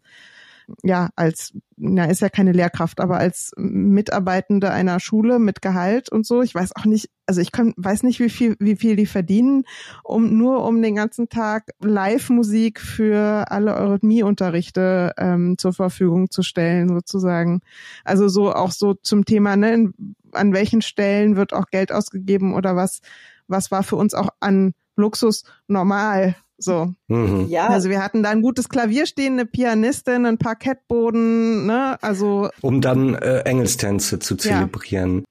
ja, 0.83 1.09
als, 1.15 1.53
na, 1.75 2.05
ist 2.05 2.21
ja 2.21 2.29
keine 2.29 2.51
Lehrkraft, 2.51 2.99
aber 2.99 3.17
als 3.17 3.51
Mitarbeitende 3.57 4.71
einer 4.71 4.99
Schule 4.99 5.39
mit 5.39 5.61
Gehalt 5.61 6.09
und 6.09 6.25
so. 6.25 6.41
Ich 6.41 6.55
weiß 6.55 6.75
auch 6.75 6.85
nicht, 6.85 7.09
also 7.25 7.41
ich 7.41 7.51
kann, 7.51 7.73
weiß 7.77 8.03
nicht, 8.03 8.19
wie 8.19 8.29
viel, 8.29 8.55
wie 8.59 8.75
viel 8.75 8.95
die 8.95 9.05
verdienen, 9.05 9.63
um 10.03 10.37
nur 10.37 10.65
um 10.65 10.81
den 10.81 10.95
ganzen 10.95 11.29
Tag 11.29 11.69
Live-Musik 11.81 12.79
für 12.79 13.51
alle 13.51 13.75
Eurythmie-Unterrichte 13.75 15.13
ähm, 15.17 15.57
zur 15.57 15.73
Verfügung 15.73 16.29
zu 16.31 16.43
stellen, 16.43 16.89
sozusagen. 16.89 17.61
Also 18.03 18.27
so 18.27 18.53
auch 18.53 18.71
so 18.71 18.93
zum 18.93 19.25
Thema, 19.25 19.55
ne, 19.55 19.91
an 20.31 20.53
welchen 20.53 20.81
Stellen 20.81 21.35
wird 21.35 21.53
auch 21.53 21.67
Geld 21.67 21.91
ausgegeben 21.91 22.53
oder 22.53 22.75
was, 22.75 23.01
was 23.47 23.71
war 23.71 23.83
für 23.83 23.95
uns 23.95 24.13
auch 24.13 24.29
an 24.39 24.73
Luxus 24.95 25.43
normal 25.67 26.35
so. 26.57 26.93
Mhm. 27.07 27.47
Ja. 27.49 27.67
Also 27.67 27.89
wir 27.89 28.03
hatten 28.03 28.23
da 28.23 28.29
ein 28.29 28.41
gutes 28.41 28.69
Klavier 28.69 29.05
stehen, 29.05 29.33
eine 29.33 29.45
Pianistin, 29.45 30.25
ein 30.25 30.37
Parkettboden, 30.37 31.65
ne? 31.65 31.97
Also. 32.01 32.49
Um 32.61 32.81
dann 32.81 33.15
äh, 33.15 33.39
Engelstänze 33.39 34.19
zu 34.19 34.35
zelebrieren. 34.35 35.23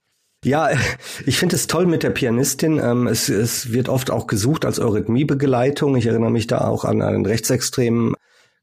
Ja. 0.44 0.70
ja 0.70 0.78
ich 1.26 1.38
finde 1.38 1.56
es 1.56 1.66
toll 1.66 1.86
mit 1.86 2.02
der 2.02 2.10
Pianistin. 2.10 2.78
Ähm, 2.78 3.06
es, 3.06 3.28
es 3.28 3.72
wird 3.72 3.88
oft 3.88 4.10
auch 4.10 4.26
gesucht 4.26 4.64
als 4.64 4.78
Eurythmiebegleitung. 4.78 5.96
Ich 5.96 6.06
erinnere 6.06 6.30
mich 6.30 6.46
da 6.46 6.62
auch 6.62 6.84
an 6.84 7.02
einen 7.02 7.26
rechtsextremen 7.26 8.14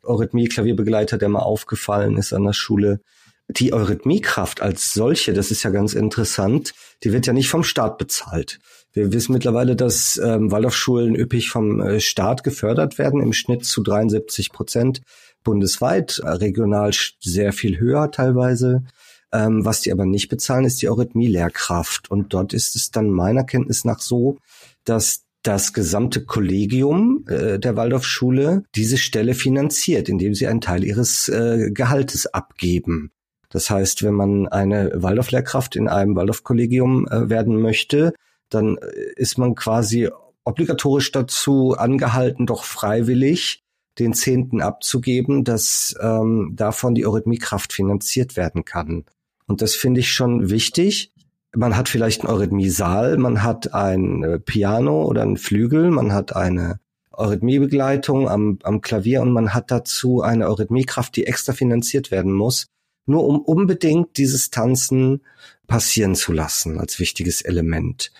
Eurythmie-Klavierbegleiter, 0.04 1.18
der 1.18 1.30
mal 1.30 1.40
aufgefallen 1.40 2.18
ist 2.18 2.34
an 2.34 2.44
der 2.44 2.54
Schule. 2.54 3.02
Die 3.48 3.74
Eurythmiekraft 3.74 4.62
als 4.62 4.94
solche, 4.94 5.34
das 5.34 5.50
ist 5.50 5.64
ja 5.64 5.72
ganz 5.72 5.94
interessant, 5.94 6.74
die 7.04 7.12
wird 7.12 7.26
ja 7.26 7.34
nicht 7.34 7.50
vom 7.50 7.64
Staat 7.64 7.98
bezahlt. 7.98 8.60
Wir 9.00 9.14
wissen 9.14 9.32
mittlerweile, 9.32 9.78
dass 9.78 10.20
ähm, 10.22 10.52
Waldorfschulen 10.52 11.16
üppig 11.16 11.50
vom 11.50 11.80
äh, 11.80 12.02
Staat 12.02 12.44
gefördert 12.44 12.98
werden, 12.98 13.22
im 13.22 13.32
Schnitt 13.32 13.64
zu 13.64 13.82
73 13.82 14.52
Prozent 14.52 15.02
bundesweit, 15.42 16.20
äh, 16.22 16.32
regional 16.32 16.92
sehr 17.22 17.54
viel 17.54 17.80
höher 17.80 18.12
teilweise. 18.12 18.84
Ähm, 19.32 19.64
was 19.64 19.80
die 19.80 19.94
aber 19.94 20.06
nicht 20.06 20.28
bezahlen, 20.28 20.66
ist 20.66 20.82
die 20.82 20.90
Eurythmie-Lehrkraft. 20.90 22.12
Und 22.12 22.34
dort 22.34 22.52
ist 22.52 22.76
es 22.76 22.92
dann 22.92 23.10
meiner 23.10 23.46
Kenntnis 23.46 23.86
nach 23.86 24.02
so, 24.02 24.38
dass 24.84 25.24
das 25.44 25.72
gesamte 25.72 26.26
Kollegium 26.26 27.24
äh, 27.30 27.58
der 27.58 27.78
Waldorfschule 27.78 28.64
diese 28.76 28.98
Stelle 28.98 29.34
finanziert, 29.34 30.10
indem 30.10 30.36
sie 30.36 30.48
einen 30.48 30.60
Teil 30.60 30.84
ihres 30.84 31.30
äh, 31.30 31.72
Gehaltes 31.72 32.28
abgeben. 32.28 33.12
Das 33.50 33.70
heißt, 33.70 34.04
wenn 34.04 34.14
man 34.14 34.50
eine 34.50 34.92
Waldorf-Lehrkraft 34.94 35.78
in 35.78 35.88
einem 35.88 36.18
Waldorf-Kollegium 36.18 37.08
äh, 37.08 37.30
werden 37.30 37.62
möchte, 37.62 38.12
dann 38.50 38.78
äh, 38.78 39.14
ist 39.16 39.38
man 39.38 39.56
quasi 39.56 40.10
obligatorisch 40.44 41.12
dazu 41.12 41.76
angehalten, 41.78 42.46
doch 42.46 42.64
freiwillig 42.64 43.64
den 44.00 44.14
Zehnten 44.14 44.62
abzugeben, 44.62 45.44
dass 45.44 45.96
ähm, 46.02 46.54
davon 46.56 46.96
die 46.96 47.06
Eurythmiekraft 47.06 47.74
finanziert 47.74 48.38
werden 48.38 48.66
kann. 48.66 49.06
Und 49.48 49.62
das 49.62 49.76
finde 49.76 50.00
ich 50.00 50.12
schon 50.12 50.50
wichtig. 50.50 51.12
Man 51.56 51.76
hat 51.76 51.90
vielleicht 51.90 52.22
einen 52.22 52.34
Eurythmiesaal, 52.34 53.18
man 53.18 53.44
hat 53.44 53.74
ein 53.74 54.24
äh, 54.24 54.40
Piano 54.40 55.04
oder 55.04 55.24
einen 55.24 55.38
Flügel, 55.38 55.90
man 55.92 56.14
hat 56.14 56.36
eine 56.36 56.80
Eurythmiebegleitung 57.12 58.30
am, 58.30 58.60
am 58.64 58.82
Klavier 58.82 59.22
und 59.22 59.32
man 59.32 59.54
hat 59.54 59.72
dazu 59.72 60.22
eine 60.22 60.48
Eurythmiekraft, 60.48 61.16
die 61.16 61.28
extra 61.28 61.54
finanziert 61.54 62.12
werden 62.12 62.34
muss, 62.34 62.68
nur 63.06 63.26
um 63.26 63.40
unbedingt 63.40 64.18
dieses 64.18 64.52
Tanzen 64.52 65.22
passieren 65.70 66.16
zu 66.16 66.34
lassen 66.34 66.78
als 66.78 67.00
wichtiges 67.00 67.42
Element. 67.42 68.12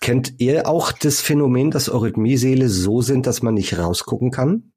Kennt 0.00 0.34
ihr 0.38 0.66
auch 0.66 0.90
das 0.90 1.20
Phänomen, 1.20 1.70
dass 1.70 1.88
Eurythmieseele 1.88 2.68
so 2.68 3.02
sind, 3.02 3.26
dass 3.26 3.42
man 3.42 3.54
nicht 3.54 3.78
rausgucken 3.78 4.30
kann? 4.30 4.72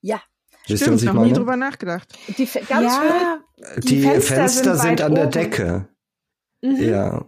Ja. 0.00 0.20
Wisst 0.66 0.82
Stimmt, 0.82 1.02
ich 1.02 1.08
habe 1.08 1.20
nie 1.20 1.32
drüber 1.32 1.56
nachgedacht. 1.56 2.12
Die, 2.38 2.46
ganz 2.46 2.68
ja, 2.70 3.38
die, 3.78 3.80
die 3.80 4.02
Fenster, 4.02 4.34
Fenster, 4.34 4.76
sind, 4.76 4.88
sind 4.98 5.02
an 5.02 5.14
der 5.14 5.26
Decke. 5.26 5.88
Mhm. 6.62 6.76
Ja. 6.82 7.26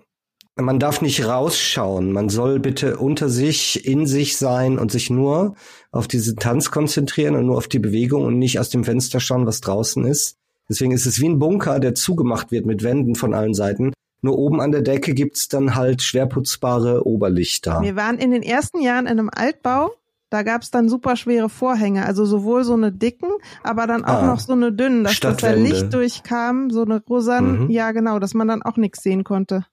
Man 0.54 0.78
darf 0.78 1.00
nicht 1.00 1.24
rausschauen. 1.24 2.12
Man 2.12 2.28
soll 2.28 2.60
bitte 2.60 2.98
unter 2.98 3.28
sich, 3.28 3.86
in 3.86 4.06
sich 4.06 4.36
sein 4.36 4.78
und 4.78 4.92
sich 4.92 5.10
nur 5.10 5.56
auf 5.90 6.06
diesen 6.06 6.36
Tanz 6.36 6.70
konzentrieren 6.70 7.34
und 7.36 7.46
nur 7.46 7.56
auf 7.56 7.68
die 7.68 7.78
Bewegung 7.78 8.24
und 8.24 8.38
nicht 8.38 8.60
aus 8.60 8.68
dem 8.68 8.84
Fenster 8.84 9.18
schauen, 9.18 9.46
was 9.46 9.60
draußen 9.60 10.04
ist. 10.04 10.36
Deswegen 10.68 10.92
ist 10.92 11.06
es 11.06 11.20
wie 11.20 11.28
ein 11.28 11.38
Bunker, 11.38 11.80
der 11.80 11.94
zugemacht 11.94 12.52
wird 12.52 12.66
mit 12.66 12.82
Wänden 12.82 13.14
von 13.14 13.34
allen 13.34 13.54
Seiten. 13.54 13.92
Nur 14.22 14.38
oben 14.38 14.60
an 14.60 14.70
der 14.70 14.82
Decke 14.82 15.14
gibt's 15.14 15.48
dann 15.48 15.74
halt 15.74 16.00
schwerputzbare 16.00 17.06
Oberlichter. 17.06 17.80
Wir 17.82 17.96
waren 17.96 18.18
in 18.18 18.30
den 18.30 18.42
ersten 18.42 18.80
Jahren 18.80 19.06
in 19.06 19.18
einem 19.18 19.30
Altbau. 19.34 19.90
Da 20.30 20.44
gab's 20.44 20.70
dann 20.70 20.88
super 20.88 21.16
schwere 21.16 21.50
Vorhänge, 21.50 22.06
also 22.06 22.24
sowohl 22.24 22.64
so 22.64 22.72
eine 22.72 22.90
dicken, 22.90 23.28
aber 23.62 23.86
dann 23.86 24.02
auch 24.02 24.22
ah, 24.22 24.26
noch 24.26 24.40
so 24.40 24.54
eine 24.54 24.72
dünnen, 24.72 25.04
dass 25.04 25.20
das 25.20 25.36
da 25.36 25.50
Licht 25.50 25.92
durchkam, 25.92 26.70
so 26.70 26.82
eine 26.84 27.02
rosan, 27.06 27.64
mhm. 27.64 27.70
ja 27.70 27.92
genau, 27.92 28.18
dass 28.18 28.32
man 28.32 28.48
dann 28.48 28.62
auch 28.62 28.78
nichts 28.78 29.02
sehen 29.02 29.24
konnte. 29.24 29.66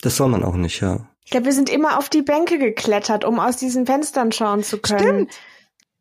Das 0.00 0.16
soll 0.16 0.28
man 0.28 0.42
auch 0.42 0.56
nicht, 0.56 0.80
ja. 0.80 1.06
Ich 1.26 1.32
glaube, 1.32 1.46
wir 1.46 1.52
sind 1.52 1.68
immer 1.68 1.98
auf 1.98 2.08
die 2.08 2.22
Bänke 2.22 2.58
geklettert, 2.58 3.26
um 3.26 3.38
aus 3.38 3.58
diesen 3.58 3.84
Fenstern 3.84 4.32
schauen 4.32 4.62
zu 4.62 4.78
können. 4.78 5.26
Stimmt. 5.28 5.38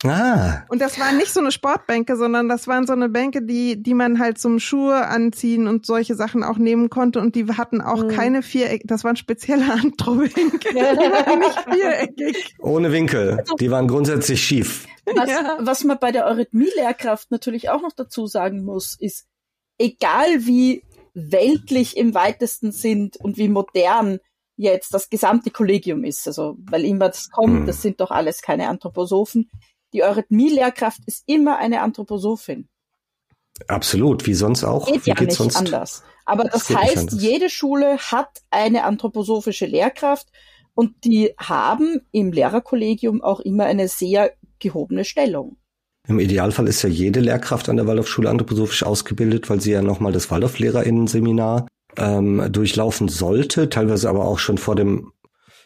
Ah. 0.09 0.63
Und 0.69 0.81
das 0.81 0.99
waren 0.99 1.17
nicht 1.17 1.33
so 1.33 1.39
eine 1.39 1.51
Sportbänke, 1.51 2.15
sondern 2.15 2.49
das 2.49 2.67
waren 2.67 2.87
so 2.87 2.93
eine 2.93 3.09
Bänke, 3.09 3.41
die, 3.41 3.81
die 3.81 3.93
man 3.93 4.19
halt 4.19 4.37
zum 4.37 4.59
Schuhe 4.59 5.07
anziehen 5.07 5.67
und 5.67 5.85
solche 5.85 6.15
Sachen 6.15 6.43
auch 6.43 6.57
nehmen 6.57 6.89
konnte. 6.89 7.19
Und 7.19 7.35
die 7.35 7.45
hatten 7.45 7.81
auch 7.81 8.03
mhm. 8.03 8.09
keine 8.09 8.43
Viereck, 8.43 8.83
das 8.85 9.03
waren 9.03 9.15
spezielle 9.15 9.65
Andro-Winkel. 9.71 10.73
die 10.73 10.75
waren 10.75 11.39
nicht 11.39 11.59
viereckig. 11.73 12.55
Ohne 12.59 12.91
Winkel. 12.91 13.43
Die 13.59 13.71
waren 13.71 13.87
grundsätzlich 13.87 14.43
schief. 14.43 14.87
Was, 15.05 15.29
ja. 15.29 15.57
was 15.59 15.83
man 15.83 15.99
bei 15.99 16.11
der 16.11 16.25
Eurythmie-Lehrkraft 16.25 17.31
natürlich 17.31 17.69
auch 17.69 17.81
noch 17.81 17.93
dazu 17.95 18.25
sagen 18.25 18.63
muss, 18.63 18.97
ist, 18.99 19.27
egal 19.77 20.45
wie 20.45 20.83
weltlich 21.13 21.97
im 21.97 22.13
weitesten 22.13 22.71
sind 22.71 23.17
und 23.17 23.37
wie 23.37 23.49
modern 23.49 24.19
jetzt 24.57 24.93
das 24.93 25.09
gesamte 25.09 25.51
Kollegium 25.51 26.03
ist, 26.03 26.27
also 26.27 26.55
weil 26.59 26.85
immer 26.85 27.07
das 27.07 27.29
kommt, 27.29 27.61
mhm. 27.61 27.65
das 27.65 27.81
sind 27.81 27.99
doch 27.99 28.11
alles 28.11 28.41
keine 28.41 28.67
Anthroposophen, 28.69 29.49
die 29.95 30.03
Eurythmie-Lehrkraft 30.03 30.99
ist 31.05 31.23
immer 31.25 31.57
eine 31.57 31.81
Anthroposophin. 31.81 32.67
Absolut, 33.67 34.27
wie 34.27 34.33
sonst 34.33 34.65
auch. 34.65 34.85
Geht 34.87 35.05
wie 35.05 35.11
ja 35.11 35.21
nicht 35.21 35.31
sonst? 35.31 35.55
anders. 35.55 36.03
Aber 36.25 36.43
das, 36.43 36.67
das 36.67 36.77
heißt, 36.77 37.13
jede 37.13 37.49
Schule 37.49 37.97
hat 37.97 38.41
eine 38.51 38.83
anthroposophische 38.83 39.65
Lehrkraft 39.65 40.27
und 40.73 41.05
die 41.05 41.33
haben 41.37 42.01
im 42.11 42.33
Lehrerkollegium 42.33 43.21
auch 43.21 43.39
immer 43.39 43.63
eine 43.63 43.87
sehr 43.87 44.33
gehobene 44.59 45.05
Stellung. 45.05 45.55
Im 46.07 46.19
Idealfall 46.19 46.67
ist 46.67 46.81
ja 46.81 46.89
jede 46.89 47.21
Lehrkraft 47.21 47.69
an 47.69 47.77
der 47.77 47.87
Waldorfschule 47.87 48.29
anthroposophisch 48.29 48.83
ausgebildet, 48.83 49.49
weil 49.49 49.61
sie 49.61 49.71
ja 49.71 49.81
nochmal 49.81 50.11
das 50.11 50.29
Waldorflehrerinnen-Seminar 50.29 51.67
ähm, 51.97 52.45
durchlaufen 52.51 53.07
sollte, 53.07 53.69
teilweise 53.69 54.09
aber 54.09 54.25
auch 54.25 54.39
schon 54.39 54.57
vor 54.57 54.75
dem 54.75 55.13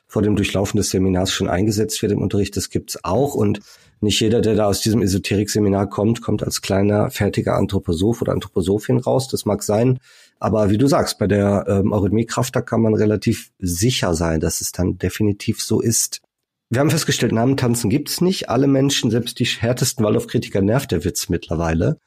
vor 0.10 0.24
dem 0.24 0.36
Durchlaufen 0.36 0.78
des 0.78 0.90
Seminars 0.90 1.32
schon 1.32 1.48
eingesetzt 1.48 2.02
wird 2.02 2.12
im 2.12 2.22
Unterricht. 2.22 2.58
Das 2.58 2.72
gibt's 2.72 3.04
auch 3.04 3.36
und 3.36 3.60
nicht 4.02 4.20
jeder, 4.20 4.42
der 4.42 4.56
da 4.56 4.66
aus 4.66 4.82
diesem 4.82 5.02
Esoterik-Seminar 5.02 5.90
kommt, 5.90 6.22
kommt 6.22 6.44
als 6.44 6.62
kleiner, 6.62 7.10
fertiger 7.10 7.56
Anthroposoph 7.56 8.22
oder 8.22 8.32
Anthroposophin 8.32 8.98
raus. 8.98 9.28
Das 9.28 9.46
mag 9.46 9.62
sein. 9.62 10.00
Aber 10.40 10.70
wie 10.70 10.78
du 10.78 10.88
sagst, 10.88 11.20
bei 11.20 11.28
der 11.28 11.66
ähm, 11.68 11.92
Eurythmiekraft, 11.92 12.56
da 12.56 12.62
kann 12.62 12.82
man 12.82 12.94
relativ 12.94 13.52
sicher 13.60 14.14
sein, 14.14 14.40
dass 14.40 14.62
es 14.62 14.72
dann 14.72 14.98
definitiv 14.98 15.62
so 15.62 15.82
ist. 15.82 16.22
Wir 16.70 16.80
haben 16.80 16.92
festgestellt, 16.92 17.34
Namentanzen 17.34 17.90
gibt's 17.90 18.22
nicht. 18.22 18.50
Alle 18.50 18.68
Menschen, 18.68 19.12
selbst 19.12 19.40
die 19.40 19.46
härtesten 19.46 20.06
Waldorf-Kritiker 20.06 20.62
nervt 20.62 20.92
der 20.92 21.04
Witz 21.04 21.28
mittlerweile. 21.28 21.98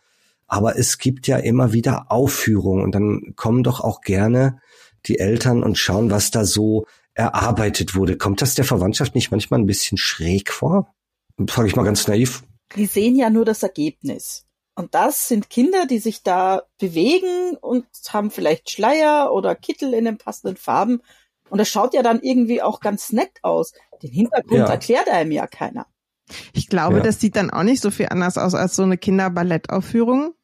Aber 0.47 0.79
es 0.79 0.99
gibt 0.99 1.27
ja 1.27 1.37
immer 1.39 1.73
wieder 1.73 2.11
Aufführungen 2.11 2.85
und 2.85 2.95
dann 2.95 3.35
kommen 3.37 3.65
doch 3.65 3.81
auch 3.81 4.01
gerne 4.01 4.61
die 5.07 5.19
Eltern 5.19 5.63
und 5.63 5.79
schauen, 5.79 6.11
was 6.11 6.31
da 6.31 6.45
so 6.45 6.87
erarbeitet 7.15 7.95
wurde. 7.95 8.17
Kommt 8.17 8.41
das 8.41 8.55
der 8.55 8.65
Verwandtschaft 8.65 9.15
nicht 9.15 9.31
manchmal 9.31 9.61
ein 9.61 9.67
bisschen 9.67 9.99
schräg 9.99 10.51
vor? 10.51 10.95
Frage 11.49 11.69
ich 11.69 11.77
mal 11.77 11.85
ganz 11.85 12.07
naiv. 12.07 12.43
Die 12.77 12.87
sehen 12.87 13.17
ja 13.17 13.31
nur 13.31 13.45
das 13.45 13.63
Ergebnis. 13.63 14.47
Und 14.75 14.95
das 14.95 15.29
sind 15.29 15.51
Kinder, 15.51 15.87
die 15.87 15.99
sich 15.99 16.23
da 16.23 16.63
bewegen 16.79 17.57
und 17.61 17.85
haben 18.09 18.31
vielleicht 18.31 18.71
Schleier 18.71 19.33
oder 19.33 19.55
Kittel 19.55 19.93
in 19.93 20.07
den 20.07 20.19
passenden 20.19 20.57
Farben. 20.57 21.03
Und 21.51 21.59
das 21.59 21.69
schaut 21.69 21.93
ja 21.93 22.03
dann 22.03 22.21
irgendwie 22.21 22.63
auch 22.63 22.81
ganz 22.81 23.13
nett 23.13 23.33
aus. 23.43 23.75
Den 24.03 24.11
Hintergrund 24.11 24.61
ja. 24.61 24.67
erklärt 24.67 25.11
einem 25.11 25.33
ja 25.33 25.47
keiner. 25.47 25.87
Ich 26.55 26.69
glaube, 26.69 26.97
ja. 26.97 27.03
das 27.03 27.21
sieht 27.21 27.37
dann 27.37 27.51
auch 27.51 27.65
nicht 27.65 27.83
so 27.83 27.91
viel 27.91 28.07
anders 28.09 28.39
aus 28.39 28.55
als 28.55 28.75
so 28.75 28.83
eine 28.83 28.97
Kinderballettaufführung. 28.97 30.35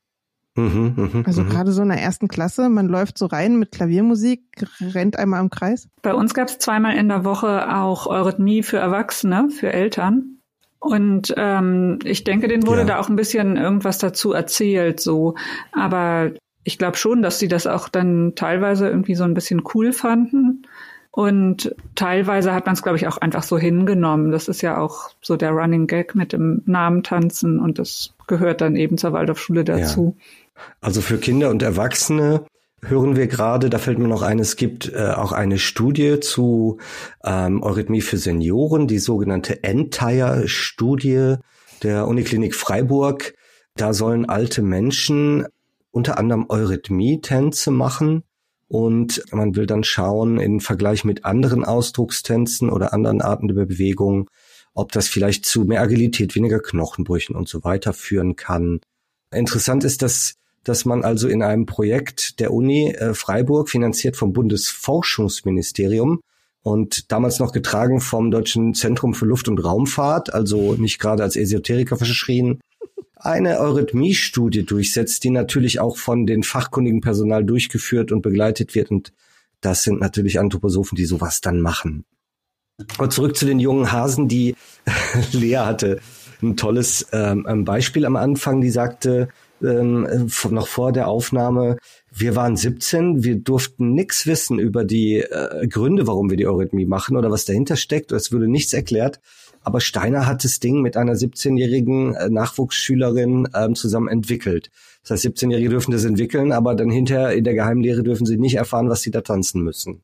Mhm, 0.57 0.95
mh, 0.97 1.23
also 1.25 1.43
mh. 1.43 1.51
gerade 1.51 1.73
so 1.73 1.83
in 1.83 1.89
der 1.89 2.03
ersten 2.03 2.29
Klasse, 2.29 2.69
man 2.69 2.89
läuft 2.89 3.17
so 3.17 3.27
rein 3.27 3.59
mit 3.59 3.71
Klaviermusik, 3.71 4.43
rennt 4.81 5.17
einmal 5.17 5.41
im 5.41 5.51
Kreis. 5.51 5.89
Bei 6.03 6.13
uns 6.13 6.35
gab 6.35 6.49
es 6.49 6.59
zweimal 6.59 6.97
in 6.97 7.09
der 7.09 7.25
Woche 7.25 7.75
auch 7.75 8.07
Eurythmie 8.07 8.63
für 8.63 8.79
Erwachsene, 8.79 9.51
für 9.51 9.73
Eltern. 9.73 10.38
Und 10.81 11.35
ähm, 11.37 11.99
ich 12.05 12.25
denke, 12.25 12.49
denen 12.49 12.67
wurde 12.67 12.81
ja. 12.81 12.87
da 12.87 12.99
auch 13.01 13.09
ein 13.09 13.17
bisschen 13.17 13.57
irgendwas 13.57 13.99
dazu 13.99 14.33
erzählt, 14.33 15.01
so. 15.01 15.35
Aber 15.73 16.31
ich 16.65 16.79
glaube 16.79 16.97
schon, 16.97 17.23
dass 17.23 17.39
sie 17.39 17.49
das 17.49 17.67
auch 17.67 17.89
dann 17.89 18.35
teilweise 18.37 18.89
irgendwie 18.89 19.15
so 19.15 19.25
ein 19.25 19.35
bisschen 19.35 19.63
cool 19.75 19.93
fanden. 19.93 20.67
Und 21.11 21.75
teilweise 21.97 22.53
hat 22.55 22.67
man 22.67 22.75
es, 22.75 22.83
glaube 22.83 22.97
ich, 22.97 23.09
auch 23.09 23.17
einfach 23.17 23.43
so 23.43 23.59
hingenommen. 23.59 24.31
Das 24.31 24.47
ist 24.47 24.63
ja 24.63 24.79
auch 24.79 25.11
so 25.21 25.37
der 25.37 25.51
Running 25.51 25.87
Gag 25.89 26.15
mit 26.15 26.33
dem 26.33 26.63
Namen 26.67 27.03
tanzen 27.03 27.59
und 27.59 27.79
das 27.79 28.15
gehört 28.29 28.61
dann 28.61 28.77
eben 28.77 28.99
zur 28.99 29.13
Waldorfschule 29.13 29.65
dazu. 29.65 30.15
Ja. 30.17 30.63
Also 30.81 31.01
für 31.01 31.19
Kinder 31.19 31.51
und 31.51 31.63
Erwachsene 31.63 32.43
hören 32.83 33.17
wir 33.17 33.27
gerade, 33.27 33.71
da 33.71 33.79
fällt 33.79 33.99
mir 33.99 34.09
noch 34.09 34.23
ein, 34.23 34.39
es 34.39 34.57
gibt 34.57 34.93
äh, 34.93 35.13
auch 35.17 35.33
eine 35.33 35.59
Studie 35.59 36.21
zu 36.21 36.79
ähm, 37.25 37.63
Eurythmie 37.63 38.01
für 38.01 38.19
Senioren, 38.19 38.87
die 38.87 38.99
sogenannte 38.99 39.63
Entire-Studie 39.65 41.37
der 41.83 42.07
Uniklinik 42.07 42.55
Freiburg. 42.55 43.35
Da 43.77 43.93
sollen 43.93 44.29
alte 44.29 44.63
Menschen 44.63 45.47
unter 45.91 46.19
anderem 46.19 46.47
Eurythmie-Tänze 46.49 47.71
machen 47.71 48.25
und 48.69 49.23
man 49.33 49.57
will 49.57 49.67
dann 49.67 49.83
schauen 49.83 50.39
im 50.39 50.61
Vergleich 50.61 51.05
mit 51.05 51.25
anderen 51.25 51.65
Ausdruckstänzen 51.65 52.71
oder 52.71 52.93
anderen 52.93 53.23
Arten 53.23 53.49
der 53.49 53.55
Bewegung, 53.55 54.29
ob 54.75 54.93
das 54.93 55.09
vielleicht 55.09 55.47
zu 55.47 55.65
mehr 55.65 55.81
Agilität, 55.81 56.35
weniger 56.35 56.61
Knochenbrüchen 56.61 57.35
und 57.35 57.49
so 57.49 57.65
weiter 57.65 57.93
führen 57.93 58.37
kann. 58.37 58.81
Interessant 59.33 59.85
ist, 59.85 60.03
dass 60.03 60.35
dass 60.69 60.85
man 60.85 61.03
also 61.03 61.29
in 61.29 61.43
einem 61.43 61.67
Projekt 61.67 62.41
der 62.41 62.53
Uni 62.53 62.91
äh, 62.91 63.15
Freiburg, 63.15 63.71
finanziert 63.71 64.17
vom 64.17 64.33
Bundesforschungsministerium 64.33 66.21
und 66.63 67.11
damals 67.11 67.39
noch 67.39 67.53
getragen 67.53 68.01
vom 68.01 68.31
Deutschen 68.31 68.75
Zentrum 68.75 69.15
für 69.15 69.25
Luft- 69.25 69.49
und 69.49 69.59
Raumfahrt, 69.59 70.35
also 70.35 70.75
nicht 70.75 70.99
gerade 70.99 71.23
als 71.23 71.37
Esoteriker 71.37 71.97
verschrien, 71.97 72.61
eine 73.17 73.59
Eurythmie-Studie 73.59 74.65
durchsetzt, 74.65 75.25
die 75.25 75.31
natürlich 75.31 75.81
auch 75.81 75.97
von 75.97 76.27
den 76.27 76.43
fachkundigen 76.43 77.01
Personal 77.01 77.45
durchgeführt 77.45 78.13
und 78.13 78.23
begleitet 78.23 78.75
wird. 78.75 78.91
Und 78.91 79.13
das 79.61 79.83
sind 79.83 80.01
natürlich 80.01 80.39
Anthroposophen, 80.39 80.97
die 80.97 81.05
sowas 81.05 81.41
dann 81.41 81.61
machen. 81.61 82.05
Und 82.99 83.13
zurück 83.13 83.37
zu 83.37 83.45
den 83.45 83.59
jungen 83.59 83.91
Hasen, 83.91 84.29
die 84.29 84.55
Lea 85.33 85.57
hatte 85.57 86.01
ein 86.43 86.57
tolles 86.57 87.09
ähm, 87.13 87.65
Beispiel 87.65 88.05
am 88.07 88.15
Anfang, 88.15 88.61
die 88.61 88.71
sagte, 88.71 89.29
ähm, 89.63 90.29
noch 90.51 90.69
vor 90.69 90.93
der 90.93 91.09
Aufnahme, 91.09 91.79
wir 92.15 92.37
waren 92.37 92.57
17, 92.57 93.25
wir 93.25 93.37
durften 93.37 93.93
nichts 93.93 94.27
wissen 94.27 94.59
über 94.59 94.85
die 94.85 95.17
äh, 95.17 95.67
Gründe, 95.69 96.07
warum 96.07 96.31
wir 96.31 96.37
die 96.37 96.47
Eurythmie 96.47 96.87
machen 96.87 97.17
oder 97.17 97.31
was 97.31 97.45
dahinter 97.45 97.77
steckt. 97.77 98.13
Es 98.13 98.33
würde 98.33 98.49
nichts 98.49 98.73
erklärt. 98.73 99.21
Aber 99.63 99.81
Steiner 99.81 100.27
hat 100.27 100.45
das 100.45 100.61
Ding 100.61 100.81
mit 100.81 100.97
einer 100.97 101.15
17-jährigen 101.15 102.15
äh, 102.15 102.31
Nachwuchsschülerin 102.31 103.49
ähm, 103.55 103.75
zusammen 103.75 104.09
entwickelt. 104.09 104.71
Das 105.03 105.11
heißt, 105.11 105.37
17-Jährige 105.37 105.71
dürfen 105.71 105.93
das 105.93 106.05
entwickeln, 106.05 106.53
aber 106.53 106.75
dann 106.75 106.91
hinterher 106.91 107.33
in 107.33 107.45
der 107.45 107.55
Geheimlehre 107.55 108.03
dürfen 108.03 108.27
sie 108.27 108.39
nicht 108.39 108.55
erfahren, 108.55 108.89
was 108.89 109.03
sie 109.03 109.11
da 109.11 109.21
tanzen 109.21 109.63
müssen. 109.63 110.03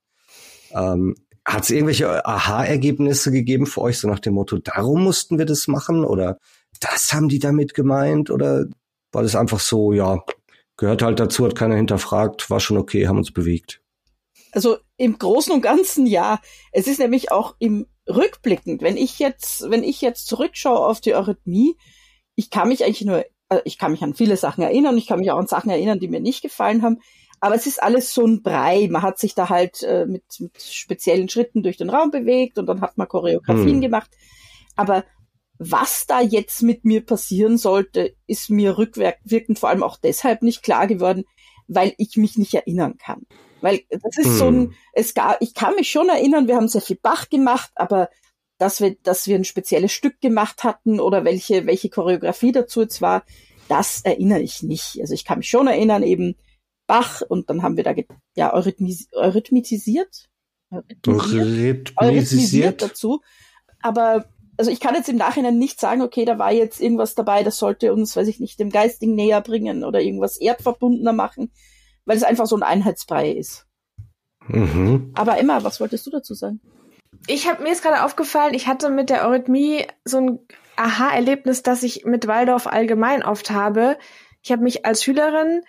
Ähm, 0.72 1.14
hat 1.44 1.64
es 1.64 1.70
irgendwelche 1.70 2.24
Aha-Ergebnisse 2.24 3.30
gegeben 3.30 3.66
für 3.66 3.82
euch, 3.82 3.98
so 3.98 4.08
nach 4.08 4.18
dem 4.18 4.34
Motto, 4.34 4.58
darum 4.58 5.02
mussten 5.02 5.38
wir 5.38 5.44
das 5.44 5.68
machen? 5.68 6.04
Oder 6.04 6.38
das 6.80 7.12
haben 7.12 7.28
die 7.28 7.38
damit 7.38 7.74
gemeint? 7.74 8.30
Oder 8.30 8.66
war 9.14 9.22
das 9.22 9.36
einfach 9.36 9.60
so, 9.60 9.92
ja, 9.92 10.22
gehört 10.76 11.02
halt 11.02 11.20
dazu, 11.20 11.44
hat 11.44 11.54
keiner 11.54 11.76
hinterfragt, 11.76 12.50
war 12.50 12.60
schon 12.60 12.76
okay, 12.76 13.06
haben 13.06 13.18
uns 13.18 13.32
bewegt. 13.32 13.80
Also 14.52 14.78
im 14.96 15.18
Großen 15.18 15.52
und 15.52 15.62
Ganzen 15.62 16.06
ja. 16.06 16.40
Es 16.72 16.86
ist 16.86 17.00
nämlich 17.00 17.32
auch 17.32 17.56
im 17.58 17.86
rückblickend, 18.08 18.82
wenn 18.82 18.96
ich 18.96 19.18
jetzt, 19.18 19.68
wenn 19.70 19.82
ich 19.82 20.00
jetzt 20.00 20.26
zurückschaue 20.26 20.86
auf 20.86 21.00
die 21.00 21.14
Eurythmie, 21.14 21.76
ich 22.34 22.50
kann 22.50 22.68
mich 22.68 22.84
eigentlich 22.84 23.04
nur, 23.04 23.24
äh, 23.48 23.60
ich 23.64 23.78
kann 23.78 23.92
mich 23.92 24.02
an 24.02 24.14
viele 24.14 24.36
Sachen 24.36 24.62
erinnern, 24.62 24.98
ich 24.98 25.06
kann 25.06 25.20
mich 25.20 25.30
auch 25.30 25.38
an 25.38 25.46
Sachen 25.46 25.70
erinnern, 25.70 26.00
die 26.00 26.08
mir 26.08 26.20
nicht 26.20 26.42
gefallen 26.42 26.82
haben, 26.82 27.00
aber 27.40 27.54
es 27.54 27.66
ist 27.66 27.82
alles 27.82 28.14
so 28.14 28.26
ein 28.26 28.42
Brei. 28.42 28.88
Man 28.90 29.02
hat 29.02 29.18
sich 29.18 29.34
da 29.34 29.48
halt 29.48 29.82
äh, 29.82 30.06
mit, 30.06 30.24
mit 30.38 30.62
speziellen 30.62 31.28
Schritten 31.28 31.62
durch 31.62 31.76
den 31.76 31.90
Raum 31.90 32.10
bewegt 32.10 32.58
und 32.58 32.66
dann 32.66 32.80
hat 32.80 32.96
man 32.96 33.08
Choreografien 33.08 33.74
hm. 33.74 33.80
gemacht. 33.80 34.10
Aber 34.76 35.04
was 35.70 36.06
da 36.06 36.20
jetzt 36.20 36.62
mit 36.62 36.84
mir 36.84 37.04
passieren 37.04 37.58
sollte, 37.58 38.14
ist 38.26 38.50
mir 38.50 38.76
rückwirkend 38.76 39.58
vor 39.58 39.68
allem 39.68 39.82
auch 39.82 39.96
deshalb 39.96 40.42
nicht 40.42 40.62
klar 40.62 40.86
geworden, 40.86 41.24
weil 41.66 41.94
ich 41.96 42.16
mich 42.16 42.36
nicht 42.36 42.54
erinnern 42.54 42.96
kann. 42.98 43.22
Weil 43.60 43.82
das 43.88 44.18
ist 44.18 44.26
hm. 44.26 44.36
so 44.36 44.46
ein, 44.46 44.54
hm. 44.54 44.74
es 44.92 45.14
gab, 45.14 45.40
ich 45.40 45.54
kann 45.54 45.74
mich 45.74 45.90
schon 45.90 46.08
erinnern, 46.08 46.46
wir 46.48 46.56
haben 46.56 46.68
sehr 46.68 46.82
viel 46.82 46.98
Bach 47.00 47.30
gemacht, 47.30 47.70
aber 47.76 48.10
dass 48.58 48.80
wir, 48.80 48.94
dass 49.02 49.26
wir 49.26 49.36
ein 49.36 49.44
spezielles 49.44 49.92
Stück 49.92 50.20
gemacht 50.20 50.64
hatten 50.64 51.00
oder 51.00 51.24
welche, 51.24 51.66
welche 51.66 51.88
Choreografie 51.88 52.52
dazu 52.52 52.82
jetzt 52.82 53.00
war, 53.00 53.24
das 53.68 54.02
erinnere 54.04 54.40
ich 54.40 54.62
nicht. 54.62 54.98
Also 55.00 55.14
ich 55.14 55.24
kann 55.24 55.38
mich 55.38 55.48
schon 55.48 55.66
erinnern, 55.66 56.02
eben 56.02 56.36
Bach 56.86 57.22
und 57.26 57.48
dann 57.48 57.62
haben 57.62 57.76
wir 57.76 57.84
da 57.84 57.94
ja 58.36 58.52
eurythmis 58.52 59.08
eurythmisiert, 59.12 60.28
eurythmisiert, 60.70 61.94
eurythmisiert 61.96 62.82
dazu. 62.82 63.22
Aber 63.80 64.26
also 64.56 64.70
ich 64.70 64.80
kann 64.80 64.94
jetzt 64.94 65.08
im 65.08 65.16
Nachhinein 65.16 65.58
nicht 65.58 65.80
sagen, 65.80 66.02
okay, 66.02 66.24
da 66.24 66.38
war 66.38 66.52
jetzt 66.52 66.80
irgendwas 66.80 67.14
dabei, 67.14 67.42
das 67.42 67.58
sollte 67.58 67.92
uns, 67.92 68.16
weiß 68.16 68.28
ich 68.28 68.40
nicht, 68.40 68.58
dem 68.60 68.70
Geistigen 68.70 69.14
näher 69.14 69.40
bringen 69.40 69.84
oder 69.84 70.00
irgendwas 70.00 70.36
erdverbundener 70.36 71.12
machen, 71.12 71.52
weil 72.04 72.16
es 72.16 72.22
einfach 72.22 72.46
so 72.46 72.56
ein 72.56 72.62
Einheitsbrei 72.62 73.30
ist. 73.30 73.66
Mhm. 74.46 75.12
Aber 75.14 75.38
Emma, 75.38 75.64
was 75.64 75.80
wolltest 75.80 76.06
du 76.06 76.10
dazu 76.10 76.34
sagen? 76.34 76.60
Ich 77.26 77.48
habe 77.48 77.62
mir 77.62 77.70
jetzt 77.70 77.82
gerade 77.82 78.04
aufgefallen, 78.04 78.54
ich 78.54 78.66
hatte 78.66 78.90
mit 78.90 79.10
der 79.10 79.26
Eurythmie 79.26 79.86
so 80.04 80.18
ein 80.18 80.38
Aha-Erlebnis, 80.76 81.62
das 81.62 81.82
ich 81.82 82.04
mit 82.04 82.26
Waldorf 82.26 82.66
allgemein 82.66 83.22
oft 83.22 83.50
habe. 83.50 83.96
Ich 84.42 84.52
habe 84.52 84.62
mich 84.62 84.84
als 84.84 85.02
Schülerin 85.02 85.62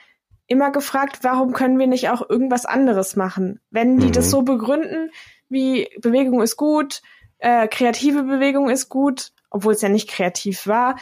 immer 0.47 0.71
gefragt, 0.71 1.19
warum 1.21 1.53
können 1.53 1.79
wir 1.79 1.88
nicht 1.88 2.09
auch 2.09 2.27
irgendwas 2.27 2.65
anderes 2.65 3.15
machen? 3.15 3.59
Wenn 3.69 3.97
die 3.97 4.07
mhm. 4.07 4.11
das 4.11 4.29
so 4.29 4.41
begründen, 4.41 5.11
wie 5.47 5.88
Bewegung 6.01 6.41
ist 6.41 6.57
gut, 6.57 7.01
äh, 7.45 7.67
kreative 7.67 8.23
Bewegung 8.23 8.71
ist 8.71 8.89
gut, 8.89 9.31
obwohl 9.51 9.73
es 9.73 9.81
ja 9.81 9.89
nicht 9.89 10.09
kreativ 10.09 10.65
war, 10.65 10.95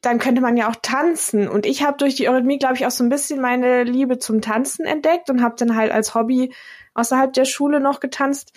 dann 0.00 0.18
könnte 0.18 0.40
man 0.40 0.56
ja 0.56 0.70
auch 0.70 0.76
tanzen. 0.80 1.46
Und 1.46 1.66
ich 1.66 1.82
habe 1.82 1.98
durch 1.98 2.14
die 2.14 2.26
Eurythmie, 2.26 2.58
glaube 2.58 2.76
ich, 2.76 2.86
auch 2.86 2.90
so 2.90 3.04
ein 3.04 3.10
bisschen 3.10 3.42
meine 3.42 3.82
Liebe 3.82 4.18
zum 4.18 4.40
Tanzen 4.40 4.86
entdeckt 4.86 5.28
und 5.28 5.42
habe 5.42 5.56
dann 5.58 5.76
halt 5.76 5.92
als 5.92 6.14
Hobby 6.14 6.54
außerhalb 6.94 7.34
der 7.34 7.44
Schule 7.44 7.80
noch 7.80 8.00
getanzt 8.00 8.54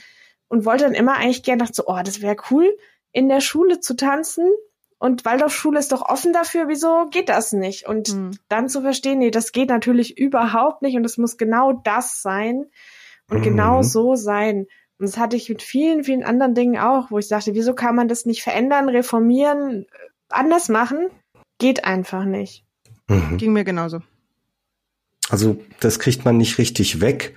und 0.47 0.63
wollte 0.63 0.85
dann 0.85 0.93
immer 0.93 1.17
eigentlich 1.17 1.43
gerne 1.43 1.63
dachte 1.63 1.73
so, 1.73 1.83
oh, 1.87 1.99
das 2.01 2.21
wäre 2.21 2.37
cool, 2.49 2.73
in 3.11 3.27
der 3.27 3.41
Schule 3.41 3.81
zu 3.81 3.97
tanzen. 3.97 4.49
Und 4.97 5.25
Waldorfschule 5.25 5.79
ist 5.79 5.91
doch 5.91 6.07
offen 6.07 6.31
dafür, 6.31 6.69
wieso 6.69 7.07
geht 7.09 7.27
das 7.27 7.51
nicht? 7.51 7.89
Und 7.89 8.07
hm. 8.07 8.31
dann 8.47 8.69
zu 8.69 8.81
verstehen, 8.83 9.19
nee, 9.19 9.31
das 9.31 9.51
geht 9.51 9.67
natürlich 9.67 10.17
überhaupt 10.17 10.81
nicht 10.81 10.95
und 10.95 11.03
es 11.03 11.17
muss 11.17 11.37
genau 11.37 11.73
das 11.73 12.21
sein 12.21 12.67
und 13.29 13.39
mhm. 13.39 13.43
genau 13.43 13.81
so 13.81 14.15
sein. 14.15 14.67
Und 15.01 15.07
das 15.07 15.17
hatte 15.17 15.35
ich 15.35 15.49
mit 15.49 15.63
vielen, 15.63 16.03
vielen 16.03 16.21
anderen 16.21 16.53
Dingen 16.53 16.77
auch, 16.77 17.09
wo 17.09 17.17
ich 17.17 17.27
sagte, 17.27 17.55
wieso 17.55 17.73
kann 17.73 17.95
man 17.95 18.07
das 18.07 18.27
nicht 18.27 18.43
verändern, 18.43 18.87
reformieren, 18.87 19.87
anders 20.29 20.69
machen? 20.69 21.07
Geht 21.57 21.85
einfach 21.85 22.23
nicht. 22.23 22.63
Mhm. 23.07 23.37
Ging 23.37 23.51
mir 23.51 23.63
genauso. 23.63 24.01
Also 25.31 25.59
das 25.79 25.97
kriegt 25.97 26.23
man 26.23 26.37
nicht 26.37 26.59
richtig 26.59 27.01
weg 27.01 27.33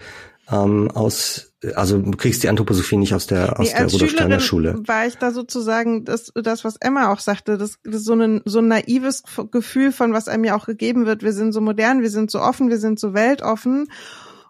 ähm, 0.53 0.91
aus, 0.91 1.55
also 1.75 1.97
du 1.97 2.19
kriegst 2.19 2.43
die 2.43 2.51
Anthroposophie 2.51 2.99
nicht 2.99 3.15
aus 3.15 3.27
der 3.27 3.59
aus 3.59 3.73
nee, 3.73 3.79
der 3.79 3.91
Rudolf 3.91 4.11
Steiner 4.11 4.41
Schule. 4.41 4.83
War 4.87 5.07
ich 5.07 5.17
da 5.17 5.31
sozusagen 5.31 6.05
das, 6.05 6.33
das 6.35 6.67
was 6.67 6.77
Emma 6.77 7.11
auch 7.11 7.21
sagte, 7.21 7.57
das, 7.57 7.79
das 7.83 7.95
ist 7.95 8.05
so 8.05 8.13
ein 8.13 8.43
so 8.45 8.59
ein 8.59 8.69
naives 8.69 9.23
Gefühl 9.51 9.91
von 9.91 10.13
was 10.13 10.29
einem 10.29 10.45
ja 10.45 10.55
auch 10.55 10.67
gegeben 10.67 11.07
wird. 11.07 11.23
Wir 11.23 11.33
sind 11.33 11.53
so 11.53 11.63
modern, 11.63 12.03
wir 12.03 12.11
sind 12.11 12.31
so 12.31 12.41
offen, 12.41 12.69
wir 12.69 12.79
sind 12.79 13.01
so 13.01 13.15
weltoffen 13.15 13.89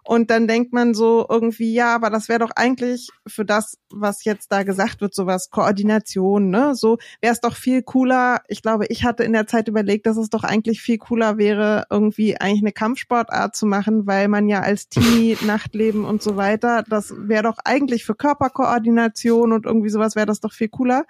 und 0.07 0.29
dann 0.29 0.47
denkt 0.47 0.71
man 0.71 0.93
so 0.93 1.25
irgendwie, 1.27 1.73
ja, 1.73 1.95
aber 1.95 2.11
das 2.11 2.29
wäre 2.29 2.39
doch 2.39 2.51
eigentlich 2.55 3.09
für 3.25 3.43
das, 3.43 3.79
was 3.89 4.23
jetzt 4.23 4.51
da 4.51 4.61
gesagt 4.61 5.01
wird, 5.01 5.15
sowas 5.15 5.49
Koordination, 5.49 6.51
ne? 6.51 6.75
So 6.75 6.99
wäre 7.21 7.33
es 7.33 7.41
doch 7.41 7.55
viel 7.55 7.81
cooler. 7.81 8.41
Ich 8.47 8.61
glaube, 8.61 8.85
ich 8.89 9.03
hatte 9.03 9.23
in 9.23 9.33
der 9.33 9.47
Zeit 9.47 9.67
überlegt, 9.67 10.05
dass 10.05 10.17
es 10.17 10.29
doch 10.29 10.43
eigentlich 10.43 10.81
viel 10.81 10.99
cooler 10.99 11.39
wäre, 11.39 11.85
irgendwie 11.89 12.37
eigentlich 12.37 12.61
eine 12.61 12.71
Kampfsportart 12.71 13.55
zu 13.55 13.65
machen, 13.65 14.05
weil 14.05 14.27
man 14.27 14.47
ja 14.47 14.61
als 14.61 14.89
Teenie, 14.89 15.37
Nachtleben 15.41 16.05
und 16.05 16.21
so 16.21 16.35
weiter, 16.35 16.83
das 16.87 17.11
wäre 17.17 17.43
doch 17.43 17.57
eigentlich 17.65 18.05
für 18.05 18.13
Körperkoordination 18.13 19.53
und 19.53 19.65
irgendwie 19.65 19.89
sowas 19.89 20.15
wäre 20.15 20.27
das 20.27 20.39
doch 20.39 20.53
viel 20.53 20.69
cooler. 20.69 21.05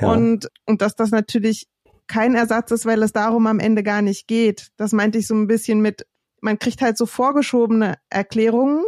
Ja. 0.00 0.10
Und, 0.10 0.48
und 0.66 0.82
dass 0.82 0.96
das 0.96 1.12
natürlich 1.12 1.68
kein 2.08 2.34
Ersatz 2.34 2.72
ist, 2.72 2.84
weil 2.84 3.02
es 3.02 3.12
darum 3.12 3.46
am 3.46 3.60
Ende 3.60 3.82
gar 3.82 4.02
nicht 4.02 4.26
geht. 4.26 4.68
Das 4.76 4.92
meinte 4.92 5.18
ich 5.18 5.26
so 5.26 5.34
ein 5.34 5.46
bisschen 5.46 5.80
mit, 5.80 6.06
man 6.44 6.58
kriegt 6.58 6.82
halt 6.82 6.98
so 6.98 7.06
vorgeschobene 7.06 7.96
Erklärungen, 8.10 8.84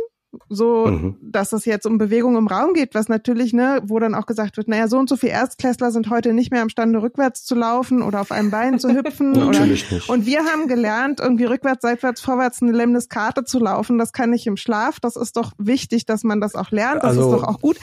so, 0.50 0.86
mhm. 0.88 1.16
dass 1.22 1.54
es 1.54 1.64
jetzt 1.64 1.86
um 1.86 1.96
Bewegung 1.96 2.36
im 2.36 2.46
Raum 2.46 2.74
geht, 2.74 2.94
was 2.94 3.08
natürlich, 3.08 3.54
ne, 3.54 3.80
wo 3.84 3.98
dann 3.98 4.14
auch 4.14 4.26
gesagt 4.26 4.58
wird, 4.58 4.68
naja, 4.68 4.86
so 4.86 4.98
und 4.98 5.08
so 5.08 5.16
viele 5.16 5.32
Erstklässler 5.32 5.90
sind 5.90 6.10
heute 6.10 6.34
nicht 6.34 6.50
mehr 6.50 6.60
imstande, 6.60 7.00
rückwärts 7.00 7.44
zu 7.46 7.54
laufen 7.54 8.02
oder 8.02 8.20
auf 8.20 8.30
einem 8.30 8.50
Bein 8.50 8.78
zu 8.78 8.90
hüpfen. 8.90 9.32
natürlich 9.32 9.86
oder, 9.86 9.94
nicht. 9.96 10.08
Und 10.10 10.26
wir 10.26 10.44
haben 10.44 10.68
gelernt, 10.68 11.20
irgendwie 11.20 11.44
rückwärts, 11.44 11.80
seitwärts, 11.80 12.20
vorwärts 12.20 12.60
eine 12.60 12.72
Lemniskate 12.72 13.44
zu 13.44 13.58
laufen. 13.58 13.96
Das 13.96 14.12
kann 14.12 14.34
ich 14.34 14.46
im 14.46 14.58
Schlaf. 14.58 15.00
Das 15.00 15.16
ist 15.16 15.38
doch 15.38 15.52
wichtig, 15.56 16.04
dass 16.04 16.22
man 16.22 16.42
das 16.42 16.54
auch 16.54 16.70
lernt. 16.70 17.02
Das 17.02 17.16
also, 17.16 17.34
ist 17.34 17.40
doch 17.40 17.48
auch 17.48 17.60
gut. 17.60 17.78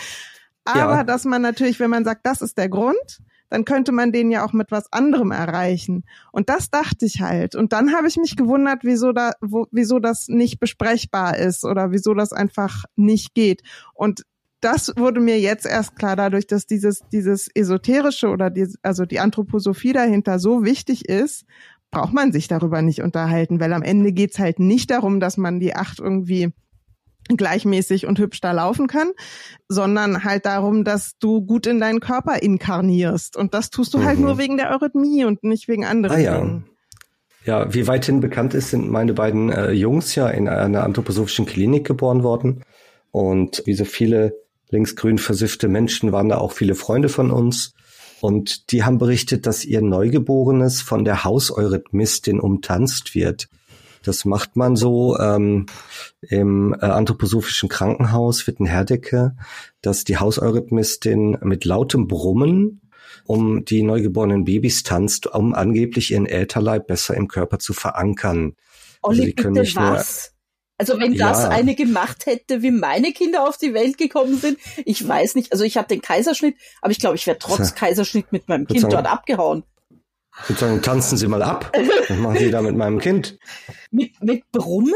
Aber 0.65 0.97
ja. 0.97 1.03
dass 1.03 1.25
man 1.25 1.41
natürlich, 1.41 1.79
wenn 1.79 1.89
man 1.89 2.05
sagt, 2.05 2.25
das 2.27 2.43
ist 2.43 2.59
der 2.59 2.69
Grund, 2.69 3.19
dann 3.53 3.65
könnte 3.65 3.91
man 3.91 4.11
den 4.11 4.31
ja 4.31 4.43
auch 4.43 4.51
mit 4.51 4.71
was 4.71 4.91
anderem 4.91 5.29
erreichen. 5.29 6.05
Und 6.31 6.49
das 6.49 6.71
dachte 6.71 7.05
ich 7.05 7.21
halt. 7.21 7.53
Und 7.53 7.71
dann 7.71 7.93
habe 7.93 8.07
ich 8.07 8.17
mich 8.17 8.35
gewundert, 8.35 8.79
wieso 8.81 9.11
da, 9.11 9.33
wo, 9.41 9.67
wieso 9.69 9.99
das 9.99 10.27
nicht 10.27 10.59
besprechbar 10.59 11.37
ist 11.37 11.63
oder 11.63 11.91
wieso 11.91 12.15
das 12.15 12.33
einfach 12.33 12.85
nicht 12.95 13.35
geht. 13.35 13.61
Und 13.93 14.23
das 14.59 14.91
wurde 14.97 15.19
mir 15.19 15.39
jetzt 15.39 15.67
erst 15.67 15.95
klar, 15.95 16.15
dadurch, 16.15 16.47
dass 16.47 16.65
dieses, 16.65 17.03
dieses 17.11 17.47
esoterische 17.53 18.29
oder 18.29 18.49
die, 18.49 18.65
also 18.81 19.05
die 19.05 19.19
Anthroposophie 19.19 19.93
dahinter 19.93 20.39
so 20.39 20.65
wichtig 20.65 21.07
ist, 21.07 21.45
braucht 21.91 22.11
man 22.13 22.31
sich 22.31 22.47
darüber 22.47 22.81
nicht 22.81 23.03
unterhalten, 23.03 23.59
weil 23.59 23.71
am 23.73 23.83
Ende 23.83 24.13
geht's 24.13 24.39
halt 24.39 24.57
nicht 24.57 24.89
darum, 24.89 25.19
dass 25.19 25.37
man 25.37 25.59
die 25.59 25.75
acht 25.75 25.99
irgendwie 25.99 26.53
gleichmäßig 27.29 28.05
und 28.05 28.19
hübsch 28.19 28.41
da 28.41 28.51
laufen 28.51 28.87
kann, 28.87 29.11
sondern 29.69 30.23
halt 30.23 30.45
darum, 30.45 30.83
dass 30.83 31.17
du 31.19 31.41
gut 31.41 31.67
in 31.67 31.79
deinen 31.79 31.99
Körper 31.99 32.41
inkarnierst. 32.41 33.37
Und 33.37 33.53
das 33.53 33.69
tust 33.69 33.93
du 33.93 34.03
halt 34.03 34.19
Mhm. 34.19 34.25
nur 34.25 34.37
wegen 34.37 34.57
der 34.57 34.71
Eurythmie 34.71 35.25
und 35.25 35.43
nicht 35.43 35.67
wegen 35.67 35.85
anderen 35.85 36.17
Ah 36.17 36.19
ja. 36.21 36.37
Dingen. 36.37 36.65
Ja, 37.45 37.73
wie 37.73 37.87
weithin 37.87 38.21
bekannt 38.21 38.53
ist, 38.53 38.69
sind 38.69 38.89
meine 38.89 39.13
beiden 39.13 39.51
äh, 39.51 39.71
Jungs 39.71 40.15
ja 40.15 40.29
in 40.29 40.47
einer 40.47 40.83
anthroposophischen 40.83 41.45
Klinik 41.45 41.85
geboren 41.85 42.23
worden. 42.23 42.63
Und 43.11 43.61
wie 43.65 43.73
so 43.73 43.83
viele 43.85 44.33
linksgrün 44.69 45.17
versiffte 45.17 45.67
Menschen 45.67 46.11
waren 46.11 46.29
da 46.29 46.37
auch 46.37 46.53
viele 46.53 46.73
Freunde 46.73 47.09
von 47.09 47.31
uns. 47.31 47.73
Und 48.21 48.71
die 48.71 48.83
haben 48.83 48.97
berichtet, 48.97 49.45
dass 49.45 49.65
ihr 49.65 49.81
Neugeborenes 49.81 50.81
von 50.81 51.03
der 51.03 51.25
Hauseurythmistin 51.25 52.39
umtanzt 52.39 53.13
wird. 53.13 53.49
Das 54.03 54.25
macht 54.25 54.55
man 54.55 54.75
so 54.75 55.17
ähm, 55.17 55.65
im 56.21 56.73
äh, 56.73 56.85
anthroposophischen 56.85 57.69
Krankenhaus 57.69 58.45
Wittenherdecke, 58.47 59.35
dass 59.81 60.03
die 60.03 60.17
Hauseurythmistin 60.17 61.37
mit 61.41 61.65
lautem 61.65 62.07
Brummen 62.07 62.81
um 63.25 63.63
die 63.63 63.83
neugeborenen 63.83 64.43
Babys 64.43 64.83
tanzt, 64.83 65.27
um 65.27 65.53
angeblich 65.53 66.11
ihren 66.11 66.25
Ätherleib 66.25 66.87
besser 66.87 67.15
im 67.15 67.27
Körper 67.27 67.57
zu 67.59 67.73
verankern. 67.73 68.55
Also 69.01 69.21
Olli, 69.21 69.25
die 69.27 69.35
können 69.35 69.53
bitte 69.53 69.65
nicht 69.65 69.79
nur- 69.79 69.91
was? 69.93 70.31
Also 70.77 70.99
wenn 70.99 71.15
das 71.15 71.43
Ja. 71.43 71.49
eine 71.49 71.75
gemacht 71.75 72.25
hätte, 72.25 72.61
wie 72.61 72.71
meine 72.71 73.11
Kinder 73.13 73.47
auf 73.47 73.57
die 73.57 73.73
Welt 73.73 73.97
gekommen 73.97 74.35
sind, 74.37 74.57
ich 74.83 75.07
weiß 75.07 75.35
nicht. 75.35 75.51
Also 75.53 75.63
ich 75.63 75.77
habe 75.77 75.87
den 75.87 76.01
Kaiserschnitt, 76.01 76.55
aber 76.81 76.91
ich 76.91 76.99
glaube, 76.99 77.15
ich 77.15 77.25
wäre 77.27 77.37
trotz. 77.37 77.75
Kaiserschnitt 77.75 78.31
mit 78.31 78.49
meinem 78.49 78.65
Kind 78.67 78.83
dort 78.91 79.05
abgehauen. 79.07 79.63
Sozusagen 80.47 80.81
tanzen 80.81 81.17
Sie 81.17 81.27
mal 81.27 81.43
ab. 81.43 81.71
Was 82.09 82.17
machen 82.17 82.37
Sie 82.37 82.51
da 82.51 82.61
mit 82.61 82.75
meinem 82.75 82.99
Kind? 82.99 83.37
Mit, 83.91 84.21
mit 84.21 84.51
Brummen? 84.51 84.93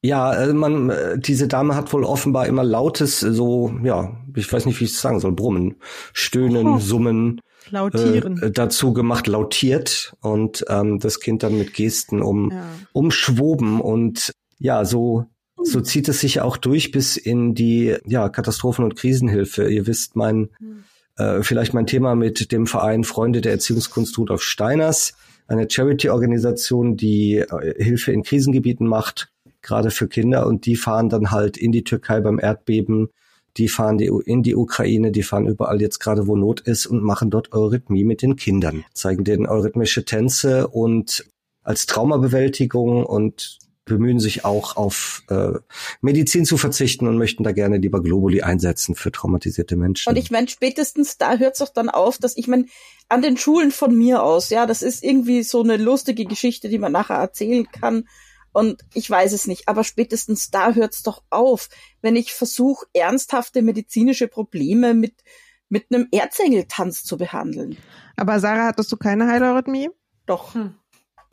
Ja, 0.00 0.32
äh, 0.34 0.52
man, 0.52 0.90
äh, 0.90 1.18
diese 1.18 1.48
Dame 1.48 1.74
hat 1.74 1.92
wohl 1.92 2.04
offenbar 2.04 2.46
immer 2.46 2.62
lautes, 2.64 3.22
äh, 3.22 3.32
so, 3.32 3.72
ja, 3.82 4.16
ich 4.34 4.50
weiß 4.52 4.66
nicht, 4.66 4.80
wie 4.80 4.84
ich 4.84 4.92
es 4.92 5.00
sagen 5.00 5.18
soll, 5.20 5.32
Brummen, 5.32 5.76
Stöhnen, 6.12 6.66
Oh. 6.66 6.78
Summen 6.78 7.40
Lautieren. 7.70 8.40
äh, 8.40 8.50
dazu 8.52 8.92
gemacht, 8.92 9.26
lautiert 9.26 10.14
und 10.20 10.64
ähm, 10.68 11.00
das 11.00 11.18
Kind 11.20 11.42
dann 11.42 11.58
mit 11.58 11.74
Gesten 11.74 12.22
um, 12.22 12.52
ja. 12.52 12.62
umschwoben 12.92 13.80
und 13.80 14.32
ja, 14.58 14.84
so 14.84 15.26
so 15.60 15.80
zieht 15.80 16.08
es 16.08 16.20
sich 16.20 16.40
auch 16.40 16.56
durch 16.56 16.92
bis 16.92 17.16
in 17.16 17.54
die 17.54 17.96
ja 18.06 18.28
Katastrophen- 18.28 18.84
und 18.84 18.94
Krisenhilfe. 18.94 19.68
Ihr 19.68 19.88
wisst, 19.88 20.14
mein 20.14 20.50
äh, 21.18 21.42
vielleicht 21.42 21.74
mein 21.74 21.86
Thema 21.86 22.14
mit 22.14 22.52
dem 22.52 22.66
Verein 22.66 23.04
Freunde 23.04 23.40
der 23.40 23.52
Erziehungskunst 23.52 24.16
Rudolf 24.18 24.42
Steiners, 24.42 25.14
eine 25.46 25.68
Charity-Organisation, 25.68 26.96
die 26.96 27.38
äh, 27.38 27.82
Hilfe 27.82 28.12
in 28.12 28.22
Krisengebieten 28.22 28.86
macht, 28.86 29.30
gerade 29.60 29.90
für 29.90 30.08
Kinder. 30.08 30.46
Und 30.46 30.64
die 30.66 30.76
fahren 30.76 31.08
dann 31.08 31.30
halt 31.30 31.56
in 31.56 31.72
die 31.72 31.84
Türkei 31.84 32.20
beim 32.20 32.38
Erdbeben, 32.38 33.08
die 33.56 33.68
fahren 33.68 33.98
die, 33.98 34.10
in 34.26 34.42
die 34.42 34.54
Ukraine, 34.54 35.10
die 35.10 35.24
fahren 35.24 35.48
überall 35.48 35.80
jetzt 35.80 35.98
gerade, 35.98 36.28
wo 36.28 36.36
Not 36.36 36.60
ist 36.60 36.86
und 36.86 37.02
machen 37.02 37.30
dort 37.30 37.52
Eurythmie 37.52 38.04
mit 38.04 38.22
den 38.22 38.36
Kindern, 38.36 38.84
zeigen 38.92 39.24
denen 39.24 39.46
eurythmische 39.46 40.04
Tänze 40.04 40.68
und 40.68 41.24
als 41.64 41.86
Traumabewältigung 41.86 43.04
und 43.04 43.58
bemühen 43.88 44.20
sich 44.20 44.44
auch 44.44 44.76
auf 44.76 45.22
äh, 45.28 45.52
Medizin 46.00 46.44
zu 46.44 46.56
verzichten 46.56 47.08
und 47.08 47.18
möchten 47.18 47.42
da 47.42 47.52
gerne 47.52 47.78
lieber 47.78 48.02
Globuli 48.02 48.42
einsetzen 48.42 48.94
für 48.94 49.10
traumatisierte 49.10 49.76
Menschen. 49.76 50.08
Und 50.08 50.16
ich 50.16 50.30
meine, 50.30 50.48
spätestens 50.48 51.18
da 51.18 51.36
hört 51.36 51.54
es 51.54 51.58
doch 51.58 51.70
dann 51.70 51.88
auf, 51.88 52.18
dass 52.18 52.36
ich 52.36 52.48
meine, 52.48 52.66
an 53.08 53.22
den 53.22 53.36
Schulen 53.36 53.70
von 53.70 53.96
mir 53.96 54.22
aus, 54.22 54.50
ja, 54.50 54.66
das 54.66 54.82
ist 54.82 55.02
irgendwie 55.02 55.42
so 55.42 55.62
eine 55.62 55.76
lustige 55.76 56.24
Geschichte, 56.24 56.68
die 56.68 56.78
man 56.78 56.92
nachher 56.92 57.16
erzählen 57.16 57.66
kann. 57.70 58.04
Und 58.52 58.82
ich 58.94 59.08
weiß 59.08 59.32
es 59.32 59.46
nicht, 59.46 59.68
aber 59.68 59.84
spätestens 59.84 60.50
da 60.50 60.72
hört 60.72 60.94
es 60.94 61.02
doch 61.02 61.22
auf, 61.30 61.68
wenn 62.02 62.16
ich 62.16 62.32
versuche, 62.32 62.86
ernsthafte 62.92 63.62
medizinische 63.62 64.28
Probleme 64.28 64.94
mit, 64.94 65.14
mit 65.68 65.86
einem 65.90 66.08
Erzengeltanz 66.10 67.04
zu 67.04 67.18
behandeln. 67.18 67.76
Aber 68.16 68.40
Sarah, 68.40 68.66
hattest 68.66 68.90
du 68.90 68.96
keine 68.96 69.28
Heileurythmie? 69.28 69.90
Doch. 70.26 70.54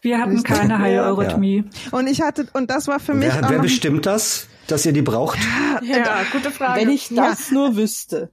Wir 0.05 0.19
hatten 0.21 0.43
keine 0.43 0.79
Heileurythmie. 0.79 1.65
Und 1.91 2.07
ich 2.07 2.21
hatte, 2.21 2.47
und 2.53 2.69
das 2.71 2.87
war 2.87 2.99
für 2.99 3.13
mich 3.13 3.33
wer 3.33 3.45
auch 3.45 3.49
wer 3.49 3.59
bestimmt 3.59 4.05
das, 4.05 4.47
dass 4.67 4.85
ihr 4.85 4.93
die 4.93 5.01
braucht? 5.01 5.37
Ja, 5.83 6.17
gute 6.31 6.51
Frage. 6.51 6.79
Wenn 6.81 6.89
ich 6.89 7.09
das 7.13 7.51
nur 7.51 7.75
wüsste. 7.75 8.31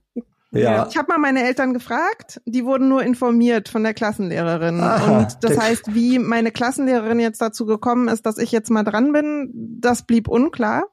Ja. 0.54 0.86
Ich 0.90 0.98
habe 0.98 1.08
mal 1.10 1.18
meine 1.18 1.42
Eltern 1.44 1.72
gefragt, 1.72 2.42
die 2.44 2.64
wurden 2.66 2.88
nur 2.90 3.02
informiert 3.02 3.70
von 3.70 3.82
der 3.82 3.94
Klassenlehrerin. 3.94 4.80
Aha, 4.80 5.18
und 5.20 5.38
das 5.40 5.58
heißt, 5.58 5.94
wie 5.94 6.18
meine 6.18 6.50
Klassenlehrerin 6.50 7.20
jetzt 7.20 7.40
dazu 7.40 7.64
gekommen 7.64 8.08
ist, 8.08 8.26
dass 8.26 8.36
ich 8.36 8.52
jetzt 8.52 8.70
mal 8.70 8.82
dran 8.84 9.12
bin, 9.12 9.50
das 9.54 10.02
blieb 10.06 10.28
unklar. 10.28 10.84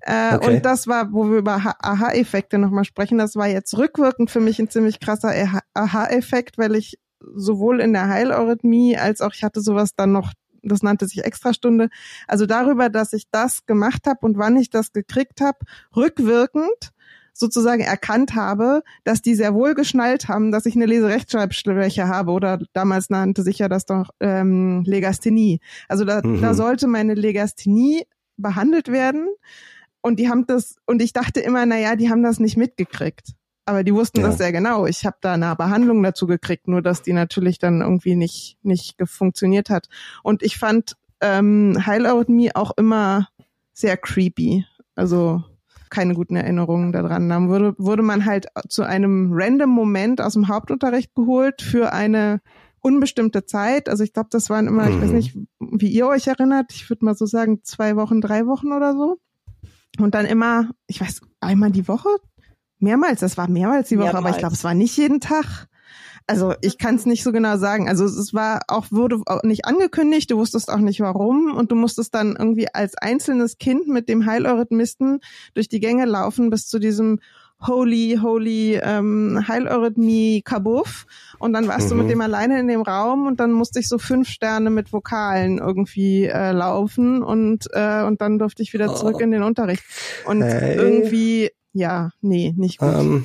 Äh, 0.00 0.36
Okay. 0.36 0.46
Und 0.56 0.64
das 0.64 0.86
war, 0.86 1.12
wo 1.12 1.28
wir 1.30 1.36
über 1.38 1.62
Ha- 1.64 1.76
Aha-Effekte 1.82 2.56
nochmal 2.58 2.84
sprechen, 2.84 3.18
das 3.18 3.36
war 3.36 3.48
jetzt 3.48 3.76
rückwirkend 3.76 4.30
für 4.30 4.40
mich 4.40 4.58
ein 4.58 4.70
ziemlich 4.70 4.98
krasser 5.00 5.28
Aha- 5.30 5.60
Aha-Effekt, 5.74 6.56
weil 6.58 6.74
ich 6.74 6.98
sowohl 7.20 7.80
in 7.80 7.92
der 7.92 8.08
Heileurythmie 8.08 8.96
als 8.96 9.20
auch 9.20 9.32
ich 9.34 9.42
hatte 9.44 9.60
sowas 9.60 9.94
dann 9.96 10.12
noch, 10.12 10.32
das 10.62 10.82
nannte 10.82 11.06
sich 11.06 11.24
Extrastunde, 11.24 11.88
also 12.26 12.46
darüber, 12.46 12.88
dass 12.88 13.12
ich 13.12 13.24
das 13.30 13.66
gemacht 13.66 14.06
habe 14.06 14.20
und 14.22 14.38
wann 14.38 14.56
ich 14.56 14.70
das 14.70 14.92
gekriegt 14.92 15.40
habe, 15.40 15.58
rückwirkend 15.94 16.92
sozusagen 17.32 17.82
erkannt 17.82 18.34
habe, 18.34 18.82
dass 19.04 19.20
die 19.20 19.34
sehr 19.34 19.52
wohl 19.52 19.74
geschnallt 19.74 20.26
haben, 20.28 20.50
dass 20.50 20.64
ich 20.64 20.74
eine 20.74 20.86
Leserechtschreibschwäche 20.86 22.08
habe 22.08 22.32
oder 22.32 22.58
damals 22.72 23.10
nannte 23.10 23.42
sich 23.42 23.58
ja 23.58 23.68
das 23.68 23.84
doch 23.84 24.08
ähm, 24.20 24.82
Legasthenie. 24.86 25.60
Also 25.88 26.04
da, 26.04 26.22
Mhm. 26.24 26.40
da 26.40 26.54
sollte 26.54 26.86
meine 26.86 27.14
Legasthenie 27.14 28.04
behandelt 28.38 28.88
werden 28.90 29.28
und 30.00 30.18
die 30.18 30.30
haben 30.30 30.46
das 30.46 30.76
und 30.86 31.02
ich 31.02 31.12
dachte 31.12 31.40
immer, 31.40 31.66
na 31.66 31.78
ja, 31.78 31.94
die 31.96 32.08
haben 32.10 32.22
das 32.22 32.38
nicht 32.40 32.56
mitgekriegt. 32.56 33.32
Aber 33.66 33.82
die 33.84 33.92
wussten 33.92 34.20
Ja. 34.20 34.28
das 34.28 34.38
sehr 34.38 34.52
genau. 34.52 34.86
Ich 34.86 35.04
habe 35.04 35.16
da 35.20 35.34
eine 35.34 35.54
Behandlung 35.56 36.02
dazu 36.02 36.26
gekriegt, 36.26 36.68
nur 36.68 36.82
dass 36.82 37.02
die 37.02 37.12
natürlich 37.12 37.58
dann 37.58 37.80
irgendwie 37.80 38.14
nicht 38.16 38.56
nicht 38.62 38.96
funktioniert 39.04 39.70
hat. 39.70 39.88
Und 40.22 40.42
ich 40.42 40.56
fand 40.56 40.96
ähm, 41.20 41.76
Heileurythmie 41.84 42.54
auch 42.54 42.72
immer 42.76 43.28
sehr 43.72 43.96
creepy. 43.96 44.64
Also 44.94 45.42
keine 45.90 46.14
guten 46.14 46.36
Erinnerungen 46.36 46.92
daran. 46.92 47.28
Dann 47.28 47.48
wurde, 47.48 47.74
wurde 47.78 48.02
man 48.02 48.24
halt 48.24 48.46
zu 48.68 48.82
einem 48.82 49.30
random 49.32 49.70
Moment 49.70 50.20
aus 50.20 50.32
dem 50.34 50.48
Hauptunterricht 50.48 51.14
geholt 51.14 51.60
für 51.62 51.92
eine 51.92 52.40
unbestimmte 52.80 53.46
Zeit. 53.46 53.88
Also 53.88 54.04
ich 54.04 54.12
glaube, 54.12 54.28
das 54.30 54.48
waren 54.50 54.66
immer, 54.68 54.88
ich 54.88 55.00
weiß 55.00 55.10
Mhm. 55.10 55.16
nicht, 55.16 55.36
wie 55.58 55.88
ihr 55.88 56.06
euch 56.06 56.26
erinnert, 56.28 56.72
ich 56.72 56.88
würde 56.88 57.04
mal 57.04 57.16
so 57.16 57.26
sagen, 57.26 57.60
zwei 57.62 57.96
Wochen, 57.96 58.20
drei 58.20 58.46
Wochen 58.46 58.72
oder 58.72 58.92
so. 58.94 59.18
Und 59.98 60.14
dann 60.14 60.26
immer, 60.26 60.70
ich 60.86 61.00
weiß, 61.00 61.20
einmal 61.40 61.70
die 61.70 61.88
Woche? 61.88 62.08
Mehrmals, 62.78 63.20
das 63.20 63.36
war 63.36 63.48
mehrmals 63.48 63.88
die 63.88 63.98
Woche, 63.98 64.08
aber 64.10 64.18
ich 64.18 64.22
Mehrmals. 64.22 64.38
glaube, 64.38 64.54
es 64.54 64.64
war 64.64 64.74
nicht 64.74 64.96
jeden 64.96 65.20
Tag. 65.20 65.66
Also 66.28 66.54
ich 66.60 66.76
kann 66.76 66.96
es 66.96 67.06
nicht 67.06 67.22
so 67.22 67.30
genau 67.30 67.56
sagen. 67.56 67.88
Also 67.88 68.04
es 68.04 68.34
war 68.34 68.62
auch, 68.66 68.86
wurde 68.90 69.20
auch 69.26 69.44
nicht 69.44 69.64
angekündigt, 69.64 70.28
du 70.30 70.38
wusstest 70.38 70.68
auch 70.72 70.78
nicht 70.78 70.98
warum 71.00 71.54
und 71.54 71.70
du 71.70 71.76
musstest 71.76 72.14
dann 72.16 72.34
irgendwie 72.36 72.66
als 72.74 72.96
einzelnes 72.98 73.58
Kind 73.58 73.86
mit 73.86 74.08
dem 74.08 74.26
Heileurythmisten 74.26 75.20
durch 75.54 75.68
die 75.68 75.78
Gänge 75.78 76.04
laufen 76.04 76.50
bis 76.50 76.66
zu 76.66 76.80
diesem 76.80 77.20
Holy, 77.64 78.18
Holy 78.20 78.74
ähm, 78.82 79.44
Heileurythmie 79.46 80.42
Kabuff 80.42 81.06
und 81.38 81.52
dann 81.52 81.68
warst 81.68 81.90
du 81.90 81.94
Mhm. 81.94 82.00
mit 82.02 82.10
dem 82.10 82.20
alleine 82.20 82.58
in 82.58 82.66
dem 82.68 82.82
Raum 82.82 83.26
und 83.26 83.38
dann 83.40 83.52
musste 83.52 83.78
ich 83.78 83.88
so 83.88 83.98
fünf 83.98 84.28
Sterne 84.28 84.68
mit 84.70 84.92
Vokalen 84.92 85.58
irgendwie 85.58 86.24
äh, 86.26 86.50
laufen 86.50 87.22
und 87.22 87.66
äh, 87.72 88.02
und 88.02 88.20
dann 88.20 88.38
durfte 88.40 88.62
ich 88.64 88.72
wieder 88.74 88.94
zurück 88.94 89.16
Oh. 89.18 89.22
in 89.22 89.30
den 89.30 89.42
Unterricht 89.44 89.84
und 90.26 90.42
Hey. 90.42 90.76
irgendwie 90.76 91.50
ja 91.76 92.10
nee 92.20 92.52
nicht 92.56 92.78
gut. 92.78 92.88
Ähm, 92.94 93.24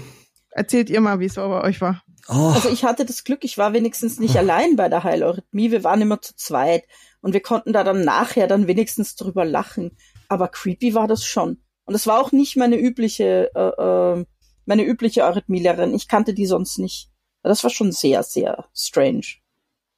Erzählt 0.51 0.89
ihr 0.89 0.99
mal, 1.01 1.19
wie 1.19 1.25
es 1.25 1.35
so 1.35 1.47
bei 1.47 1.63
euch 1.63 1.79
war. 1.79 2.03
oh, 2.27 2.51
Also 2.53 2.69
ich 2.69 2.83
hatte 2.83 3.05
das 3.05 3.23
Glück, 3.23 3.43
ich 3.43 3.57
war 3.57 3.73
wenigstens 3.73 4.19
nicht 4.19 4.35
allein 4.35 4.75
bei 4.75 4.89
der 4.89 5.03
Heileurythmie. 5.03 5.71
Wir 5.71 5.83
waren 5.83 6.01
immer 6.01 6.21
zu 6.21 6.35
zweit 6.35 6.83
und 7.21 7.33
wir 7.33 7.41
konnten 7.41 7.71
da 7.71 7.83
dann 7.83 8.03
nachher 8.03 8.47
dann 8.47 8.67
wenigstens 8.67 9.15
drüber 9.15 9.45
lachen. 9.45 9.97
Aber 10.27 10.49
creepy 10.49 10.93
war 10.93 11.07
das 11.07 11.25
schon. 11.25 11.61
Und 11.85 11.95
es 11.95 12.05
war 12.05 12.19
auch 12.19 12.31
nicht 12.31 12.57
meine 12.57 12.77
übliche, 12.77 13.49
äh, 13.55 14.19
äh, 14.19 14.25
meine 14.65 14.85
übliche 14.85 15.23
Eurythmielehrerin. 15.23 15.93
Ich 15.93 16.07
kannte 16.07 16.33
die 16.33 16.45
sonst 16.45 16.77
nicht. 16.79 17.09
Das 17.43 17.63
war 17.63 17.71
schon 17.71 17.91
sehr, 17.91 18.23
sehr 18.23 18.65
strange. 18.75 19.25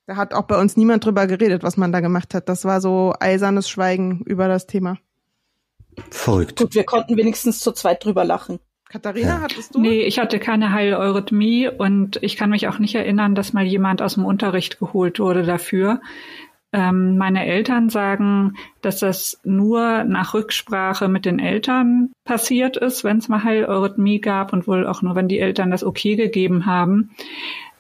Da 0.06 0.16
hat 0.18 0.34
auch 0.34 0.44
bei 0.44 0.60
uns 0.60 0.78
niemand 0.78 1.06
drüber 1.06 1.28
geredet, 1.28 1.64
was 1.64 1.78
man 1.78 1.92
da 1.92 2.00
gemacht 2.00 2.34
hat. 2.34 2.48
Das 2.48 2.66
war 2.66 2.80
so 2.80 3.14
eisernes 3.20 3.70
Schweigen 3.70 4.22
über 4.26 4.48
das 4.48 4.68
Thema. 4.68 4.98
Verrückt. 6.10 6.60
Gut, 6.60 6.76
wir 6.76 6.84
konnten 6.84 7.18
wenigstens 7.18 7.60
zu 7.60 7.72
zweit 7.72 8.04
drüber 8.04 8.24
lachen. 8.24 8.60
Katharina, 8.90 9.28
ja. 9.28 9.42
hattest 9.42 9.74
du? 9.74 9.82
Nee, 9.82 10.04
ich 10.04 10.20
hatte 10.20 10.40
keine 10.40 10.72
Heileurythmie 10.72 11.68
und 11.68 12.22
ich 12.22 12.38
kann 12.38 12.52
mich 12.52 12.68
auch 12.68 12.78
nicht 12.78 12.94
erinnern, 12.94 13.34
dass 13.34 13.52
mal 13.52 13.66
jemand 13.66 14.04
aus 14.04 14.14
dem 14.14 14.26
Unterricht 14.26 14.78
geholt 14.80 15.20
wurde 15.20 15.44
dafür. 15.44 16.00
Ähm, 16.72 17.18
meine 17.18 17.46
Eltern 17.46 17.90
sagen, 17.90 18.54
dass 18.82 19.00
das 19.00 19.40
nur 19.44 20.04
nach 20.04 20.34
Rücksprache 20.34 21.08
mit 21.08 21.26
den 21.26 21.40
Eltern 21.40 22.12
passiert 22.24 22.78
ist, 22.78 23.04
wenn 23.04 23.18
es 23.18 23.30
mal 23.30 23.44
Heileurythmie 23.44 24.20
gab 24.20 24.54
und 24.54 24.68
wohl 24.68 24.86
auch 24.86 25.02
nur, 25.02 25.16
wenn 25.16 25.28
die 25.28 25.40
Eltern 25.40 25.72
das 25.72 25.84
okay 25.84 26.16
gegeben 26.16 26.66
haben. 26.66 27.12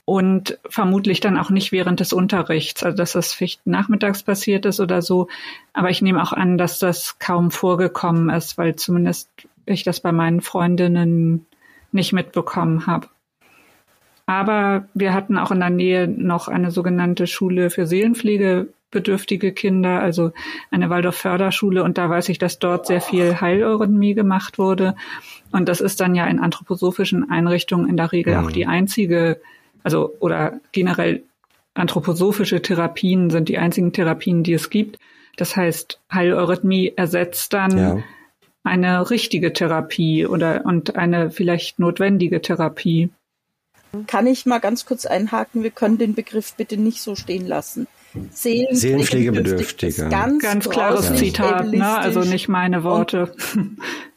Und 0.05 0.59
vermutlich 0.67 1.21
dann 1.21 1.37
auch 1.37 1.49
nicht 1.49 1.71
während 1.71 2.01
des 2.01 2.11
Unterrichts, 2.11 2.83
also 2.83 2.97
dass 2.97 3.13
das 3.13 3.33
vielleicht 3.33 3.65
nachmittags 3.65 4.21
passiert 4.23 4.65
ist 4.65 4.81
oder 4.81 5.01
so. 5.01 5.29
Aber 5.71 5.89
ich 5.89 6.01
nehme 6.01 6.21
auch 6.21 6.33
an, 6.33 6.57
dass 6.57 6.77
das 6.77 7.19
kaum 7.19 7.51
vorgekommen 7.51 8.29
ist, 8.29 8.57
weil 8.57 8.75
zumindest 8.75 9.29
ich 9.65 9.83
das 9.83 10.01
bei 10.01 10.11
meinen 10.11 10.41
Freundinnen 10.41 11.45
nicht 11.93 12.11
mitbekommen 12.11 12.85
habe. 12.85 13.07
Aber 14.25 14.87
wir 14.93 15.13
hatten 15.13 15.37
auch 15.37 15.51
in 15.51 15.59
der 15.59 15.69
Nähe 15.69 16.07
noch 16.07 16.47
eine 16.47 16.71
sogenannte 16.71 17.27
Schule 17.27 17.69
für 17.69 17.85
seelenpflegebedürftige 17.85 19.51
Kinder, 19.51 19.99
also 19.99 20.31
eine 20.71 20.89
Waldorf-Förderschule. 20.89 21.83
Und 21.83 21.97
da 21.97 22.09
weiß 22.09 22.29
ich, 22.29 22.39
dass 22.39 22.59
dort 22.59 22.87
sehr 22.87 23.01
viel 23.01 23.39
Heileurythmie 23.39 24.13
gemacht 24.13 24.57
wurde. 24.57 24.95
Und 25.51 25.67
das 25.67 25.81
ist 25.81 25.99
dann 25.99 26.15
ja 26.15 26.25
in 26.25 26.39
anthroposophischen 26.39 27.29
Einrichtungen 27.29 27.89
in 27.89 27.97
der 27.97 28.11
Regel 28.11 28.37
mhm. 28.37 28.45
auch 28.45 28.51
die 28.51 28.65
einzige, 28.65 29.41
also 29.83 30.15
oder 30.19 30.59
generell 30.71 31.23
anthroposophische 31.73 32.61
Therapien 32.61 33.29
sind 33.29 33.49
die 33.49 33.57
einzigen 33.57 33.93
Therapien, 33.93 34.43
die 34.43 34.53
es 34.53 34.69
gibt. 34.69 34.99
Das 35.37 35.55
heißt, 35.55 35.99
Heileurythmie 36.11 36.93
ersetzt 36.95 37.53
dann 37.53 37.77
ja. 37.77 38.03
eine 38.63 39.09
richtige 39.09 39.53
Therapie 39.53 40.25
oder 40.27 40.65
und 40.65 40.95
eine 40.95 41.31
vielleicht 41.31 41.79
notwendige 41.79 42.41
Therapie. 42.41 43.09
Kann 44.07 44.27
ich 44.27 44.45
mal 44.45 44.59
ganz 44.59 44.85
kurz 44.85 45.05
einhaken? 45.05 45.63
Wir 45.63 45.71
können 45.71 45.97
den 45.97 46.15
Begriff 46.15 46.53
bitte 46.55 46.77
nicht 46.77 47.01
so 47.01 47.15
stehen 47.15 47.47
lassen. 47.47 47.87
Seelenpflegebedürftige. 48.31 50.09
Ganz, 50.09 50.41
ganz 50.41 50.69
klares. 50.69 51.15
Zitat, 51.15 51.71
ne? 51.71 51.97
also 51.97 52.21
nicht 52.21 52.47
meine 52.47 52.83
Worte. 52.83 53.33
Und, 53.55 53.77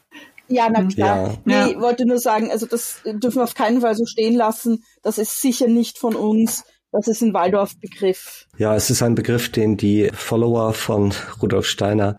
ja, 0.49 0.69
na 0.69 0.85
klar. 0.85 1.37
Ja. 1.45 1.67
Nee, 1.67 1.79
wollte 1.79 2.05
nur 2.05 2.19
sagen, 2.19 2.51
also 2.51 2.65
das 2.65 3.01
dürfen 3.05 3.37
wir 3.37 3.43
auf 3.43 3.55
keinen 3.55 3.81
Fall 3.81 3.95
so 3.95 4.05
stehen 4.05 4.35
lassen. 4.35 4.83
Das 5.03 5.17
ist 5.17 5.41
sicher 5.41 5.67
nicht 5.67 5.97
von 5.97 6.15
uns. 6.15 6.63
Das 6.91 7.07
ist 7.07 7.21
ein 7.21 7.33
Waldorf-Begriff. 7.33 8.47
Ja, 8.57 8.75
es 8.75 8.89
ist 8.89 9.03
ein 9.03 9.15
Begriff, 9.15 9.51
den 9.51 9.77
die 9.77 10.09
Follower 10.13 10.73
von 10.73 11.13
Rudolf 11.41 11.65
Steiner 11.65 12.17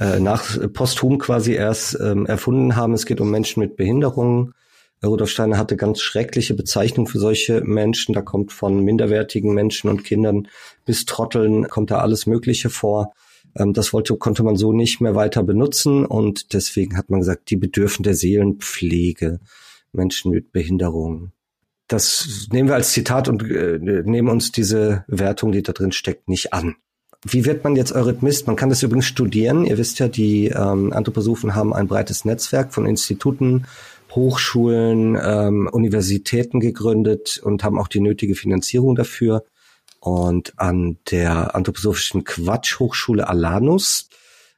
äh, 0.00 0.18
nach 0.18 0.58
posthum 0.72 1.18
quasi 1.18 1.52
erst 1.52 1.98
ähm, 2.00 2.26
erfunden 2.26 2.76
haben. 2.76 2.94
Es 2.94 3.06
geht 3.06 3.20
um 3.20 3.30
Menschen 3.30 3.60
mit 3.60 3.76
Behinderungen 3.76 4.54
Rudolf 5.04 5.30
Steiner 5.30 5.58
hatte 5.58 5.76
ganz 5.76 6.00
schreckliche 6.00 6.54
Bezeichnungen 6.54 7.06
für 7.06 7.20
solche 7.20 7.60
Menschen. 7.62 8.14
Da 8.14 8.22
kommt 8.22 8.52
von 8.52 8.82
minderwertigen 8.82 9.54
Menschen 9.54 9.88
und 9.88 10.02
Kindern 10.02 10.48
bis 10.84 11.04
Trotteln, 11.04 11.68
kommt 11.68 11.90
da 11.90 11.98
alles 12.00 12.26
Mögliche 12.26 12.68
vor. 12.68 13.12
Ähm, 13.58 13.72
das 13.72 13.92
wollte, 13.92 14.16
konnte 14.16 14.42
man 14.42 14.56
so 14.56 14.72
nicht 14.72 15.00
mehr 15.00 15.14
weiter 15.14 15.42
benutzen 15.42 16.06
und 16.06 16.52
deswegen 16.52 16.96
hat 16.96 17.10
man 17.10 17.20
gesagt, 17.20 17.50
die 17.50 17.56
bedürfen 17.56 18.02
der 18.02 18.14
Seelenpflege, 18.14 19.40
Menschen 19.92 20.30
mit 20.30 20.52
Behinderungen. 20.52 21.32
Das 21.88 22.48
nehmen 22.52 22.68
wir 22.68 22.74
als 22.74 22.92
Zitat 22.92 23.28
und 23.28 23.42
äh, 23.42 23.78
nehmen 23.78 24.28
uns 24.28 24.52
diese 24.52 25.04
Wertung, 25.08 25.52
die 25.52 25.62
da 25.62 25.72
drin 25.72 25.92
steckt, 25.92 26.28
nicht 26.28 26.52
an. 26.52 26.76
Wie 27.26 27.44
wird 27.44 27.64
man 27.64 27.74
jetzt 27.74 27.92
Eurythmist? 27.92 28.46
Man 28.46 28.56
kann 28.56 28.68
das 28.68 28.82
übrigens 28.82 29.06
studieren. 29.06 29.64
Ihr 29.64 29.78
wisst 29.78 29.98
ja, 29.98 30.06
die 30.06 30.48
ähm, 30.48 30.92
Anthroposophen 30.92 31.54
haben 31.54 31.74
ein 31.74 31.88
breites 31.88 32.24
Netzwerk 32.24 32.72
von 32.72 32.86
Instituten 32.86 33.66
Hochschulen, 34.14 35.18
ähm, 35.22 35.68
Universitäten 35.70 36.60
gegründet 36.60 37.40
und 37.42 37.64
haben 37.64 37.78
auch 37.78 37.88
die 37.88 38.00
nötige 38.00 38.34
Finanzierung 38.34 38.94
dafür. 38.94 39.44
Und 40.00 40.58
an 40.58 40.98
der 41.10 41.54
anthroposophischen 41.54 42.24
Quatsch-Hochschule 42.24 43.28
Alanus 43.28 44.08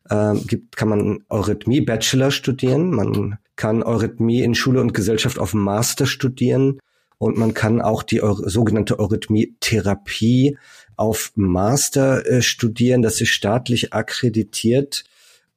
äh, 0.08 0.34
gibt, 0.34 0.76
kann 0.76 0.88
man 0.88 1.24
Eurythmie-Bachelor 1.28 2.30
studieren. 2.30 2.90
Man 2.90 3.38
kann 3.56 3.82
Eurythmie 3.82 4.42
in 4.42 4.54
Schule 4.54 4.80
und 4.80 4.94
Gesellschaft 4.94 5.38
auf 5.38 5.54
Master 5.54 6.06
studieren. 6.06 6.78
Und 7.18 7.36
man 7.36 7.52
kann 7.52 7.80
auch 7.82 8.02
die 8.02 8.22
Eure, 8.22 8.48
sogenannte 8.48 8.98
Eurythmie-Therapie 8.98 10.56
auf 10.96 11.32
Master 11.34 12.26
äh, 12.26 12.42
studieren. 12.42 13.02
Das 13.02 13.20
ist 13.20 13.30
staatlich 13.30 13.92
akkreditiert. 13.92 15.04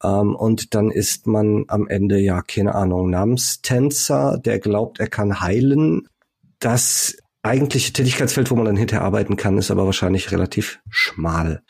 Ähm, 0.04 0.36
und 0.36 0.76
dann 0.76 0.92
ist 0.92 1.28
man 1.28 1.66
am 1.68 1.88
Ende, 1.88 2.20
ja, 2.20 2.42
keine 2.42 2.76
Ahnung, 2.76 3.10
Namenstänzer, 3.10 4.38
der 4.38 4.60
glaubt, 4.60 5.00
er 5.00 5.08
kann 5.08 5.40
heilen. 5.40 6.08
Das 6.60 7.18
eigentliche 7.44 7.94
Tätigkeitsfeld, 7.94 8.50
wo 8.50 8.56
man 8.56 8.66
dann 8.66 8.78
hinterher 8.78 9.06
arbeiten 9.06 9.36
kann, 9.36 9.58
ist 9.58 9.70
aber 9.70 9.86
wahrscheinlich 9.86 10.32
relativ 10.32 10.80
schmal. 10.90 11.62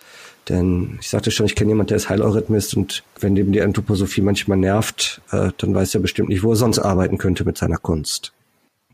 Denn 0.49 0.97
ich 1.01 1.09
sagte 1.09 1.31
schon, 1.31 1.45
ich 1.45 1.55
kenne 1.55 1.71
jemanden, 1.71 1.89
der 1.89 1.97
ist 1.97 2.09
Heileurythmist 2.09 2.75
und 2.75 3.03
wenn 3.19 3.35
dem 3.35 3.51
die 3.51 3.61
Anthroposophie 3.61 4.21
manchmal 4.21 4.57
nervt, 4.57 5.21
äh, 5.31 5.51
dann 5.57 5.73
weiß 5.73 5.95
er 5.95 6.01
bestimmt 6.01 6.29
nicht, 6.29 6.43
wo 6.43 6.51
er 6.51 6.57
sonst 6.57 6.79
arbeiten 6.79 7.17
könnte 7.17 7.43
mit 7.45 7.57
seiner 7.57 7.77
Kunst. 7.77 8.33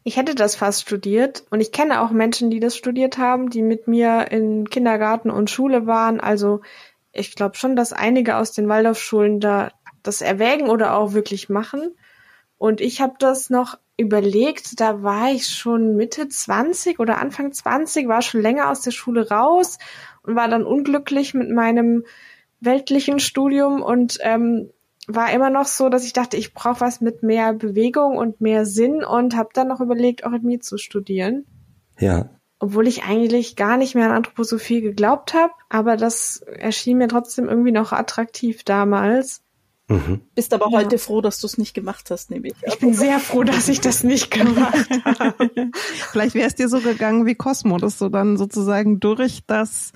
Ich 0.03 0.15
hätte 0.15 0.35
das 0.35 0.55
fast 0.55 0.83
studiert 0.83 1.43
und 1.49 1.59
ich 1.59 1.71
kenne 1.71 2.01
auch 2.01 2.11
Menschen, 2.11 2.49
die 2.49 2.59
das 2.59 2.77
studiert 2.77 3.17
haben, 3.17 3.49
die 3.49 3.61
mit 3.61 3.87
mir 3.87 4.31
in 4.31 4.69
Kindergarten 4.69 5.29
und 5.29 5.49
Schule 5.49 5.87
waren. 5.87 6.19
Also 6.19 6.61
ich 7.11 7.35
glaube 7.35 7.57
schon, 7.57 7.75
dass 7.75 7.93
einige 7.93 8.37
aus 8.37 8.53
den 8.53 8.69
Waldorfschulen 8.69 9.39
da 9.39 9.71
das 10.03 10.21
erwägen 10.21 10.69
oder 10.69 10.95
auch 10.95 11.13
wirklich 11.13 11.49
machen. 11.49 11.95
Und 12.57 12.79
ich 12.79 13.01
habe 13.01 13.15
das 13.19 13.49
noch 13.49 13.77
überlegt, 13.99 14.79
da 14.79 15.03
war 15.03 15.31
ich 15.31 15.47
schon 15.47 15.95
Mitte 15.95 16.27
20 16.27 16.99
oder 16.99 17.19
Anfang 17.19 17.51
20, 17.51 18.07
war 18.07 18.21
schon 18.21 18.41
länger 18.41 18.69
aus 18.69 18.81
der 18.81 18.91
Schule 18.91 19.29
raus 19.29 19.77
und 20.23 20.35
war 20.35 20.47
dann 20.47 20.63
unglücklich 20.63 21.33
mit 21.33 21.49
meinem 21.49 22.05
weltlichen 22.59 23.19
Studium 23.19 23.81
und 23.81 24.17
ähm, 24.21 24.69
war 25.07 25.31
immer 25.31 25.49
noch 25.49 25.65
so, 25.65 25.89
dass 25.89 26.05
ich 26.05 26.13
dachte, 26.13 26.37
ich 26.37 26.53
brauche 26.53 26.81
was 26.81 27.01
mit 27.01 27.23
mehr 27.23 27.53
Bewegung 27.53 28.17
und 28.17 28.41
mehr 28.41 28.65
Sinn 28.65 29.03
und 29.03 29.35
habe 29.35 29.49
dann 29.53 29.67
noch 29.67 29.81
überlegt, 29.81 30.23
Eurythmie 30.23 30.59
zu 30.59 30.77
studieren. 30.77 31.45
Ja 31.99 32.29
obwohl 32.59 32.87
ich 32.87 33.03
eigentlich 33.03 33.55
gar 33.55 33.77
nicht 33.77 33.95
mehr 33.95 34.05
an 34.05 34.11
Anthroposophie 34.11 34.81
geglaubt 34.81 35.33
habe, 35.33 35.53
aber 35.69 35.95
das 35.95 36.41
erschien 36.41 36.97
mir 36.97 37.07
trotzdem 37.07 37.47
irgendwie 37.47 37.71
noch 37.71 37.93
attraktiv 37.93 38.63
damals. 38.65 39.41
Mhm. 39.89 40.21
Bist 40.35 40.53
aber 40.53 40.69
ja. 40.71 40.77
heute 40.77 40.99
froh, 40.99 41.19
dass 41.19 41.41
du 41.41 41.47
es 41.47 41.57
nicht 41.57 41.73
gemacht 41.73 42.11
hast, 42.11 42.29
nehme 42.29 42.47
ich. 42.47 42.53
Ich 42.65 42.77
bin 42.77 42.93
sehr 42.93 43.19
froh, 43.19 43.43
dass 43.43 43.67
ich 43.67 43.81
das 43.81 44.03
nicht 44.03 44.29
gemacht 44.29 44.87
habe. 45.05 45.71
Vielleicht 46.11 46.35
wäre 46.35 46.47
es 46.47 46.55
dir 46.55 46.69
so 46.69 46.79
gegangen 46.79 47.25
wie 47.25 47.33
Cosmo, 47.33 47.77
dass 47.77 47.97
du 47.97 48.09
dann 48.09 48.37
sozusagen 48.37 48.99
durch 48.99 49.41
das 49.47 49.91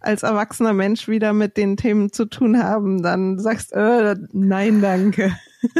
als 0.00 0.22
erwachsener 0.22 0.72
Mensch 0.72 1.08
wieder 1.08 1.32
mit 1.32 1.56
den 1.56 1.76
Themen 1.76 2.12
zu 2.12 2.26
tun 2.26 2.62
haben, 2.62 3.02
dann 3.02 3.38
sagst, 3.38 3.72
äh, 3.72 4.16
nein, 4.32 4.80
danke. 4.80 5.36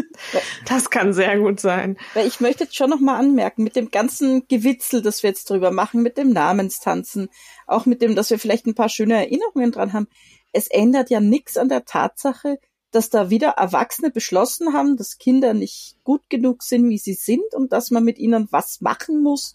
Das 0.66 0.88
kann 0.88 1.12
sehr 1.12 1.38
gut 1.38 1.60
sein. 1.60 1.98
Weil 2.14 2.26
ich 2.26 2.40
möchte 2.40 2.64
jetzt 2.64 2.74
schon 2.74 2.88
noch 2.88 3.00
mal 3.00 3.18
anmerken, 3.18 3.64
mit 3.64 3.76
dem 3.76 3.90
ganzen 3.90 4.48
Gewitzel, 4.48 5.02
das 5.02 5.22
wir 5.22 5.28
jetzt 5.28 5.50
drüber 5.50 5.72
machen, 5.72 6.02
mit 6.02 6.16
dem 6.16 6.30
Namenstanzen, 6.30 7.28
auch 7.66 7.84
mit 7.84 8.00
dem, 8.00 8.14
dass 8.14 8.30
wir 8.30 8.38
vielleicht 8.38 8.66
ein 8.66 8.74
paar 8.74 8.88
schöne 8.88 9.14
Erinnerungen 9.14 9.72
dran 9.72 9.92
haben, 9.92 10.08
es 10.52 10.68
ändert 10.68 11.10
ja 11.10 11.20
nichts 11.20 11.58
an 11.58 11.68
der 11.68 11.84
Tatsache, 11.84 12.58
dass 12.94 13.10
da 13.10 13.28
wieder 13.28 13.50
Erwachsene 13.50 14.10
beschlossen 14.10 14.72
haben, 14.72 14.96
dass 14.96 15.18
Kinder 15.18 15.52
nicht 15.52 15.96
gut 16.04 16.30
genug 16.30 16.62
sind, 16.62 16.88
wie 16.88 16.98
sie 16.98 17.14
sind 17.14 17.54
und 17.54 17.72
dass 17.72 17.90
man 17.90 18.04
mit 18.04 18.18
ihnen 18.18 18.48
was 18.50 18.80
machen 18.80 19.22
muss, 19.22 19.54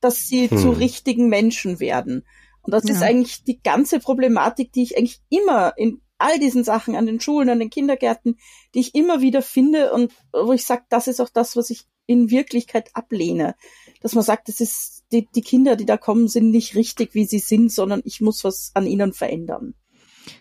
dass 0.00 0.26
sie 0.26 0.48
hm. 0.48 0.58
zu 0.58 0.70
richtigen 0.70 1.28
Menschen 1.28 1.80
werden. 1.80 2.24
Und 2.62 2.72
das 2.72 2.84
ja. 2.84 2.94
ist 2.94 3.02
eigentlich 3.02 3.44
die 3.44 3.60
ganze 3.60 3.98
Problematik, 3.98 4.72
die 4.72 4.82
ich 4.82 4.96
eigentlich 4.96 5.20
immer 5.28 5.74
in 5.76 6.00
all 6.18 6.38
diesen 6.38 6.64
Sachen 6.64 6.96
an 6.96 7.06
den 7.06 7.20
Schulen, 7.20 7.48
an 7.48 7.60
den 7.60 7.70
Kindergärten, 7.70 8.38
die 8.74 8.80
ich 8.80 8.94
immer 8.94 9.20
wieder 9.20 9.42
finde 9.42 9.92
und 9.92 10.12
wo 10.32 10.52
ich 10.52 10.64
sage, 10.64 10.82
das 10.88 11.06
ist 11.06 11.20
auch 11.20 11.28
das, 11.28 11.56
was 11.56 11.70
ich 11.70 11.84
in 12.06 12.30
Wirklichkeit 12.30 12.90
ablehne. 12.94 13.54
Dass 14.00 14.14
man 14.14 14.24
sagt, 14.24 14.48
das 14.48 14.60
ist 14.60 15.04
die, 15.12 15.28
die 15.34 15.42
Kinder, 15.42 15.76
die 15.76 15.86
da 15.86 15.96
kommen, 15.96 16.26
sind 16.26 16.50
nicht 16.50 16.74
richtig, 16.74 17.14
wie 17.14 17.26
sie 17.26 17.38
sind, 17.38 17.70
sondern 17.70 18.00
ich 18.04 18.20
muss 18.20 18.44
was 18.44 18.70
an 18.74 18.86
ihnen 18.86 19.12
verändern. 19.12 19.74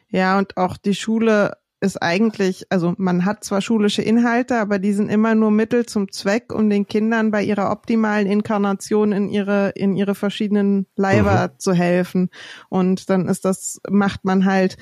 Ja, 0.09 0.37
und 0.37 0.57
auch 0.57 0.77
die 0.77 0.95
Schule 0.95 1.57
ist 1.80 2.01
eigentlich, 2.01 2.65
also 2.69 2.95
man 2.97 3.25
hat 3.25 3.43
zwar 3.43 3.61
schulische 3.61 4.01
Inhalte, 4.01 4.57
aber 4.57 4.80
die 4.80 4.93
sind 4.93 5.09
immer 5.09 5.36
nur 5.36 5.51
Mittel 5.51 5.86
zum 5.86 6.11
Zweck, 6.11 6.51
um 6.53 6.69
den 6.69 6.88
Kindern 6.88 7.30
bei 7.30 7.43
ihrer 7.43 7.71
optimalen 7.71 8.25
Inkarnation 8.28 9.11
in 9.11 9.30
ihre 9.30 9.69
in 9.75 9.95
ihre 9.95 10.15
verschiedenen 10.15 10.88
Leiber 10.95 11.49
mhm. 11.49 11.59
zu 11.59 11.73
helfen. 11.73 12.30
Und 12.69 13.09
dann 13.09 13.28
ist 13.28 13.45
das 13.45 13.80
macht 13.89 14.25
man 14.25 14.45
halt 14.45 14.78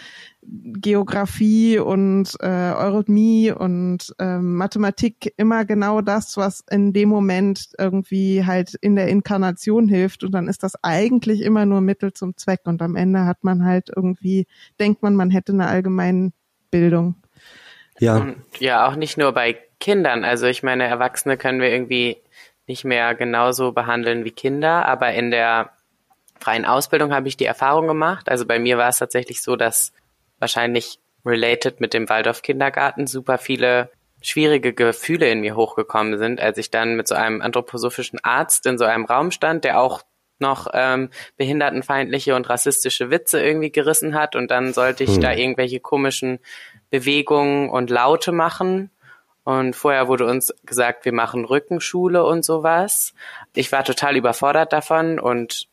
Geografie 0.48 1.80
und 1.80 2.36
äh, 2.40 2.48
Eurythmie 2.48 3.52
und 3.52 4.14
äh, 4.20 4.38
Mathematik 4.38 5.34
immer 5.38 5.66
genau 5.66 6.02
das, 6.02 6.38
was 6.38 6.64
in 6.70 6.94
dem 6.94 7.10
Moment 7.10 7.72
irgendwie 7.78 8.46
halt 8.46 8.76
in 8.76 8.96
der 8.96 9.08
Inkarnation 9.08 9.88
hilft. 9.88 10.24
Und 10.24 10.32
dann 10.32 10.48
ist 10.48 10.64
das 10.64 10.76
eigentlich 10.84 11.42
immer 11.42 11.66
nur 11.66 11.82
Mittel 11.82 12.14
zum 12.14 12.38
Zweck. 12.38 12.62
Und 12.66 12.82
am 12.82 12.96
Ende 12.96 13.26
hat 13.26 13.44
man 13.44 13.66
halt 13.66 13.90
irgendwie, 13.94 14.46
denkt 14.80 15.02
man, 15.02 15.16
man 15.16 15.32
hätte 15.32 15.52
eine 15.52 15.68
allgemeine 15.68 16.32
Bildung. 16.72 17.16
Ja. 18.00 18.18
Und 18.18 18.44
ja, 18.60 18.88
auch 18.88 18.96
nicht 18.96 19.18
nur 19.18 19.32
bei 19.32 19.58
Kindern. 19.80 20.24
Also 20.24 20.48
ich 20.48 20.64
meine, 20.64 20.86
Erwachsene 20.86 21.38
können 21.38 21.62
wir 21.62 21.70
irgendwie 21.70 22.18
nicht 22.68 22.84
mehr 22.84 23.16
genauso 23.16 23.72
behandeln 23.72 24.26
wie 24.26 24.32
Kinder, 24.32 24.86
aber 24.86 25.14
in 25.14 25.32
der 25.32 25.72
freien 26.40 26.66
Ausbildung 26.66 27.14
habe 27.14 27.28
ich 27.28 27.38
die 27.38 27.46
Erfahrung 27.46 27.88
gemacht. 27.88 28.30
Also 28.30 28.46
bei 28.46 28.60
mir 28.60 28.78
war 28.78 28.90
es 28.90 28.98
tatsächlich 28.98 29.42
so, 29.42 29.56
dass 29.56 29.94
wahrscheinlich 30.40 31.00
related 31.26 31.80
mit 31.82 31.94
dem 31.94 32.10
Waldorf 32.10 32.42
Kindergarten 32.42 33.08
super 33.08 33.38
viele 33.38 33.90
schwierige 34.22 34.74
Gefühle 34.74 35.30
in 35.30 35.42
mir 35.42 35.56
hochgekommen 35.56 36.18
sind, 36.18 36.40
als 36.40 36.58
ich 36.58 36.72
dann 36.72 36.96
mit 36.96 37.08
so 37.08 37.16
einem 37.16 37.42
anthroposophischen 37.42 38.20
Arzt 38.24 38.66
in 38.66 38.78
so 38.78 38.86
einem 38.86 39.06
Raum 39.06 39.32
stand, 39.32 39.64
der 39.64 39.80
auch 39.80 40.02
noch 40.40 40.68
ähm, 40.74 41.10
behindertenfeindliche 41.38 42.36
und 42.36 42.50
rassistische 42.50 43.10
Witze 43.10 43.42
irgendwie 43.42 43.72
gerissen 43.72 44.16
hat 44.16 44.36
und 44.36 44.52
dann 44.52 44.74
sollte 44.74 45.04
ich 45.04 45.16
hm. 45.16 45.22
da 45.22 45.34
irgendwelche 45.34 45.80
komischen 45.80 46.40
Bewegungen 46.90 47.70
und 47.70 47.90
Laute 47.90 48.32
machen. 48.32 48.92
Und 49.44 49.76
vorher 49.76 50.08
wurde 50.08 50.26
uns 50.26 50.54
gesagt, 50.66 51.06
wir 51.06 51.14
machen 51.14 51.46
Rückenschule 51.46 52.26
und 52.26 52.44
sowas. 52.44 53.14
Ich 53.54 53.72
war 53.72 53.84
total 53.84 54.18
überfordert 54.18 54.74
davon 54.74 55.20
und 55.20 55.68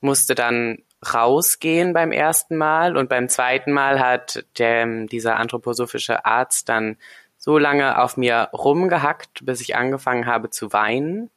musste 0.00 0.34
dann 0.34 0.78
rausgehen 1.12 1.92
beim 1.92 2.12
ersten 2.12 2.56
Mal 2.56 2.96
und 2.96 3.08
beim 3.08 3.28
zweiten 3.28 3.72
Mal 3.72 4.00
hat 4.00 4.44
der, 4.58 5.06
dieser 5.06 5.36
anthroposophische 5.36 6.24
Arzt 6.24 6.68
dann 6.68 6.96
so 7.36 7.58
lange 7.58 8.00
auf 8.00 8.16
mir 8.16 8.48
rumgehackt, 8.54 9.44
bis 9.44 9.60
ich 9.60 9.76
angefangen 9.76 10.24
habe 10.24 10.48
zu 10.48 10.72
weinen, 10.72 11.30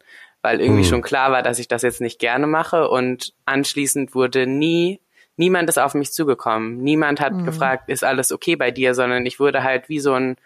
weil 0.47 0.61
irgendwie 0.61 0.83
hm. 0.83 0.89
schon 0.89 1.01
klar 1.01 1.33
war, 1.33 1.43
dass 1.43 1.59
ich 1.59 1.67
das 1.67 1.81
jetzt 1.81 1.99
nicht 1.99 2.19
gerne 2.19 2.47
mache 2.47 2.87
und 2.87 3.33
anschließend 3.43 4.15
wurde 4.15 4.47
nie 4.47 5.01
niemand 5.35 5.67
ist 5.67 5.77
auf 5.77 5.93
mich 5.93 6.13
zugekommen. 6.13 6.77
Niemand 6.77 7.19
hat 7.19 7.33
hm. 7.33 7.43
gefragt, 7.43 7.89
ist 7.89 8.05
alles 8.05 8.31
okay 8.31 8.55
bei 8.55 8.71
dir, 8.71 8.95
sondern 8.95 9.25
ich 9.25 9.41
wurde 9.41 9.61
halt 9.61 9.89
wie 9.89 9.99
so 9.99 10.13
ein 10.13 10.37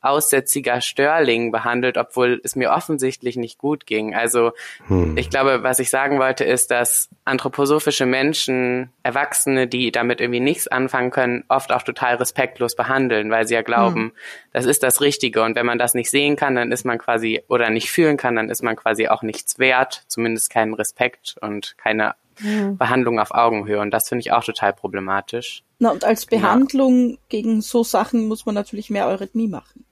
aussätziger 0.00 0.80
Störling 0.80 1.52
behandelt, 1.52 1.98
obwohl 1.98 2.40
es 2.42 2.56
mir 2.56 2.70
offensichtlich 2.70 3.36
nicht 3.36 3.58
gut 3.58 3.86
ging. 3.86 4.14
Also 4.14 4.52
hm. 4.86 5.16
ich 5.16 5.30
glaube, 5.30 5.62
was 5.62 5.78
ich 5.78 5.90
sagen 5.90 6.18
wollte, 6.18 6.44
ist, 6.44 6.70
dass 6.70 7.08
anthroposophische 7.24 8.06
Menschen, 8.06 8.90
Erwachsene, 9.02 9.66
die 9.66 9.92
damit 9.92 10.20
irgendwie 10.20 10.40
nichts 10.40 10.68
anfangen 10.68 11.10
können, 11.10 11.44
oft 11.48 11.72
auch 11.72 11.82
total 11.82 12.16
respektlos 12.16 12.76
behandeln, 12.76 13.30
weil 13.30 13.46
sie 13.46 13.54
ja 13.54 13.62
glauben, 13.62 14.00
hm. 14.00 14.12
das 14.52 14.64
ist 14.64 14.82
das 14.82 15.00
Richtige. 15.00 15.42
Und 15.42 15.54
wenn 15.54 15.66
man 15.66 15.78
das 15.78 15.94
nicht 15.94 16.10
sehen 16.10 16.36
kann, 16.36 16.54
dann 16.54 16.72
ist 16.72 16.84
man 16.84 16.98
quasi 16.98 17.42
oder 17.48 17.70
nicht 17.70 17.90
fühlen 17.90 18.16
kann, 18.16 18.36
dann 18.36 18.48
ist 18.48 18.62
man 18.62 18.76
quasi 18.76 19.08
auch 19.08 19.22
nichts 19.22 19.58
wert, 19.58 20.04
zumindest 20.06 20.50
keinen 20.50 20.74
Respekt 20.74 21.36
und 21.40 21.76
keine 21.76 22.14
hm. 22.36 22.78
Behandlung 22.78 23.20
auf 23.20 23.32
Augenhöhe. 23.32 23.80
Und 23.80 23.90
das 23.90 24.08
finde 24.08 24.20
ich 24.20 24.32
auch 24.32 24.44
total 24.44 24.72
problematisch. 24.72 25.62
Na, 25.78 25.90
und 25.90 26.04
als 26.04 26.26
Behandlung 26.26 27.10
ja. 27.10 27.16
gegen 27.28 27.62
so 27.62 27.82
Sachen 27.82 28.28
muss 28.28 28.46
man 28.46 28.54
natürlich 28.54 28.90
mehr 28.90 29.06
Eurythmie 29.06 29.48
machen. 29.48 29.84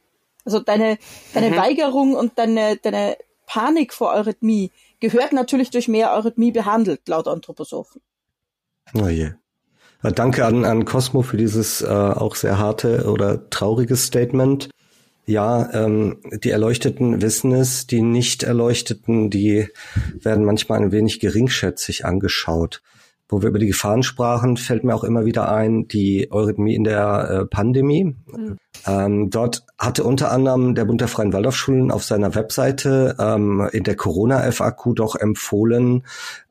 Also 0.48 0.60
deine, 0.60 0.96
deine 1.34 1.50
mhm. 1.50 1.56
Weigerung 1.56 2.14
und 2.14 2.38
deine, 2.38 2.78
deine 2.78 3.18
Panik 3.44 3.92
vor 3.92 4.14
Eurythmie 4.14 4.70
gehört 4.98 5.34
natürlich 5.34 5.68
durch 5.68 5.88
mehr 5.88 6.14
Eurythmie 6.14 6.52
behandelt, 6.52 7.06
laut 7.06 7.28
Anthroposophen. 7.28 8.00
Oh 8.94 9.08
je. 9.08 9.32
Danke 10.02 10.46
an, 10.46 10.64
an 10.64 10.86
Cosmo 10.86 11.20
für 11.20 11.36
dieses 11.36 11.82
äh, 11.82 11.86
auch 11.86 12.34
sehr 12.34 12.58
harte 12.58 13.10
oder 13.12 13.50
traurige 13.50 13.94
Statement. 13.94 14.70
Ja, 15.26 15.70
ähm, 15.74 16.22
die 16.42 16.48
Erleuchteten 16.48 17.20
wissen 17.20 17.52
es, 17.52 17.86
die 17.86 18.00
Nicht-Erleuchteten, 18.00 19.28
die 19.28 19.68
werden 20.14 20.46
manchmal 20.46 20.80
ein 20.80 20.92
wenig 20.92 21.20
geringschätzig 21.20 22.06
angeschaut 22.06 22.80
wo 23.28 23.42
wir 23.42 23.48
über 23.48 23.58
die 23.58 23.66
Gefahren 23.66 24.02
sprachen, 24.02 24.56
fällt 24.56 24.84
mir 24.84 24.94
auch 24.94 25.04
immer 25.04 25.24
wieder 25.24 25.52
ein, 25.52 25.86
die 25.86 26.28
Eurythmie 26.30 26.74
in 26.74 26.84
der 26.84 27.30
äh, 27.30 27.46
Pandemie. 27.46 28.04
Mhm. 28.04 28.56
Ähm, 28.86 29.30
dort 29.30 29.64
hatte 29.78 30.04
unter 30.04 30.30
anderem 30.30 30.74
der 30.74 30.84
Bund 30.84 31.00
der 31.00 31.08
Freien 31.08 31.32
Waldorfschulen 31.32 31.90
auf 31.90 32.04
seiner 32.04 32.34
Webseite 32.34 33.16
ähm, 33.18 33.68
in 33.72 33.84
der 33.84 33.96
Corona-FAQ 33.96 34.94
doch 34.94 35.14
empfohlen, 35.14 36.04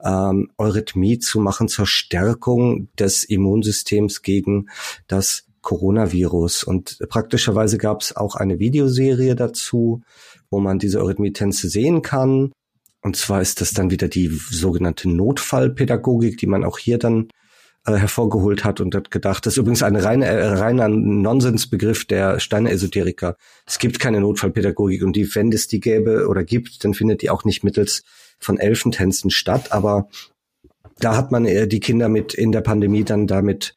ähm, 0.04 0.50
Eurythmie 0.58 1.20
zu 1.20 1.40
machen 1.40 1.68
zur 1.68 1.88
Stärkung 1.88 2.90
des 3.00 3.24
Immunsystems 3.24 4.22
gegen 4.22 4.68
das 5.08 5.46
Coronavirus. 5.62 6.64
Und 6.64 7.00
praktischerweise 7.10 7.78
gab 7.78 8.02
es 8.02 8.16
auch 8.16 8.36
eine 8.36 8.60
Videoserie 8.60 9.36
dazu, 9.36 10.02
wo 10.50 10.60
man 10.60 10.80
diese 10.80 11.00
Eurythmie-Tänze 11.00 11.70
sehen 11.70 12.02
kann. 12.02 12.52
Und 13.08 13.16
zwar 13.16 13.42
ist 13.42 13.62
das 13.62 13.72
dann 13.72 13.90
wieder 13.90 14.10
die 14.10 14.28
sogenannte 14.28 15.08
Notfallpädagogik, 15.08 16.38
die 16.38 16.46
man 16.46 16.66
auch 16.66 16.78
hier 16.78 16.98
dann 16.98 17.30
äh, 17.86 17.94
hervorgeholt 17.94 18.66
hat 18.66 18.82
und 18.82 18.94
hat 18.94 19.12
gedacht, 19.12 19.46
das 19.46 19.54
ist 19.54 19.58
übrigens 19.60 19.82
ein 19.82 19.96
reine, 19.96 20.26
äh, 20.26 20.46
reiner 20.46 20.90
Nonsensbegriff 20.90 22.04
der 22.04 22.42
Steine-Esoteriker. 22.42 23.38
Es 23.66 23.80
gibt 23.80 24.02
keine 24.02 24.20
Notfallpädagogik 24.20 25.04
und 25.04 25.16
die, 25.16 25.34
wenn 25.34 25.54
es 25.54 25.70
die 25.70 25.80
gäbe 25.80 26.28
oder 26.28 26.44
gibt, 26.44 26.84
dann 26.84 26.94
findet 26.94 27.22
die 27.22 27.30
auch 27.30 27.46
nicht 27.46 27.64
mittels 27.64 28.04
von 28.40 28.58
Elfentänzen 28.58 29.32
statt. 29.32 29.72
Aber 29.72 30.10
da 31.00 31.16
hat 31.16 31.32
man 31.32 31.46
äh, 31.46 31.66
die 31.66 31.80
Kinder 31.80 32.10
mit 32.10 32.34
in 32.34 32.52
der 32.52 32.60
Pandemie 32.60 33.06
dann 33.06 33.26
damit 33.26 33.74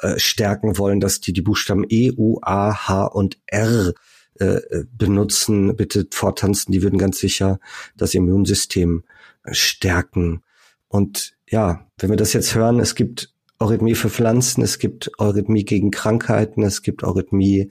äh, 0.00 0.18
stärken 0.18 0.76
wollen, 0.76 0.98
dass 0.98 1.20
die 1.20 1.32
die 1.32 1.42
Buchstaben 1.42 1.84
E, 1.88 2.10
U, 2.16 2.40
A, 2.42 2.88
H 2.88 3.04
und 3.04 3.38
R 3.46 3.92
äh, 4.38 4.60
benutzen, 4.96 5.76
bitte 5.76 6.06
vortanzen, 6.10 6.72
die 6.72 6.82
würden 6.82 6.98
ganz 6.98 7.18
sicher 7.18 7.58
das 7.96 8.14
Immunsystem 8.14 9.04
stärken. 9.50 10.42
Und 10.88 11.34
ja, 11.48 11.86
wenn 11.98 12.10
wir 12.10 12.16
das 12.16 12.32
jetzt 12.32 12.54
hören, 12.54 12.80
es 12.80 12.94
gibt 12.94 13.32
Eurythmie 13.60 13.94
für 13.94 14.10
Pflanzen, 14.10 14.62
es 14.62 14.78
gibt 14.78 15.10
Eurythmie 15.18 15.64
gegen 15.64 15.90
Krankheiten, 15.90 16.62
es 16.62 16.82
gibt 16.82 17.04
Eurythmie 17.04 17.70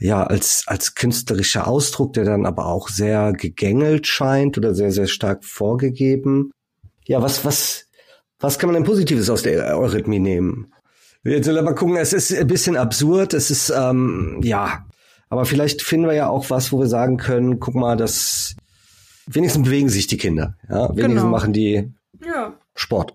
ja 0.00 0.24
als 0.24 0.64
als 0.66 0.94
künstlerischer 0.94 1.68
Ausdruck, 1.68 2.14
der 2.14 2.24
dann 2.24 2.46
aber 2.46 2.66
auch 2.66 2.88
sehr 2.88 3.32
gegängelt 3.32 4.06
scheint 4.06 4.58
oder 4.58 4.74
sehr 4.74 4.92
sehr 4.92 5.06
stark 5.06 5.44
vorgegeben. 5.44 6.50
Ja, 7.06 7.22
was 7.22 7.44
was 7.44 7.86
was 8.38 8.58
kann 8.58 8.68
man 8.68 8.74
denn 8.74 8.84
Positives 8.84 9.28
aus 9.30 9.42
der 9.42 9.78
Eurythmie 9.78 10.18
nehmen? 10.18 10.72
Jetzt 11.22 11.44
sollen 11.44 11.56
wir 11.56 11.62
mal 11.62 11.74
gucken, 11.74 11.96
es 11.96 12.14
ist 12.14 12.32
ein 12.32 12.46
bisschen 12.46 12.78
absurd, 12.78 13.34
es 13.34 13.50
ist 13.50 13.70
ähm, 13.76 14.40
ja 14.42 14.86
aber 15.30 15.46
vielleicht 15.46 15.82
finden 15.82 16.06
wir 16.06 16.14
ja 16.14 16.28
auch 16.28 16.50
was, 16.50 16.72
wo 16.72 16.80
wir 16.80 16.88
sagen 16.88 17.16
können, 17.16 17.60
guck 17.60 17.74
mal, 17.74 17.96
das 17.96 18.56
wenigstens 19.26 19.64
bewegen 19.64 19.88
sich 19.88 20.06
die 20.08 20.16
Kinder. 20.16 20.56
Ja, 20.68 20.90
wenigstens 20.90 21.22
genau. 21.22 21.30
machen 21.30 21.52
die 21.52 21.92
ja. 22.24 22.52
Sport. 22.74 23.14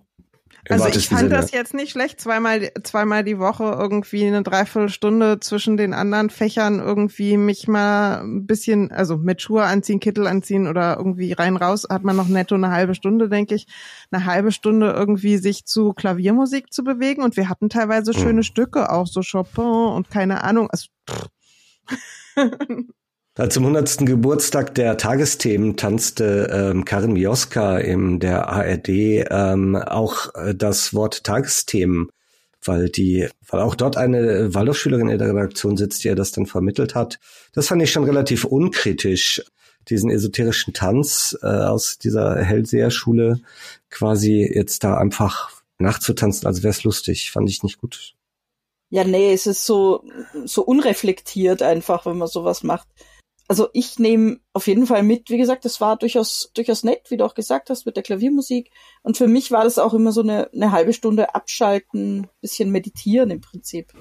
Also 0.68 0.88
ich 0.88 1.09
fand 1.09 1.22
Sinne. 1.22 1.36
das 1.36 1.51
jetzt 1.51 1.76
nicht 1.76 1.91
schlecht, 1.91 2.20
zweimal, 2.20 2.72
zweimal 2.84 3.24
die 3.24 3.38
Woche 3.38 3.66
irgendwie 3.80 4.26
eine 4.26 4.41
Dreiviertelstunde 4.41 5.39
zwischen 5.39 5.78
den 5.78 5.93
anderen 5.93 6.32
Fächern 6.32 6.80
irgendwie 6.80 7.38
mich 7.38 7.68
mal 7.68 8.22
ein 8.22 8.47
bisschen, 8.47 8.91
also 8.91 9.18
mit 9.18 9.43
Schuhe 9.43 9.63
anziehen, 9.63 9.99
Kittel 9.99 10.26
anziehen 10.26 10.68
oder 10.68 10.97
irgendwie 10.97 11.34
rein 11.34 11.55
raus, 11.55 11.86
hat 11.88 12.03
man 12.03 12.16
noch 12.16 12.28
netto 12.28 12.55
eine 12.55 12.72
halbe 12.72 12.95
Stunde, 12.95 13.30
denke 13.30 13.53
ich, 13.53 13.68
eine 14.09 14.26
halbe 14.26 14.51
Stunde 14.51 14.91
irgendwie 14.91 15.38
sich 15.38 15.66
zu 15.66 15.93
Klaviermusik 15.93 16.74
zu 16.74 16.84
bewegen 16.84 17.22
und 17.22 17.38
wir 17.38 17.47
hatten 17.47 17.70
teilweise 17.70 18.11
mhm. 18.11 18.18
schöne 18.18 18.43
Stücke, 18.43 18.91
auch 18.91 19.05
so 19.05 19.22
Chopin 19.22 19.66
und 19.66 20.09
keine 20.09 20.43
Ahnung, 20.43 20.70
also 20.72 20.88
pff, 21.07 21.28
Zum 23.49 23.65
100. 23.65 24.05
Geburtstag 24.05 24.75
der 24.75 24.95
Tagesthemen 24.95 25.75
tanzte 25.75 26.47
ähm, 26.51 26.86
Karin 26.86 27.11
Mioska 27.11 27.77
in 27.79 28.21
der 28.21 28.47
ARD 28.47 28.88
ähm, 28.88 29.75
auch 29.75 30.33
äh, 30.36 30.55
das 30.55 30.93
Wort 30.93 31.25
Tagesthemen, 31.25 32.07
weil 32.63 32.88
die, 32.88 33.27
weil 33.49 33.59
auch 33.59 33.75
dort 33.75 33.97
eine 33.97 34.53
Waldorfschülerin 34.53 35.09
in 35.09 35.17
der 35.17 35.27
Redaktion 35.27 35.75
sitzt, 35.75 36.05
die 36.05 36.07
er 36.07 36.15
das 36.15 36.31
dann 36.31 36.45
vermittelt 36.45 36.95
hat. 36.95 37.19
Das 37.51 37.67
fand 37.67 37.81
ich 37.81 37.91
schon 37.91 38.05
relativ 38.05 38.45
unkritisch, 38.45 39.43
diesen 39.89 40.09
esoterischen 40.09 40.73
Tanz 40.73 41.38
äh, 41.41 41.47
aus 41.47 41.97
dieser 41.97 42.38
Hellseherschule 42.38 43.41
quasi 43.89 44.49
jetzt 44.49 44.86
da 44.86 44.97
einfach 44.97 45.51
nachzutanzen, 45.77 46.47
als 46.47 46.63
wäre 46.63 46.71
es 46.71 46.86
lustig, 46.86 47.31
fand 47.31 47.49
ich 47.49 47.63
nicht 47.63 47.79
gut. 47.79 48.15
Ja, 48.89 49.03
nee, 49.03 49.33
es 49.33 49.47
ist 49.47 49.65
so, 49.65 50.03
so 50.45 50.63
unreflektiert 50.63 51.61
einfach, 51.61 52.05
wenn 52.05 52.17
man 52.17 52.27
sowas 52.27 52.63
macht. 52.63 52.88
Also 53.47 53.69
ich 53.73 53.99
nehme 53.99 54.39
auf 54.53 54.67
jeden 54.67 54.88
Fall 54.88 55.03
mit, 55.03 55.29
wie 55.29 55.38
gesagt, 55.38 55.65
das 55.65 55.79
war 55.79 55.97
durchaus, 55.97 56.51
durchaus 56.55 56.83
nett, 56.83 57.09
wie 57.09 57.17
du 57.17 57.25
auch 57.25 57.36
gesagt 57.36 57.69
hast, 57.69 57.86
mit 57.86 57.95
der 57.95 58.03
Klaviermusik. 58.03 58.71
Und 59.03 59.17
für 59.17 59.27
mich 59.27 59.51
war 59.51 59.63
das 59.63 59.77
auch 59.77 59.93
immer 59.93 60.11
so 60.11 60.21
eine, 60.21 60.49
eine 60.51 60.71
halbe 60.71 60.93
Stunde 60.93 61.36
abschalten, 61.36 62.27
bisschen 62.41 62.71
meditieren 62.71 63.29
im 63.29 63.41
Prinzip. 63.41 63.93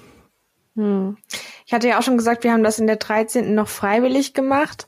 Hm. 0.76 1.18
Ich 1.66 1.72
hatte 1.72 1.88
ja 1.88 1.98
auch 1.98 2.02
schon 2.02 2.16
gesagt, 2.16 2.44
wir 2.44 2.52
haben 2.52 2.64
das 2.64 2.78
in 2.78 2.86
der 2.86 2.96
13. 2.96 3.54
noch 3.54 3.68
freiwillig 3.68 4.32
gemacht 4.32 4.86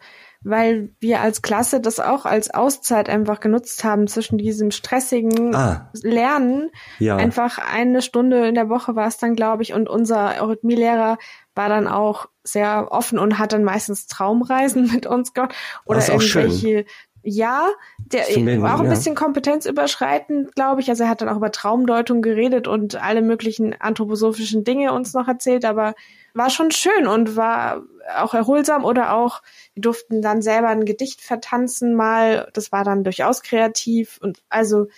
weil 0.49 0.91
wir 1.01 1.21
als 1.21 1.43
Klasse 1.43 1.81
das 1.81 1.99
auch 1.99 2.25
als 2.25 2.55
Auszeit 2.55 3.09
einfach 3.09 3.41
genutzt 3.41 3.83
haben 3.83 4.07
zwischen 4.07 4.39
diesem 4.39 4.71
stressigen 4.71 5.55
ah. 5.57 5.91
Lernen. 6.03 6.71
Ja. 7.01 7.17
Einfach 7.17 7.59
eine 7.59 8.01
Stunde 8.01 8.47
in 8.47 8.55
der 8.55 8.69
Woche 8.69 8.95
war 8.95 9.09
es 9.09 9.19
dann, 9.19 9.35
glaube 9.35 9.65
ich, 9.65 9.75
und 9.75 9.89
unser 9.89 10.41
Eurythmielehrer 10.41 11.19
war 11.57 11.69
dann 11.69 11.89
auch 11.89 12.29
sehr 12.45 12.93
offen 12.93 13.19
und 13.19 13.41
hat 13.41 13.53
dann 13.53 13.65
meistens 13.65 14.07
Traumreisen 14.07 14.87
mit 14.93 15.07
uns 15.07 15.35
gemacht 15.35 15.55
oder 15.85 16.07
irgendwelche 16.07 16.85
ja, 17.29 17.67
der 17.99 18.23
war 18.63 18.77
auch 18.77 18.85
ein 18.85 18.89
bisschen 18.89 19.17
kompetenzüberschreitend, 19.17 20.55
glaube 20.55 20.81
ich. 20.81 20.89
Also 20.91 21.03
er 21.03 21.11
hat 21.11 21.23
dann 21.23 21.29
auch 21.29 21.39
über 21.39 21.51
Traumdeutung 21.51 22.23
geredet 22.23 22.69
und 22.69 23.03
alle 23.03 23.21
möglichen 23.21 23.75
anthroposophischen 23.81 24.63
Dinge 24.63 24.93
uns 24.93 25.13
noch 25.13 25.27
erzählt, 25.27 25.65
aber 25.65 25.97
war 26.37 26.51
schon 26.51 26.71
schön 26.71 27.07
und 27.07 27.37
war 27.37 27.83
auch 28.17 28.35
erholsam 28.35 28.85
oder 28.85 29.15
auch, 29.15 29.43
wir 29.75 29.83
durften 29.83 30.23
dann 30.23 30.43
selber 30.43 30.69
ein 30.69 30.85
Gedicht 30.85 31.21
vertanzen 31.21 31.95
mal. 31.95 32.49
Das 32.53 32.73
war 32.73 32.85
dann 32.85 33.05
durchaus 33.05 33.43
kreativ 33.43 34.19
und 34.23 34.39
also 34.49 34.89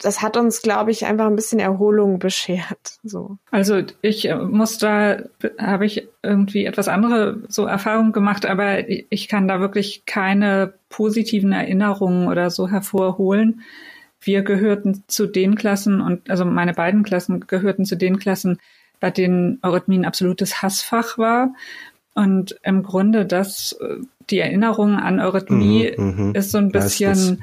das 0.00 0.22
hat 0.22 0.36
uns, 0.36 0.62
glaube 0.62 0.92
ich, 0.92 1.06
einfach 1.06 1.26
ein 1.26 1.34
bisschen 1.34 1.58
Erholung 1.58 2.18
beschert. 2.20 2.98
So. 3.02 3.36
Also 3.50 3.82
ich 4.00 4.28
äh, 4.28 4.36
muss 4.36 4.78
da, 4.78 5.18
habe 5.58 5.86
ich 5.86 6.08
irgendwie 6.22 6.66
etwas 6.66 6.88
andere 6.88 7.42
so 7.48 7.66
Erfahrungen 7.66 8.12
gemacht, 8.12 8.46
aber 8.46 8.88
ich 8.88 9.28
kann 9.28 9.48
da 9.48 9.60
wirklich 9.60 10.04
keine 10.06 10.74
positiven 10.88 11.52
Erinnerungen 11.52 12.28
oder 12.28 12.50
so 12.50 12.68
hervorholen. 12.68 13.62
Wir 14.20 14.42
gehörten 14.42 15.02
zu 15.08 15.26
den 15.26 15.56
Klassen 15.56 16.00
und 16.00 16.30
also 16.30 16.44
meine 16.44 16.74
beiden 16.74 17.02
Klassen 17.02 17.46
gehörten 17.46 17.84
zu 17.84 17.96
den 17.96 18.18
Klassen, 18.18 18.58
bei 19.00 19.10
denen 19.10 19.58
Eurythmie 19.62 19.98
ein 19.98 20.04
absolutes 20.04 20.62
Hassfach 20.62 21.18
war. 21.18 21.54
Und 22.14 22.58
im 22.62 22.82
Grunde 22.82 23.26
das, 23.26 23.72
äh, 23.80 23.96
die 24.30 24.40
Erinnerung 24.40 24.96
an 24.96 25.20
Eurythmie 25.20 25.92
mhm, 25.96 26.28
mhm. 26.28 26.34
ist 26.34 26.50
so 26.50 26.58
ein 26.58 26.70
bisschen 26.70 27.42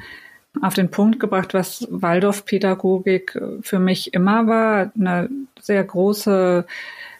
auf 0.62 0.74
den 0.74 0.90
Punkt 0.90 1.20
gebracht, 1.20 1.54
was 1.54 1.86
Waldorfpädagogik 1.90 3.38
für 3.60 3.78
mich 3.78 4.14
immer 4.14 4.46
war. 4.46 4.92
Eine 4.98 5.28
sehr 5.60 5.84
große, 5.84 6.66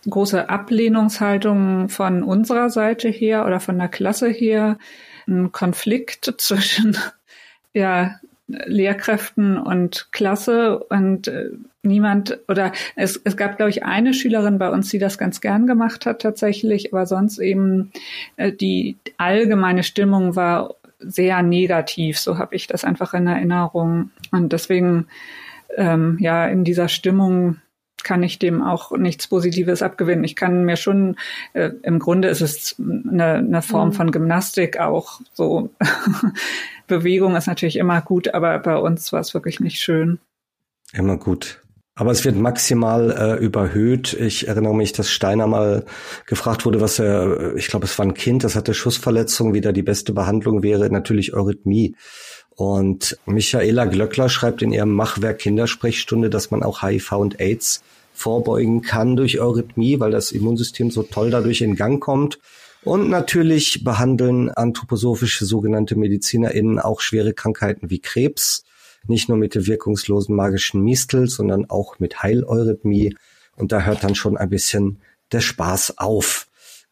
große 0.09 0.49
Ablehnungshaltung 0.49 1.89
von 1.89 2.23
unserer 2.23 2.71
Seite 2.71 3.09
her 3.09 3.47
oder 3.47 3.61
von 3.61 3.79
der 3.79 3.89
Klasse 3.89 4.29
her. 4.29 4.79
Ein 5.27 5.53
Konflikt 5.53 6.35
zwischen, 6.39 6.97
ja, 7.75 8.17
Lehrkräften 8.49 9.59
und 9.59 10.09
Klasse 10.13 10.79
und 10.79 11.29
äh, 11.29 11.51
niemand 11.83 12.39
oder 12.49 12.73
es, 12.95 13.21
es 13.25 13.37
gab, 13.37 13.57
glaube 13.57 13.71
ich, 13.71 13.85
eine 13.85 14.15
Schülerin 14.15 14.59
bei 14.59 14.71
uns, 14.71 14.89
die 14.91 14.99
das 14.99 15.19
ganz 15.19 15.41
gern 15.41 15.67
gemacht 15.67 16.07
hat 16.07 16.23
tatsächlich, 16.23 16.93
aber 16.93 17.07
sonst 17.07 17.39
eben 17.39 17.93
äh, 18.37 18.53
die 18.53 18.97
allgemeine 19.17 19.83
Stimmung 19.83 20.37
war 20.37 20.75
sehr 20.99 21.43
negativ, 21.43 22.19
so 22.19 22.39
habe 22.39 22.55
ich 22.55 22.67
das 22.67 22.85
einfach 22.85 23.15
in 23.15 23.27
Erinnerung. 23.27 24.11
Und 24.31 24.53
deswegen, 24.53 25.07
ähm, 25.77 26.17
ja, 26.21 26.47
in 26.47 26.65
dieser 26.65 26.89
Stimmung 26.89 27.57
kann 28.03 28.23
ich 28.23 28.39
dem 28.39 28.63
auch 28.63 28.93
nichts 28.93 29.27
Positives 29.27 29.83
abgewinnen. 29.83 30.25
Ich 30.25 30.37
kann 30.37 30.65
mir 30.65 30.77
schon, 30.77 31.17
äh, 31.55 31.71
im 31.83 31.99
Grunde 31.99 32.29
ist 32.29 32.41
es 32.41 32.77
eine, 32.79 33.35
eine 33.35 33.63
Form 33.63 33.89
mhm. 33.89 33.93
von 33.93 34.11
Gymnastik 34.13 34.79
auch 34.79 35.21
so. 35.33 35.71
Bewegung 36.87 37.37
ist 37.37 37.47
natürlich 37.47 37.77
immer 37.77 38.01
gut, 38.01 38.35
aber 38.35 38.59
bei 38.59 38.77
uns 38.77 39.13
war 39.13 39.21
es 39.21 39.35
wirklich 39.35 39.61
nicht 39.61 39.81
schön. 39.81 40.19
Immer 40.93 41.17
gut. 41.17 41.63
Aber 41.99 42.11
es 42.11 42.25
wird 42.27 42.37
maximal 42.37 43.11
äh, 43.11 43.43
überhöht. 43.43 44.13
Ich 44.13 44.49
erinnere 44.49 44.75
mich, 44.75 44.93
dass 44.93 45.11
Steiner 45.11 45.47
mal 45.47 45.87
gefragt 46.27 46.67
wurde, 46.67 46.83
was 46.83 46.99
er, 46.99 47.57
ich 47.57 47.69
glaube, 47.69 47.87
es 47.87 47.99
war 47.99 48.05
ein 48.05 48.13
Kind, 48.13 48.45
das 48.45 48.55
hatte 48.55 48.75
Schussverletzung, 48.75 49.55
wie 49.55 49.63
da 49.63 49.73
die 49.73 49.83
beste 49.83 50.13
Behandlung 50.13 50.63
wäre. 50.63 50.91
Natürlich 50.91 51.33
Eurythmie. 51.33 51.97
Und 52.51 53.19
Michaela 53.25 53.87
Glöckler 53.87 54.29
schreibt 54.29 54.61
in 54.61 54.73
ihrem 54.73 54.93
Machwerk 54.93 55.39
Kindersprechstunde, 55.39 56.29
dass 56.29 56.51
man 56.51 56.63
auch 56.63 56.83
HIV 56.83 57.13
und 57.13 57.41
AIDS 57.41 57.83
vorbeugen 58.13 58.83
kann 58.83 59.17
durch 59.17 59.41
Eurythmie, 59.41 59.99
weil 59.99 60.11
das 60.11 60.33
Immunsystem 60.33 60.91
so 60.91 61.03
toll 61.03 61.31
dadurch 61.31 61.63
in 61.63 61.77
Gang 61.77 62.03
kommt. 62.03 62.39
Und 62.87 63.11
natürlich 63.11 63.83
behandeln 63.83 64.49
anthroposophische 64.49 65.45
sogenannte 65.45 65.97
MedizinerInnen 65.97 66.79
auch 66.79 67.01
schwere 67.01 67.35
Krankheiten 67.35 67.91
wie 67.91 67.99
Krebs 67.99 68.63
nicht 69.09 69.29
nur 69.29 69.39
mit 69.39 69.57
der 69.57 69.67
wirkungslosen 69.67 70.37
magischen 70.37 70.85
Mistel, 70.85 71.29
sondern 71.29 71.69
auch 71.69 71.99
mit 71.99 72.23
Heileurythmie. 72.23 73.17
Und 73.57 73.73
da 73.73 73.83
hört 73.83 74.05
dann 74.05 74.15
schon 74.15 74.37
ein 74.37 74.51
bisschen 74.51 74.99
der 75.33 75.41
Spaß 75.41 75.99
auf. 75.99 76.47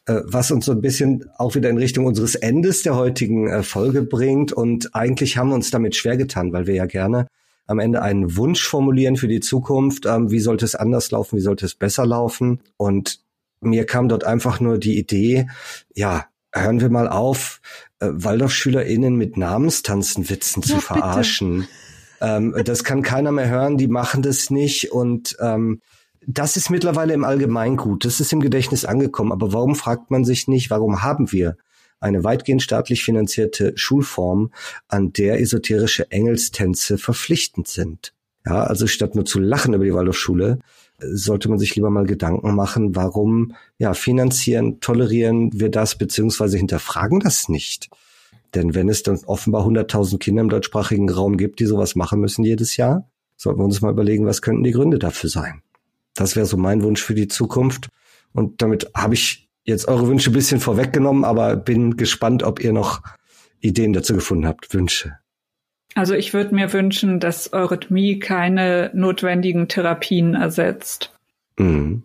Äh, 0.05 0.19
was 0.25 0.51
uns 0.51 0.65
so 0.65 0.73
ein 0.73 0.81
bisschen 0.81 1.29
auch 1.37 1.55
wieder 1.55 1.69
in 1.69 1.77
Richtung 1.77 2.05
unseres 2.05 2.35
Endes 2.35 2.83
der 2.83 2.97
heutigen 2.97 3.47
äh, 3.47 3.63
Folge 3.63 4.01
bringt. 4.01 4.51
Und 4.51 4.93
eigentlich 4.95 5.37
haben 5.37 5.47
wir 5.47 5.55
uns 5.55 5.71
damit 5.71 5.95
schwer 5.95 6.17
getan, 6.17 6.51
weil 6.51 6.67
wir 6.67 6.75
ja 6.75 6.87
gerne 6.87 7.27
am 7.67 7.79
Ende 7.79 8.01
einen 8.01 8.35
Wunsch 8.35 8.67
formulieren 8.67 9.15
für 9.15 9.29
die 9.29 9.39
Zukunft. 9.39 10.05
Ähm, 10.05 10.29
wie 10.29 10.41
sollte 10.41 10.65
es 10.65 10.75
anders 10.75 11.09
laufen? 11.11 11.37
Wie 11.37 11.41
sollte 11.41 11.65
es 11.65 11.75
besser 11.75 12.05
laufen? 12.05 12.59
Und 12.75 13.24
mir 13.61 13.85
kam 13.85 14.07
dort 14.07 14.23
einfach 14.23 14.59
nur 14.59 14.77
die 14.77 14.97
Idee, 14.97 15.47
ja, 15.93 16.25
hören 16.53 16.79
wir 16.79 16.89
mal 16.89 17.07
auf, 17.07 17.61
äh, 17.99 18.07
WaldorfschülerInnen 18.11 19.15
mit 19.15 19.37
Namenstanzenwitzen 19.37 20.63
ja, 20.63 20.75
zu 20.75 20.81
verarschen. 20.81 21.67
Ähm, 22.21 22.55
das 22.63 22.83
kann 22.83 23.01
keiner 23.01 23.31
mehr 23.31 23.49
hören, 23.49 23.77
die 23.77 23.87
machen 23.87 24.21
das 24.21 24.49
nicht 24.49 24.91
und 24.91 25.35
ähm, 25.39 25.81
das 26.27 26.57
ist 26.57 26.69
mittlerweile 26.69 27.13
im 27.13 27.23
Allgemeingut, 27.23 28.05
das 28.05 28.19
ist 28.19 28.33
im 28.33 28.39
Gedächtnis 28.39 28.85
angekommen. 28.85 29.31
Aber 29.31 29.53
warum 29.53 29.75
fragt 29.75 30.09
man 30.11 30.25
sich 30.25 30.47
nicht, 30.47 30.69
warum 30.69 31.03
haben 31.03 31.31
wir 31.31 31.57
eine 31.99 32.23
weitgehend 32.23 32.61
staatlich 32.61 33.03
finanzierte 33.03 33.73
Schulform, 33.75 34.51
an 34.87 35.13
der 35.13 35.39
esoterische 35.39 36.11
Engelstänze 36.11 36.97
verpflichtend 36.97 37.67
sind? 37.67 38.13
Ja, 38.45 38.63
also 38.63 38.87
statt 38.87 39.15
nur 39.15 39.25
zu 39.25 39.39
lachen 39.39 39.73
über 39.73 39.85
die 39.85 39.93
Waldorfschule, 39.93 40.59
sollte 40.99 41.49
man 41.49 41.59
sich 41.59 41.75
lieber 41.75 41.89
mal 41.89 42.05
Gedanken 42.05 42.55
machen, 42.55 42.95
warum 42.95 43.53
ja 43.77 43.93
finanzieren, 43.93 44.79
tolerieren 44.79 45.49
wir 45.53 45.69
das 45.69 45.97
beziehungsweise 45.97 46.57
hinterfragen 46.57 47.19
das 47.19 47.49
nicht. 47.49 47.89
Denn 48.53 48.73
wenn 48.73 48.87
es 48.87 49.03
dann 49.03 49.19
offenbar 49.25 49.65
100.000 49.65 50.17
Kinder 50.19 50.41
im 50.41 50.49
deutschsprachigen 50.49 51.09
Raum 51.09 51.37
gibt, 51.37 51.59
die 51.59 51.65
sowas 51.65 51.95
machen 51.95 52.21
müssen 52.21 52.45
jedes 52.45 52.77
Jahr, 52.77 53.09
sollten 53.35 53.59
wir 53.59 53.65
uns 53.65 53.81
mal 53.81 53.91
überlegen, 53.91 54.25
was 54.25 54.41
könnten 54.41 54.63
die 54.63 54.71
Gründe 54.71 54.97
dafür 54.97 55.29
sein. 55.29 55.61
Das 56.13 56.37
wäre 56.37 56.45
so 56.45 56.55
mein 56.55 56.81
Wunsch 56.81 57.03
für 57.03 57.15
die 57.15 57.27
Zukunft. 57.27 57.89
Und 58.31 58.61
damit 58.61 58.89
habe 58.95 59.15
ich 59.15 59.49
jetzt 59.65 59.87
eure 59.87 60.07
Wünsche 60.07 60.29
ein 60.29 60.33
bisschen 60.33 60.61
vorweggenommen, 60.61 61.25
aber 61.25 61.57
bin 61.57 61.97
gespannt, 61.97 62.43
ob 62.43 62.63
ihr 62.63 62.71
noch 62.71 63.01
Ideen 63.59 63.91
dazu 63.91 64.13
gefunden 64.13 64.47
habt, 64.47 64.73
Wünsche. 64.73 65.17
Also 65.95 66.13
ich 66.13 66.33
würde 66.33 66.53
mir 66.53 66.71
wünschen, 66.71 67.19
dass 67.19 67.51
Eurythmie 67.53 68.19
keine 68.19 68.91
notwendigen 68.93 69.67
Therapien 69.67 70.35
ersetzt. 70.35 71.11
Mhm. 71.57 72.03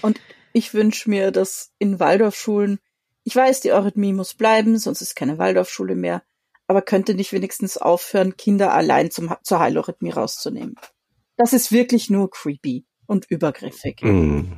Und 0.00 0.20
ich 0.54 0.72
wünsche 0.72 1.10
mir, 1.10 1.30
dass 1.32 1.72
in 1.78 2.00
Waldorfschulen 2.00 2.78
ich 3.24 3.36
weiß, 3.36 3.60
die 3.60 3.72
Eurythmie 3.72 4.12
muss 4.12 4.34
bleiben, 4.34 4.78
sonst 4.78 5.00
ist 5.00 5.14
keine 5.14 5.38
Waldorfschule 5.38 5.94
mehr. 5.94 6.22
Aber 6.66 6.82
könnte 6.82 7.14
nicht 7.14 7.32
wenigstens 7.32 7.76
aufhören, 7.76 8.36
Kinder 8.36 8.72
allein 8.72 9.10
zum, 9.10 9.34
zur 9.42 9.60
Heileurythmie 9.60 10.10
rauszunehmen? 10.10 10.76
Das 11.36 11.52
ist 11.52 11.72
wirklich 11.72 12.10
nur 12.10 12.30
creepy 12.30 12.84
und 13.06 13.30
übergriffig. 13.30 14.02
Mm. 14.02 14.52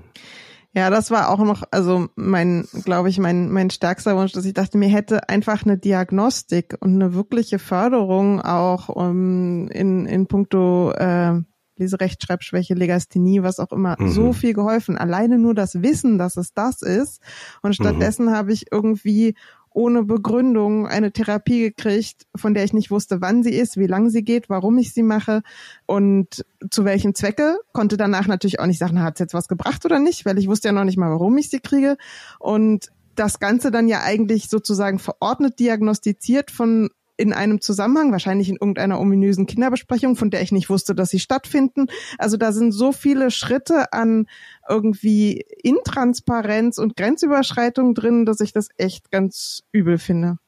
Ja, 0.75 0.91
das 0.91 1.13
war 1.13 1.31
auch 1.31 1.39
noch, 1.39 1.63
also 1.71 2.09
mein, 2.17 2.67
glaube 2.85 3.09
ich, 3.09 3.19
mein, 3.19 3.51
mein 3.53 3.71
stärkster 3.71 4.17
Wunsch, 4.17 4.33
dass 4.33 4.45
ich 4.45 4.55
dachte, 4.55 4.77
mir 4.77 4.89
hätte 4.89 5.29
einfach 5.29 5.65
eine 5.65 5.79
Diagnostik 5.79 6.77
und 6.81 6.95
eine 6.95 7.15
wirkliche 7.15 7.61
Förderung 7.61 8.41
auch 8.41 8.89
um, 8.89 9.69
in, 9.69 10.07
in 10.07 10.27
puncto 10.27 10.91
äh, 10.91 11.41
Leserechtschreibschwäche, 11.77 12.75
Legasthenie, 12.75 13.43
was 13.43 13.61
auch 13.61 13.73
immer, 13.73 13.97
mhm. 13.99 14.09
so 14.09 14.33
viel 14.33 14.53
geholfen. 14.53 14.99
Alleine 14.99 15.39
nur 15.39 15.55
das 15.55 15.83
Wissen, 15.83 16.19
dass 16.19 16.37
es 16.37 16.55
das 16.55 16.83
ist. 16.83 17.21
Und 17.63 17.71
mhm. 17.71 17.75
stattdessen 17.75 18.27
mhm. 18.27 18.31
habe 18.31 18.53
ich 18.53 18.73
irgendwie 18.73 19.37
ohne 19.75 20.05
Begründung 20.05 20.87
eine 20.87 21.13
Therapie 21.13 21.61
gekriegt, 21.61 22.27
von 22.35 22.55
der 22.55 22.65
ich 22.65 22.73
nicht 22.73 22.91
wusste, 22.91 23.21
wann 23.21 23.43
sie 23.43 23.53
ist, 23.55 23.77
wie 23.77 23.89
lange 23.89 24.09
sie 24.09 24.23
geht, 24.23 24.49
warum 24.49 24.79
ich 24.79 24.95
sie 24.95 25.03
mache 25.03 25.43
und 25.85 26.47
zu 26.71 26.85
welchem 26.85 27.15
Zwecke. 27.15 27.59
Konnte 27.73 27.97
danach 27.97 28.27
natürlich 28.27 28.61
auch 28.61 28.67
nicht 28.67 28.79
sagen, 28.79 29.03
hat 29.03 29.15
es 29.15 29.21
jetzt 29.21 29.35
was 29.35 29.49
gebracht 29.49 29.85
oder 29.85 29.99
nicht, 29.99 30.25
weil 30.25 30.39
ich 30.39 30.49
wusste 30.49 30.69
ja 30.69 30.73
noch 30.73 30.85
nicht 30.85 30.97
mal, 30.97 31.11
warum 31.11 31.37
ich 31.37 31.51
sie 31.51 31.59
kriege. 31.59 31.97
Und 32.39 32.93
das 33.17 33.41
Ganze 33.41 33.71
dann 33.71 33.89
ja 33.89 34.03
eigentlich 34.03 34.49
sozusagen 34.49 35.01
verordnet 35.01 35.59
diagnostiziert 35.59 36.51
von 36.51 36.89
in 37.17 37.33
einem 37.33 37.61
Zusammenhang, 37.61 38.13
wahrscheinlich 38.13 38.49
in 38.49 38.57
irgendeiner 38.57 39.01
ominösen 39.01 39.47
Kinderbesprechung, 39.47 40.17
von 40.17 40.31
der 40.31 40.43
ich 40.43 40.53
nicht 40.53 40.69
wusste, 40.71 40.95
dass 40.95 41.11
sie 41.11 41.21
stattfinden. 41.21 41.87
Also 42.19 42.37
da 42.37 42.53
sind 42.53 42.73
so 42.73 42.93
viele 42.93 43.31
Schritte 43.31 43.93
an 43.93 44.27
irgendwie 44.69 45.45
Intransparenz 45.63 46.79
und 46.79 46.97
Grenzüberschreitung 46.97 47.95
drin, 47.95 48.27
dass 48.27 48.41
ich 48.41 48.53
das 48.53 48.69
echt 48.77 49.11
ganz 49.11 49.63
übel 49.73 49.99
finde. 49.99 50.39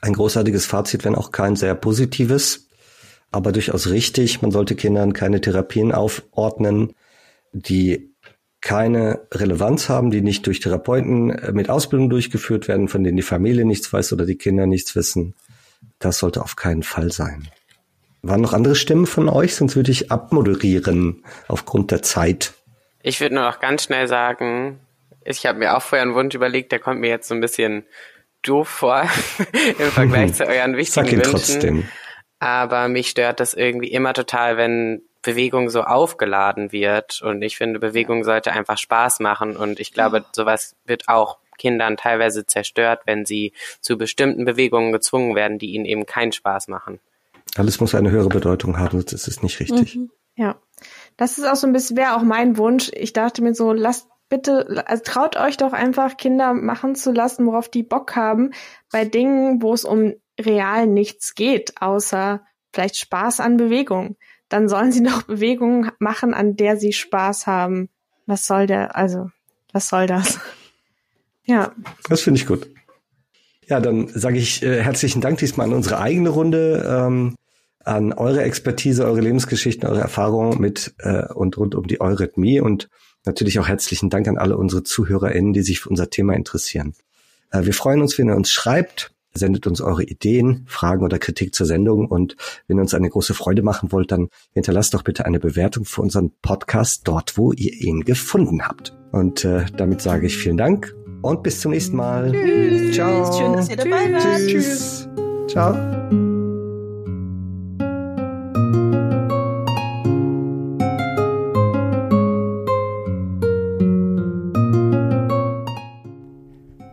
Ein 0.00 0.14
großartiges 0.14 0.66
Fazit, 0.66 1.04
wenn 1.04 1.14
auch 1.14 1.32
kein 1.32 1.56
sehr 1.56 1.74
positives, 1.74 2.68
aber 3.30 3.52
durchaus 3.52 3.90
richtig. 3.90 4.42
Man 4.42 4.50
sollte 4.50 4.74
Kindern 4.74 5.12
keine 5.12 5.40
Therapien 5.40 5.92
aufordnen, 5.92 6.94
die 7.52 8.12
keine 8.62 9.26
Relevanz 9.32 9.88
haben, 9.88 10.10
die 10.10 10.22
nicht 10.22 10.46
durch 10.46 10.60
Therapeuten 10.60 11.30
äh, 11.30 11.52
mit 11.52 11.68
Ausbildung 11.68 12.08
durchgeführt 12.08 12.68
werden, 12.68 12.88
von 12.88 13.02
denen 13.02 13.16
die 13.16 13.22
Familie 13.22 13.64
nichts 13.64 13.92
weiß 13.92 14.12
oder 14.12 14.24
die 14.24 14.36
Kinder 14.36 14.66
nichts 14.66 14.94
wissen. 14.94 15.34
Das 16.02 16.18
sollte 16.18 16.42
auf 16.42 16.56
keinen 16.56 16.82
Fall 16.82 17.12
sein. 17.12 17.48
Waren 18.22 18.40
noch 18.40 18.52
andere 18.52 18.74
Stimmen 18.74 19.06
von 19.06 19.28
euch? 19.28 19.54
Sonst 19.54 19.76
würde 19.76 19.92
ich 19.92 20.10
abmoderieren 20.10 21.24
aufgrund 21.48 21.90
der 21.90 22.02
Zeit. 22.02 22.54
Ich 23.02 23.20
würde 23.20 23.36
nur 23.36 23.44
noch 23.44 23.60
ganz 23.60 23.84
schnell 23.84 24.08
sagen, 24.08 24.80
ich 25.24 25.46
habe 25.46 25.60
mir 25.60 25.76
auch 25.76 25.82
vorher 25.82 26.02
einen 26.02 26.14
Wunsch 26.14 26.34
überlegt, 26.34 26.72
der 26.72 26.80
kommt 26.80 27.00
mir 27.00 27.08
jetzt 27.08 27.28
so 27.28 27.34
ein 27.34 27.40
bisschen 27.40 27.84
doof 28.42 28.68
vor 28.68 29.02
im 29.78 29.90
Vergleich 29.90 30.34
zu 30.34 30.44
euren 30.44 30.76
wichtigen 30.76 31.06
Sag 31.06 31.12
ihn 31.12 31.18
Wünschen. 31.18 31.30
Trotzdem. 31.30 31.88
Aber 32.40 32.88
mich 32.88 33.10
stört 33.10 33.38
das 33.38 33.54
irgendwie 33.54 33.92
immer 33.92 34.12
total, 34.12 34.56
wenn 34.56 35.02
Bewegung 35.22 35.70
so 35.70 35.82
aufgeladen 35.82 36.72
wird. 36.72 37.22
Und 37.22 37.42
ich 37.42 37.56
finde, 37.56 37.78
Bewegung 37.78 38.24
sollte 38.24 38.52
einfach 38.52 38.78
Spaß 38.78 39.20
machen. 39.20 39.56
Und 39.56 39.78
ich 39.78 39.92
glaube, 39.92 40.24
sowas 40.32 40.74
wird 40.84 41.08
auch 41.08 41.38
Kindern 41.62 41.96
teilweise 41.96 42.44
zerstört, 42.44 43.02
wenn 43.06 43.24
sie 43.24 43.52
zu 43.80 43.96
bestimmten 43.96 44.44
Bewegungen 44.44 44.90
gezwungen 44.90 45.36
werden, 45.36 45.60
die 45.60 45.74
ihnen 45.74 45.84
eben 45.84 46.06
keinen 46.06 46.32
Spaß 46.32 46.66
machen. 46.66 46.98
Alles 47.54 47.78
muss 47.78 47.94
eine 47.94 48.10
höhere 48.10 48.28
Bedeutung 48.28 48.78
haben, 48.78 48.98
sonst 48.98 49.12
ist 49.12 49.28
es 49.28 49.42
nicht 49.42 49.60
richtig. 49.60 49.94
Mhm. 49.94 50.10
Ja. 50.34 50.56
Das 51.16 51.38
ist 51.38 51.44
auch 51.44 51.54
so 51.54 51.68
ein 51.68 51.72
bisschen, 51.72 51.96
wäre 51.96 52.16
auch 52.16 52.22
mein 52.22 52.56
Wunsch. 52.56 52.90
Ich 52.94 53.12
dachte 53.12 53.42
mir 53.42 53.54
so, 53.54 53.72
lasst 53.72 54.08
bitte, 54.28 54.84
also 54.88 55.02
traut 55.04 55.36
euch 55.36 55.56
doch 55.56 55.72
einfach, 55.72 56.16
Kinder 56.16 56.54
machen 56.54 56.96
zu 56.96 57.12
lassen, 57.12 57.46
worauf 57.46 57.68
die 57.68 57.84
Bock 57.84 58.16
haben, 58.16 58.50
bei 58.90 59.04
Dingen, 59.04 59.62
wo 59.62 59.72
es 59.72 59.84
um 59.84 60.14
real 60.40 60.88
nichts 60.88 61.36
geht, 61.36 61.74
außer 61.80 62.44
vielleicht 62.72 62.96
Spaß 62.96 63.38
an 63.38 63.56
Bewegung. 63.56 64.16
Dann 64.48 64.68
sollen 64.68 64.90
sie 64.90 65.02
doch 65.04 65.22
Bewegungen 65.22 65.92
machen, 66.00 66.34
an 66.34 66.56
der 66.56 66.76
sie 66.76 66.92
Spaß 66.92 67.46
haben. 67.46 67.90
Was 68.26 68.46
soll 68.46 68.66
der, 68.66 68.96
also, 68.96 69.30
was 69.72 69.88
soll 69.88 70.06
das? 70.06 70.40
Ja. 71.44 71.72
Das 72.08 72.22
finde 72.22 72.40
ich 72.40 72.46
gut. 72.46 72.68
Ja, 73.66 73.80
dann 73.80 74.08
sage 74.08 74.38
ich 74.38 74.62
äh, 74.62 74.82
herzlichen 74.82 75.20
Dank 75.20 75.38
diesmal 75.38 75.66
an 75.66 75.74
unsere 75.74 75.98
eigene 75.98 76.28
Runde, 76.28 76.84
ähm, 76.86 77.36
an 77.84 78.12
eure 78.12 78.42
Expertise, 78.42 79.04
eure 79.04 79.20
Lebensgeschichten, 79.20 79.88
eure 79.88 80.00
Erfahrungen 80.00 80.60
mit 80.60 80.94
äh, 80.98 81.32
und 81.32 81.56
rund 81.56 81.74
um 81.74 81.86
die 81.86 82.00
Eurythmie 82.00 82.60
und 82.60 82.88
natürlich 83.24 83.58
auch 83.58 83.68
herzlichen 83.68 84.10
Dank 84.10 84.28
an 84.28 84.38
alle 84.38 84.56
unsere 84.56 84.82
ZuhörerInnen, 84.82 85.52
die 85.52 85.62
sich 85.62 85.80
für 85.80 85.88
unser 85.88 86.10
Thema 86.10 86.34
interessieren. 86.34 86.94
Äh, 87.50 87.64
wir 87.64 87.74
freuen 87.74 88.00
uns, 88.00 88.18
wenn 88.18 88.28
ihr 88.28 88.36
uns 88.36 88.50
schreibt, 88.50 89.12
sendet 89.34 89.66
uns 89.66 89.80
eure 89.80 90.04
Ideen, 90.04 90.66
Fragen 90.68 91.04
oder 91.04 91.18
Kritik 91.18 91.54
zur 91.54 91.66
Sendung 91.66 92.06
und 92.06 92.36
wenn 92.66 92.78
ihr 92.78 92.82
uns 92.82 92.94
eine 92.94 93.08
große 93.08 93.34
Freude 93.34 93.62
machen 93.62 93.90
wollt, 93.90 94.12
dann 94.12 94.28
hinterlasst 94.52 94.92
doch 94.94 95.02
bitte 95.02 95.24
eine 95.24 95.40
Bewertung 95.40 95.84
für 95.84 96.02
unseren 96.02 96.32
Podcast 96.42 97.08
dort, 97.08 97.38
wo 97.38 97.52
ihr 97.52 97.72
ihn 97.72 98.02
gefunden 98.02 98.66
habt. 98.66 98.92
Und 99.12 99.44
äh, 99.44 99.64
damit 99.76 100.02
sage 100.02 100.26
ich 100.26 100.36
vielen 100.36 100.56
Dank 100.56 100.94
und 101.22 101.42
bis 101.42 101.60
zum 101.60 101.72
nächsten 101.72 101.96
Mal. 101.96 102.32
Tschüss. 102.32 102.94
Ciao. 102.94 103.32
Schön, 103.32 103.52
dass 103.54 103.68
ihr 103.70 103.76
dabei 103.76 104.12
wart. 104.12 104.46
Tschüss. 104.46 105.08
Ciao. 105.48 105.74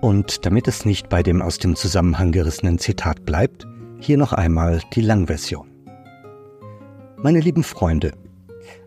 Und 0.01 0.45
damit 0.45 0.67
es 0.67 0.85
nicht 0.85 1.09
bei 1.09 1.23
dem 1.23 1.41
aus 1.41 1.57
dem 1.57 1.75
Zusammenhang 1.75 2.31
gerissenen 2.31 2.79
Zitat 2.79 3.25
bleibt, 3.25 3.67
hier 3.99 4.17
noch 4.17 4.33
einmal 4.33 4.81
die 4.93 5.01
Langversion. 5.01 5.67
Meine 7.17 7.41
lieben 7.41 7.63
Freunde, 7.63 8.13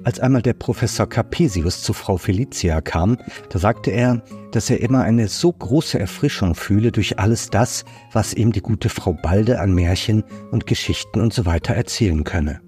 als 0.05 0.21
einmal 0.21 0.43
der 0.43 0.55
Professor 0.55 1.09
Capesius 1.09 1.83
zu 1.83 1.93
Frau 1.93 2.17
Felicia 2.17 2.81
kam, 2.81 3.19
da 3.49 3.59
sagte 3.59 3.91
er, 3.91 4.23
dass 4.51 4.71
er 4.71 4.81
immer 4.81 5.03
eine 5.03 5.29
so 5.29 5.53
große 5.53 5.99
Erfrischung 5.99 6.55
fühle 6.55 6.93
durch 6.93 7.19
alles 7.19 7.51
das, 7.51 7.85
was 8.13 8.35
ihm 8.35 8.53
die 8.53 8.61
gute 8.61 8.89
Frau 8.89 9.13
Balde 9.13 9.61
an 9.61 9.75
Märchen 9.75 10.25
und 10.51 10.67
Geschichten 10.67 11.21
und 11.21 11.33
so 11.33 11.47
weiter 11.47 11.75
erzählen 11.75 12.25
könne. 12.25 12.61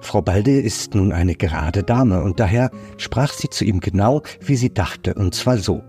Frau 0.00 0.20
Balde 0.20 0.60
ist 0.60 0.94
nun 0.94 1.12
eine 1.12 1.34
gerade 1.34 1.82
Dame 1.82 2.22
und 2.22 2.38
daher 2.38 2.70
sprach 2.98 3.32
sie 3.32 3.48
zu 3.48 3.64
ihm 3.64 3.80
genau, 3.80 4.22
wie 4.40 4.56
sie 4.56 4.72
dachte, 4.72 5.14
und 5.14 5.34
zwar 5.34 5.56
so. 5.56 5.82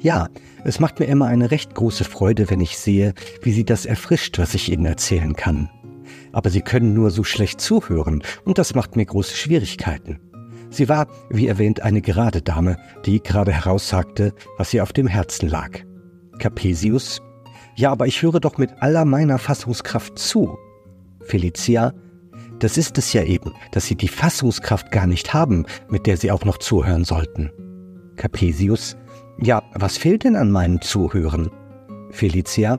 Ja, 0.00 0.28
es 0.64 0.80
macht 0.80 0.98
mir 0.98 1.06
immer 1.06 1.26
eine 1.26 1.52
recht 1.52 1.74
große 1.74 2.02
Freude, 2.02 2.50
wenn 2.50 2.60
ich 2.60 2.76
sehe, 2.76 3.14
wie 3.42 3.52
sie 3.52 3.64
das 3.64 3.86
erfrischt, 3.86 4.40
was 4.40 4.54
ich 4.54 4.72
Ihnen 4.72 4.86
erzählen 4.86 5.34
kann 5.34 5.70
aber 6.32 6.50
sie 6.50 6.62
können 6.62 6.94
nur 6.94 7.10
so 7.10 7.24
schlecht 7.24 7.60
zuhören, 7.60 8.22
und 8.44 8.58
das 8.58 8.74
macht 8.74 8.96
mir 8.96 9.06
große 9.06 9.36
Schwierigkeiten. 9.36 10.20
Sie 10.70 10.88
war, 10.88 11.06
wie 11.28 11.48
erwähnt, 11.48 11.82
eine 11.82 12.00
gerade 12.00 12.40
Dame, 12.40 12.78
die 13.04 13.22
gerade 13.22 13.52
heraussagte, 13.52 14.32
was 14.56 14.72
ihr 14.72 14.82
auf 14.82 14.92
dem 14.92 15.06
Herzen 15.06 15.48
lag. 15.48 15.80
Capesius? 16.38 17.20
Ja, 17.76 17.92
aber 17.92 18.06
ich 18.06 18.22
höre 18.22 18.40
doch 18.40 18.58
mit 18.58 18.70
aller 18.80 19.04
meiner 19.04 19.38
Fassungskraft 19.38 20.18
zu. 20.18 20.58
Felicia? 21.24 21.92
Das 22.58 22.78
ist 22.78 22.96
es 22.96 23.12
ja 23.12 23.22
eben, 23.24 23.52
dass 23.72 23.86
Sie 23.86 23.96
die 23.96 24.08
Fassungskraft 24.08 24.90
gar 24.90 25.06
nicht 25.06 25.34
haben, 25.34 25.66
mit 25.88 26.06
der 26.06 26.16
Sie 26.16 26.30
auch 26.30 26.44
noch 26.44 26.58
zuhören 26.58 27.04
sollten. 27.04 27.50
Capesius? 28.16 28.96
Ja, 29.38 29.62
was 29.74 29.96
fehlt 29.96 30.24
denn 30.24 30.36
an 30.36 30.50
meinem 30.50 30.80
Zuhören? 30.80 31.50
Felicia? 32.10 32.78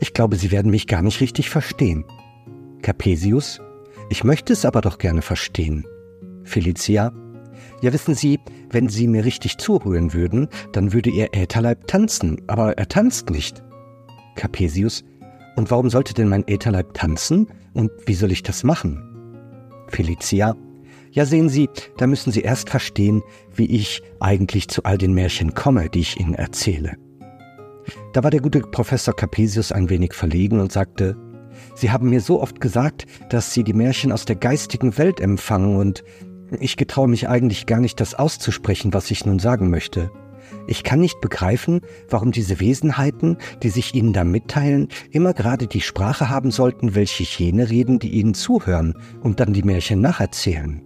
Ich 0.00 0.14
glaube, 0.14 0.36
Sie 0.36 0.50
werden 0.50 0.70
mich 0.70 0.86
gar 0.86 1.02
nicht 1.02 1.20
richtig 1.20 1.50
verstehen. 1.50 2.04
Capesius, 2.86 3.60
ich 4.10 4.22
möchte 4.22 4.52
es 4.52 4.64
aber 4.64 4.80
doch 4.80 4.98
gerne 4.98 5.20
verstehen. 5.20 5.84
Felicia, 6.44 7.12
ja 7.82 7.92
wissen 7.92 8.14
Sie, 8.14 8.38
wenn 8.70 8.88
Sie 8.88 9.08
mir 9.08 9.24
richtig 9.24 9.58
zuhören 9.58 10.12
würden, 10.12 10.46
dann 10.70 10.92
würde 10.92 11.10
Ihr 11.10 11.30
Ätherleib 11.34 11.88
tanzen, 11.88 12.40
aber 12.46 12.78
er 12.78 12.86
tanzt 12.86 13.30
nicht. 13.30 13.64
Capesius, 14.36 15.02
und 15.56 15.68
warum 15.72 15.90
sollte 15.90 16.14
denn 16.14 16.28
mein 16.28 16.46
Ätherleib 16.46 16.94
tanzen 16.94 17.48
und 17.74 17.90
wie 18.06 18.14
soll 18.14 18.30
ich 18.30 18.44
das 18.44 18.62
machen? 18.62 19.02
Felicia, 19.88 20.54
ja 21.10 21.26
sehen 21.26 21.48
Sie, 21.48 21.68
da 21.96 22.06
müssen 22.06 22.30
Sie 22.30 22.42
erst 22.42 22.70
verstehen, 22.70 23.20
wie 23.52 23.66
ich 23.66 24.00
eigentlich 24.20 24.68
zu 24.68 24.84
all 24.84 24.96
den 24.96 25.12
Märchen 25.12 25.54
komme, 25.54 25.90
die 25.90 26.02
ich 26.02 26.20
Ihnen 26.20 26.34
erzähle. 26.34 26.92
Da 28.12 28.22
war 28.22 28.30
der 28.30 28.40
gute 28.40 28.60
Professor 28.60 29.14
Capesius 29.14 29.72
ein 29.72 29.90
wenig 29.90 30.12
verlegen 30.14 30.60
und 30.60 30.70
sagte, 30.70 31.16
Sie 31.76 31.90
haben 31.90 32.08
mir 32.08 32.22
so 32.22 32.40
oft 32.40 32.60
gesagt, 32.60 33.06
dass 33.28 33.52
Sie 33.52 33.62
die 33.62 33.74
Märchen 33.74 34.10
aus 34.10 34.24
der 34.24 34.36
geistigen 34.36 34.96
Welt 34.96 35.20
empfangen 35.20 35.76
und 35.76 36.02
ich 36.58 36.76
getraue 36.76 37.06
mich 37.06 37.28
eigentlich 37.28 37.66
gar 37.66 37.80
nicht, 37.80 38.00
das 38.00 38.14
auszusprechen, 38.14 38.94
was 38.94 39.10
ich 39.10 39.26
nun 39.26 39.38
sagen 39.38 39.68
möchte. 39.68 40.10
Ich 40.66 40.84
kann 40.84 41.00
nicht 41.00 41.20
begreifen, 41.20 41.80
warum 42.08 42.32
diese 42.32 42.60
Wesenheiten, 42.60 43.36
die 43.62 43.68
sich 43.68 43.94
Ihnen 43.94 44.12
da 44.12 44.24
mitteilen, 44.24 44.88
immer 45.10 45.34
gerade 45.34 45.66
die 45.66 45.80
Sprache 45.80 46.30
haben 46.30 46.50
sollten, 46.50 46.94
welche 46.94 47.24
jene 47.24 47.68
reden, 47.68 47.98
die 47.98 48.10
Ihnen 48.10 48.34
zuhören 48.34 48.94
und 49.22 49.40
dann 49.40 49.52
die 49.52 49.62
Märchen 49.62 50.00
nacherzählen. 50.00 50.82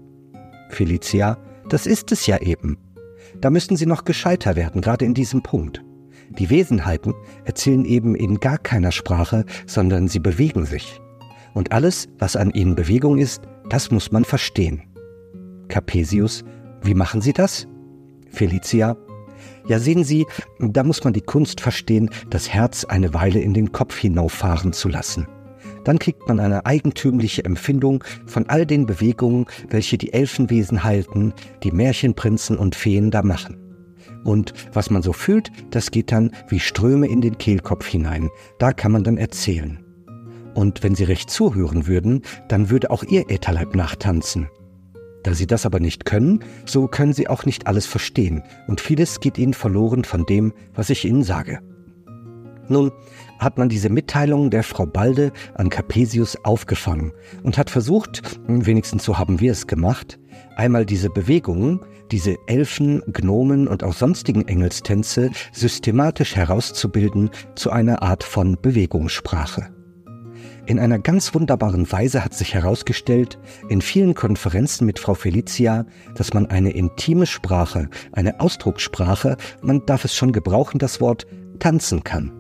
Felicia, 0.71 1.39
das 1.69 1.87
ist 1.87 2.11
es 2.11 2.27
ja 2.27 2.39
eben. 2.39 2.79
Da 3.41 3.51
müssen 3.51 3.77
Sie 3.77 3.87
noch 3.87 4.05
gescheiter 4.05 4.57
werden, 4.57 4.81
gerade 4.81 5.05
in 5.05 5.15
diesem 5.15 5.43
Punkt. 5.43 5.83
Die 6.39 6.49
Wesenheiten 6.49 7.15
erzählen 7.45 7.85
eben 7.85 8.15
in 8.15 8.39
gar 8.39 8.59
keiner 8.59 8.93
Sprache, 8.93 9.45
sondern 9.67 10.09
sie 10.09 10.21
bewegen 10.21 10.65
sich. 10.65 11.01
Und 11.55 11.73
alles, 11.73 12.09
was 12.19 12.37
an 12.37 12.51
ihnen 12.51 12.77
Bewegung 12.77 13.19
ist, 13.19 13.43
das 13.69 13.91
muss 13.91 14.13
man 14.13 14.25
verstehen. 14.25 14.83
Capesius, 15.69 16.45
wie 16.83 16.95
machen 16.95 17.21
Sie 17.21 17.33
das? 17.33 17.67
Felicia, 18.31 18.97
ja 19.67 19.79
sehen 19.79 20.05
Sie, 20.05 20.27
da 20.59 20.85
muss 20.85 21.03
man 21.05 21.13
die 21.13 21.21
Kunst 21.21 21.61
verstehen, 21.61 22.11
das 22.31 22.49
Herz 22.49 22.85
eine 22.85 23.13
Weile 23.15 23.41
in 23.41 23.55
den 23.55 23.73
Kopf 23.73 23.97
hinauffahren 23.97 24.73
zu 24.73 24.89
lassen. 24.89 25.27
Dann 25.85 25.99
kriegt 25.99 26.29
man 26.29 26.41
eine 26.41 26.67
eigentümliche 26.67 27.45
Empfindung 27.45 28.05
von 28.27 28.49
all 28.49 28.67
den 28.67 28.87
Bewegungen, 28.87 29.47
welche 29.69 29.99
die 29.99 30.13
Elfenwesen 30.13 30.85
halten, 30.85 31.33
die 31.63 31.73
Märchenprinzen 31.73 32.57
und 32.59 32.75
Feen 32.75 33.11
da 33.11 33.23
machen. 33.23 33.70
Und 34.25 34.53
was 34.73 34.91
man 34.91 35.03
so 35.03 35.13
fühlt, 35.13 35.51
das 35.71 35.91
geht 35.91 36.13
dann 36.13 36.33
wie 36.49 36.61
Ströme 36.61 37.07
in 37.07 37.21
den 37.21 37.39
Kehlkopf 37.39 37.87
hinein. 37.87 38.29
Da 38.59 38.73
kann 38.73 38.93
man 38.93 39.05
dann 39.05 39.17
erzählen. 39.17 39.85
Und 40.55 40.83
wenn 40.83 40.95
Sie 40.95 41.05
recht 41.05 41.31
zuhören 41.31 41.87
würden, 41.87 42.23
dann 42.49 42.71
würde 42.71 42.91
auch 42.91 43.05
Ihr 43.05 43.31
Ätherleib 43.31 43.75
nachtanzen. 43.75 44.49
Da 45.23 45.35
Sie 45.35 45.47
das 45.47 45.67
aber 45.67 45.81
nicht 45.81 46.05
können, 46.05 46.41
so 46.65 46.89
können 46.89 47.13
Sie 47.13 47.29
auch 47.29 47.45
nicht 47.45 47.67
alles 47.67 47.87
verstehen, 47.87 48.43
und 48.67 48.81
vieles 48.81 49.21
geht 49.21 49.39
Ihnen 49.39 49.55
verloren 49.55 50.05
von 50.05 50.25
dem, 50.25 50.53
was 50.75 50.91
ich 50.91 51.05
Ihnen 51.05 51.23
sage. 51.23 51.61
Nun 52.69 52.93
hat 53.39 53.59
man 53.59 53.69
diese 53.69 53.91
Mitteilung 53.91 54.51
der 54.51 54.63
Frau 54.63 54.87
Balde 54.87 55.33
an 55.55 55.71
Capesius 55.71 56.37
aufgefangen 56.45 57.13
und 57.43 57.59
hat 57.59 57.69
versucht, 57.69 58.23
wenigstens 58.47 59.05
so 59.05 59.19
haben 59.19 59.41
wir 59.41 59.53
es 59.53 59.67
gemacht, 59.67 60.21
einmal 60.57 60.87
diese 60.87 61.11
Bewegungen, 61.11 61.81
diese 62.11 62.37
Elfen, 62.47 63.03
Gnomen 63.13 63.69
und 63.69 63.85
auch 63.85 63.95
sonstigen 63.95 64.47
Engelstänze 64.49 65.31
systematisch 65.53 66.37
herauszubilden 66.37 67.31
zu 67.55 67.71
einer 67.71 68.03
Art 68.03 68.25
von 68.25 68.57
Bewegungssprache. 68.61 69.71
In 70.67 70.79
einer 70.79 70.99
ganz 70.99 71.35
wunderbaren 71.35 71.91
Weise 71.91 72.25
hat 72.25 72.35
sich 72.35 72.55
herausgestellt, 72.55 73.39
in 73.69 73.81
vielen 73.81 74.15
Konferenzen 74.15 74.87
mit 74.87 74.99
Frau 74.99 75.15
Felicia, 75.15 75.85
dass 76.15 76.33
man 76.33 76.47
eine 76.47 76.71
intime 76.71 77.27
Sprache, 77.27 77.89
eine 78.13 78.39
Ausdruckssprache, 78.41 79.37
man 79.63 79.85
darf 79.87 80.05
es 80.05 80.15
schon 80.15 80.33
gebrauchen, 80.33 80.79
das 80.79 81.01
Wort, 81.01 81.27
tanzen 81.59 82.05
kann. 82.05 82.33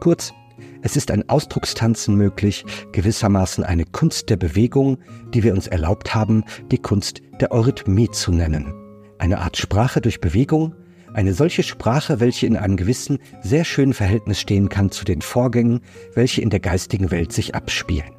Kurz, 0.00 0.34
es 0.82 0.96
ist 0.96 1.10
ein 1.10 1.28
Ausdruckstanzen 1.28 2.16
möglich, 2.16 2.64
gewissermaßen 2.92 3.64
eine 3.64 3.84
Kunst 3.86 4.28
der 4.28 4.36
Bewegung, 4.36 4.98
die 5.32 5.42
wir 5.42 5.54
uns 5.54 5.68
erlaubt 5.68 6.14
haben, 6.14 6.44
die 6.70 6.78
Kunst 6.78 7.22
der 7.40 7.52
Eurythmie 7.52 8.10
zu 8.10 8.32
nennen. 8.32 8.81
Eine 9.22 9.38
Art 9.38 9.56
Sprache 9.56 10.00
durch 10.00 10.20
Bewegung, 10.20 10.74
eine 11.14 11.32
solche 11.32 11.62
Sprache, 11.62 12.18
welche 12.18 12.44
in 12.44 12.56
einem 12.56 12.76
gewissen, 12.76 13.20
sehr 13.40 13.64
schönen 13.64 13.92
Verhältnis 13.94 14.40
stehen 14.40 14.68
kann 14.68 14.90
zu 14.90 15.04
den 15.04 15.22
Vorgängen, 15.22 15.78
welche 16.16 16.42
in 16.42 16.50
der 16.50 16.58
geistigen 16.58 17.12
Welt 17.12 17.32
sich 17.32 17.54
abspielen. 17.54 18.10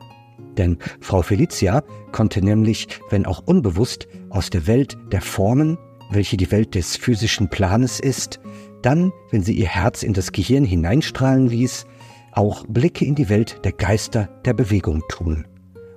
Denn 0.55 0.77
Frau 1.01 1.21
Felicia 1.21 1.83
konnte 2.13 2.41
nämlich, 2.41 2.87
wenn 3.09 3.25
auch 3.25 3.43
unbewusst, 3.45 4.07
aus 4.29 4.49
der 4.49 4.65
Welt 4.65 4.97
der 5.11 5.19
Formen, 5.19 5.77
welche 6.09 6.37
die 6.37 6.49
Welt 6.51 6.73
des 6.73 6.95
physischen 6.95 7.49
Planes 7.49 7.99
ist, 7.99 8.39
dann, 8.81 9.11
wenn 9.29 9.43
sie 9.43 9.55
ihr 9.55 9.67
Herz 9.67 10.03
in 10.03 10.13
das 10.13 10.31
Gehirn 10.31 10.63
hineinstrahlen 10.63 11.47
ließ, 11.47 11.85
auch 12.31 12.65
Blicke 12.69 13.03
in 13.03 13.15
die 13.15 13.27
Welt 13.27 13.59
der 13.65 13.73
Geister 13.73 14.29
der 14.45 14.53
Bewegung 14.53 15.03
tun. 15.09 15.47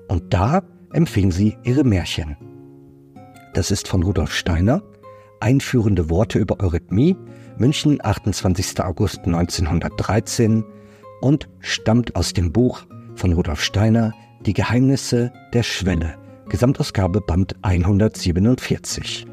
Und 0.09 0.35
da 0.35 0.65
empfing 0.93 1.31
sie 1.31 1.57
ihre 1.63 1.85
Märchen. 1.85 2.37
Das 3.55 3.71
ist 3.71 3.89
von 3.89 4.03
Rudolf 4.03 4.35
Steiner, 4.35 4.83
Einführende 5.41 6.11
Worte 6.11 6.39
über 6.39 6.61
Eurythmie, 6.61 7.17
München, 7.59 7.99
28. 8.03 8.81
August 8.81 9.21
1913 9.25 10.65
und 11.21 11.49
stammt 11.61 12.17
aus 12.17 12.33
dem 12.33 12.53
Buch 12.53 12.87
von 13.15 13.33
Rudolf 13.33 13.63
Steiner 13.63 14.13
Die 14.41 14.53
Geheimnisse 14.53 15.33
der 15.53 15.63
Schwelle, 15.63 16.15
Gesamtausgabe 16.49 17.21
Band 17.21 17.57
147. 17.63 19.27